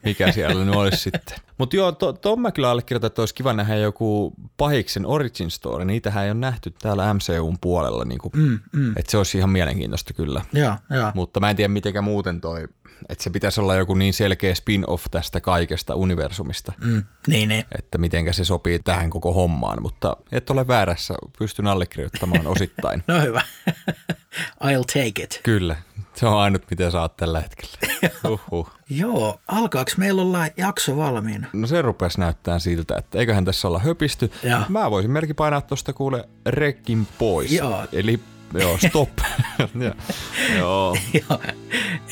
mikä 0.05 0.32
siellä 0.32 0.64
nyt 0.64 0.74
olisi 0.74 0.97
sitten. 0.97 1.39
Mutta 1.59 1.76
joo, 1.76 1.93
tuon 1.93 2.18
to, 2.18 2.36
mä 2.36 2.52
kyllä 2.52 2.70
allekirjoitan, 2.70 3.06
että 3.06 3.22
olisi 3.22 3.35
kiva 3.35 3.52
nähdä 3.52 3.76
joku 3.76 4.35
pahiksen 4.56 5.06
origin 5.06 5.51
story. 5.51 5.85
Niitähän 5.85 6.24
ei 6.24 6.31
ole 6.31 6.39
nähty 6.39 6.70
täällä 6.70 7.14
MCUn 7.14 7.59
puolella, 7.60 8.05
niin 8.05 8.20
mm, 8.32 8.60
mm. 8.72 8.93
että 8.97 9.10
se 9.10 9.18
olisi 9.18 9.39
ihan 9.39 9.51
mielenkiintoista 9.51 10.14
kyllä. 10.14 10.43
Joo, 10.52 10.74
joo. 10.90 11.12
Mutta 11.14 11.40
mä 11.40 11.51
en 11.51 11.56
tiedä, 11.56 11.68
miten 11.68 12.05
muuten 12.05 12.40
toi 12.40 12.68
että 13.09 13.24
se 13.24 13.31
pitäisi 13.31 13.60
olla 13.60 13.74
joku 13.74 13.94
niin 13.94 14.14
selkeä 14.14 14.55
spin-off 14.55 15.05
tästä 15.10 15.40
kaikesta 15.40 15.94
universumista. 15.94 16.72
Mm, 16.85 17.05
niin, 17.26 17.48
niin. 17.48 17.64
Että 17.78 17.98
mitenkä 17.98 18.32
se 18.32 18.44
sopii 18.44 18.78
tähän 18.78 19.10
koko 19.10 19.32
hommaan, 19.32 19.82
mutta 19.82 20.16
et 20.32 20.51
ole 20.51 20.68
väärässä, 20.68 21.14
pystyn 21.39 21.66
allekirjoittamaan 21.66 22.47
osittain. 22.47 23.05
no 23.09 23.20
hyvä. 23.20 23.43
I'll 24.40 24.85
take 24.93 25.22
it. 25.22 25.40
Kyllä, 25.43 25.76
se 26.14 26.26
on 26.26 26.39
ainut 26.39 26.62
mitä 26.70 26.90
saat 26.90 27.16
tällä 27.16 27.40
hetkellä. 27.40 28.10
Uhuh. 28.51 28.70
Joo, 28.90 29.40
alkaako 29.48 29.90
meillä 29.97 30.22
olla 30.22 30.47
jakso 30.56 30.97
valmiina? 30.97 31.47
No 31.52 31.66
se 31.66 31.82
rupesi 31.82 32.20
näyttää 32.20 32.59
siltä, 32.59 32.97
että 32.97 33.18
eiköhän 33.18 33.44
tässä 33.44 33.68
olla 33.68 33.78
höpisty. 33.78 34.32
Ja. 34.43 34.62
Mä 34.68 34.90
voisin 34.90 35.10
merkki 35.10 35.35
painaa 35.35 35.60
tuosta 35.60 35.93
kuule 35.93 36.28
rekkin 36.47 37.06
pois. 37.18 37.52
Joo. 37.52 37.86
Eli 37.93 38.20
Joo, 38.60 38.78
stop. 38.89 39.10
ja, 39.85 39.94
joo. 40.56 40.97
joo. 41.28 41.40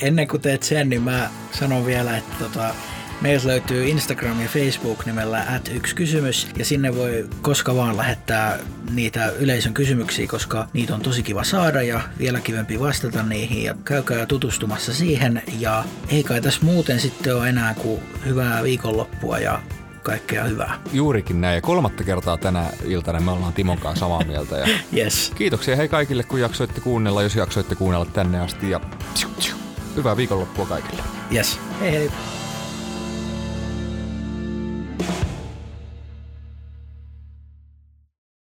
Ennen 0.01 0.27
kuin 0.27 0.41
teet 0.41 0.63
sen, 0.63 0.89
niin 0.89 1.01
mä 1.01 1.29
sanon 1.51 1.85
vielä, 1.85 2.17
että 2.17 2.35
tota, 2.39 2.75
Meiltä 3.23 3.47
löytyy 3.47 3.87
Instagram 3.87 4.41
ja 4.41 4.47
Facebook 4.47 5.05
nimellä 5.05 5.45
at 5.55 5.69
yksi 5.73 5.95
kysymys 5.95 6.47
ja 6.57 6.65
sinne 6.65 6.95
voi 6.95 7.29
koska 7.41 7.75
vaan 7.75 7.97
lähettää 7.97 8.59
niitä 8.91 9.29
yleisön 9.29 9.73
kysymyksiä, 9.73 10.27
koska 10.27 10.67
niitä 10.73 10.95
on 10.95 11.01
tosi 11.01 11.23
kiva 11.23 11.43
saada 11.43 11.81
ja 11.81 12.01
vielä 12.19 12.41
kivempi 12.41 12.79
vastata 12.79 13.23
niihin 13.23 13.63
ja 13.63 13.75
käykää 13.85 14.25
tutustumassa 14.25 14.93
siihen 14.93 15.41
ja 15.59 15.83
ei 16.09 16.23
kai 16.23 16.41
tässä 16.41 16.65
muuten 16.65 16.99
sitten 16.99 17.35
ole 17.35 17.49
enää 17.49 17.73
kuin 17.73 18.01
hyvää 18.25 18.63
viikonloppua 18.63 19.39
ja 19.39 19.59
kaikkea 20.03 20.43
hyvää. 20.43 20.79
Juurikin 20.93 21.41
näin. 21.41 21.55
Ja 21.55 21.61
kolmatta 21.61 22.03
kertaa 22.03 22.37
tänä 22.37 22.69
iltana 22.85 23.19
me 23.19 23.31
ollaan 23.31 23.53
Timon 23.53 23.77
kanssa 23.77 24.05
samaa 24.05 24.23
mieltä. 24.23 24.57
Ja 24.57 24.67
yes. 24.97 25.31
Kiitoksia 25.35 25.75
hei 25.75 25.87
kaikille, 25.89 26.23
kun 26.23 26.39
jaksoitte 26.39 26.81
kuunnella, 26.81 27.23
jos 27.23 27.35
jaksoitte 27.35 27.75
kuunnella 27.75 28.05
tänne 28.05 28.39
asti. 28.39 28.69
Ja 28.69 28.79
hyvää 29.95 30.17
viikonloppua 30.17 30.65
kaikille. 30.65 31.03
Yes. 31.33 31.59
Hei 31.79 31.91
hei. 31.91 32.11